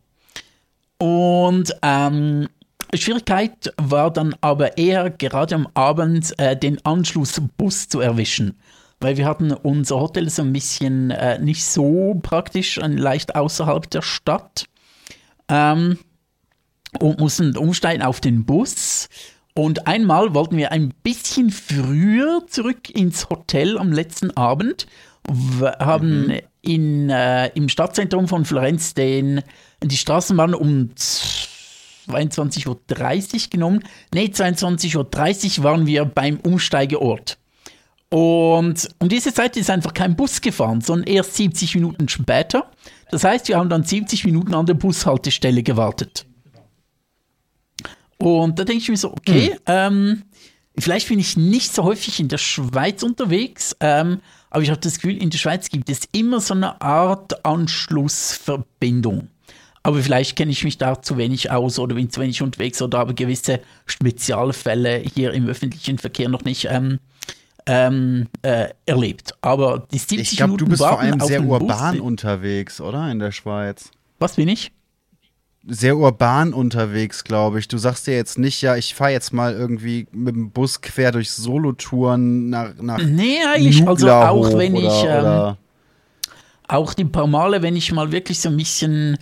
Und 0.99 1.75
ähm, 1.83 2.49
Schwierigkeit 2.95 3.73
war 3.77 4.13
dann 4.13 4.37
aber 4.41 4.79
eher 4.79 5.11
gerade 5.11 5.55
am 5.57 5.69
Abend 5.75 6.39
äh, 6.39 6.57
den 6.57 6.85
Anschlussbus 6.85 7.89
zu 7.89 8.01
erwischen. 8.01 8.59
Weil 9.01 9.17
wir 9.17 9.27
hatten 9.27 9.53
unser 9.53 9.99
Hotel 9.99 10.31
so 10.31 10.43
ein 10.43 10.53
bisschen 10.53 11.11
äh, 11.11 11.39
nicht 11.41 11.65
so 11.65 12.21
praktisch, 12.23 12.77
leicht 12.77 13.35
außerhalb 13.35 13.91
der 13.91 14.03
Stadt. 14.03 14.67
Ähm, 15.49 15.99
und 17.01 17.19
mussten 17.19 17.57
umsteigen 17.57 18.03
auf 18.03 18.21
den 18.21 18.45
Bus. 18.45 19.09
Und 19.55 19.87
einmal 19.87 20.35
wollten 20.35 20.57
wir 20.57 20.73
ein 20.73 20.95
bisschen 21.03 21.51
früher 21.51 22.47
zurück 22.47 22.89
ins 22.89 23.29
Hotel 23.29 23.77
am 23.77 23.93
letzten 23.93 24.31
Abend. 24.37 24.87
Wir 25.29 25.77
haben 25.79 26.33
in, 26.63 27.11
äh, 27.11 27.49
im 27.49 27.69
Stadtzentrum 27.69 28.29
von 28.29 28.47
Florenz 28.47 28.95
den, 28.95 29.43
die 29.83 29.97
Straßenbahn 29.97 30.55
um 30.55 30.91
22.30 30.97 32.67
Uhr 32.69 33.51
genommen. 33.51 33.85
Nee, 34.15 34.31
22.30 34.33 35.59
Uhr 35.59 35.65
waren 35.65 35.87
wir 35.87 36.07
beim 36.07 36.39
Umsteigeort. 36.41 37.39
Und 38.09 38.89
um 38.99 39.09
diese 39.09 39.33
Zeit 39.33 39.57
ist 39.57 39.71
einfach 39.71 39.95
kein 39.95 40.17
Bus 40.17 40.41
gefahren, 40.41 40.81
sondern 40.83 41.07
erst 41.07 41.35
70 41.35 41.75
Minuten 41.77 42.09
später. 42.09 42.71
Das 43.11 43.25
heißt, 43.25 43.49
wir 43.49 43.59
haben 43.59 43.71
dann 43.71 43.85
70 43.85 44.25
Minuten 44.25 44.55
an 44.55 44.67
der 44.67 44.75
Bushaltestelle 44.75 45.63
gewartet. 45.63 46.27
Und 48.23 48.59
da 48.59 48.65
denke 48.65 48.83
ich 48.83 48.89
mir 48.89 48.97
so, 48.97 49.13
okay, 49.13 49.57
ähm, 49.67 50.23
vielleicht 50.79 51.09
bin 51.09 51.19
ich 51.19 51.37
nicht 51.37 51.75
so 51.75 51.83
häufig 51.83 52.21
in 52.21 52.29
der 52.29 52.39
Schweiz 52.39 53.03
unterwegs, 53.03 53.77
ähm, 53.81 54.21
aber 54.51 54.63
ich 54.63 54.71
habe 54.71 54.81
das 54.81 55.01
Gefühl, 55.01 55.21
in 55.21 55.31
der 55.31 55.39
Schweiz 55.39 55.69
gibt 55.69 55.91
es 55.91 56.03
immer 56.13 56.41
so 56.41 56.55
eine 56.55 56.81
Art 56.81 57.45
Anschlussverbindung. 57.45 59.29
Aber 59.83 59.99
vielleicht 60.01 60.37
kenne 60.37 60.53
ich 60.53 60.63
mich 60.63 60.79
da 60.79 61.03
zu 61.03 61.17
wenig 61.17 61.51
aus 61.51 61.79
oder 61.79 61.97
bin 61.97 62.11
zu 62.11 62.21
wenig 62.21 62.41
unterwegs 62.43 62.81
oder 62.81 62.99
habe 62.99 63.15
gewisse 63.15 63.61
Spezialfälle 63.87 64.99
hier 64.99 65.33
im 65.33 65.49
öffentlichen 65.49 65.99
Verkehr 65.99 66.29
noch 66.29 66.45
nicht 66.45 66.69
ähm, 66.71 67.01
ähm, 67.67 68.29
äh, 68.43 68.69
erlebt. 68.87 69.35
Aber 69.41 69.89
die 69.91 69.99
70 69.99 70.21
Ich 70.21 70.37
glaube, 70.37 70.53
Minuten 70.53 70.65
du 70.65 70.71
bist 70.71 70.83
vor 70.83 71.01
allem 71.01 71.19
sehr 71.19 71.43
urban 71.43 71.99
unterwegs, 72.01 72.81
oder? 72.81 73.11
In 73.11 73.19
der 73.19 73.33
Schweiz. 73.33 73.91
Was 74.21 74.37
bin 74.37 74.47
ich? 74.47 74.71
Sehr 75.67 75.97
urban 75.97 76.53
unterwegs, 76.53 77.23
glaube 77.23 77.61
ich. 77.61 77.69
Du 77.69 77.79
sagst 77.79 78.09
dir 78.09 78.15
jetzt 78.15 78.37
nicht, 78.37 78.63
ja, 78.63 78.77
ich 78.77 78.95
fahre 78.95 79.13
jetzt 79.13 79.33
mal 79.33 79.53
irgendwie 79.55 80.09
mit 80.11 80.35
dem 80.35 80.51
Bus 80.51 80.81
quer 80.81 81.13
durch 81.13 81.31
Solotouren 81.31 82.51
nach, 82.51 82.75
nach 82.81 82.99
Nee, 82.99 83.39
eigentlich, 83.55 83.87
also 83.87 84.11
auch 84.11 84.59
wenn 84.59 84.75
oder, 84.75 84.87
ich, 84.87 85.05
ähm, 85.07 85.57
auch 86.67 86.95
die 86.95 87.05
paar 87.05 87.29
Male, 87.29 87.63
wenn 87.63 87.77
ich 87.77 87.93
mal 87.93 88.11
wirklich 88.11 88.41
so 88.41 88.49
ein 88.49 88.57
bisschen 88.57 89.19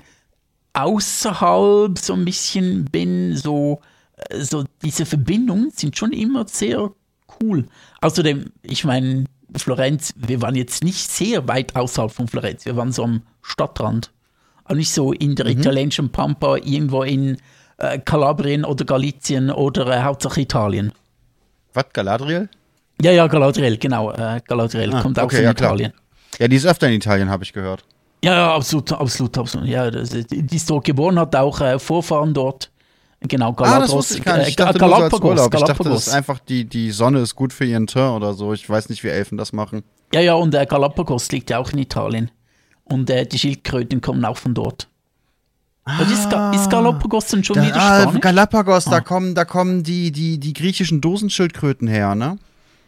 außerhalb 0.72 1.98
so 1.98 2.14
ein 2.14 2.24
bisschen 2.24 2.84
bin, 2.86 3.36
so, 3.36 3.80
äh, 4.16 4.40
so 4.40 4.64
diese 4.82 5.04
Verbindungen 5.04 5.70
sind 5.70 5.98
schon 5.98 6.12
immer 6.12 6.46
sehr 6.48 6.90
cool. 7.42 7.66
Außerdem, 8.00 8.46
ich 8.62 8.84
meine, 8.84 9.24
Florenz, 9.56 10.14
wir 10.16 10.40
waren 10.42 10.54
jetzt 10.54 10.84
nicht 10.84 11.10
sehr 11.10 11.48
weit 11.48 11.76
außerhalb 11.76 12.12
von 12.12 12.28
Florenz, 12.28 12.64
wir 12.64 12.76
waren 12.76 12.92
so 12.92 13.04
am 13.04 13.22
Stadtrand. 13.42 14.10
Nicht 14.74 14.92
so 14.92 15.12
in 15.12 15.34
der 15.34 15.46
italienischen 15.46 16.10
Pampa, 16.10 16.56
irgendwo 16.56 17.02
in 17.02 17.36
äh, 17.78 17.98
Kalabrien 17.98 18.64
oder 18.64 18.84
Galizien 18.84 19.50
oder 19.50 19.86
äh, 19.88 20.02
Hauptsache 20.02 20.40
Italien. 20.40 20.92
was, 21.74 21.86
Galadriel? 21.92 22.48
Ja, 23.02 23.12
ja, 23.12 23.26
Galadriel, 23.26 23.78
genau. 23.78 24.12
Äh, 24.12 24.40
Galadriel 24.46 24.94
Ah, 24.94 25.02
kommt 25.02 25.18
auch 25.18 25.24
okay, 25.24 25.36
von 25.36 25.44
ja, 25.46 25.54
klar. 25.54 25.70
Italien. 25.74 25.92
Ja, 26.38 26.48
die 26.48 26.56
ist 26.56 26.66
öfter 26.66 26.86
in 26.88 26.94
Italien, 26.94 27.30
habe 27.30 27.42
ich 27.44 27.52
gehört. 27.52 27.84
Ja, 28.22 28.34
ja, 28.34 28.54
absolut, 28.54 28.92
absolut, 28.92 29.36
absolut. 29.38 29.66
Ja, 29.66 29.90
das, 29.90 30.10
die 30.10 30.56
ist 30.56 30.68
dort 30.68 30.84
geboren, 30.84 31.18
hat 31.18 31.34
auch 31.34 31.60
äh, 31.62 31.78
Vorfahren 31.78 32.34
dort. 32.34 32.70
Genau, 33.22 33.52
Galapagos. 33.52 34.12
ah, 34.12 34.16
ich 34.16 34.24
gar. 34.24 34.40
Ich 34.46 34.52
äh, 34.52 34.56
dachte, 34.56 34.72
so 34.74 34.78
Galapagos, 34.78 35.30
Urlaub. 35.30 35.54
Ich 35.54 35.60
dachte, 35.60 35.66
das 35.68 35.78
Galapagos. 35.78 36.06
ist 36.06 36.14
einfach, 36.14 36.38
die, 36.40 36.64
die 36.64 36.90
Sonne 36.90 37.20
ist 37.20 37.34
gut 37.34 37.52
für 37.52 37.64
ihren 37.64 37.86
Teint 37.86 38.14
oder 38.16 38.34
so. 38.34 38.52
Ich 38.52 38.68
weiß 38.68 38.88
nicht, 38.90 39.02
wie 39.04 39.08
Elfen 39.08 39.38
das 39.38 39.52
machen. 39.52 39.82
Ja, 40.12 40.20
ja, 40.20 40.34
und 40.34 40.54
äh, 40.54 40.66
Galapagos 40.66 41.30
liegt 41.32 41.50
ja 41.50 41.58
auch 41.58 41.70
in 41.72 41.78
Italien. 41.78 42.30
Und 42.90 43.10
äh, 43.10 43.26
die 43.26 43.38
Schildkröten 43.38 44.00
kommen 44.00 44.24
auch 44.24 44.36
von 44.36 44.54
dort. 44.54 44.88
Und 45.86 46.10
ist, 46.10 46.28
Ga 46.30 46.52
ist 46.52 46.68
Galapagos 46.70 47.26
dann 47.28 47.42
schon 47.42 47.56
Da, 47.56 47.66
wieder 47.66 47.76
ah, 47.76 48.02
Spanisch? 48.02 48.20
Galapagos, 48.20 48.86
Ah. 48.86 48.90
da 48.90 49.00
kommen, 49.00 49.34
da 49.34 49.44
kommen 49.44 49.82
die, 49.82 50.12
die, 50.12 50.38
die 50.38 50.52
griechischen 50.52 51.00
Dosenschildkröten 51.00 51.88
her, 51.88 52.14
ne? 52.14 52.38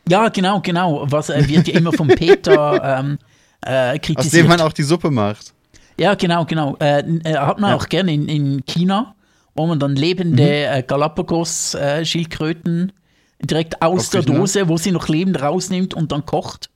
Ja, 0.09 0.29
genau, 0.29 0.61
genau. 0.61 1.07
Was 1.11 1.31
äh, 1.31 1.49
wird 1.49 1.67
ja 1.69 1.75
immer 1.79 1.93
von 1.93 2.09
Peter 2.17 2.99
ähm, 3.01 3.19
äh, 3.65 3.95
Aus 3.95 4.01
kritisiert. 4.03 4.45
dem 4.45 4.49
man 4.49 4.61
auch 4.61 4.73
die 4.73 4.83
Suppe 4.83 5.11
macht. 5.11 5.53
Ja, 5.99 6.15
genau, 6.15 6.45
genau. 6.45 6.77
Äh, 6.81 7.01
äh, 7.25 7.37
hat 7.37 7.59
man 7.61 7.71
Ja. 7.71 7.77
auch 7.77 7.89
gerne 7.89 8.13
in, 8.13 8.29
in 8.29 8.65
China, 8.67 9.15
wo 9.55 9.67
man 9.67 9.79
dann 9.81 9.97
lebende 9.97 10.67
äh, 10.67 10.83
Galapagos-Schildkröten 10.83 12.93
direkt 13.41 13.81
aus 13.83 14.01
Aus 14.01 14.11
der 14.11 14.21
Griechenland? 14.23 14.43
Dose, 14.43 14.69
wo 14.69 14.77
sie 14.77 14.93
noch 14.93 15.09
lebend 15.09 15.41
rausnimmt 15.41 15.95
und 15.95 16.13
dann 16.13 16.27
kocht. 16.27 16.69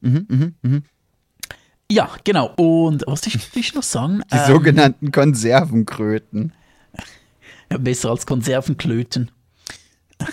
Mhm, 0.00 0.54
Ja, 1.90 2.08
genau. 2.24 2.52
Und 2.56 3.04
was 3.06 3.26
ich, 3.26 3.36
ich 3.56 3.74
noch 3.74 3.82
sagen? 3.82 4.22
Die 4.32 4.36
Ähm, 4.36 4.46
sogenannten 4.46 5.10
Konservenkröten. 5.10 6.52
besser 7.68 8.10
als 8.10 8.26
Konservenklöten. 8.26 9.30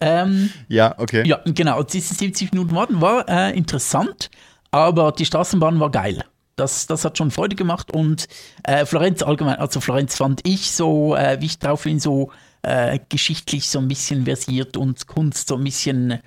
ähm, 0.00 0.50
Ja, 0.68 0.94
okay. 0.98 1.26
Ja, 1.26 1.40
genau. 1.44 1.82
Diese 1.82 2.14
70 2.14 2.52
Minuten 2.52 2.74
warten 2.74 3.00
war 3.00 3.28
äh, 3.28 3.56
interessant, 3.56 4.30
aber 4.70 5.12
die 5.12 5.26
Straßenbahn 5.26 5.78
war 5.80 5.90
geil. 5.90 6.24
Das, 6.56 6.86
das 6.86 7.04
hat 7.04 7.16
schon 7.18 7.30
Freude 7.30 7.56
gemacht 7.56 7.90
und 7.92 8.26
äh, 8.64 8.84
Florenz 8.84 9.22
allgemein, 9.22 9.56
also 9.56 9.80
Florenz 9.80 10.16
fand 10.16 10.46
ich 10.46 10.72
so, 10.72 11.14
äh, 11.16 11.40
wie 11.40 11.46
ich 11.46 11.58
drauf 11.58 11.84
bin, 11.84 11.98
so 12.00 12.32
äh, 12.62 12.98
geschichtlich 13.08 13.68
so 13.68 13.78
ein 13.78 13.88
bisschen 13.88 14.24
versiert 14.26 14.76
und 14.76 15.06
Kunst 15.06 15.48
so 15.48 15.56
ein 15.56 15.64
bisschen, 15.64 16.18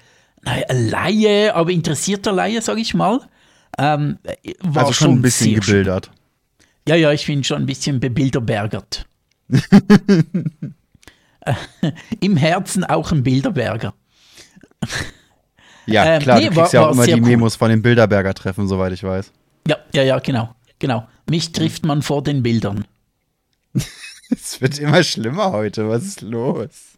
naja, 0.43 0.65
Laie, 0.71 1.53
aber 1.55 1.71
interessierter 1.71 2.31
Laie, 2.31 2.61
sag 2.61 2.77
ich 2.77 2.93
mal. 2.93 3.19
Ähm, 3.77 4.19
war 4.61 4.83
also 4.83 4.93
schon 4.93 5.11
ein 5.11 5.21
bisschen 5.21 5.55
gebildert. 5.55 6.11
Ja, 6.87 6.95
ja, 6.95 7.11
ich 7.11 7.25
bin 7.25 7.43
schon 7.43 7.63
ein 7.63 7.65
bisschen 7.65 7.99
bebilderbergert. 7.99 9.05
Äh, 11.41 11.53
Im 12.19 12.37
Herzen 12.37 12.83
auch 12.83 13.11
ein 13.11 13.23
Bilderberger. 13.23 13.93
Ja, 15.85 16.05
Ähm, 16.15 16.21
klar, 16.21 16.39
nee, 16.39 16.49
du 16.49 16.55
war- 16.55 16.63
kriegst 16.63 16.73
ja 16.73 16.81
war 16.81 16.89
auch 16.89 16.93
immer 16.93 17.05
die 17.05 17.13
cool. 17.13 17.21
Memos 17.21 17.55
von 17.55 17.69
den 17.69 17.81
Bilderberger 17.81 18.33
Treffen, 18.33 18.67
soweit 18.67 18.93
ich 18.93 19.03
weiß. 19.03 19.31
Ja, 19.67 19.77
ja, 19.93 20.03
ja, 20.03 20.19
genau. 20.19 20.53
Genau. 20.79 21.07
Mich 21.29 21.51
trifft 21.53 21.85
man 21.85 22.01
vor 22.01 22.23
den 22.23 22.43
Bildern. 22.43 22.85
Es 24.29 24.61
wird 24.61 24.79
immer 24.79 25.03
schlimmer 25.03 25.51
heute. 25.51 25.87
Was 25.89 26.03
ist 26.03 26.21
los? 26.21 26.92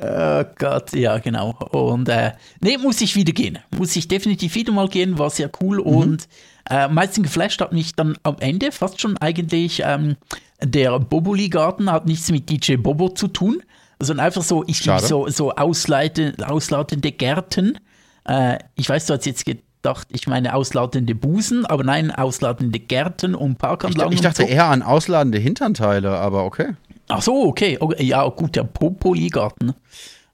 Oh 0.00 0.44
Gott, 0.58 0.92
ja, 0.92 1.18
genau. 1.18 1.50
Und 1.72 2.08
äh, 2.08 2.32
nee, 2.60 2.78
muss 2.78 3.00
ich 3.00 3.16
wieder 3.16 3.32
gehen. 3.32 3.58
Muss 3.76 3.96
ich 3.96 4.08
definitiv 4.08 4.54
wieder 4.54 4.72
mal 4.72 4.88
gehen, 4.88 5.18
war 5.18 5.30
sehr 5.30 5.50
cool. 5.60 5.80
Und 5.80 6.28
äh, 6.70 6.76
am 6.82 6.94
meisten 6.94 7.22
geflasht 7.22 7.60
hat 7.60 7.72
mich 7.72 7.94
dann 7.94 8.16
am 8.22 8.36
Ende 8.38 8.70
fast 8.72 9.00
schon 9.00 9.18
eigentlich 9.18 9.82
ähm, 9.84 10.16
der 10.62 10.98
Boboli-Garten 11.00 11.90
hat 11.90 12.06
nichts 12.06 12.30
mit 12.30 12.48
DJ 12.48 12.76
Bobo 12.76 13.08
zu 13.08 13.28
tun, 13.28 13.62
sondern 13.98 14.26
einfach 14.26 14.42
so, 14.42 14.64
ich 14.66 14.84
liebe 14.84 15.00
so, 15.00 15.28
so 15.28 15.52
ausleite, 15.52 16.34
ausladende 16.46 17.10
Gärten. 17.12 17.78
Äh, 18.24 18.58
ich 18.76 18.88
weiß, 18.88 19.06
du 19.06 19.14
hast 19.14 19.26
jetzt 19.26 19.44
gedacht, 19.44 20.06
ich 20.10 20.28
meine 20.28 20.54
ausladende 20.54 21.14
Busen, 21.14 21.66
aber 21.66 21.82
nein, 21.82 22.12
ausladende 22.12 22.78
Gärten 22.78 23.34
und 23.34 23.52
Ich, 23.52 23.58
Parkanlagen. 23.58 24.12
ich 24.12 24.20
dachte 24.20 24.42
und 24.42 24.48
so. 24.48 24.54
eher 24.54 24.66
an 24.66 24.82
ausladende 24.82 25.38
Hinternteile, 25.38 26.10
aber 26.10 26.44
okay. 26.44 26.74
Ach 27.12 27.22
so, 27.22 27.46
okay. 27.46 27.76
okay. 27.78 28.02
Ja, 28.04 28.26
gut, 28.28 28.56
der 28.56 28.64
Popoli-Garten. 28.64 29.74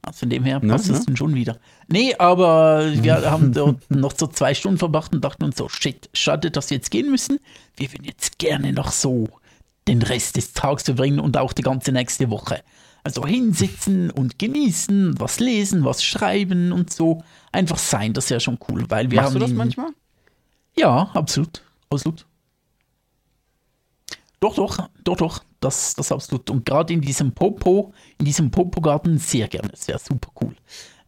Also 0.03 0.21
von 0.21 0.31
dem 0.31 0.45
her 0.45 0.61
Ne, 0.63 0.73
passt 0.73 0.89
es 0.89 1.01
ne? 1.01 1.05
dann 1.07 1.17
schon 1.17 1.35
wieder. 1.35 1.59
Nee, 1.89 2.15
aber 2.17 2.93
wir 3.03 3.31
haben 3.31 3.53
dort 3.53 3.91
noch 3.91 4.13
so 4.17 4.27
zwei 4.29 4.55
Stunden 4.55 4.79
verbracht 4.79 5.13
und 5.13 5.25
dachten 5.25 5.45
uns 5.45 5.57
so, 5.57 5.69
shit, 5.69 6.09
schade, 6.15 6.51
dass 6.51 6.71
wir 6.71 6.77
jetzt 6.77 6.91
gehen 6.91 7.11
müssen. 7.11 7.39
Wir 7.77 7.93
würden 7.93 8.05
jetzt 8.05 8.39
gerne 8.39 8.73
noch 8.73 8.93
so 8.93 9.29
den 9.89 10.03
Rest 10.03 10.37
des 10.37 10.53
Tages 10.53 10.85
verbringen 10.85 11.19
und 11.19 11.37
auch 11.37 11.53
die 11.53 11.63
ganze 11.63 11.93
nächste 11.93 12.31
Woche. 12.31 12.63
Also 13.03 13.27
hinsitzen 13.27 14.11
und 14.11 14.39
genießen, 14.39 15.19
was 15.19 15.41
lesen, 15.41 15.85
was 15.85 16.05
schreiben 16.05 16.73
und 16.73 16.93
so. 16.93 17.23
Einfach 17.53 17.79
sein, 17.79 18.13
das 18.13 18.29
wäre 18.31 18.41
schon 18.41 18.59
cool, 18.69 18.85
weil 18.89 19.11
wir 19.11 19.17
Machst 19.17 19.35
haben 19.35 19.41
du 19.41 19.47
das 19.47 19.53
manchmal? 19.55 19.91
ja, 20.77 21.11
absolut. 21.15 21.63
Absolut. 21.91 22.27
Doch, 24.41 24.55
doch, 24.55 24.89
doch, 25.05 25.17
doch. 25.17 25.45
Das, 25.61 25.95
das 25.95 26.13
absolut. 26.13 26.49
Und 26.51 26.65
gerade 26.65 26.93
in 26.93 27.01
diesem 27.01 27.33
Popo, 27.33 27.93
in 28.19 28.25
diesem 28.25 28.51
Popo-Garten 28.51 29.19
sehr 29.19 29.49
gerne. 29.49 29.69
Das 29.69 29.89
wäre 29.89 29.99
super 29.99 30.31
cool. 30.41 30.55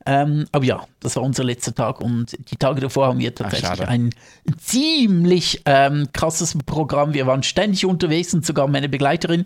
Ähm, 0.06 0.46
aber 0.50 0.64
ja, 0.64 0.86
das 0.98 1.14
war 1.16 1.22
unser 1.22 1.44
letzter 1.44 1.74
Tag 1.74 2.00
und 2.00 2.36
die 2.50 2.56
Tage 2.56 2.80
davor 2.80 3.08
haben 3.08 3.18
wir 3.18 3.34
tatsächlich 3.34 3.68
schade. 3.68 3.86
ein 3.86 4.10
ziemlich 4.58 5.62
ähm, 5.66 6.08
krasses 6.12 6.56
Programm. 6.66 7.12
Wir 7.12 7.26
waren 7.26 7.42
ständig 7.42 7.84
unterwegs 7.84 8.32
und 8.34 8.44
sogar 8.44 8.66
meine 8.66 8.88
Begleiterin 8.88 9.44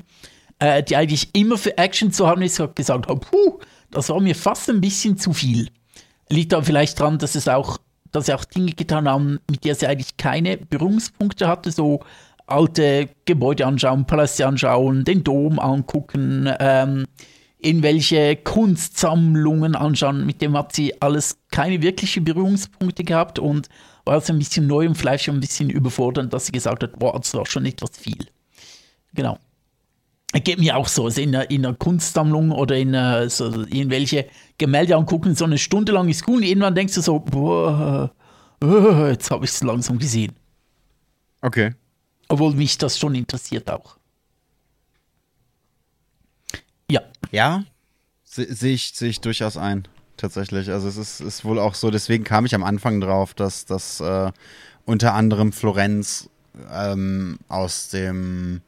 äh, 0.59 0.82
die 0.82 0.97
eigentlich 0.97 1.35
immer 1.35 1.59
für 1.59 1.77
Action 1.78 2.12
zu 2.12 2.27
haben 2.27 2.43
ist, 2.43 2.62
gesagt 2.74 3.09
habe, 3.09 3.20
puh, 3.20 3.59
das 3.90 4.09
war 4.09 4.20
mir 4.20 4.35
fast 4.35 4.69
ein 4.70 4.81
bisschen 4.81 5.16
zu 5.19 5.32
viel. 5.32 5.69
Liegt 6.28 6.52
da 6.52 6.62
vielleicht 6.62 6.98
dran, 6.98 7.19
dass 7.19 7.35
es 7.35 7.48
auch, 7.48 7.78
dass 8.12 8.27
sie 8.27 8.35
auch 8.35 8.44
Dinge 8.44 8.73
getan 8.73 9.09
haben, 9.09 9.40
mit 9.51 9.65
der 9.65 9.74
sie 9.74 9.86
eigentlich 9.86 10.16
keine 10.16 10.56
Berührungspunkte 10.56 11.48
hatte, 11.48 11.70
so 11.70 12.01
alte 12.46 13.08
Gebäude 13.24 13.66
anschauen, 13.66 14.06
Paläste 14.06 14.46
anschauen, 14.46 15.04
den 15.04 15.24
Dom 15.24 15.58
angucken, 15.58 16.48
ähm, 16.58 17.06
in 17.58 17.82
welche 17.82 18.36
Kunstsammlungen 18.36 19.74
anschauen. 19.74 20.26
Mit 20.26 20.42
dem 20.42 20.56
hat 20.56 20.74
sie 20.74 21.00
alles 21.00 21.38
keine 21.50 21.80
wirklichen 21.80 22.24
Berührungspunkte 22.24 23.04
gehabt 23.04 23.38
und 23.38 23.68
war 24.04 24.14
also 24.14 24.32
ein 24.32 24.38
bisschen 24.38 24.66
neu 24.66 24.86
und 24.86 24.96
vielleicht 24.96 25.28
ein 25.28 25.40
bisschen 25.40 25.70
überfordernd, 25.70 26.32
dass 26.32 26.46
sie 26.46 26.52
gesagt 26.52 26.82
hat, 26.82 26.98
boah, 26.98 27.18
das 27.18 27.32
war 27.34 27.46
schon 27.46 27.64
etwas 27.64 27.96
viel. 27.96 28.26
Genau. 29.14 29.38
Geht 30.32 30.58
mir 30.58 30.76
auch 30.76 30.88
so, 30.88 31.04
also 31.04 31.20
in 31.20 31.34
einer, 31.34 31.48
in 31.48 31.64
einer 31.64 31.76
Kunstsammlung 31.76 32.50
oder 32.50 32.76
in, 32.76 32.94
einer, 32.94 33.30
so, 33.30 33.62
in 33.62 33.88
welche 33.88 34.26
Gemälde 34.58 34.96
angucken, 34.96 35.34
so 35.36 35.44
eine 35.44 35.58
Stunde 35.58 35.92
lang 35.92 36.08
ist 36.08 36.26
cool 36.28 36.38
und 36.38 36.42
irgendwann 36.42 36.74
denkst 36.74 36.94
du 36.94 37.00
so, 37.00 37.20
boah, 37.20 38.12
oh, 38.60 39.06
jetzt 39.06 39.30
habe 39.30 39.44
ich 39.44 39.52
es 39.52 39.62
langsam 39.62 39.96
gesehen. 39.98 40.32
Okay. 41.40 41.74
Obwohl 42.28 42.55
mich 42.55 42.78
das 42.78 42.98
schon 42.98 43.14
interessiert 43.14 43.70
auch. 43.70 43.96
Ja. 46.90 47.02
Ja, 47.30 47.64
sehe 48.24 48.74
ich, 48.74 48.92
seh 48.94 49.09
ich 49.09 49.20
durchaus 49.20 49.56
ein, 49.56 49.88
tatsächlich. 50.16 50.70
Also 50.70 50.88
es 50.88 50.96
ist, 50.96 51.20
ist 51.20 51.44
wohl 51.44 51.59
auch 51.59 51.74
so, 51.74 51.90
deswegen 51.90 52.24
kam 52.24 52.46
ich 52.46 52.55
am 52.55 52.64
Anfang 52.64 53.01
drauf, 53.01 53.34
dass, 53.34 53.64
dass 53.64 54.01
äh, 54.01 54.30
unter 54.84 55.14
anderem 55.14 55.52
Florenz 55.52 56.28
ähm, 56.70 57.38
aus 57.48 57.88
dem 57.88 58.60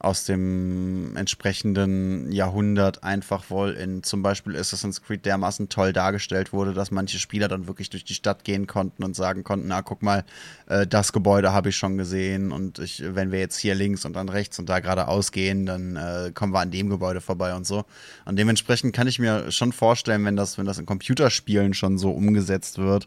aus 0.00 0.24
dem 0.24 1.14
entsprechenden 1.14 2.32
Jahrhundert 2.32 3.04
einfach 3.04 3.50
wohl 3.50 3.72
in 3.72 4.02
zum 4.02 4.22
Beispiel 4.22 4.56
Assassin's 4.56 5.02
Creed 5.02 5.26
dermaßen 5.26 5.68
toll 5.68 5.92
dargestellt 5.92 6.54
wurde, 6.54 6.72
dass 6.72 6.90
manche 6.90 7.18
Spieler 7.18 7.48
dann 7.48 7.66
wirklich 7.66 7.90
durch 7.90 8.04
die 8.04 8.14
Stadt 8.14 8.42
gehen 8.42 8.66
konnten 8.66 9.04
und 9.04 9.14
sagen 9.14 9.44
konnten, 9.44 9.68
na 9.68 9.82
guck 9.82 10.02
mal, 10.02 10.24
äh, 10.68 10.86
das 10.86 11.12
Gebäude 11.12 11.52
habe 11.52 11.68
ich 11.68 11.76
schon 11.76 11.98
gesehen 11.98 12.50
und 12.50 12.78
ich, 12.78 13.02
wenn 13.06 13.30
wir 13.30 13.40
jetzt 13.40 13.58
hier 13.58 13.74
links 13.74 14.06
und 14.06 14.14
dann 14.14 14.30
rechts 14.30 14.58
und 14.58 14.70
da 14.70 14.80
geradeaus 14.80 15.32
gehen, 15.32 15.66
dann 15.66 15.96
äh, 15.96 16.32
kommen 16.34 16.54
wir 16.54 16.60
an 16.60 16.70
dem 16.70 16.88
Gebäude 16.88 17.20
vorbei 17.20 17.54
und 17.54 17.66
so. 17.66 17.84
Und 18.24 18.38
dementsprechend 18.38 18.94
kann 18.94 19.06
ich 19.06 19.18
mir 19.18 19.52
schon 19.52 19.70
vorstellen, 19.70 20.24
wenn 20.24 20.36
das, 20.36 20.56
wenn 20.56 20.64
das 20.64 20.78
in 20.78 20.86
Computerspielen 20.86 21.74
schon 21.74 21.98
so 21.98 22.10
umgesetzt 22.10 22.78
wird, 22.78 23.06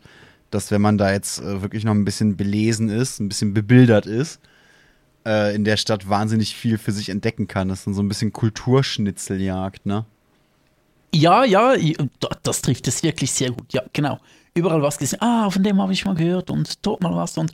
dass 0.52 0.70
wenn 0.70 0.82
man 0.82 1.00
da 1.00 1.12
jetzt 1.12 1.42
äh, 1.42 1.64
wirklich 1.64 1.86
noch 1.86 1.96
ein 1.96 2.06
bisschen 2.06 2.38
belesen 2.38 2.90
ist, 2.90 3.20
ein 3.20 3.30
bisschen 3.30 3.56
bebildert 3.56 4.06
ist, 4.06 4.40
äh, 5.26 5.56
in 5.56 5.64
der 5.64 5.78
Stadt 5.78 6.10
wahnsinnig 6.10 6.56
viel 6.56 6.78
für 6.78 6.92
sich 6.92 7.10
entdecken 7.10 7.48
kann. 7.48 7.70
Das 7.70 7.80
ist 7.80 7.88
dann 7.88 7.94
so 7.94 8.04
ein 8.04 8.08
bisschen 8.08 8.34
Kulturschnitzeljagd, 8.34 9.86
ne? 9.86 10.06
Ja, 11.14 11.44
ja, 11.44 11.76
das 12.42 12.62
trifft 12.62 12.88
es 12.88 13.04
wirklich 13.04 13.32
sehr 13.32 13.52
gut. 13.52 13.72
Ja, 13.72 13.84
genau. 13.94 14.20
Überall 14.56 14.82
was 14.82 14.98
gesehen. 14.98 15.22
Ah, 15.22 15.50
von 15.50 15.64
dem 15.64 15.80
habe 15.80 15.94
ich 15.94 16.06
mal 16.06 16.16
gehört 16.16 16.50
und 16.50 16.86
dort 16.86 17.02
mal 17.02 17.16
was. 17.16 17.38
Und 17.38 17.54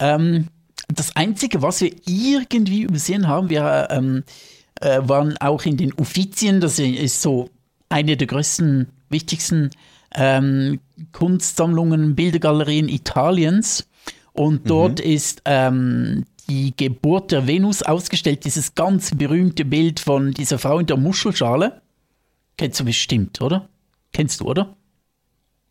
ähm, 0.00 0.48
das 0.88 1.14
Einzige, 1.14 1.62
was 1.62 1.80
wir 1.80 1.92
irgendwie 2.06 2.82
übersehen 2.82 3.28
haben, 3.28 3.48
wir 3.48 3.88
ähm, 3.90 4.24
äh, 4.80 5.00
waren 5.02 5.36
auch 5.38 5.64
in 5.64 5.76
den 5.76 5.92
Uffizien. 5.94 6.60
Das 6.60 6.78
ist 6.78 7.22
so 7.22 7.50
eine 7.88 8.16
der 8.16 8.26
größten, 8.26 8.88
wichtigsten 9.08 9.70
ähm, 10.14 10.80
Kunstsammlungen, 11.12 12.16
Bildergalerien 12.16 12.88
Italiens. 12.88 13.86
Und 14.32 14.68
dort 14.68 14.98
mhm. 14.98 15.10
ist 15.10 15.42
ähm, 15.44 16.24
die 16.48 16.74
Geburt 16.76 17.32
der 17.32 17.46
Venus 17.46 17.82
ausgestellt, 17.82 18.44
dieses 18.44 18.74
ganz 18.74 19.14
berühmte 19.14 19.64
Bild 19.64 20.00
von 20.00 20.32
dieser 20.32 20.58
Frau 20.58 20.78
in 20.78 20.86
der 20.86 20.96
Muschelschale. 20.96 21.82
Kennst 22.56 22.80
du 22.80 22.84
bestimmt, 22.84 23.40
oder? 23.40 23.68
Kennst 24.12 24.40
du, 24.40 24.46
oder? 24.46 24.76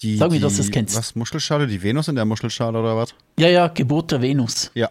Die, 0.02 0.18
Sag 0.18 0.32
mir, 0.32 0.40
dass 0.40 0.54
du 0.54 0.62
das 0.62 0.72
kennst. 0.72 0.96
Was, 0.96 1.16
Muschelschale? 1.16 1.68
Die 1.68 1.82
Venus 1.82 2.08
in 2.08 2.16
der 2.16 2.26
Muschelschale 2.26 2.80
oder 2.80 2.96
was? 2.98 3.16
Ja, 3.40 3.48
ja, 3.48 3.68
Geburt 3.68 4.12
der 4.12 4.22
Venus. 4.22 4.72
Ja. 4.74 4.90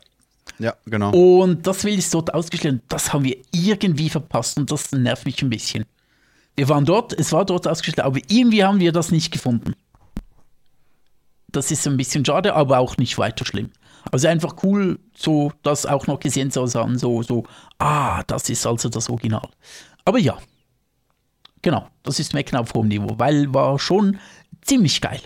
Ja, 0.59 0.75
genau. 0.87 1.11
Und 1.11 1.67
das 1.67 1.83
Bild 1.83 1.99
ist 1.99 2.13
dort 2.15 2.33
ausgestellt. 2.33 2.83
Das 2.89 3.13
haben 3.13 3.25
wir 3.25 3.37
irgendwie 3.51 4.09
verpasst 4.09 4.57
und 4.59 4.71
das 4.71 4.93
nervt 4.93 5.25
mich 5.27 5.43
ein 5.43 5.51
bisschen. 5.51 5.85
Wir 6.57 6.69
waren 6.69 6.85
dort, 6.85 7.13
es 7.13 7.33
war 7.33 7.45
dort 7.45 7.67
ausgestellt, 7.67 8.05
aber 8.05 8.21
irgendwie 8.29 8.63
haben 8.65 8.79
wir 8.79 8.93
das 8.93 9.11
nicht 9.11 9.33
gefunden. 9.33 9.75
Das 11.49 11.71
ist 11.71 11.87
ein 11.87 11.97
bisschen 11.97 12.25
schade, 12.25 12.55
aber 12.55 12.79
auch 12.79 12.97
nicht 12.97 13.19
weiter 13.19 13.45
schlimm. 13.45 13.71
Also 14.11 14.29
einfach 14.29 14.57
cool, 14.63 14.99
so 15.17 15.53
das 15.63 15.87
auch 15.87 16.07
noch 16.07 16.21
gesehen 16.21 16.51
zu 16.51 16.67
haben, 16.75 16.99
so, 16.99 17.23
so, 17.23 17.45
ah, 17.79 18.23
das 18.25 18.49
ist 18.51 18.67
also 18.67 18.89
das 18.89 19.09
Original. 19.09 19.49
Aber 20.05 20.19
ja, 20.19 20.39
genau, 21.63 21.89
das 22.03 22.21
ist 22.21 22.35
Mecken 22.35 22.57
auf 22.57 22.75
hohem 22.75 22.89
Niveau, 22.89 23.15
weil 23.19 23.53
war 23.53 23.79
schon 23.79 24.19
ziemlich 24.63 25.01
geil. 25.01 25.21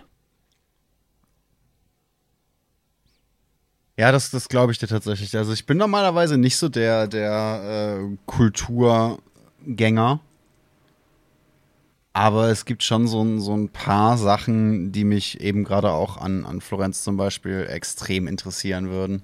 Ja, 3.99 4.13
das, 4.13 4.31
das 4.31 4.49
glaube 4.49 4.71
ich 4.71 4.79
dir 4.79 4.87
tatsächlich. 4.87 5.37
Also 5.37 5.53
ich 5.53 5.67
bin 5.67 5.77
normalerweise 5.77 6.39
nicht 6.39 6.57
so 6.57 6.69
der, 6.69 7.09
der 7.09 7.99
äh, 8.01 8.17
Kulturgänger. 8.27 10.21
Aber 12.19 12.49
es 12.49 12.65
gibt 12.65 12.82
schon 12.82 13.07
so, 13.07 13.39
so 13.39 13.57
ein 13.57 13.69
paar 13.69 14.19
Sachen, 14.19 14.90
die 14.90 15.05
mich 15.05 15.40
eben 15.40 15.62
gerade 15.62 15.93
auch 15.93 16.16
an, 16.16 16.45
an 16.45 16.61
Florenz 16.61 17.05
zum 17.05 17.16
Beispiel 17.16 17.69
extrem 17.70 18.27
interessieren 18.27 18.89
würden. 18.89 19.23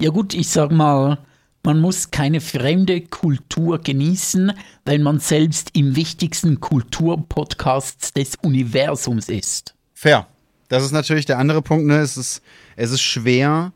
Ja 0.00 0.08
gut, 0.08 0.32
ich 0.32 0.48
sag 0.48 0.72
mal, 0.72 1.18
man 1.62 1.78
muss 1.78 2.10
keine 2.10 2.40
fremde 2.40 3.02
Kultur 3.02 3.80
genießen, 3.80 4.54
wenn 4.86 5.02
man 5.02 5.18
selbst 5.18 5.76
im 5.76 5.94
wichtigsten 5.94 6.58
Kulturpodcast 6.58 8.16
des 8.16 8.36
Universums 8.36 9.28
ist. 9.28 9.74
Fair. 9.92 10.26
Das 10.68 10.82
ist 10.84 10.92
natürlich 10.92 11.26
der 11.26 11.36
andere 11.38 11.60
Punkt. 11.60 11.84
Ne? 11.84 11.98
Es, 11.98 12.16
ist, 12.16 12.40
es 12.76 12.92
ist 12.92 13.02
schwer, 13.02 13.74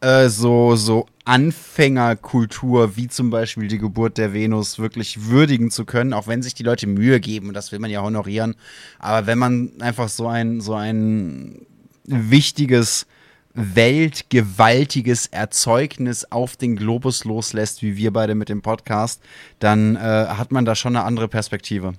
äh, 0.00 0.28
so, 0.28 0.76
so 0.76 1.06
Anfängerkultur, 1.24 2.96
wie 2.96 3.08
zum 3.08 3.30
Beispiel 3.30 3.68
die 3.68 3.78
Geburt 3.78 4.16
der 4.16 4.32
Venus, 4.32 4.78
wirklich 4.78 5.26
würdigen 5.26 5.70
zu 5.70 5.84
können, 5.84 6.12
auch 6.12 6.26
wenn 6.26 6.42
sich 6.42 6.54
die 6.54 6.62
Leute 6.62 6.86
Mühe 6.86 7.20
geben, 7.20 7.52
das 7.52 7.72
will 7.72 7.78
man 7.78 7.90
ja 7.90 8.02
honorieren. 8.02 8.54
Aber 8.98 9.26
wenn 9.26 9.38
man 9.38 9.72
einfach 9.80 10.08
so 10.08 10.26
ein, 10.26 10.60
so 10.60 10.74
ein 10.74 11.66
wichtiges, 12.04 13.06
weltgewaltiges 13.54 15.26
Erzeugnis 15.26 16.24
auf 16.30 16.56
den 16.56 16.76
Globus 16.76 17.24
loslässt, 17.24 17.82
wie 17.82 17.96
wir 17.96 18.12
beide 18.12 18.34
mit 18.34 18.48
dem 18.48 18.62
Podcast, 18.62 19.20
dann 19.58 19.96
äh, 19.96 19.98
hat 20.00 20.52
man 20.52 20.64
da 20.64 20.74
schon 20.74 20.96
eine 20.96 21.04
andere 21.04 21.28
Perspektive. 21.28 21.94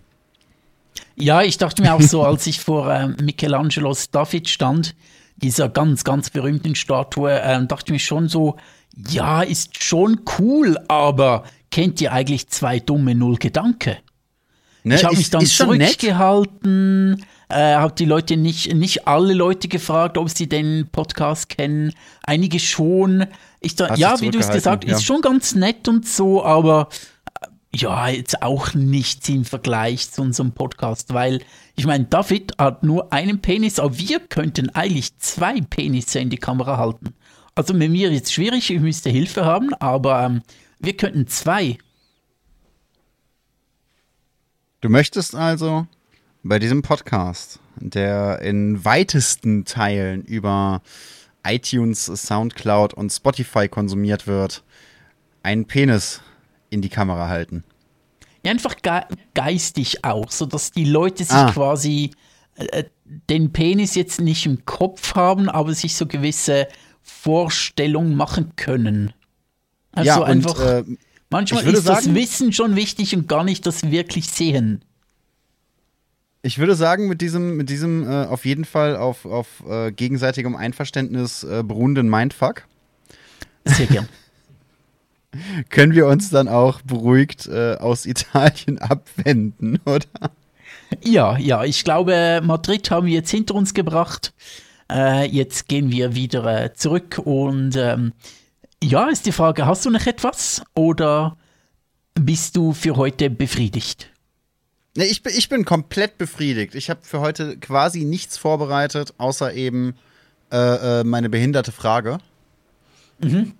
Ja, 1.15 1.41
ich 1.41 1.57
dachte 1.57 1.81
mir 1.81 1.93
auch 1.93 2.01
so, 2.01 2.23
als 2.23 2.47
ich 2.47 2.61
vor 2.61 2.91
äh, 2.91 3.09
Michelangelos 3.21 4.09
David 4.09 4.47
stand, 4.49 4.95
dieser 5.41 5.69
ganz, 5.69 6.03
ganz 6.03 6.29
berühmten 6.29 6.75
Statue, 6.75 7.31
äh, 7.31 7.65
dachte 7.65 7.85
ich 7.87 7.91
mir 7.91 7.99
schon 7.99 8.27
so, 8.27 8.57
ja, 8.95 9.41
ist 9.41 9.81
schon 9.81 10.21
cool, 10.39 10.77
aber 10.87 11.43
kennt 11.71 12.01
ihr 12.01 12.11
eigentlich 12.11 12.47
zwei 12.49 12.79
dumme 12.79 13.15
Null 13.15 13.37
Gedanke? 13.37 13.97
Ne, 14.83 14.95
ich 14.95 15.03
habe 15.03 15.17
mich 15.17 15.29
dann 15.29 15.45
zurückgehalten, 15.45 17.25
äh, 17.49 17.75
habe 17.75 17.93
die 17.95 18.05
Leute 18.05 18.37
nicht, 18.37 18.73
nicht 18.73 19.07
alle 19.07 19.33
Leute 19.33 19.67
gefragt, 19.67 20.17
ob 20.17 20.29
sie 20.29 20.47
den 20.47 20.87
Podcast 20.91 21.49
kennen. 21.49 21.93
Einige 22.23 22.59
schon. 22.59 23.25
Ich 23.59 23.75
da, 23.75 23.95
ja, 23.95 24.21
wie 24.21 24.29
du 24.29 24.39
es 24.39 24.49
gesagt 24.49 24.85
hast, 24.85 24.89
ja. 24.89 24.97
ist 24.97 25.03
schon 25.03 25.21
ganz 25.21 25.53
nett 25.55 25.87
und 25.87 26.07
so, 26.07 26.43
aber 26.43 26.87
ja, 27.73 28.09
jetzt 28.09 28.41
auch 28.41 28.73
nichts 28.73 29.29
im 29.29 29.45
Vergleich 29.45 30.09
zu 30.09 30.21
unserem 30.21 30.53
Podcast, 30.53 31.13
weil 31.13 31.41
ich 31.75 31.85
meine, 31.85 32.05
David 32.05 32.57
hat 32.57 32.83
nur 32.83 33.13
einen 33.13 33.41
Penis, 33.41 33.79
aber 33.79 33.97
wir 33.97 34.19
könnten 34.19 34.69
eigentlich 34.71 35.17
zwei 35.19 35.61
Penisse 35.61 36.19
in 36.19 36.29
die 36.29 36.37
Kamera 36.37 36.77
halten. 36.77 37.13
Also 37.53 37.73
mit 37.73 37.91
mir 37.91 38.11
ist 38.11 38.25
es 38.25 38.33
schwierig, 38.33 38.69
ich 38.71 38.79
müsste 38.79 39.09
Hilfe 39.09 39.45
haben, 39.45 39.73
aber 39.75 40.23
ähm, 40.23 40.41
wir 40.79 40.97
könnten 40.97 41.27
zwei. 41.27 41.77
Du 44.81 44.89
möchtest 44.89 45.35
also 45.35 45.85
bei 46.41 46.57
diesem 46.57 46.81
Podcast, 46.81 47.59
der 47.75 48.39
in 48.39 48.83
weitesten 48.83 49.65
Teilen 49.65 50.23
über 50.23 50.81
iTunes, 51.45 52.05
Soundcloud 52.05 52.93
und 52.93 53.11
Spotify 53.11 53.67
konsumiert 53.67 54.25
wird, 54.25 54.63
einen 55.43 55.65
Penis 55.65 56.21
in 56.69 56.81
die 56.81 56.89
Kamera 56.89 57.27
halten. 57.27 57.63
Ja, 58.45 58.51
einfach 58.51 58.77
ge 58.81 59.01
geistig 59.33 60.05
auch, 60.05 60.31
sodass 60.31 60.71
die 60.71 60.85
Leute 60.85 61.23
sich 61.23 61.35
ah. 61.35 61.51
quasi 61.51 62.11
äh, 62.55 62.85
den 63.05 63.51
Penis 63.51 63.95
jetzt 63.95 64.21
nicht 64.21 64.45
im 64.45 64.65
Kopf 64.65 65.15
haben, 65.15 65.49
aber 65.49 65.73
sich 65.73 65.95
so 65.95 66.05
gewisse 66.05 66.67
Vorstellungen 67.01 68.15
machen 68.15 68.53
können. 68.55 69.13
Also 69.91 70.07
ja, 70.07 70.23
einfach. 70.23 70.59
Und, 70.59 70.93
äh, 70.93 70.97
manchmal 71.29 71.67
ist 71.67 71.83
sagen, 71.83 72.05
das 72.05 72.15
Wissen 72.15 72.53
schon 72.53 72.75
wichtig 72.75 73.15
und 73.15 73.27
gar 73.27 73.43
nicht 73.43 73.65
das 73.65 73.91
wirklich 73.91 74.29
Sehen. 74.29 74.83
Ich 76.41 76.57
würde 76.57 76.75
sagen, 76.75 77.07
mit 77.07 77.19
diesem, 77.19 77.57
mit 77.57 77.69
diesem 77.69 78.07
äh, 78.07 78.25
auf 78.25 78.45
jeden 78.45 78.63
Fall 78.63 78.95
auf, 78.95 79.25
auf 79.25 79.63
äh, 79.67 79.91
gegenseitigem 79.91 80.55
Einverständnis 80.55 81.43
äh, 81.43 81.63
beruhenden 81.63 82.09
Mindfuck. 82.09 82.65
Sehr 83.65 83.87
gern. 83.87 84.07
können 85.69 85.93
wir 85.93 86.07
uns 86.07 86.29
dann 86.29 86.47
auch 86.47 86.81
beruhigt 86.81 87.47
äh, 87.47 87.75
aus 87.75 88.05
Italien 88.05 88.77
abwenden, 88.79 89.79
oder? 89.85 90.31
Ja, 91.03 91.37
ja, 91.37 91.63
ich 91.63 91.83
glaube, 91.83 92.41
Madrid 92.43 92.89
haben 92.89 93.07
wir 93.07 93.13
jetzt 93.13 93.29
hinter 93.29 93.55
uns 93.55 93.73
gebracht. 93.73 94.33
Äh, 94.91 95.27
jetzt 95.27 95.67
gehen 95.67 95.91
wir 95.91 96.15
wieder 96.15 96.63
äh, 96.63 96.73
zurück 96.73 97.21
und 97.23 97.75
ähm, 97.75 98.13
ja, 98.83 99.07
ist 99.09 99.25
die 99.25 99.31
Frage, 99.31 99.65
hast 99.65 99.85
du 99.85 99.91
noch 99.91 100.05
etwas 100.07 100.63
oder 100.73 101.37
bist 102.15 102.55
du 102.55 102.73
für 102.73 102.95
heute 102.95 103.29
befriedigt? 103.29 104.09
Nee, 104.95 105.05
ich, 105.05 105.21
bin, 105.21 105.33
ich 105.37 105.47
bin 105.47 105.63
komplett 105.63 106.17
befriedigt. 106.17 106.75
Ich 106.75 106.89
habe 106.89 107.01
für 107.03 107.19
heute 107.19 107.57
quasi 107.57 108.03
nichts 108.03 108.37
vorbereitet, 108.37 109.13
außer 109.17 109.53
eben 109.53 109.95
äh, 110.51 111.01
äh, 111.01 111.03
meine 111.03 111.29
behinderte 111.29 111.71
Frage. 111.71 112.17
Mhm. 113.21 113.53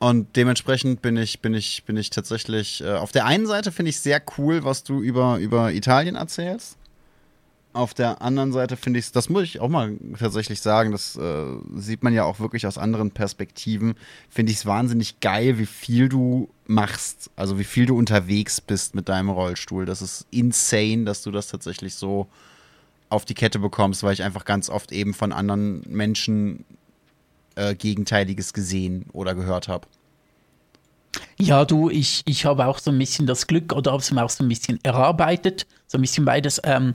Und 0.00 0.34
dementsprechend 0.34 1.02
bin 1.02 1.18
ich, 1.18 1.40
bin 1.40 1.52
ich, 1.52 1.84
bin 1.84 1.98
ich 1.98 2.08
tatsächlich, 2.08 2.82
äh, 2.82 2.94
auf 2.94 3.12
der 3.12 3.26
einen 3.26 3.46
Seite 3.46 3.70
finde 3.70 3.90
ich 3.90 4.00
sehr 4.00 4.22
cool, 4.38 4.64
was 4.64 4.82
du 4.82 5.02
über, 5.02 5.38
über 5.38 5.72
Italien 5.72 6.16
erzählst. 6.16 6.78
Auf 7.74 7.92
der 7.92 8.22
anderen 8.22 8.50
Seite 8.50 8.76
finde 8.76 8.98
ich 8.98 9.12
das 9.12 9.28
muss 9.28 9.44
ich 9.44 9.60
auch 9.60 9.68
mal 9.68 9.96
tatsächlich 10.18 10.60
sagen, 10.60 10.90
das 10.90 11.16
äh, 11.16 11.44
sieht 11.76 12.02
man 12.02 12.14
ja 12.14 12.24
auch 12.24 12.40
wirklich 12.40 12.66
aus 12.66 12.78
anderen 12.78 13.12
Perspektiven, 13.12 13.94
finde 14.28 14.50
ich 14.50 14.58
es 14.58 14.66
wahnsinnig 14.66 15.20
geil, 15.20 15.58
wie 15.58 15.66
viel 15.66 16.08
du 16.08 16.48
machst, 16.66 17.30
also 17.36 17.58
wie 17.58 17.64
viel 17.64 17.84
du 17.84 17.96
unterwegs 17.96 18.60
bist 18.60 18.94
mit 18.94 19.08
deinem 19.08 19.28
Rollstuhl. 19.28 19.84
Das 19.84 20.00
ist 20.02 20.26
insane, 20.30 21.04
dass 21.04 21.22
du 21.22 21.30
das 21.30 21.46
tatsächlich 21.48 21.94
so 21.94 22.26
auf 23.10 23.24
die 23.26 23.34
Kette 23.34 23.58
bekommst, 23.58 24.02
weil 24.02 24.14
ich 24.14 24.22
einfach 24.22 24.46
ganz 24.46 24.70
oft 24.70 24.92
eben 24.92 25.12
von 25.12 25.32
anderen 25.32 25.82
Menschen 25.86 26.64
äh, 27.54 27.74
Gegenteiliges 27.74 28.52
gesehen 28.52 29.06
oder 29.12 29.34
gehört 29.34 29.68
habe. 29.68 29.86
Ja, 31.38 31.64
du, 31.64 31.88
ich, 31.88 32.22
ich 32.26 32.44
habe 32.44 32.66
auch 32.66 32.78
so 32.78 32.90
ein 32.90 32.98
bisschen 32.98 33.26
das 33.26 33.46
Glück 33.46 33.72
oder 33.72 33.92
habe 33.92 34.02
es 34.02 34.12
mir 34.12 34.22
auch 34.22 34.30
so 34.30 34.44
ein 34.44 34.48
bisschen 34.48 34.78
erarbeitet, 34.82 35.66
so 35.86 35.96
ein 35.96 36.02
bisschen 36.02 36.24
beides, 36.24 36.60
ähm, 36.64 36.94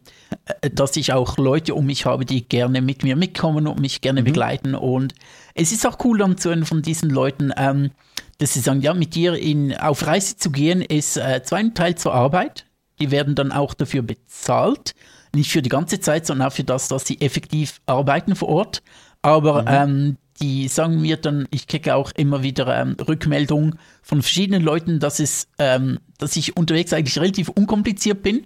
äh, 0.62 0.70
dass 0.70 0.96
ich 0.96 1.14
auch 1.14 1.38
Leute 1.38 1.74
um 1.74 1.88
mich 1.88 2.06
habe, 2.06 2.26
die 2.26 2.48
gerne 2.48 2.82
mit 2.82 3.04
mir 3.04 3.16
mitkommen 3.16 3.68
und 3.68 3.80
mich 3.80 4.02
gerne 4.02 4.22
mhm. 4.22 4.26
begleiten. 4.26 4.76
Und 4.76 5.16
es 5.56 5.72
ist 5.72 5.86
auch 5.86 5.98
cool, 6.06 6.20
dann 6.20 6.38
zu 6.38 6.50
einem 6.50 6.66
von 6.66 6.82
diesen 6.82 7.10
Leuten, 7.10 7.52
ähm, 7.58 7.92
dass 8.38 8.54
sie 8.54 8.60
sagen, 8.60 8.82
ja, 8.82 8.94
mit 8.94 9.16
dir 9.16 9.34
in, 9.34 9.76
auf 9.76 10.06
Reise 10.06 10.38
zu 10.38 10.52
gehen, 10.52 10.82
ist 10.82 11.18
äh, 11.18 11.42
zwar 11.44 11.60
ein 11.60 11.74
Teil 11.74 11.96
zur 11.96 12.14
Arbeit, 12.14 12.66
die 13.00 13.12
werden 13.12 13.36
dann 13.36 13.52
auch 13.52 13.74
dafür 13.74 14.04
bezahlt, 14.04 14.94
nicht 15.34 15.52
für 15.52 15.62
die 15.62 15.70
ganze 15.70 16.00
Zeit, 16.00 16.26
sondern 16.26 16.50
auch 16.50 16.54
für 16.54 16.64
das, 16.64 16.88
dass 16.88 17.06
sie 17.06 17.20
effektiv 17.20 17.82
arbeiten 17.88 18.36
vor 18.36 18.50
Ort. 18.50 18.84
Aber 19.22 19.64
mhm. 19.64 19.68
ähm, 19.70 20.18
die 20.42 20.68
sagen 20.68 21.02
mir 21.02 21.18
dann, 21.18 21.48
ich 21.52 21.68
kriege 21.68 21.96
auch 21.96 22.12
immer 22.16 22.44
wieder 22.44 22.68
ähm, 22.80 22.98
Rückmeldungen 23.08 23.80
von 24.02 24.22
verschiedenen 24.22 24.62
Leuten, 24.62 25.00
dass, 25.00 25.20
es, 25.20 25.48
ähm, 25.60 26.00
dass 26.18 26.36
ich 26.36 26.58
unterwegs 26.58 26.94
eigentlich 26.94 27.20
relativ 27.20 27.50
unkompliziert 27.50 28.22
bin. 28.22 28.46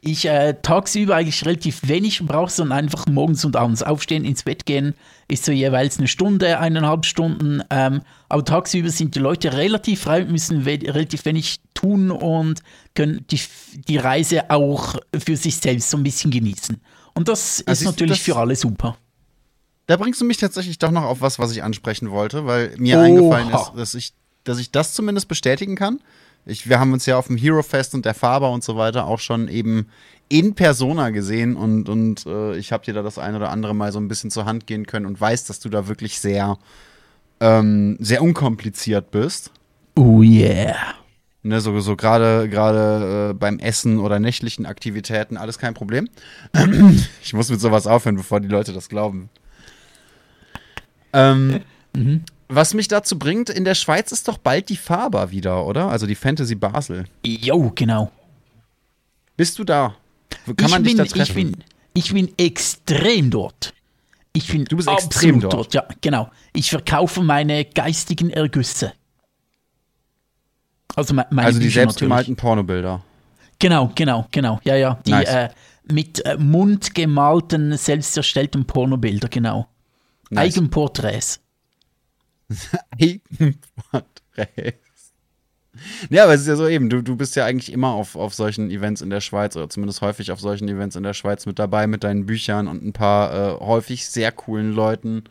Ich 0.00 0.26
äh, 0.26 0.54
tagsüber 0.62 1.16
eigentlich 1.16 1.44
relativ 1.44 1.88
wenig 1.88 2.20
brauche, 2.24 2.50
sondern 2.50 2.78
einfach 2.78 3.06
morgens 3.06 3.44
und 3.44 3.56
abends 3.56 3.82
aufstehen, 3.82 4.24
ins 4.24 4.44
Bett 4.44 4.64
gehen, 4.64 4.94
ist 5.26 5.44
so 5.44 5.50
jeweils 5.50 5.98
eine 5.98 6.06
Stunde, 6.06 6.60
eineinhalb 6.60 7.04
Stunden. 7.04 7.62
Ähm, 7.70 8.02
aber 8.28 8.44
tagsüber 8.44 8.90
sind 8.90 9.16
die 9.16 9.18
Leute 9.18 9.54
relativ 9.54 10.02
frei, 10.02 10.24
müssen 10.24 10.64
we 10.64 10.78
relativ 10.82 11.24
wenig 11.24 11.60
tun 11.74 12.12
und 12.12 12.62
können 12.94 13.24
die, 13.30 13.40
die 13.88 13.96
Reise 13.96 14.50
auch 14.50 14.96
für 15.16 15.36
sich 15.36 15.56
selbst 15.56 15.90
so 15.90 15.96
ein 15.96 16.04
bisschen 16.04 16.30
genießen. 16.30 16.80
Und 17.14 17.28
das 17.28 17.64
also 17.66 17.82
ist 17.82 17.86
natürlich 17.86 18.18
das 18.18 18.24
für 18.24 18.36
alle 18.36 18.54
super. 18.54 18.96
Da 19.88 19.96
bringst 19.96 20.20
du 20.20 20.26
mich 20.26 20.36
tatsächlich 20.36 20.76
doch 20.76 20.90
noch 20.90 21.04
auf 21.04 21.22
was, 21.22 21.38
was 21.38 21.50
ich 21.50 21.62
ansprechen 21.62 22.10
wollte, 22.10 22.44
weil 22.44 22.74
mir 22.76 22.98
Oha. 22.98 23.04
eingefallen 23.04 23.50
ist, 23.50 23.72
dass 23.74 23.94
ich, 23.94 24.12
dass 24.44 24.58
ich 24.58 24.70
das 24.70 24.92
zumindest 24.92 25.28
bestätigen 25.28 25.76
kann. 25.76 26.00
Ich, 26.44 26.68
wir 26.68 26.78
haben 26.78 26.92
uns 26.92 27.06
ja 27.06 27.16
auf 27.16 27.28
dem 27.28 27.38
Hero 27.38 27.62
Fest 27.62 27.94
und 27.94 28.04
der 28.04 28.12
Faber 28.12 28.50
und 28.50 28.62
so 28.62 28.76
weiter 28.76 29.06
auch 29.06 29.18
schon 29.18 29.48
eben 29.48 29.88
in 30.28 30.54
Persona 30.54 31.08
gesehen 31.08 31.56
und, 31.56 31.88
und 31.88 32.26
äh, 32.26 32.54
ich 32.58 32.70
habe 32.70 32.84
dir 32.84 32.92
da 32.92 33.02
das 33.02 33.18
ein 33.18 33.34
oder 33.34 33.50
andere 33.50 33.74
Mal 33.74 33.90
so 33.90 33.98
ein 33.98 34.08
bisschen 34.08 34.30
zur 34.30 34.44
Hand 34.44 34.66
gehen 34.66 34.86
können 34.86 35.06
und 35.06 35.18
weiß, 35.18 35.46
dass 35.46 35.58
du 35.58 35.70
da 35.70 35.88
wirklich 35.88 36.20
sehr, 36.20 36.58
ähm, 37.40 37.96
sehr 37.98 38.22
unkompliziert 38.22 39.10
bist. 39.10 39.52
Oh 39.96 40.22
yeah. 40.22 40.76
Ne, 41.42 41.62
so 41.62 41.80
so 41.80 41.96
gerade 41.96 42.46
gerade 42.50 43.30
äh, 43.30 43.34
beim 43.34 43.58
Essen 43.58 44.00
oder 44.00 44.18
nächtlichen 44.18 44.66
Aktivitäten 44.66 45.38
alles 45.38 45.58
kein 45.58 45.72
Problem. 45.72 46.10
ich 47.22 47.32
muss 47.32 47.48
mit 47.48 47.60
sowas 47.60 47.86
aufhören, 47.86 48.16
bevor 48.16 48.40
die 48.40 48.48
Leute 48.48 48.74
das 48.74 48.90
glauben. 48.90 49.30
Ähm, 51.12 51.60
mhm. 51.96 52.24
Was 52.48 52.74
mich 52.74 52.88
dazu 52.88 53.18
bringt, 53.18 53.50
in 53.50 53.64
der 53.64 53.74
Schweiz 53.74 54.10
ist 54.12 54.26
doch 54.28 54.38
bald 54.38 54.68
die 54.68 54.76
Faber 54.76 55.30
wieder, 55.30 55.66
oder? 55.66 55.88
Also 55.88 56.06
die 56.06 56.14
Fantasy 56.14 56.54
Basel. 56.54 57.04
Jo, 57.24 57.72
genau. 57.74 58.10
Bist 59.36 59.58
du 59.58 59.64
da? 59.64 59.94
Kann 60.44 60.54
ich 60.58 60.68
man 60.70 60.82
bin, 60.82 60.96
dich 60.96 61.12
da 61.12 61.24
treffen? 61.24 61.38
Ich 61.38 61.52
bin, 61.52 61.64
ich 61.94 62.12
bin 62.12 62.32
extrem 62.38 63.30
dort. 63.30 63.74
Ich 64.32 64.48
bin 64.48 64.64
du 64.64 64.76
bist 64.76 64.88
extrem 64.88 65.40
dort. 65.40 65.52
dort. 65.52 65.74
Ja, 65.74 65.86
genau. 66.00 66.30
Ich 66.52 66.70
verkaufe 66.70 67.22
meine 67.22 67.64
geistigen 67.64 68.30
Ergüsse. 68.30 68.92
Also, 70.96 71.14
meine 71.14 71.42
also 71.42 71.60
die 71.60 71.68
selbstgemalten 71.68 72.34
Pornobilder. 72.36 73.02
Genau, 73.58 73.92
genau, 73.94 74.26
genau. 74.30 74.60
Ja, 74.64 74.76
ja. 74.76 74.98
Die 75.06 75.10
nice. 75.10 75.28
äh, 75.28 75.48
mit 75.90 76.24
äh, 76.24 76.36
mundgemalten, 76.36 77.76
selbst 77.76 78.16
erstellten 78.16 78.64
Pornobilder, 78.64 79.28
genau. 79.28 79.68
Nice. 80.30 80.56
Eigenporträts. 80.56 81.40
Eigenporträts. 82.90 84.88
Ja, 86.10 86.24
aber 86.24 86.34
es 86.34 86.42
ist 86.42 86.48
ja 86.48 86.56
so 86.56 86.66
eben, 86.66 86.90
du, 86.90 87.02
du 87.02 87.16
bist 87.16 87.36
ja 87.36 87.44
eigentlich 87.44 87.72
immer 87.72 87.88
auf, 87.88 88.16
auf 88.16 88.34
solchen 88.34 88.70
Events 88.70 89.00
in 89.00 89.10
der 89.10 89.20
Schweiz 89.20 89.56
oder 89.56 89.68
zumindest 89.68 90.00
häufig 90.00 90.32
auf 90.32 90.40
solchen 90.40 90.68
Events 90.68 90.96
in 90.96 91.02
der 91.02 91.14
Schweiz 91.14 91.46
mit 91.46 91.58
dabei 91.58 91.86
mit 91.86 92.04
deinen 92.04 92.26
Büchern 92.26 92.68
und 92.68 92.84
ein 92.84 92.92
paar 92.92 93.32
äh, 93.32 93.60
häufig 93.60 94.06
sehr 94.06 94.32
coolen 94.32 94.72
Leuten. 94.72 95.24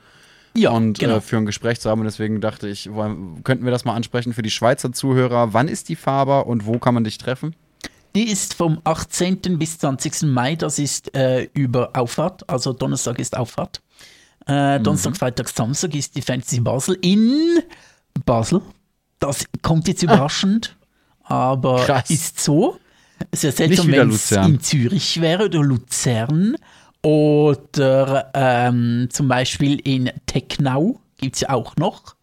Ja, 0.55 0.71
und 0.71 0.99
genau. 0.99 1.17
äh, 1.17 1.21
für 1.21 1.37
ein 1.37 1.45
Gespräch 1.45 1.79
zu 1.79 1.89
haben. 1.89 1.99
Und 2.01 2.05
deswegen 2.05 2.41
dachte 2.41 2.67
ich, 2.67 2.91
wollen, 2.91 3.43
könnten 3.43 3.65
wir 3.65 3.71
das 3.71 3.85
mal 3.85 3.93
ansprechen 3.93 4.33
für 4.33 4.41
die 4.41 4.49
Schweizer 4.49 4.91
Zuhörer. 4.91 5.53
Wann 5.53 5.67
ist 5.67 5.89
die 5.89 5.95
Faber 5.95 6.47
und 6.47 6.65
wo 6.65 6.79
kann 6.79 6.93
man 6.93 7.03
dich 7.03 7.17
treffen? 7.17 7.55
Die 8.15 8.31
ist 8.31 8.55
vom 8.55 8.81
18. 8.83 9.59
bis 9.59 9.77
20. 9.77 10.23
Mai, 10.23 10.55
das 10.55 10.79
ist 10.79 11.15
äh, 11.15 11.49
über 11.53 11.91
Auffahrt, 11.93 12.49
also 12.49 12.73
Donnerstag 12.73 13.19
ist 13.19 13.37
Auffahrt. 13.37 13.81
Äh, 14.47 14.79
Donnerstag, 14.79 15.13
mhm. 15.13 15.17
Freitag, 15.17 15.49
Samstag 15.49 15.95
ist 15.95 16.15
die 16.15 16.21
Fantasy 16.21 16.59
Basel 16.59 16.97
in 17.01 17.59
Basel. 18.25 18.61
Das 19.19 19.45
kommt 19.61 19.87
jetzt 19.87 20.03
überraschend, 20.03 20.75
ah. 21.23 21.51
aber 21.51 21.85
Krass. 21.85 22.09
ist 22.09 22.39
so. 22.39 22.79
Es 23.31 23.43
wäre 23.43 23.53
seltsam, 23.53 23.91
wenn 23.91 24.09
es 24.11 24.31
in 24.31 24.59
Zürich 24.59 25.19
wäre 25.21 25.45
oder 25.45 25.61
Luzern 25.61 26.55
oder 27.01 28.31
ähm, 28.33 29.07
zum 29.11 29.27
Beispiel 29.27 29.79
in 29.79 30.11
Technau 30.27 30.99
gibt 31.17 31.35
es 31.35 31.41
ja 31.41 31.49
auch 31.49 31.75
noch. 31.77 32.15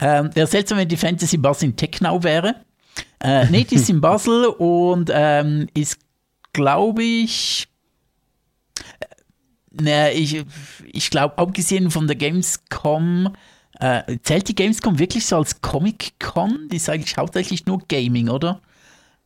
Ähm, 0.00 0.30
wäre 0.34 0.46
seltsam, 0.46 0.78
wenn 0.78 0.88
die 0.88 0.96
Fantasy 0.96 1.36
Basel 1.36 1.70
in 1.70 1.76
Technau 1.76 2.22
wäre. 2.22 2.56
Äh, 3.20 3.46
nee, 3.50 3.64
die 3.64 3.76
ist 3.76 3.88
in 3.88 4.00
Basel 4.02 4.46
und 4.46 5.10
ähm, 5.12 5.68
ist, 5.74 5.98
glaube 6.52 7.02
ich, 7.02 7.68
naja, 9.80 10.12
ich, 10.12 10.44
ich 10.92 11.10
glaube, 11.10 11.38
abgesehen 11.38 11.90
von 11.90 12.06
der 12.06 12.16
Gamescom, 12.16 13.34
äh, 13.80 14.18
zählt 14.22 14.48
die 14.48 14.54
Gamescom 14.54 14.98
wirklich 14.98 15.26
so 15.26 15.36
als 15.36 15.60
Comic-Con? 15.60 16.68
Die 16.70 16.76
ist 16.76 16.88
eigentlich 16.88 17.16
hauptsächlich 17.16 17.66
nur 17.66 17.80
Gaming, 17.88 18.28
oder? 18.28 18.60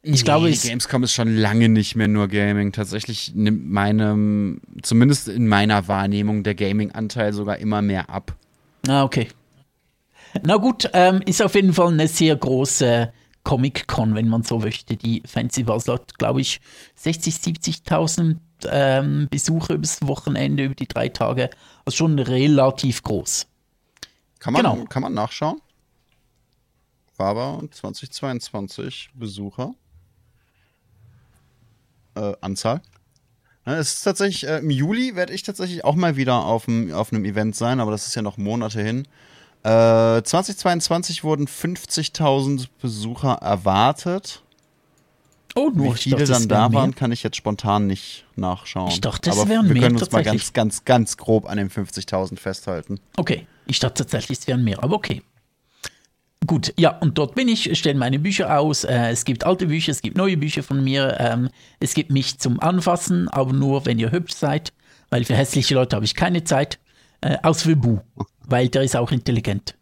Ich 0.02 0.20
nee, 0.20 0.23
glaube, 0.23 0.51
die 0.51 0.68
Gamescom 0.68 1.02
ist 1.02 1.14
schon 1.14 1.35
lange 1.36 1.68
nicht 1.68 1.97
mehr 1.97 2.06
nur 2.06 2.28
Gaming. 2.28 2.70
Tatsächlich 2.70 3.32
nimmt 3.35 3.68
meinem, 3.68 4.60
zumindest 4.82 5.28
in 5.28 5.48
meiner 5.48 5.89
Wahrnehmung, 5.89 6.44
der 6.44 6.55
Gaming-Anteil 6.55 7.32
sogar 7.32 7.59
immer 7.59 7.82
mehr 7.82 8.09
ab. 8.09 8.36
Ah, 8.86 9.02
okay. 9.02 9.28
Na 10.44 10.56
gut, 10.56 10.89
ähm, 10.93 11.23
ist 11.27 11.43
auf 11.43 11.55
jeden 11.55 11.73
Fall 11.73 11.93
eine 11.93 12.06
sehr 12.06 12.36
große 12.36 13.12
Comic-Con, 13.43 14.14
wenn 14.14 14.28
man 14.28 14.43
so 14.43 14.60
möchte. 14.60 14.97
Die 14.97 15.23
Fancy 15.27 15.64
Basel 15.64 15.94
hat, 15.94 16.18
glaube 16.18 16.40
ich, 16.40 16.60
60, 16.94 17.35
70.000 17.35 18.36
ähm, 18.69 19.28
Besucher 19.31 19.74
übers 19.74 19.99
Wochenende, 20.03 20.65
über 20.65 20.74
die 20.74 20.89
drei 20.89 21.09
Tage. 21.09 21.51
Also 21.85 21.97
schon 21.97 22.19
relativ 22.19 23.03
groß. 23.03 23.47
Kann 24.39 24.53
man, 24.53 24.62
genau. 24.62 24.85
kann 24.85 25.03
man 25.03 25.15
nachschauen? 25.15 25.61
Faber 27.16 27.62
2022 27.70 29.11
Besucher. 29.15 29.74
Äh, 32.15 32.33
Anzahl. 32.41 32.81
es 33.65 33.95
ist 33.95 34.03
tatsächlich, 34.03 34.47
äh, 34.47 34.59
im 34.59 34.70
Juli 34.70 35.16
werde 35.16 35.33
ich 35.33 35.43
tatsächlich 35.43 35.85
auch 35.85 35.95
mal 35.95 36.16
wieder 36.16 36.45
auf, 36.45 36.65
dem, 36.66 36.93
auf 36.93 37.12
einem 37.12 37.24
Event 37.24 37.57
sein, 37.57 37.81
aber 37.81 37.91
das 37.91 38.07
ist 38.07 38.15
ja 38.15 38.23
noch 38.23 38.39
Monate 38.39 38.83
hin. 38.83 39.07
Äh, 39.62 40.23
2022 40.23 41.24
wurden 41.24 41.47
50.000 41.47 42.69
Besucher 42.81 43.35
erwartet. 43.35 44.43
Oh, 45.57 45.70
nur 45.74 45.95
Wie 45.95 45.99
viele 45.99 46.16
dachte, 46.19 46.33
dann 46.33 46.49
da 46.49 46.73
waren, 46.73 46.95
kann 46.95 47.12
ich 47.12 47.23
jetzt 47.23 47.37
spontan 47.37 47.87
nicht 47.87 48.27
nachschauen. 48.37 48.91
Ich 48.91 49.01
dachte, 49.01 49.31
es 49.31 49.49
wären 49.49 49.66
mehr. 49.66 49.74
Wir 49.74 49.83
können 49.83 49.97
uns 49.97 50.12
mal 50.12 50.23
ganz, 50.23 50.53
ganz, 50.53 50.85
ganz 50.85 51.16
grob 51.16 51.49
an 51.49 51.57
den 51.57 51.70
50.000 51.70 52.39
festhalten. 52.39 53.01
Okay, 53.16 53.47
ich 53.66 53.78
dachte 53.78 54.05
tatsächlich, 54.05 54.39
es 54.39 54.47
wären 54.47 54.62
mehr, 54.62 54.83
aber 54.85 54.95
okay. 54.95 55.23
Gut, 56.47 56.74
ja, 56.78 56.91
und 56.99 57.16
dort 57.16 57.35
bin 57.35 57.49
ich, 57.49 57.77
stelle 57.78 57.99
meine 57.99 58.19
Bücher 58.19 58.59
aus. 58.59 58.85
Äh, 58.85 59.11
es 59.11 59.24
gibt 59.24 59.45
alte 59.45 59.66
Bücher, 59.66 59.93
es 59.93 60.03
gibt 60.03 60.19
neue 60.19 60.37
Bücher 60.37 60.62
von 60.62 60.85
mir. 60.85 61.16
Ähm, 61.19 61.49
es 61.81 61.95
gibt 61.95 62.11
mich 62.11 62.39
zum 62.39 62.61
Anfassen, 62.61 63.28
aber 63.28 63.55
nur, 63.55 63.87
wenn 63.87 63.99
ihr 63.99 64.12
hübsch 64.12 64.35
seid, 64.35 64.74
weil 65.09 65.24
für 65.24 65.35
hässliche 65.35 65.74
Leute 65.74 65.97
habe 65.97 66.05
ich 66.05 66.15
keine 66.15 66.45
Zeit. 66.45 66.78
Äh, 67.23 67.39
aus 67.43 67.62
für 67.62 67.77
Bu, 67.77 68.01
weil 68.45 68.69
der 68.69 68.83
ist 68.83 68.95
auch 68.95 69.11
intelligent. 69.11 69.74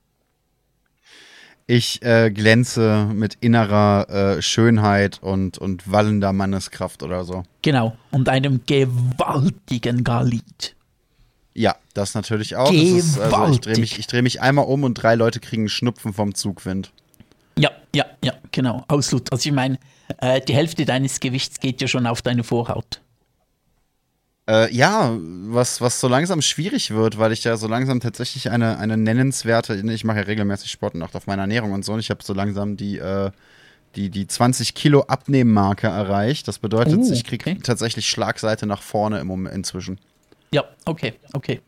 Ich 1.67 2.03
äh, 2.03 2.31
glänze 2.31 3.09
mit 3.13 3.39
innerer 3.41 4.09
äh, 4.11 4.43
Schönheit 4.43 5.23
und, 5.23 5.57
und 5.57 5.91
wallender 5.91 6.33
Manneskraft 6.33 7.03
oder 7.03 7.25
so. 7.25 7.45
Genau, 7.63 7.97
und 8.11 8.29
einem 8.29 8.61
gewaltigen 8.67 10.05
Galit. 10.05 10.77
Ja, 11.55 11.77
das 11.95 12.15
natürlich 12.15 12.57
auch. 12.57 12.71
Das 12.71 12.77
ist, 12.77 13.19
also 13.19 13.53
ich 13.53 13.61
drehe 13.61 13.79
mich, 13.79 14.07
dreh 14.07 14.23
mich 14.23 14.43
einmal 14.43 14.67
um 14.67 14.83
und 14.83 14.95
drei 14.95 15.15
Leute 15.15 15.41
kriegen 15.41 15.69
Schnupfen 15.69 16.13
vom 16.13 16.35
Zugwind. 16.35 16.93
Ja, 17.57 17.71
ja, 17.95 18.05
ja, 18.23 18.35
genau. 18.51 18.85
Absolut. 18.89 19.33
Also 19.33 19.49
ich 19.49 19.55
meine, 19.55 19.79
äh, 20.19 20.41
die 20.41 20.55
Hälfte 20.55 20.85
deines 20.85 21.21
Gewichts 21.21 21.61
geht 21.61 21.81
ja 21.81 21.89
schon 21.89 22.07
auf 22.07 22.21
deine 22.21 22.45
Vorhaut. 22.45 23.01
Äh, 24.47 24.75
ja, 24.75 25.17
was, 25.19 25.81
was 25.81 26.01
so 26.01 26.09
langsam 26.09 26.43
schwierig 26.43 26.91
wird, 26.91 27.19
weil 27.19 27.33
ich 27.33 27.45
ja 27.45 27.57
so 27.57 27.67
langsam 27.67 28.01
tatsächlich 28.01 28.51
eine, 28.51 28.79
eine 28.79 28.99
nennenswerte, 28.99 29.75
ich 29.75 30.05
mache 30.05 30.19
ja 30.19 30.25
regelmäßig 30.25 30.71
Sport 30.71 30.95
und 30.95 31.03
auch 31.03 31.15
auf 31.15 31.27
meine 31.27 31.41
Ernährung 31.43 31.73
und 31.73 31.83
so, 31.85 31.95
und 31.95 32.01
ich 32.01 32.11
habe 32.11 32.23
so 32.23 32.35
langsam 32.35 32.77
die, 32.77 32.99
äh, 32.99 33.31
die, 33.97 34.11
die 34.11 34.27
20 34.27 34.75
Kilo 34.75 35.03
Abnehmmarke 35.03 35.87
erreicht. 35.87 36.47
Das 36.49 36.59
bedeutet, 36.59 36.99
uh, 36.99 37.13
ich 37.13 37.25
kriege 37.25 37.51
okay. 37.51 37.59
tatsächlich 37.63 38.07
Schlagseite 38.09 38.67
nach 38.67 38.83
vorne 38.83 39.19
im 39.19 39.29
Moment 39.29 39.55
inzwischen. 39.55 39.99
Ja, 40.53 40.65
okay, 40.85 41.15
okay. 41.33 41.63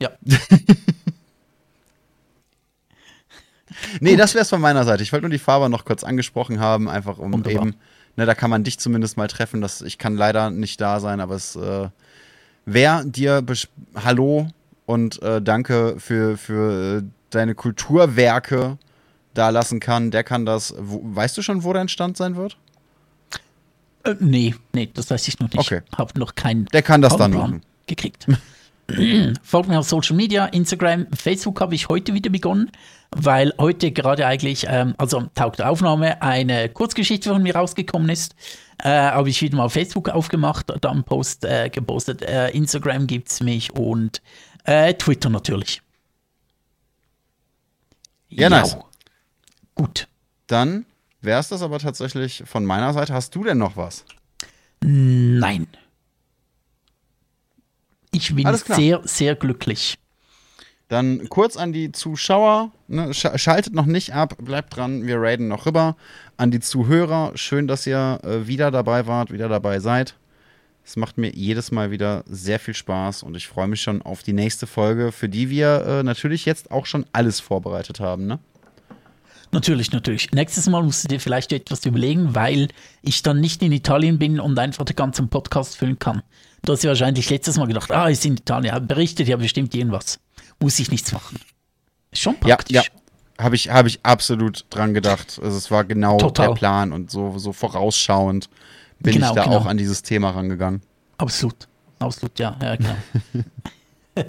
Ja. 0.00 0.12
nee, 4.00 4.16
das 4.16 4.34
wäre 4.34 4.42
es 4.42 4.48
von 4.50 4.60
meiner 4.60 4.84
Seite. 4.84 5.02
Ich 5.02 5.12
wollte 5.12 5.24
nur 5.24 5.30
die 5.30 5.38
Faber 5.38 5.68
noch 5.68 5.84
kurz 5.84 6.02
angesprochen 6.04 6.60
haben, 6.60 6.88
einfach 6.88 7.18
um 7.18 7.32
Wunderbar. 7.32 7.66
eben, 7.66 7.74
ne, 8.16 8.26
da 8.26 8.34
kann 8.34 8.50
man 8.50 8.64
dich 8.64 8.78
zumindest 8.78 9.16
mal 9.16 9.28
treffen. 9.28 9.60
Das, 9.60 9.82
ich 9.82 9.98
kann 9.98 10.16
leider 10.16 10.50
nicht 10.50 10.80
da 10.80 11.00
sein, 11.00 11.20
aber 11.20 11.34
es, 11.34 11.56
äh, 11.56 11.88
wer 12.64 13.04
dir 13.04 13.44
Hallo 13.94 14.48
und 14.86 15.22
äh, 15.22 15.40
danke 15.42 15.96
für, 15.98 16.36
für 16.36 16.98
äh, 16.98 17.02
deine 17.30 17.54
Kulturwerke 17.54 18.78
da 19.34 19.50
lassen 19.50 19.80
kann, 19.80 20.10
der 20.10 20.24
kann 20.24 20.46
das. 20.46 20.74
Wo, 20.78 21.00
weißt 21.02 21.36
du 21.36 21.42
schon, 21.42 21.62
wo 21.64 21.72
dein 21.72 21.88
Stand 21.88 22.16
sein 22.16 22.36
wird? 22.36 22.56
Äh, 24.04 24.14
nee, 24.20 24.54
nee, 24.72 24.88
das 24.92 25.10
weiß 25.10 25.28
ich 25.28 25.38
noch 25.38 25.50
nicht. 25.50 25.58
Okay. 25.58 25.82
Hab 25.96 26.16
noch 26.16 26.34
keinen. 26.34 26.66
Der 26.66 26.82
kann 26.82 27.02
das 27.02 27.16
dann 27.16 27.32
machen 27.32 27.62
gekriegt. 27.86 28.26
Folgt 29.42 29.68
mir 29.68 29.78
auf 29.78 29.88
Social 29.88 30.16
Media, 30.16 30.46
Instagram, 30.46 31.06
Facebook 31.12 31.60
habe 31.60 31.74
ich 31.74 31.88
heute 31.88 32.14
wieder 32.14 32.30
begonnen, 32.30 32.70
weil 33.10 33.52
heute 33.58 33.90
gerade 33.90 34.26
eigentlich, 34.26 34.66
ähm, 34.68 34.94
also 34.98 35.24
taugt 35.34 35.60
Aufnahme, 35.60 36.22
eine 36.22 36.68
Kurzgeschichte 36.68 37.30
von 37.30 37.42
mir 37.42 37.56
rausgekommen 37.56 38.08
ist. 38.08 38.34
Äh, 38.78 38.90
habe 38.90 39.30
ich 39.30 39.40
wieder 39.42 39.56
mal 39.56 39.64
auf 39.64 39.72
Facebook 39.72 40.08
aufgemacht, 40.10 40.72
dann 40.80 41.02
Post 41.04 41.44
äh, 41.44 41.70
gepostet. 41.70 42.22
Äh, 42.22 42.50
Instagram 42.50 43.06
gibt 43.06 43.28
es 43.28 43.40
mich 43.40 43.72
und 43.72 44.22
äh, 44.64 44.94
Twitter 44.94 45.30
natürlich. 45.30 45.82
Ja, 48.28 48.50
nice. 48.50 48.76
Gut. 49.74 50.08
Dann 50.46 50.84
wäre 51.20 51.40
es 51.40 51.48
das 51.48 51.62
aber 51.62 51.78
tatsächlich 51.78 52.42
von 52.46 52.64
meiner 52.64 52.92
Seite. 52.92 53.14
Hast 53.14 53.34
du 53.34 53.44
denn 53.44 53.58
noch 53.58 53.76
was? 53.76 54.04
Nein. 54.82 55.66
Ich 58.16 58.34
bin 58.34 58.48
sehr, 58.54 59.00
sehr 59.04 59.34
glücklich. 59.34 59.98
Dann 60.88 61.28
kurz 61.28 61.56
an 61.56 61.72
die 61.72 61.90
Zuschauer, 61.90 62.70
ne, 62.86 63.12
sch 63.12 63.26
schaltet 63.36 63.74
noch 63.74 63.86
nicht 63.86 64.14
ab, 64.14 64.36
bleibt 64.38 64.76
dran, 64.76 65.06
wir 65.06 65.20
raiden 65.20 65.48
noch 65.48 65.66
rüber. 65.66 65.96
An 66.36 66.50
die 66.50 66.60
Zuhörer, 66.60 67.32
schön, 67.34 67.66
dass 67.66 67.86
ihr 67.86 68.20
äh, 68.22 68.46
wieder 68.46 68.70
dabei 68.70 69.06
wart, 69.06 69.32
wieder 69.32 69.48
dabei 69.48 69.80
seid. 69.80 70.14
Es 70.84 70.94
macht 70.94 71.18
mir 71.18 71.32
jedes 71.34 71.72
Mal 71.72 71.90
wieder 71.90 72.22
sehr 72.28 72.60
viel 72.60 72.74
Spaß 72.74 73.24
und 73.24 73.36
ich 73.36 73.48
freue 73.48 73.66
mich 73.66 73.82
schon 73.82 74.00
auf 74.02 74.22
die 74.22 74.32
nächste 74.32 74.68
Folge, 74.68 75.10
für 75.10 75.28
die 75.28 75.50
wir 75.50 75.84
äh, 75.84 76.02
natürlich 76.04 76.44
jetzt 76.44 76.70
auch 76.70 76.86
schon 76.86 77.04
alles 77.12 77.40
vorbereitet 77.40 77.98
haben, 77.98 78.26
ne? 78.26 78.38
Natürlich, 79.52 79.92
natürlich. 79.92 80.32
Nächstes 80.32 80.66
Mal 80.68 80.82
musst 80.82 81.04
du 81.04 81.08
dir 81.08 81.20
vielleicht 81.20 81.52
etwas 81.52 81.84
überlegen, 81.86 82.34
weil 82.34 82.68
ich 83.02 83.22
dann 83.22 83.40
nicht 83.40 83.62
in 83.62 83.72
Italien 83.72 84.18
bin 84.18 84.38
und 84.40 84.58
einfach 84.58 84.84
den 84.84 84.96
ganzen 84.96 85.28
Podcast 85.28 85.76
füllen 85.76 85.98
kann. 85.98 86.22
Du 86.66 86.72
hast 86.72 86.82
ja 86.82 86.90
wahrscheinlich 86.90 87.30
letztes 87.30 87.56
Mal 87.56 87.66
gedacht, 87.68 87.92
ah, 87.92 88.08
ist 88.08 88.26
in 88.26 88.36
Italien, 88.36 88.86
berichtet 88.86 89.28
ja 89.28 89.36
bestimmt 89.36 89.74
irgendwas. 89.74 90.18
Muss 90.60 90.78
ich 90.80 90.90
nichts 90.90 91.12
machen. 91.12 91.38
Ist 92.10 92.22
schon 92.22 92.38
praktisch. 92.38 92.74
Ja, 92.74 92.82
ja. 92.82 93.44
Habe 93.44 93.54
ich, 93.54 93.70
hab 93.70 93.86
ich 93.86 94.00
absolut 94.02 94.64
dran 94.70 94.92
gedacht. 94.92 95.38
Also 95.42 95.56
es 95.56 95.70
war 95.70 95.84
genau 95.84 96.18
Total. 96.18 96.48
der 96.48 96.54
Plan 96.54 96.92
und 96.92 97.10
so, 97.10 97.38
so 97.38 97.52
vorausschauend 97.52 98.50
bin 98.98 99.14
genau, 99.14 99.28
ich 99.28 99.34
da 99.34 99.44
genau. 99.44 99.56
auch 99.58 99.66
an 99.66 99.76
dieses 99.76 100.02
Thema 100.02 100.30
rangegangen. 100.30 100.82
Absolut. 101.18 101.68
Absolut, 102.00 102.38
ja, 102.38 102.56
ja, 102.60 102.76
genau. 102.76 102.96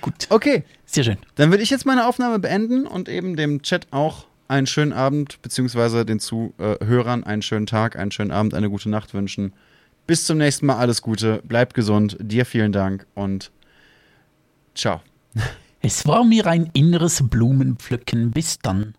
Gut. 0.00 0.26
Okay. 0.30 0.64
Sehr 0.86 1.04
schön. 1.04 1.18
Dann 1.34 1.50
würde 1.50 1.62
ich 1.62 1.70
jetzt 1.70 1.84
meine 1.84 2.06
Aufnahme 2.06 2.38
beenden 2.38 2.86
und 2.86 3.10
eben 3.10 3.36
dem 3.36 3.60
Chat 3.60 3.88
auch 3.90 4.24
einen 4.48 4.66
schönen 4.66 4.94
Abend, 4.94 5.42
beziehungsweise 5.42 6.06
den 6.06 6.18
Zuhörern 6.18 7.24
einen 7.24 7.42
schönen 7.42 7.66
Tag, 7.66 7.96
einen 7.96 8.10
schönen 8.10 8.30
Abend, 8.30 8.54
eine 8.54 8.70
gute 8.70 8.88
Nacht 8.88 9.12
wünschen. 9.12 9.52
Bis 10.08 10.24
zum 10.24 10.38
nächsten 10.38 10.64
Mal, 10.64 10.78
alles 10.78 11.02
Gute, 11.02 11.42
bleib 11.44 11.74
gesund, 11.74 12.16
dir 12.18 12.46
vielen 12.46 12.72
Dank 12.72 13.06
und 13.14 13.52
ciao. 14.74 15.02
Es 15.80 16.06
war 16.06 16.24
mir 16.24 16.46
ein 16.46 16.70
inneres 16.72 17.22
Blumenpflücken. 17.28 18.30
Bis 18.30 18.58
dann. 18.58 18.94